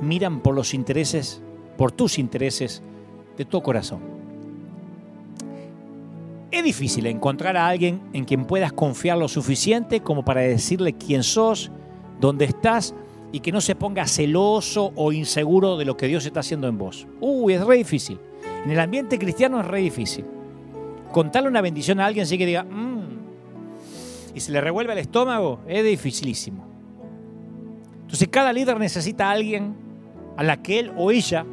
miran 0.00 0.40
por 0.40 0.54
los 0.54 0.72
intereses, 0.72 1.42
por 1.76 1.92
tus 1.92 2.18
intereses 2.18 2.82
de 3.36 3.44
tu 3.44 3.62
corazón. 3.62 4.17
Es 6.50 6.64
difícil 6.64 7.06
encontrar 7.06 7.56
a 7.58 7.68
alguien 7.68 8.00
en 8.14 8.24
quien 8.24 8.46
puedas 8.46 8.72
confiar 8.72 9.18
lo 9.18 9.28
suficiente 9.28 10.00
como 10.00 10.24
para 10.24 10.40
decirle 10.40 10.94
quién 10.94 11.22
sos, 11.22 11.70
dónde 12.20 12.46
estás 12.46 12.94
y 13.32 13.40
que 13.40 13.52
no 13.52 13.60
se 13.60 13.74
ponga 13.74 14.06
celoso 14.06 14.92
o 14.96 15.12
inseguro 15.12 15.76
de 15.76 15.84
lo 15.84 15.96
que 15.98 16.06
Dios 16.06 16.24
está 16.24 16.40
haciendo 16.40 16.66
en 16.66 16.78
vos. 16.78 17.06
Uy, 17.20 17.52
es 17.52 17.64
re 17.64 17.76
difícil. 17.76 18.18
En 18.64 18.70
el 18.70 18.80
ambiente 18.80 19.18
cristiano 19.18 19.60
es 19.60 19.66
re 19.66 19.80
difícil. 19.80 20.24
Contarle 21.12 21.50
una 21.50 21.60
bendición 21.60 22.00
a 22.00 22.06
alguien 22.06 22.22
así 22.22 22.38
que 22.38 22.46
diga, 22.46 22.64
mmm, 22.64 22.98
y 24.34 24.40
se 24.40 24.50
le 24.50 24.60
revuelve 24.62 24.92
el 24.94 25.00
estómago, 25.00 25.60
es 25.66 25.84
dificilísimo. 25.84 26.64
Entonces 28.02 28.28
cada 28.28 28.54
líder 28.54 28.78
necesita 28.78 29.28
a 29.28 29.32
alguien 29.32 29.74
a 30.38 30.42
la 30.42 30.62
que 30.62 30.78
él 30.78 30.92
o 30.96 31.10
ella, 31.10 31.44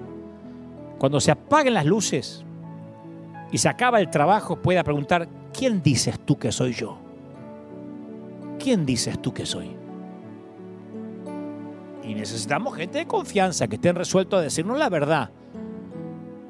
cuando 0.98 1.20
se 1.20 1.32
apaguen 1.32 1.74
las 1.74 1.86
luces 1.86 2.45
y 3.52 3.58
se 3.58 3.70
acaba 3.70 4.00
el 4.00 4.10
trabajo, 4.10 4.62
pueda 4.62 4.84
preguntar, 4.84 5.28
¿quién 5.54 5.82
dices 5.82 6.20
tú 6.20 6.38
que 6.38 6.52
soy 6.52 6.74
yo? 6.74 6.98
¿Quién 8.60 8.86
dices 8.86 9.22
tú 9.22 9.34
que 9.34 9.46
soy? 9.46 9.76
Y 12.04 12.14
necesitamos 12.14 12.76
gente 12.76 13.00
de 13.00 13.08
confianza 13.08 13.68
que 13.68 13.76
estén 13.76 13.96
resueltos 13.96 14.40
a 14.40 14.44
decirnos 14.44 14.78
la 14.78 14.90
verdad. 14.90 15.32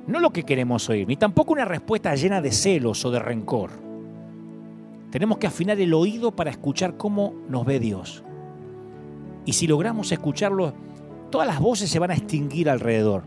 No 0.07 0.19
lo 0.19 0.31
que 0.31 0.43
queremos 0.43 0.89
oír, 0.89 1.07
ni 1.07 1.15
tampoco 1.15 1.53
una 1.53 1.65
respuesta 1.65 2.13
llena 2.15 2.41
de 2.41 2.51
celos 2.51 3.03
o 3.05 3.11
de 3.11 3.19
rencor. 3.19 3.72
Tenemos 5.11 5.38
que 5.38 5.47
afinar 5.47 5.80
el 5.80 5.93
oído 5.93 6.35
para 6.35 6.51
escuchar 6.51 6.97
cómo 6.97 7.34
nos 7.47 7.65
ve 7.65 7.80
Dios. 7.80 8.23
Y 9.45 9.53
si 9.53 9.67
logramos 9.67 10.11
escucharlo, 10.11 10.73
todas 11.30 11.47
las 11.47 11.59
voces 11.59 11.89
se 11.89 11.99
van 11.99 12.11
a 12.11 12.15
extinguir 12.15 12.69
alrededor. 12.69 13.23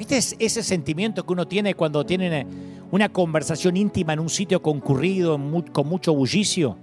¿Viste 0.00 0.16
ese 0.16 0.62
sentimiento 0.62 1.26
que 1.26 1.32
uno 1.34 1.46
tiene 1.46 1.74
cuando 1.74 2.06
tiene 2.06 2.46
una 2.90 3.10
conversación 3.10 3.76
íntima 3.76 4.14
en 4.14 4.20
un 4.20 4.30
sitio 4.30 4.62
concurrido, 4.62 5.38
con 5.72 5.86
mucho 5.86 6.14
bullicio? 6.14 6.74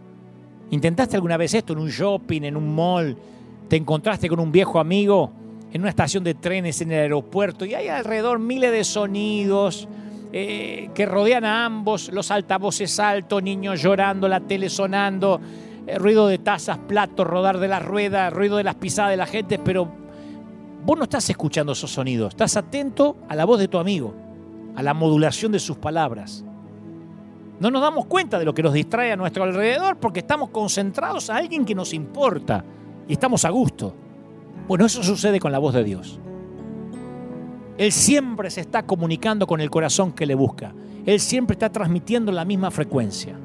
¿Intentaste 0.69 1.15
alguna 1.15 1.35
vez 1.35 1.56
esto 1.56 1.73
en 1.73 1.80
un 1.80 1.89
shopping, 1.89 2.44
en 2.44 2.56
un 2.56 2.76
mall? 2.76 3.18
¿Te 3.68 3.76
encontraste 3.76 4.30
con 4.30 4.39
un 4.39 4.52
viejo 4.52 4.80
amigo 4.80 5.31
en 5.73 5.81
una 5.81 5.89
estación 5.89 6.23
de 6.23 6.35
trenes 6.35 6.80
en 6.81 6.91
el 6.91 6.99
aeropuerto 6.99 7.65
y 7.65 7.73
hay 7.73 7.88
alrededor 7.88 8.38
miles 8.38 8.72
de 8.72 8.84
sonidos 8.84 9.88
eh, 10.31 10.91
que 10.94 11.07
rodean 11.07 11.44
a 11.44 11.65
ambos, 11.65 12.11
los 12.14 12.30
altavoces 12.30 12.99
altos, 12.99 13.41
niños 13.41 13.81
llorando, 13.81 14.27
la 14.27 14.41
tele 14.41 14.69
sonando, 14.69 15.41
eh, 15.88 15.98
ruido 15.98 16.27
de 16.27 16.38
tazas, 16.38 16.77
platos, 16.77 17.26
rodar 17.26 17.57
de 17.57 17.68
las 17.68 17.84
ruedas, 17.84 18.31
ruido 18.31 18.57
de 18.57 18.64
las 18.64 18.76
pisadas 18.76 19.10
de 19.10 19.18
la 19.18 19.26
gente, 19.26 19.57
pero 19.57 20.06
vos 20.88 20.97
no 20.97 21.03
estás 21.03 21.30
escuchando 21.30 21.73
esos 21.73 21.91
sonidos, 21.91 22.30
estás 22.30 22.55
atento 22.55 23.18
a 23.27 23.35
la 23.35 23.43
voz 23.43 23.59
de 23.59 23.68
tu 23.68 23.77
amigo, 23.77 24.15
a 24.73 24.81
la 24.81 24.93
modulación 24.93 25.51
de 25.51 25.59
sus 25.59 25.76
palabras. 25.76 26.45
No 27.59 27.69
nos 27.69 27.81
damos 27.81 28.05
cuenta 28.05 28.39
de 28.39 28.45
lo 28.45 28.53
que 28.53 28.64
nos 28.64 28.72
distrae 28.72 29.11
a 29.11 29.18
nuestro 29.18 29.43
alrededor 29.43 29.97
porque 29.97 30.22
estamos 30.22 30.49
concentrados 30.49 31.30
a 31.30 31.35
alguien 31.35 31.65
que 31.65 31.76
nos 31.76 31.93
importa 31.93 32.64
y 33.05 33.11
estamos 33.11 33.43
a 33.43 33.49
gusto. 33.49 33.93
Bueno, 34.65 34.85
eso 34.85 35.03
sucede 35.03 35.41
con 35.41 35.51
la 35.51 35.59
voz 35.59 35.73
de 35.73 35.84
Dios. 35.84 36.22
Él 37.77 37.91
siempre 37.91 38.49
se 38.49 38.61
está 38.61 38.84
comunicando 38.84 39.45
con 39.45 39.59
el 39.59 39.69
corazón 39.69 40.14
que 40.14 40.26
le 40.26 40.35
busca. 40.35 40.73
Él 41.05 41.19
siempre 41.19 41.55
está 41.55 41.69
transmitiendo 41.69 42.31
la 42.31 42.45
misma 42.45 42.72
frecuencia. 42.72 43.38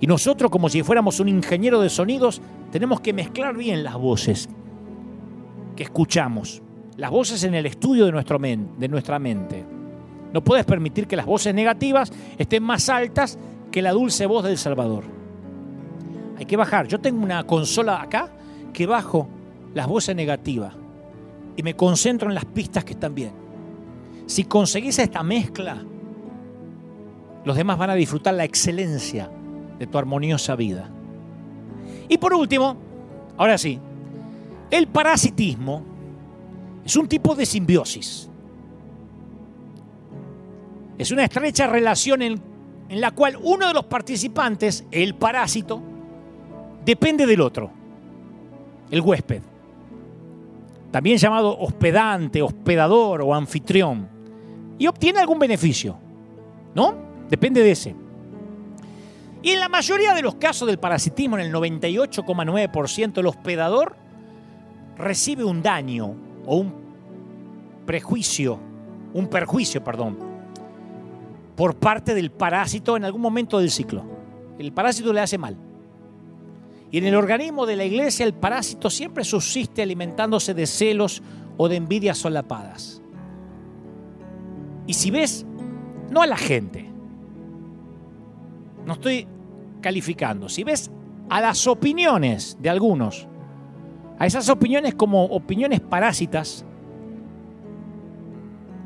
Y 0.00 0.06
nosotros, 0.06 0.50
como 0.50 0.70
si 0.70 0.82
fuéramos 0.82 1.20
un 1.20 1.28
ingeniero 1.28 1.82
de 1.82 1.90
sonidos, 1.90 2.40
tenemos 2.70 3.02
que 3.02 3.12
mezclar 3.12 3.54
bien 3.58 3.84
las 3.84 3.98
voces 3.98 4.48
escuchamos, 5.82 6.62
las 6.96 7.10
voces 7.10 7.44
en 7.44 7.54
el 7.54 7.66
estudio 7.66 8.06
de, 8.06 8.12
nuestro 8.12 8.38
de 8.38 8.88
nuestra 8.88 9.18
mente. 9.18 9.64
No 10.32 10.42
puedes 10.42 10.64
permitir 10.64 11.06
que 11.06 11.16
las 11.16 11.26
voces 11.26 11.54
negativas 11.54 12.10
estén 12.38 12.62
más 12.62 12.88
altas 12.88 13.38
que 13.70 13.82
la 13.82 13.92
dulce 13.92 14.26
voz 14.26 14.44
del 14.44 14.58
Salvador. 14.58 15.04
Hay 16.38 16.46
que 16.46 16.56
bajar. 16.56 16.88
Yo 16.88 17.00
tengo 17.00 17.22
una 17.22 17.44
consola 17.44 18.00
acá 18.00 18.30
que 18.72 18.86
bajo 18.86 19.28
las 19.74 19.86
voces 19.86 20.16
negativas 20.16 20.74
y 21.56 21.62
me 21.62 21.74
concentro 21.74 22.28
en 22.28 22.34
las 22.34 22.44
pistas 22.46 22.84
que 22.84 22.92
están 22.92 23.14
bien. 23.14 23.32
Si 24.26 24.44
conseguís 24.44 24.98
esta 24.98 25.22
mezcla, 25.22 25.84
los 27.44 27.56
demás 27.56 27.76
van 27.76 27.90
a 27.90 27.94
disfrutar 27.94 28.34
la 28.34 28.44
excelencia 28.44 29.30
de 29.78 29.86
tu 29.86 29.98
armoniosa 29.98 30.54
vida. 30.56 30.88
Y 32.08 32.18
por 32.18 32.32
último, 32.32 32.76
ahora 33.36 33.58
sí, 33.58 33.78
el 34.72 34.88
parasitismo 34.88 35.82
es 36.84 36.96
un 36.96 37.06
tipo 37.06 37.34
de 37.34 37.46
simbiosis. 37.46 38.28
Es 40.96 41.10
una 41.10 41.24
estrecha 41.24 41.66
relación 41.66 42.22
en, 42.22 42.40
la 42.88 43.10
cual 43.12 43.38
uno 43.40 43.68
de 43.68 43.74
los 43.74 43.84
participantes, 43.84 44.84
el 44.90 45.14
parásito, 45.14 45.80
depende 46.84 47.26
del 47.26 47.40
otro, 47.40 47.70
el 48.90 49.00
huésped 49.00 49.42
también 50.90 51.16
llamado 51.16 51.58
hospedante, 51.58 52.42
hospedador 52.42 53.22
o 53.22 53.34
anfitrión, 53.34 54.06
y 54.78 54.86
obtiene 54.86 55.20
algún 55.20 55.38
beneficio, 55.38 55.96
¿no? 56.74 56.94
Depende 57.30 57.62
de 57.62 57.70
ese. 57.70 57.96
Y 59.42 59.50
en 59.52 59.60
la 59.60 59.70
mayoría 59.70 60.12
de 60.12 60.20
los 60.20 60.34
casos 60.34 60.68
del 60.68 60.78
parasitismo, 60.78 61.38
en 61.38 61.46
el 61.46 61.52
98,9%, 61.52 63.18
el 63.18 63.26
hospedador 63.26 63.96
recibe 65.02 65.44
un 65.44 65.62
daño 65.62 66.14
o 66.46 66.56
un 66.56 66.72
prejuicio, 67.84 68.58
un 69.12 69.26
perjuicio, 69.26 69.82
perdón, 69.82 70.16
por 71.56 71.76
parte 71.76 72.14
del 72.14 72.30
parásito 72.30 72.96
en 72.96 73.04
algún 73.04 73.20
momento 73.20 73.58
del 73.58 73.70
ciclo. 73.70 74.04
El 74.58 74.72
parásito 74.72 75.12
le 75.12 75.20
hace 75.20 75.38
mal. 75.38 75.56
Y 76.90 76.98
en 76.98 77.06
el 77.06 77.14
organismo 77.14 77.66
de 77.66 77.76
la 77.76 77.84
iglesia 77.84 78.24
el 78.24 78.34
parásito 78.34 78.90
siempre 78.90 79.24
subsiste 79.24 79.82
alimentándose 79.82 80.54
de 80.54 80.66
celos 80.66 81.22
o 81.56 81.68
de 81.68 81.76
envidias 81.76 82.18
solapadas. 82.18 83.02
Y 84.86 84.94
si 84.94 85.10
ves, 85.10 85.44
no 86.10 86.22
a 86.22 86.26
la 86.26 86.36
gente, 86.36 86.88
no 88.86 88.92
estoy 88.94 89.26
calificando, 89.80 90.48
si 90.48 90.64
ves 90.64 90.90
a 91.28 91.40
las 91.40 91.66
opiniones 91.66 92.58
de 92.60 92.70
algunos, 92.70 93.26
a 94.18 94.26
esas 94.26 94.48
opiniones 94.48 94.94
como 94.94 95.24
opiniones 95.24 95.80
parásitas, 95.80 96.64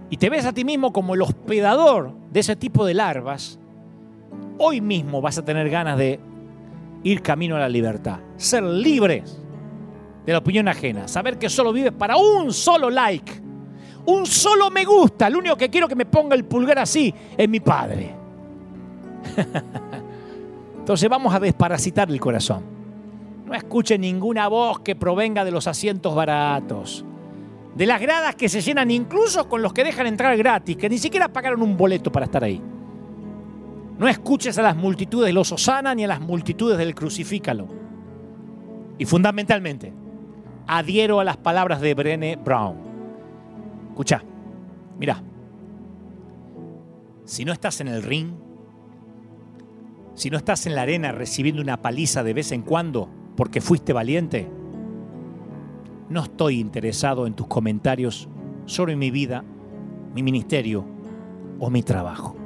y 0.09 0.17
te 0.17 0.31
ves 0.31 0.45
a 0.47 0.53
ti 0.53 0.65
mismo 0.65 0.93
como 0.93 1.15
el 1.15 1.23
hospedador 1.23 2.13
de 2.31 2.41
ese 2.41 2.57
tipo 2.57 2.85
de 2.85 2.95
larvas, 2.95 3.59
hoy 4.59 4.81
mismo 4.81 5.21
vas 5.21 5.39
a 5.39 5.45
tener 5.45 5.69
ganas 5.69 5.99
de 5.99 6.21
ir 7.03 7.23
camino 7.23 7.57
a 7.57 7.61
la 7.61 7.69
libertad. 7.69 8.21
Ser 8.37 8.63
libres 8.63 9.41
de 10.25 10.33
la 10.33 10.39
opinión 10.39 10.69
ajena. 10.69 11.09
Saber 11.09 11.39
que 11.39 11.49
solo 11.49 11.73
vives 11.73 11.93
para 11.93 12.17
un 12.17 12.53
solo 12.53 12.91
like. 12.91 13.43
Un 14.07 14.27
solo 14.27 14.71
me 14.71 14.85
gusta. 14.85 15.29
Lo 15.29 15.39
único 15.39 15.57
que 15.57 15.69
quiero 15.69 15.89
que 15.89 15.97
me 15.97 16.07
ponga 16.07 16.37
el 16.37 16.45
pulgar 16.45 16.79
así 16.79 17.13
es 17.37 17.49
mi 17.49 17.59
padre. 17.59 18.15
Entonces 20.79 21.09
vamos 21.09 21.35
a 21.35 21.41
desparasitar 21.41 22.09
el 22.11 22.21
corazón. 22.21 22.76
No 23.47 23.55
escuche 23.55 23.97
ninguna 23.97 24.49
voz 24.49 24.81
que 24.81 24.97
provenga 24.97 25.45
de 25.45 25.53
los 25.53 25.69
asientos 25.69 26.15
baratos. 26.17 27.05
De 27.77 27.87
las 27.87 28.01
gradas 28.01 28.35
que 28.35 28.49
se 28.49 28.61
llenan 28.61 28.91
incluso 28.91 29.49
con 29.49 29.63
los 29.63 29.73
que 29.73 29.85
dejan 29.85 30.09
entrar 30.09 30.37
gratis, 30.37 30.77
que 30.77 30.89
ni 30.89 30.99
siquiera 30.99 31.29
pagaron 31.29 31.63
un 31.63 31.77
boleto 31.77 32.11
para 32.11 32.27
estar 32.27 32.43
ahí. 32.43 32.61
No 33.99 34.09
escuches 34.09 34.59
a 34.59 34.63
las 34.63 34.77
multitudes 34.77 35.29
de 35.29 35.33
los 35.33 35.53
Osana 35.53 35.95
ni 35.95 36.05
a 36.05 36.09
las 36.09 36.21
multitudes 36.21 36.77
del 36.77 36.95
crucifícalo. 36.95 37.69
Y 38.99 39.05
fundamentalmente, 39.05 39.93
adhiero 40.67 41.21
a 41.21 41.25
las 41.25 41.37
palabras 41.37 41.81
de 41.81 41.95
Brené 41.95 42.37
Brown. 42.37 42.77
Escucha, 43.91 44.25
mira, 44.99 45.23
si 47.25 47.45
no 47.45 47.53
estás 47.53 47.81
en 47.81 47.89
el 47.89 48.03
ring, 48.03 48.33
si 50.15 50.31
no 50.31 50.37
estás 50.37 50.67
en 50.67 50.75
la 50.75 50.83
arena 50.83 51.13
recibiendo 51.13 51.63
una 51.63 51.81
paliza 51.81 52.25
de 52.25 52.35
vez 52.35 52.51
en 52.51 52.63
cuando 52.63 53.09
porque 53.37 53.61
fuiste 53.61 53.93
valiente, 53.93 54.49
no 56.09 56.23
estoy 56.23 56.61
interesado 56.61 57.27
en 57.27 57.35
tus 57.35 57.47
comentarios 57.47 58.29
sobre 58.65 58.97
mi 58.97 59.11
vida, 59.11 59.45
mi 60.15 60.23
ministerio 60.23 60.85
o 61.59 61.71
mi 61.71 61.83
trabajo. 61.83 62.37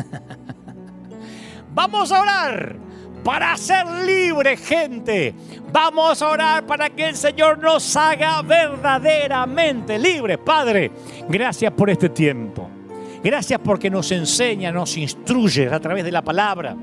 Vamos 1.74 2.12
a 2.12 2.20
orar 2.20 2.76
para 3.24 3.56
ser 3.56 3.86
libre, 4.04 4.56
gente. 4.56 5.34
Vamos 5.72 6.20
a 6.22 6.28
orar 6.28 6.66
para 6.66 6.90
que 6.90 7.08
el 7.08 7.16
Señor 7.16 7.58
nos 7.58 7.96
haga 7.96 8.42
verdaderamente 8.42 9.98
libres. 9.98 10.38
Padre, 10.38 10.90
gracias 11.28 11.72
por 11.72 11.90
este 11.90 12.08
tiempo. 12.08 12.68
Gracias 13.22 13.60
porque 13.62 13.90
nos 13.90 14.10
enseña, 14.12 14.72
nos 14.72 14.96
instruye 14.96 15.68
a 15.68 15.78
través 15.78 16.04
de 16.04 16.12
la 16.12 16.22
palabra. 16.22 16.74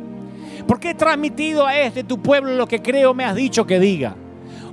Porque 0.68 0.92
he 0.92 0.96
transmitido 0.96 1.66
a 1.66 1.78
este 1.78 2.04
tu 2.04 2.22
pueblo 2.22 2.54
lo 2.54 2.68
que 2.68 2.82
creo 2.82 3.14
me 3.14 3.24
has 3.24 3.36
dicho 3.36 3.66
que 3.66 3.80
diga. 3.80 4.16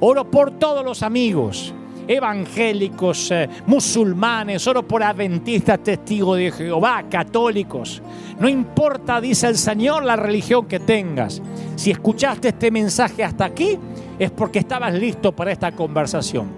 Oro 0.00 0.30
por 0.30 0.58
todos 0.58 0.84
los 0.84 1.02
amigos 1.02 1.72
evangélicos, 2.06 3.30
eh, 3.30 3.48
musulmanes, 3.66 4.66
oro 4.66 4.86
por 4.86 5.02
adventistas, 5.02 5.82
testigos 5.82 6.38
de 6.38 6.52
Jehová, 6.52 7.04
católicos. 7.08 8.02
No 8.38 8.48
importa, 8.48 9.20
dice 9.20 9.46
el 9.46 9.56
Señor, 9.56 10.04
la 10.04 10.16
religión 10.16 10.66
que 10.66 10.80
tengas. 10.80 11.40
Si 11.76 11.90
escuchaste 11.90 12.48
este 12.48 12.70
mensaje 12.70 13.24
hasta 13.24 13.44
aquí, 13.46 13.78
es 14.18 14.30
porque 14.30 14.60
estabas 14.60 14.94
listo 14.94 15.32
para 15.32 15.52
esta 15.52 15.72
conversación. 15.72 16.48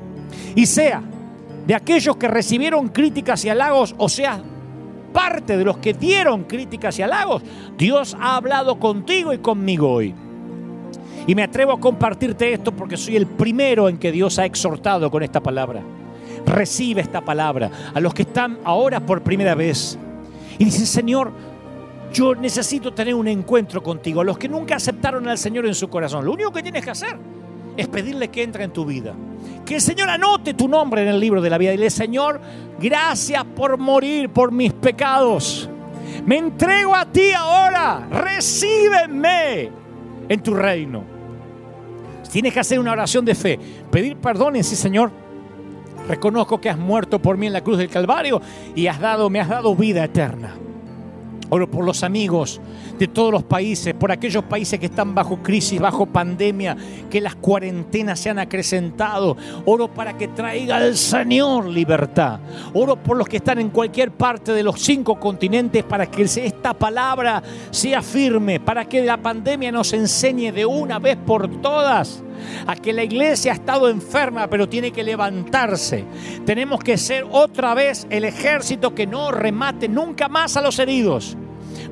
Y 0.54 0.66
sea 0.66 1.02
de 1.66 1.74
aquellos 1.74 2.16
que 2.16 2.28
recibieron 2.28 2.88
críticas 2.88 3.44
y 3.44 3.48
halagos, 3.48 3.94
o 3.98 4.08
sea, 4.08 4.40
parte 5.16 5.56
de 5.56 5.64
los 5.64 5.78
que 5.78 5.94
dieron 5.94 6.44
críticas 6.44 6.98
y 6.98 7.02
halagos, 7.02 7.42
Dios 7.78 8.14
ha 8.20 8.36
hablado 8.36 8.78
contigo 8.78 9.32
y 9.32 9.38
conmigo 9.38 9.90
hoy. 9.90 10.14
Y 11.26 11.34
me 11.34 11.42
atrevo 11.42 11.72
a 11.72 11.80
compartirte 11.80 12.52
esto 12.52 12.70
porque 12.70 12.98
soy 12.98 13.16
el 13.16 13.26
primero 13.26 13.88
en 13.88 13.96
que 13.96 14.12
Dios 14.12 14.38
ha 14.38 14.44
exhortado 14.44 15.10
con 15.10 15.22
esta 15.22 15.40
palabra. 15.40 15.80
Recibe 16.44 17.00
esta 17.00 17.22
palabra 17.22 17.70
a 17.94 17.98
los 17.98 18.12
que 18.12 18.22
están 18.22 18.58
ahora 18.62 19.00
por 19.00 19.22
primera 19.22 19.54
vez. 19.54 19.98
Y 20.58 20.66
dice, 20.66 20.84
Señor, 20.84 21.32
yo 22.12 22.34
necesito 22.34 22.92
tener 22.92 23.14
un 23.14 23.26
encuentro 23.26 23.82
contigo. 23.82 24.20
A 24.20 24.24
los 24.24 24.36
que 24.36 24.50
nunca 24.50 24.76
aceptaron 24.76 25.26
al 25.28 25.38
Señor 25.38 25.64
en 25.64 25.74
su 25.74 25.88
corazón, 25.88 26.26
lo 26.26 26.32
único 26.32 26.52
que 26.52 26.62
tienes 26.62 26.84
que 26.84 26.90
hacer 26.90 27.16
es 27.76 27.88
pedirle 27.88 28.28
que 28.28 28.42
entre 28.42 28.64
en 28.64 28.72
tu 28.72 28.84
vida. 28.84 29.14
Que 29.64 29.76
el 29.76 29.80
Señor 29.80 30.08
anote 30.08 30.54
tu 30.54 30.68
nombre 30.68 31.02
en 31.02 31.08
el 31.08 31.20
libro 31.20 31.40
de 31.40 31.50
la 31.50 31.58
vida. 31.58 31.72
Dile, 31.72 31.90
Señor, 31.90 32.40
gracias 32.80 33.44
por 33.44 33.78
morir 33.78 34.30
por 34.30 34.52
mis 34.52 34.72
pecados. 34.72 35.68
Me 36.24 36.38
entrego 36.38 36.94
a 36.94 37.04
ti 37.04 37.32
ahora. 37.32 38.06
Recíbeme 38.10 39.70
en 40.28 40.42
tu 40.42 40.54
reino. 40.54 41.16
Tienes 42.30 42.52
que 42.52 42.60
hacer 42.60 42.78
una 42.78 42.92
oración 42.92 43.24
de 43.24 43.34
fe, 43.34 43.58
pedir 43.90 44.16
perdón 44.16 44.56
y 44.56 44.58
decir, 44.58 44.76
Señor, 44.76 45.10
reconozco 46.08 46.60
que 46.60 46.68
has 46.68 46.76
muerto 46.76 47.18
por 47.18 47.36
mí 47.38 47.46
en 47.46 47.52
la 47.52 47.62
cruz 47.62 47.78
del 47.78 47.88
Calvario 47.88 48.40
y 48.74 48.82
me 48.82 49.40
has 49.40 49.48
dado 49.48 49.74
vida 49.74 50.04
eterna. 50.04 50.54
Oro 51.48 51.70
por 51.70 51.84
los 51.84 52.02
amigos 52.02 52.60
de 52.98 53.08
todos 53.08 53.30
los 53.30 53.42
países, 53.44 53.94
por 53.94 54.10
aquellos 54.10 54.44
países 54.44 54.80
que 54.80 54.86
están 54.86 55.14
bajo 55.14 55.42
crisis, 55.42 55.80
bajo 55.80 56.06
pandemia, 56.06 56.76
que 57.10 57.20
las 57.20 57.36
cuarentenas 57.36 58.18
se 58.18 58.30
han 58.30 58.38
acrecentado. 58.38 59.36
Oro 59.64 59.88
para 59.88 60.16
que 60.16 60.28
traiga 60.28 60.84
el 60.84 60.96
Señor 60.96 61.66
libertad. 61.66 62.40
Oro 62.74 62.96
por 62.96 63.16
los 63.16 63.28
que 63.28 63.36
están 63.36 63.58
en 63.58 63.70
cualquier 63.70 64.10
parte 64.10 64.52
de 64.52 64.62
los 64.62 64.80
cinco 64.80 65.18
continentes 65.20 65.84
para 65.84 66.06
que 66.06 66.22
esta 66.22 66.74
palabra 66.74 67.42
sea 67.70 68.02
firme, 68.02 68.60
para 68.60 68.84
que 68.84 69.04
la 69.04 69.16
pandemia 69.16 69.70
nos 69.70 69.92
enseñe 69.92 70.52
de 70.52 70.66
una 70.66 70.98
vez 70.98 71.16
por 71.16 71.48
todas 71.60 72.22
a 72.66 72.76
que 72.76 72.92
la 72.92 73.04
iglesia 73.04 73.52
ha 73.52 73.54
estado 73.54 73.88
enferma, 73.88 74.48
pero 74.48 74.68
tiene 74.68 74.92
que 74.92 75.02
levantarse. 75.02 76.04
Tenemos 76.44 76.80
que 76.80 76.98
ser 76.98 77.26
otra 77.30 77.74
vez 77.74 78.06
el 78.10 78.24
ejército 78.24 78.94
que 78.94 79.06
no 79.06 79.30
remate 79.32 79.88
nunca 79.88 80.28
más 80.28 80.56
a 80.56 80.62
los 80.62 80.78
heridos. 80.78 81.36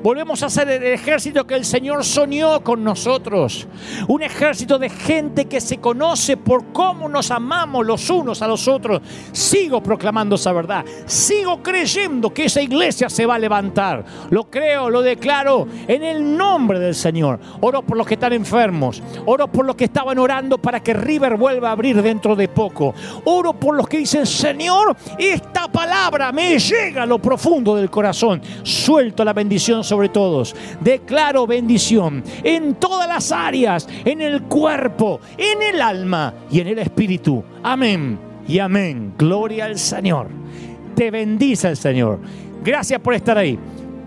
Volvemos 0.05 0.43
a 0.43 0.51
ser 0.51 0.69
el 0.69 0.83
ejército 0.83 1.47
que 1.47 1.55
el 1.55 1.65
Señor 1.65 2.05
soñó 2.05 2.63
con 2.63 2.83
nosotros. 2.83 3.67
Un 4.07 4.21
ejército 4.21 4.77
de 4.77 4.87
gente 4.87 5.45
que 5.45 5.59
se 5.59 5.77
conoce 5.79 6.37
por 6.37 6.71
cómo 6.71 7.09
nos 7.09 7.31
amamos 7.31 7.83
los 7.83 8.07
unos 8.11 8.43
a 8.43 8.47
los 8.47 8.67
otros. 8.67 9.01
Sigo 9.31 9.81
proclamando 9.81 10.35
esa 10.35 10.53
verdad. 10.53 10.85
Sigo 11.07 11.63
creyendo 11.63 12.31
que 12.31 12.45
esa 12.45 12.61
iglesia 12.61 13.09
se 13.09 13.25
va 13.25 13.33
a 13.33 13.39
levantar. 13.39 14.05
Lo 14.29 14.43
creo, 14.43 14.91
lo 14.91 15.01
declaro 15.01 15.67
en 15.87 16.03
el 16.03 16.37
nombre 16.37 16.77
del 16.77 16.93
Señor. 16.93 17.39
Oro 17.61 17.81
por 17.81 17.97
los 17.97 18.05
que 18.05 18.13
están 18.13 18.33
enfermos. 18.33 19.01
Oro 19.25 19.47
por 19.47 19.65
los 19.65 19.75
que 19.75 19.85
estaban 19.85 20.19
orando 20.19 20.59
para 20.59 20.83
que 20.83 20.93
River 20.93 21.35
vuelva 21.35 21.69
a 21.69 21.71
abrir 21.71 21.99
dentro 22.03 22.35
de 22.35 22.47
poco. 22.47 22.93
Oro 23.23 23.53
por 23.53 23.75
los 23.75 23.87
que 23.87 23.97
dicen, 23.97 24.27
Señor, 24.27 24.95
esta 25.17 25.67
palabra 25.67 26.31
me 26.31 26.59
llega 26.59 27.01
a 27.01 27.07
lo 27.07 27.17
profundo 27.17 27.75
del 27.75 27.89
corazón. 27.89 28.39
Suelto 28.61 29.25
la 29.25 29.33
bendición 29.33 29.83
sobre 29.83 29.94
todos. 30.09 30.55
Declaro 30.81 31.47
bendición 31.47 32.23
en 32.43 32.75
todas 32.75 33.07
las 33.07 33.31
áreas, 33.31 33.87
en 34.03 34.21
el 34.21 34.43
cuerpo, 34.43 35.19
en 35.37 35.61
el 35.61 35.81
alma 35.81 36.33
y 36.51 36.59
en 36.59 36.67
el 36.67 36.79
espíritu. 36.79 37.43
Amén 37.63 38.19
y 38.47 38.59
amén. 38.59 39.13
Gloria 39.17 39.65
al 39.65 39.77
Señor. 39.77 40.29
Te 40.95 41.11
bendice 41.11 41.69
el 41.69 41.77
Señor. 41.77 42.19
Gracias 42.63 42.99
por 42.99 43.13
estar 43.13 43.37
ahí. 43.37 43.59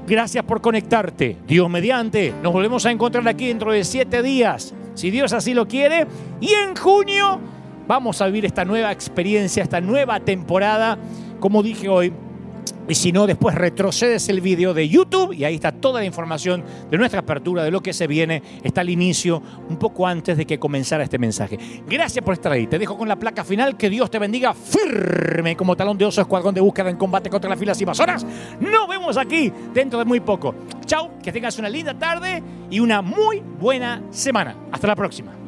Gracias 0.06 0.44
por 0.44 0.60
conectarte. 0.60 1.36
Dios 1.46 1.68
mediante. 1.68 2.32
Nos 2.42 2.52
volvemos 2.52 2.86
a 2.86 2.90
encontrar 2.90 3.26
aquí 3.28 3.48
dentro 3.48 3.72
de 3.72 3.84
siete 3.84 4.22
días, 4.22 4.74
si 4.94 5.10
Dios 5.10 5.32
así 5.32 5.52
lo 5.52 5.68
quiere. 5.68 6.06
Y 6.40 6.52
en 6.52 6.74
junio 6.74 7.38
vamos 7.86 8.22
a 8.22 8.26
vivir 8.26 8.46
esta 8.46 8.64
nueva 8.64 8.90
experiencia, 8.90 9.62
esta 9.62 9.80
nueva 9.80 10.20
temporada. 10.20 10.98
Como 11.40 11.62
dije 11.62 11.88
hoy, 11.88 12.12
y 12.88 12.94
si 12.94 13.12
no, 13.12 13.26
después 13.26 13.54
retrocedes 13.54 14.28
el 14.28 14.40
video 14.40 14.74
de 14.74 14.88
YouTube 14.88 15.32
y 15.32 15.44
ahí 15.44 15.54
está 15.54 15.72
toda 15.72 16.00
la 16.00 16.06
información 16.06 16.64
de 16.90 16.98
nuestra 16.98 17.20
apertura, 17.20 17.64
de 17.64 17.70
lo 17.70 17.82
que 17.82 17.92
se 17.92 18.06
viene. 18.06 18.42
Está 18.62 18.80
al 18.80 18.90
inicio, 18.90 19.42
un 19.68 19.76
poco 19.76 20.06
antes 20.06 20.36
de 20.36 20.46
que 20.46 20.58
comenzara 20.58 21.04
este 21.04 21.18
mensaje. 21.18 21.58
Gracias 21.86 22.24
por 22.24 22.34
estar 22.34 22.52
ahí. 22.52 22.66
Te 22.66 22.78
dejo 22.78 22.96
con 22.96 23.08
la 23.08 23.16
placa 23.16 23.44
final. 23.44 23.76
Que 23.76 23.90
Dios 23.90 24.10
te 24.10 24.18
bendiga 24.18 24.54
firme 24.54 25.56
como 25.56 25.76
talón 25.76 25.98
de 25.98 26.04
oso, 26.04 26.20
escuadrón 26.20 26.54
de 26.54 26.60
búsqueda 26.60 26.90
en 26.90 26.96
combate 26.96 27.30
contra 27.30 27.50
las 27.50 27.58
filas 27.58 27.80
invasoras. 27.80 28.26
Nos 28.60 28.88
vemos 28.88 29.16
aquí 29.16 29.52
dentro 29.72 29.98
de 29.98 30.04
muy 30.04 30.20
poco. 30.20 30.54
Chao, 30.86 31.10
que 31.22 31.32
tengas 31.32 31.58
una 31.58 31.68
linda 31.68 31.94
tarde 31.94 32.42
y 32.70 32.80
una 32.80 33.02
muy 33.02 33.42
buena 33.60 34.02
semana. 34.10 34.56
Hasta 34.72 34.86
la 34.86 34.96
próxima. 34.96 35.47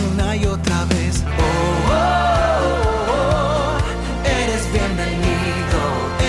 una 0.21 0.35
y 0.35 0.45
otra 0.45 0.85
vez. 0.85 1.23
Oh, 1.25 1.91
oh, 1.91 2.01
oh, 3.09 3.77
oh, 3.77 4.27
eres 4.27 4.71
bienvenido, 4.71 5.79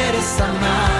eres 0.08 0.40
amado 0.40 0.91